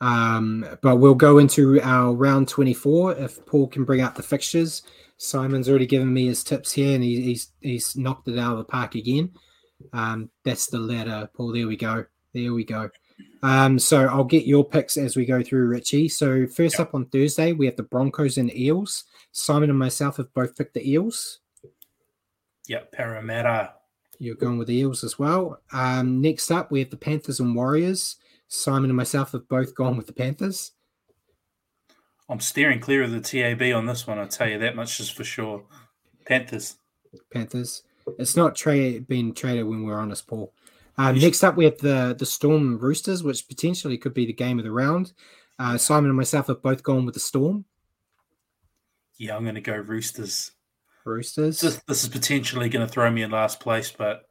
Um, 0.01 0.65
but 0.81 0.97
we'll 0.97 1.15
go 1.15 1.37
into 1.39 1.81
our 1.81 2.13
round 2.13 2.47
24 2.47 3.15
if 3.17 3.43
Paul 3.45 3.67
can 3.67 3.85
bring 3.85 4.01
out 4.01 4.15
the 4.15 4.23
fixtures. 4.23 4.83
Simon's 5.17 5.69
already 5.69 5.85
given 5.85 6.13
me 6.13 6.27
his 6.27 6.43
tips 6.43 6.71
here 6.71 6.95
and 6.95 7.03
he, 7.03 7.21
he's 7.21 7.51
he's 7.61 7.95
knocked 7.95 8.27
it 8.27 8.37
out 8.37 8.53
of 8.53 8.57
the 8.59 8.63
park 8.65 8.95
again. 8.95 9.31
Um, 9.93 10.29
that's 10.43 10.67
the 10.67 10.79
ladder, 10.79 11.29
Paul. 11.35 11.53
There 11.53 11.67
we 11.67 11.77
go. 11.77 12.05
There 12.33 12.53
we 12.53 12.63
go. 12.63 12.89
Um, 13.43 13.79
so 13.79 14.07
I'll 14.07 14.23
get 14.23 14.45
your 14.45 14.65
picks 14.65 14.97
as 14.97 15.15
we 15.15 15.25
go 15.25 15.41
through, 15.41 15.67
Richie. 15.67 16.09
So 16.09 16.47
first 16.47 16.79
up 16.79 16.93
on 16.93 17.05
Thursday, 17.05 17.53
we 17.53 17.65
have 17.65 17.75
the 17.75 17.83
Broncos 17.83 18.37
and 18.37 18.53
Eels. 18.55 19.05
Simon 19.31 19.69
and 19.69 19.79
myself 19.79 20.17
have 20.17 20.33
both 20.33 20.57
picked 20.57 20.73
the 20.73 20.89
Eels. 20.89 21.39
Yeah, 22.67 22.81
Parramatta. 22.91 23.73
You're 24.19 24.35
going 24.35 24.57
with 24.57 24.67
the 24.67 24.77
Eels 24.77 25.03
as 25.03 25.19
well. 25.19 25.61
Um, 25.71 26.21
next 26.21 26.51
up, 26.51 26.71
we 26.71 26.79
have 26.79 26.89
the 26.89 26.97
Panthers 26.97 27.39
and 27.39 27.55
Warriors. 27.55 28.17
Simon 28.47 28.89
and 28.89 28.97
myself 28.97 29.33
have 29.33 29.47
both 29.47 29.75
gone 29.75 29.97
with 29.97 30.07
the 30.07 30.13
Panthers. 30.13 30.71
I'm 32.29 32.39
steering 32.39 32.79
clear 32.79 33.03
of 33.03 33.11
the 33.11 33.21
TAB 33.21 33.61
on 33.75 33.85
this 33.85 34.07
one. 34.07 34.17
I'll 34.19 34.27
tell 34.27 34.49
you 34.49 34.57
that 34.59 34.75
much 34.75 34.99
is 34.99 35.09
for 35.09 35.23
sure. 35.23 35.63
Panthers. 36.25 36.77
Panthers. 37.31 37.83
It's 38.19 38.35
not 38.35 38.55
tra- 38.55 38.99
being 39.01 39.33
traded 39.33 39.65
when 39.67 39.83
we're 39.83 39.99
honest, 39.99 40.27
Paul. 40.27 40.51
Should- 40.99 41.21
next 41.21 41.43
up, 41.43 41.55
we 41.57 41.65
have 41.65 41.77
the 41.79 42.15
the 42.17 42.25
Storm 42.25 42.77
Roosters, 42.79 43.23
which 43.23 43.47
potentially 43.47 43.97
could 43.97 44.13
be 44.13 44.25
the 44.25 44.33
game 44.33 44.57
of 44.59 44.65
the 44.65 44.71
round. 44.71 45.13
Uh, 45.59 45.77
Simon 45.77 46.09
and 46.09 46.17
myself 46.17 46.47
have 46.47 46.61
both 46.61 46.83
gone 46.83 47.05
with 47.05 47.13
the 47.13 47.19
Storm 47.19 47.63
Yeah, 49.17 49.35
I'm 49.37 49.43
going 49.43 49.55
to 49.55 49.61
go 49.61 49.75
Roosters. 49.77 50.51
Roosters. 51.05 51.61
This, 51.61 51.81
this 51.87 52.03
is 52.03 52.09
potentially 52.09 52.67
going 52.67 52.85
to 52.85 52.91
throw 52.91 53.09
me 53.11 53.21
in 53.21 53.31
last 53.31 53.59
place, 53.61 53.89
but 53.91 54.27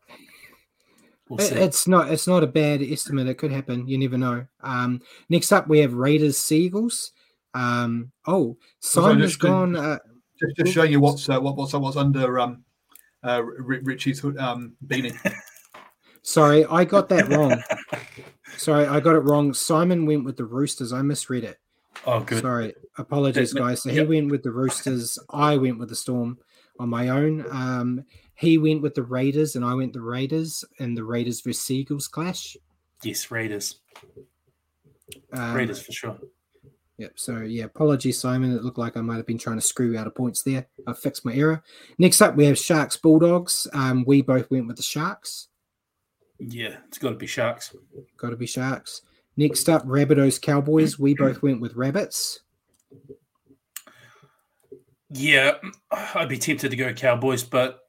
we'll 1.28 1.40
It- 1.40 1.44
see. 1.44 1.54
it's 1.54 1.86
not 1.88 2.10
it's 2.10 2.26
not 2.26 2.42
a 2.42 2.46
bad 2.48 2.82
estimate. 2.82 3.28
It 3.28 3.38
could 3.38 3.52
happen. 3.52 3.86
You 3.88 3.98
never 3.98 4.18
know. 4.18 4.46
Um, 4.62 5.00
next 5.28 5.52
up, 5.52 5.68
we 5.68 5.78
have 5.80 5.94
Raiders 5.94 6.36
Sea 6.38 6.64
Eagles. 6.64 7.12
Um, 7.54 8.10
oh, 8.26 8.56
Simon 8.80 9.20
has 9.20 9.36
gone. 9.36 9.76
Uh, 9.76 9.98
Just, 10.38 10.56
just 10.56 10.72
showing 10.72 10.90
you 10.90 11.00
what's 11.00 11.28
uh, 11.28 11.40
what, 11.40 11.56
what's 11.56 11.72
what's 11.72 11.96
under 11.96 12.40
um, 12.40 12.64
uh, 13.22 13.42
Richie's 13.42 14.18
hood- 14.18 14.38
um, 14.38 14.74
beanie. 14.86 15.16
sorry, 16.22 16.64
I 16.66 16.84
got 16.84 17.08
that 17.08 17.28
wrong. 17.28 17.62
sorry, 18.56 18.86
I 18.86 19.00
got 19.00 19.14
it 19.14 19.20
wrong. 19.20 19.54
Simon 19.54 20.06
went 20.06 20.24
with 20.24 20.36
the 20.36 20.44
Roosters. 20.44 20.92
I 20.92 21.02
misread 21.02 21.44
it. 21.44 21.58
oh, 22.06 22.20
good. 22.20 22.42
Sorry, 22.42 22.74
apologies, 22.98 23.52
guys. 23.52 23.82
So 23.82 23.90
he 23.90 23.96
yep. 23.96 24.08
went 24.08 24.30
with 24.30 24.42
the 24.42 24.50
Roosters. 24.50 25.18
I 25.30 25.56
went 25.56 25.78
with 25.78 25.88
the 25.88 25.96
Storm 25.96 26.38
on 26.80 26.88
my 26.88 27.08
own. 27.08 27.46
Um, 27.50 28.04
he 28.34 28.58
went 28.58 28.82
with 28.82 28.94
the 28.94 29.04
Raiders, 29.04 29.54
and 29.54 29.64
I 29.64 29.74
went 29.74 29.92
the 29.92 30.00
Raiders, 30.00 30.64
and 30.80 30.96
the 30.96 31.04
Raiders 31.04 31.40
versus 31.40 31.62
Sea 31.62 31.76
Eagles 31.76 32.08
clash. 32.08 32.56
Yes, 33.02 33.30
Raiders. 33.30 33.80
Um, 35.32 35.54
Raiders 35.54 35.80
for 35.80 35.92
sure. 35.92 36.18
Yep. 36.98 37.12
So 37.16 37.38
yeah, 37.38 37.64
apologies, 37.64 38.20
Simon. 38.20 38.56
It 38.56 38.62
looked 38.62 38.78
like 38.78 38.96
I 38.96 39.00
might 39.00 39.16
have 39.16 39.26
been 39.26 39.38
trying 39.38 39.56
to 39.56 39.62
screw 39.62 39.98
out 39.98 40.06
of 40.06 40.14
points 40.14 40.42
there. 40.42 40.66
I 40.86 40.92
fixed 40.92 41.24
my 41.24 41.34
error. 41.34 41.62
Next 41.98 42.20
up, 42.20 42.36
we 42.36 42.46
have 42.46 42.58
Sharks 42.58 42.96
Bulldogs. 42.96 43.66
Um, 43.72 44.04
we 44.06 44.22
both 44.22 44.50
went 44.50 44.68
with 44.68 44.76
the 44.76 44.82
Sharks. 44.82 45.48
Yeah, 46.38 46.76
it's 46.88 46.98
got 46.98 47.10
to 47.10 47.16
be 47.16 47.26
Sharks. 47.26 47.74
Got 48.16 48.30
to 48.30 48.36
be 48.36 48.46
Sharks. 48.46 49.02
Next 49.36 49.68
up, 49.68 49.84
Rabbitohs 49.84 50.40
Cowboys. 50.40 50.98
We 50.98 51.14
both 51.18 51.42
went 51.42 51.60
with 51.60 51.74
Rabbits. 51.74 52.40
Yeah, 55.10 55.52
I'd 55.90 56.28
be 56.28 56.38
tempted 56.38 56.70
to 56.70 56.76
go 56.76 56.92
Cowboys, 56.92 57.42
but 57.42 57.80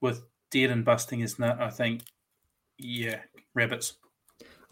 with 0.00 0.22
dead 0.50 0.70
and 0.70 0.84
busting 0.84 1.20
his 1.20 1.38
nut, 1.38 1.60
I 1.60 1.70
think, 1.70 2.02
yeah, 2.78 3.20
Rabbits. 3.54 3.94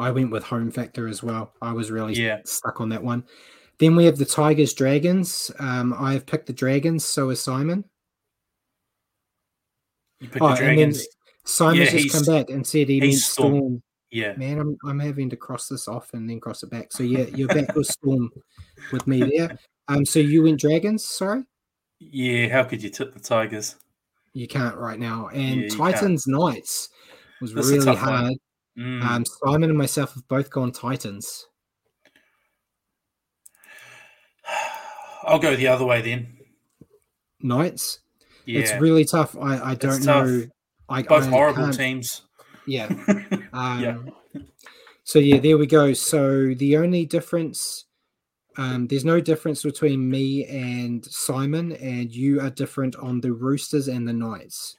I 0.02 0.10
went 0.10 0.30
with 0.30 0.44
Home 0.44 0.70
Factor 0.70 1.06
as 1.08 1.22
well. 1.22 1.54
I 1.62 1.72
was 1.72 1.90
really 1.90 2.14
Yeah. 2.14 2.40
stuck 2.44 2.80
on 2.80 2.88
that 2.90 3.02
one. 3.02 3.24
Then 3.78 3.96
we 3.96 4.04
have 4.04 4.18
the 4.18 4.24
Tigers 4.26 4.74
Dragons. 4.74 5.50
Um, 5.58 5.94
I 5.96 6.12
have 6.12 6.26
picked 6.26 6.46
the 6.46 6.52
Dragons. 6.52 7.04
So 7.04 7.30
is 7.30 7.40
Simon. 7.40 7.84
You 10.20 10.28
pick 10.28 10.42
Oh, 10.42 10.50
the 10.50 10.56
Dragons. 10.56 11.06
Simon's 11.44 11.92
Yeah, 11.92 11.98
just 11.98 12.12
come 12.26 12.34
back 12.36 12.50
and 12.50 12.66
said 12.66 12.88
he 12.88 13.00
meant 13.00 13.12
he's 13.12 13.26
Storm. 13.26 13.56
Storm. 13.56 13.82
Yeah, 14.10 14.34
Man, 14.36 14.58
I'm 14.58 14.76
I'm 14.84 14.98
having 15.00 15.30
to 15.30 15.36
cross 15.36 15.68
this 15.68 15.88
off 15.88 16.12
and 16.12 16.28
then 16.28 16.38
cross 16.38 16.62
it 16.62 16.68
back. 16.70 16.92
So 16.92 17.02
yeah, 17.02 17.24
you're 17.34 17.48
back 17.48 17.74
with 17.74 17.86
Storm 17.86 18.30
with 18.92 19.06
me 19.06 19.22
there. 19.24 19.58
Um, 19.88 20.04
so 20.04 20.18
you 20.18 20.42
went 20.42 20.60
Dragons. 20.60 21.02
Sorry, 21.02 21.44
yeah. 21.98 22.48
How 22.48 22.62
could 22.64 22.82
you 22.82 22.90
tip 22.90 23.14
the 23.14 23.20
Tigers? 23.20 23.76
you 24.34 24.46
can't 24.48 24.76
right 24.76 24.98
now. 24.98 25.28
And 25.28 25.60
Yeah, 25.62 25.62
you 25.62 25.68
can't. 25.68 25.94
Titans 25.94 26.26
Knights 26.26 26.88
was 27.40 27.52
That's 27.54 27.66
really 27.68 27.94
hard. 27.94 28.22
one. 28.24 28.36
Mm. 28.78 29.02
Um, 29.02 29.24
Simon 29.26 29.68
and 29.70 29.78
myself 29.78 30.14
have 30.14 30.26
both 30.28 30.50
gone 30.50 30.72
Titans. 30.72 31.46
I'll 35.24 35.38
go 35.38 35.54
the 35.54 35.68
other 35.68 35.84
way 35.84 36.00
then. 36.02 36.36
Knights. 37.40 38.00
Yeah, 38.44 38.60
It's 38.60 38.72
really 38.80 39.04
tough. 39.04 39.36
I 39.36 39.70
I 39.72 39.74
don't 39.74 40.04
know. 40.04 40.44
I 40.88 41.02
both 41.02 41.24
I 41.24 41.30
horrible 41.30 41.64
can't- 41.64 41.76
teams. 41.76 42.22
Yeah. 42.66 42.88
Um, 43.54 43.82
yeah, 43.82 44.40
So 45.04 45.18
yeah, 45.18 45.38
there 45.38 45.58
we 45.58 45.66
go. 45.66 45.92
So 45.92 46.54
the 46.54 46.78
only 46.78 47.04
difference, 47.04 47.84
um, 48.56 48.86
there's 48.86 49.04
no 49.04 49.20
difference 49.20 49.62
between 49.62 50.08
me 50.08 50.46
and 50.46 51.04
Simon, 51.04 51.72
and 51.72 52.10
you 52.14 52.40
are 52.40 52.48
different 52.50 52.96
on 52.96 53.20
the 53.20 53.32
Roosters 53.32 53.88
and 53.88 54.08
the 54.08 54.12
Knights. 54.14 54.78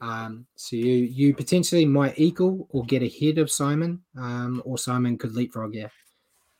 Um, 0.00 0.46
so 0.54 0.76
you 0.76 0.94
you 0.94 1.34
potentially 1.34 1.84
might 1.84 2.18
equal 2.18 2.68
or 2.70 2.84
get 2.84 3.02
ahead 3.02 3.38
of 3.38 3.50
Simon, 3.50 4.00
um, 4.16 4.62
or 4.64 4.78
Simon 4.78 5.18
could 5.18 5.34
leapfrog 5.34 5.74
you. 5.74 5.88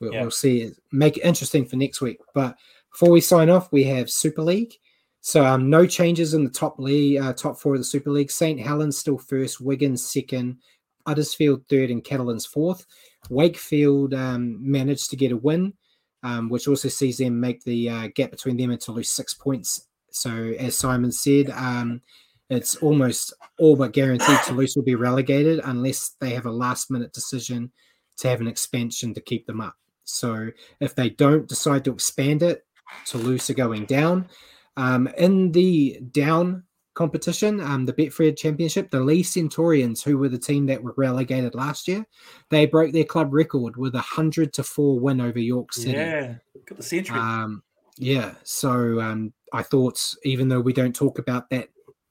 We'll, 0.00 0.12
Yeah. 0.12 0.22
we'll 0.22 0.30
see. 0.30 0.70
Make 0.92 1.16
it 1.16 1.24
interesting 1.24 1.64
for 1.64 1.76
next 1.76 2.00
week. 2.00 2.18
But 2.34 2.56
before 2.90 3.10
we 3.10 3.20
sign 3.20 3.50
off, 3.50 3.72
we 3.72 3.84
have 3.84 4.10
Super 4.10 4.42
League. 4.42 4.74
So 5.20 5.44
um, 5.44 5.68
no 5.68 5.86
changes 5.86 6.34
in 6.34 6.44
the 6.44 6.50
top 6.50 6.78
league, 6.78 7.20
uh, 7.20 7.32
top 7.32 7.58
four 7.58 7.74
of 7.74 7.80
the 7.80 7.84
Super 7.84 8.10
League. 8.10 8.30
St 8.30 8.58
Helens 8.60 8.96
still 8.98 9.18
first, 9.18 9.60
Wigan 9.60 9.96
second, 9.96 10.58
Uddersfield 11.06 11.68
third, 11.68 11.90
and 11.90 12.04
Catalans 12.04 12.46
fourth. 12.46 12.86
Wakefield 13.28 14.14
um, 14.14 14.58
managed 14.60 15.10
to 15.10 15.16
get 15.16 15.32
a 15.32 15.36
win, 15.36 15.74
um, 16.22 16.48
which 16.48 16.68
also 16.68 16.88
sees 16.88 17.18
them 17.18 17.38
make 17.38 17.62
the 17.64 17.90
uh, 17.90 18.08
gap 18.14 18.30
between 18.30 18.56
them 18.56 18.70
and 18.70 18.80
Toulouse 18.80 19.10
six 19.10 19.34
points. 19.34 19.86
So 20.10 20.30
as 20.58 20.76
Simon 20.76 21.12
said, 21.12 21.50
um, 21.50 22.00
it's 22.50 22.76
almost 22.76 23.34
all 23.58 23.76
but 23.76 23.92
guaranteed 23.92 24.38
Toulouse 24.46 24.74
will 24.76 24.84
be 24.84 24.94
relegated 24.94 25.60
unless 25.64 26.16
they 26.20 26.30
have 26.30 26.46
a 26.46 26.50
last 26.50 26.90
minute 26.90 27.12
decision 27.12 27.70
to 28.18 28.28
have 28.28 28.40
an 28.40 28.48
expansion 28.48 29.14
to 29.14 29.20
keep 29.20 29.46
them 29.46 29.60
up. 29.60 29.76
So 30.04 30.48
if 30.80 30.94
they 30.94 31.10
don't 31.10 31.48
decide 31.48 31.84
to 31.84 31.92
expand 31.92 32.42
it, 32.42 32.64
Toulouse 33.04 33.50
are 33.50 33.54
going 33.54 33.84
down. 33.84 34.28
Um, 34.76 35.08
in 35.18 35.52
the 35.52 36.00
down 36.12 36.64
competition, 36.94 37.60
um, 37.60 37.84
the 37.84 37.92
Betfred 37.92 38.36
Championship, 38.36 38.90
the 38.90 39.00
Leigh 39.00 39.22
Centurions, 39.22 40.02
who 40.02 40.16
were 40.16 40.28
the 40.28 40.38
team 40.38 40.66
that 40.66 40.82
were 40.82 40.94
relegated 40.96 41.54
last 41.54 41.86
year, 41.86 42.06
they 42.48 42.64
broke 42.64 42.92
their 42.92 43.04
club 43.04 43.34
record 43.34 43.76
with 43.76 43.94
a 43.94 44.00
hundred 44.00 44.52
to 44.54 44.62
four 44.62 44.98
win 44.98 45.20
over 45.20 45.38
York 45.38 45.72
City. 45.72 45.92
yeah. 45.92 46.34
Got 46.66 46.78
the 46.78 46.82
century. 46.82 47.18
Um, 47.18 47.62
yeah. 47.98 48.34
So 48.42 49.00
um, 49.00 49.32
I 49.52 49.62
thought, 49.62 50.14
even 50.24 50.48
though 50.48 50.60
we 50.60 50.72
don't 50.72 50.96
talk 50.96 51.18
about 51.18 51.50
that 51.50 51.68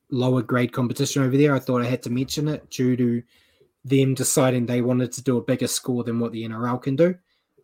lower 0.10 0.42
grade 0.42 0.72
competition 0.72 1.24
over 1.24 1.38
there, 1.38 1.56
I 1.56 1.60
thought 1.60 1.82
I 1.82 1.88
had 1.88 2.04
to 2.04 2.10
mention 2.10 2.48
it 2.48 2.70
due 2.70 2.96
to 2.96 3.24
them 3.84 4.14
deciding 4.14 4.66
they 4.66 4.82
wanted 4.82 5.12
to 5.14 5.24
do 5.24 5.38
a 5.38 5.44
bigger 5.44 5.68
score 5.68 6.04
than 6.04 6.20
what 6.20 6.32
the 6.32 6.44
NRL 6.44 6.82
can 6.82 6.96
do. 6.96 7.16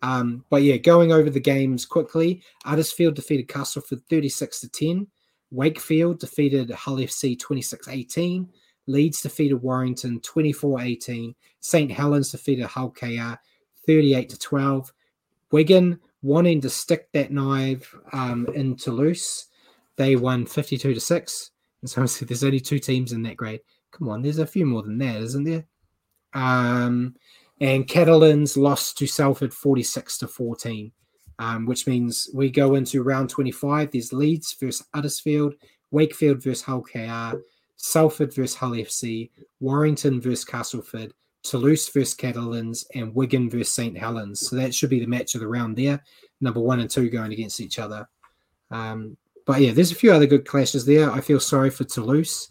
Um, 0.01 0.43
but 0.49 0.63
yeah, 0.63 0.77
going 0.77 1.11
over 1.11 1.29
the 1.29 1.39
games 1.39 1.85
quickly, 1.85 2.43
Uddersfield 2.65 3.15
defeated 3.15 3.47
Castleford 3.47 4.01
36 4.09 4.59
to 4.61 4.69
10. 4.69 5.07
Wakefield 5.51 6.19
defeated 6.19 6.71
Hull 6.71 6.97
FC 6.97 7.39
26 7.39 7.87
18. 7.87 8.49
Leeds 8.87 9.21
defeated 9.21 9.55
Warrington 9.55 10.19
24 10.19 10.81
18. 10.81 11.35
St. 11.61 11.91
Helens 11.91 12.31
defeated 12.31 12.65
Hull 12.65 12.89
KR 12.89 13.35
38 13.85 14.29
to 14.29 14.39
12. 14.39 14.93
Wigan 15.51 15.99
wanting 16.21 16.61
to 16.61 16.69
stick 16.69 17.09
that 17.11 17.31
knife 17.31 17.95
um, 18.11 18.47
in 18.55 18.75
Toulouse, 18.75 19.47
they 19.97 20.15
won 20.15 20.45
52 20.45 20.93
to 20.93 20.99
6. 20.99 21.51
And 21.84 22.10
so 22.10 22.26
there's 22.26 22.43
only 22.43 22.61
two 22.61 22.80
teams 22.80 23.11
in 23.11 23.22
that 23.23 23.35
grade. 23.35 23.60
Come 23.91 24.10
on, 24.10 24.22
there's 24.22 24.39
a 24.39 24.47
few 24.47 24.65
more 24.65 24.81
than 24.81 24.97
that, 24.99 25.18
isn't 25.22 25.43
there? 25.43 25.65
Um, 26.34 27.15
and 27.60 27.88
Catalans 27.88 28.57
lost 28.57 28.97
to 28.97 29.07
Salford 29.07 29.53
46 29.53 30.18
to 30.19 30.27
14, 30.27 30.91
um, 31.39 31.65
which 31.65 31.85
means 31.85 32.30
we 32.34 32.49
go 32.49 32.76
into 32.76 33.03
round 33.03 33.30
25. 33.30 33.91
There's 33.91 34.14
Leeds 34.14 34.55
versus 34.60 34.88
Uddersfield, 34.95 35.53
Wakefield 35.91 36.41
versus 36.41 36.64
Hull 36.64 36.81
KR, 36.81 37.38
Salford 37.76 38.34
versus 38.34 38.55
Hull 38.55 38.72
FC, 38.72 39.30
Warrington 39.60 40.22
versus 40.22 40.45
Castleford, 40.45 41.14
Toulouse 41.43 41.89
versus 41.89 42.14
Catalans, 42.14 42.85
and 42.95 43.14
Wigan 43.14 43.49
versus 43.49 43.73
St. 43.73 43.97
Helens. 43.97 44.47
So 44.47 44.55
that 44.55 44.73
should 44.73 44.89
be 44.89 45.01
the 45.01 45.05
match 45.05 45.35
of 45.35 45.41
the 45.41 45.47
round 45.47 45.76
there. 45.77 46.01
Number 46.39 46.61
one 46.61 46.80
and 46.80 46.89
two 46.89 47.10
going 47.10 47.34
against 47.34 47.60
each 47.60 47.77
other. 47.77 48.07
Um, 48.72 49.18
but 49.45 49.61
yeah, 49.61 49.71
there's 49.71 49.91
a 49.91 49.95
few 49.95 50.11
other 50.11 50.25
good 50.25 50.47
clashes 50.47 50.85
there. 50.85 51.11
I 51.11 51.21
feel 51.21 51.39
sorry 51.39 51.69
for 51.69 51.83
Toulouse 51.83 52.49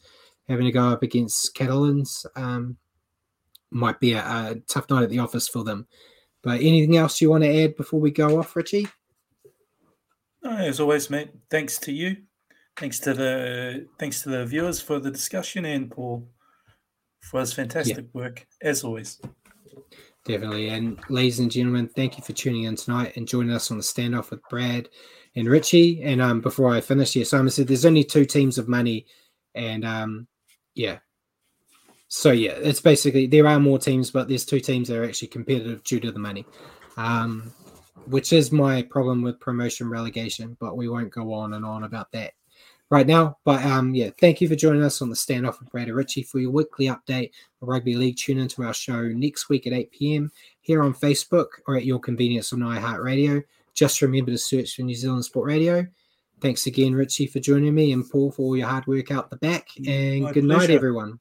having 0.49 0.67
to 0.67 0.73
go 0.73 0.89
up 0.89 1.03
against 1.03 1.55
Catalans. 1.55 2.27
Um, 2.37 2.77
might 3.71 4.01
be 4.01 4.13
a, 4.13 4.21
a, 4.21 4.57
tough 4.69 4.91
night 4.91 5.05
at 5.05 5.11
the 5.11 5.19
office 5.19 5.49
for 5.49 5.65
them. 5.65 5.87
But 6.43 6.61
anything 6.61 6.97
else 6.97 7.21
you 7.21 7.31
want 7.31 7.45
to 7.45 7.65
add 7.65 7.77
before 7.77 8.01
we 8.01 8.11
go 8.11 8.39
off, 8.39 8.55
Richie? 8.57 8.89
as 10.45 10.81
always, 10.81 11.09
mate. 11.09 11.31
Thanks 11.51 11.79
to 11.79 11.93
you. 11.93 12.17
Thanks 12.77 12.99
to 13.01 13.15
the 13.15 13.87
thanks 13.99 14.23
to 14.23 14.31
the 14.31 14.47
viewers 14.47 14.81
for 14.81 14.99
the 14.99 15.11
discussion 15.11 15.65
and 15.67 15.91
Paul 15.91 16.27
for 17.21 17.41
his 17.41 17.53
fantastic 17.53 18.07
yeah. 18.13 18.21
work 18.21 18.47
as 18.61 18.83
always. 18.83 19.21
Definitely. 20.25 20.69
And 20.69 20.99
ladies 21.09 21.39
and 21.39 21.51
gentlemen, 21.51 21.89
thank 21.89 22.17
you 22.17 22.25
for 22.25 22.33
tuning 22.33 22.65
in 22.65 22.77
tonight 22.77 23.13
and 23.17 23.29
joining 23.29 23.53
us 23.53 23.71
on 23.71 23.77
the 23.77 23.83
standoff 23.83 24.31
with 24.31 24.41
Brad 24.49 24.89
and 25.35 25.49
Richie. 25.49 26.03
And 26.03 26.21
um, 26.21 26.41
before 26.41 26.71
I 26.71 26.81
finish 26.81 27.15
here, 27.15 27.25
Simon 27.25 27.51
said 27.51 27.67
there's 27.67 27.87
only 27.87 28.05
two 28.05 28.25
teams 28.25 28.59
of 28.59 28.69
money, 28.69 29.07
and 29.55 29.85
um, 29.85 30.27
yeah. 30.75 30.99
So 32.09 32.31
yeah, 32.31 32.53
it's 32.53 32.81
basically 32.81 33.27
there 33.27 33.47
are 33.47 33.61
more 33.61 33.79
teams, 33.79 34.11
but 34.11 34.29
there's 34.29 34.45
two 34.45 34.61
teams 34.61 34.89
that 34.89 34.99
are 34.99 35.05
actually 35.05 35.29
competitive 35.29 35.83
due 35.85 36.01
to 36.01 36.13
the 36.13 36.19
money, 36.19 36.45
um, 36.97 37.53
which 38.07 38.33
is 38.33 38.53
my 38.53 38.83
problem 38.83 39.23
with 39.23 39.41
promotion 39.41 39.89
relegation. 39.89 40.57
But 40.61 40.77
we 40.77 40.89
won't 40.89 41.13
go 41.13 41.33
on 41.33 41.55
and 41.55 41.65
on 41.65 41.85
about 41.85 42.13
that 42.13 42.35
right 42.93 43.07
now. 43.07 43.39
But 43.45 43.65
um, 43.65 43.95
yeah, 43.95 44.11
thank 44.21 44.43
you 44.43 44.49
for 44.49 44.55
joining 44.55 44.83
us 44.83 45.01
on 45.01 45.09
the 45.09 45.17
standoff 45.17 45.59
with 45.59 45.71
Brad 45.71 45.89
Richie 45.89 46.23
for 46.23 46.39
your 46.39 46.51
weekly 46.51 46.87
update 46.87 47.31
of 47.63 47.69
rugby 47.69 47.95
league. 47.95 48.19
Tune 48.19 48.39
into 48.39 48.63
our 48.63 48.75
show 48.75 49.05
next 49.05 49.49
week 49.49 49.67
at 49.67 49.73
8 49.73 49.91
p.m. 49.91 50.31
here 50.61 50.83
on 50.83 50.93
Facebook 50.93 51.47
or 51.67 51.75
at 51.75 51.87
your 51.87 51.99
convenience 51.99 52.53
on 52.53 52.59
iHeartRadio. 52.59 53.43
Just 53.75 54.03
remember 54.03 54.31
to 54.31 54.39
search 54.39 54.77
for 54.77 54.83
New 54.83 54.95
Zealand 54.95 55.25
Sport 55.25 55.49
Radio. 55.49 55.87
Thanks 56.41 56.67
again, 56.67 56.95
Richie, 56.95 57.27
for 57.27 57.39
joining 57.41 57.75
me 57.75 57.93
and 57.93 58.09
Paul 58.09 58.33
for 58.33 58.43
all 58.43 58.57
your 58.57 58.67
hard 58.69 58.87
work 58.87 59.11
out 59.11 59.31
the 59.31 59.37
back. 59.37 59.69
And 59.87 60.25
My 60.25 60.33
good 60.33 60.45
pleasure. 60.45 60.69
night, 60.69 60.71
everyone. 60.71 61.21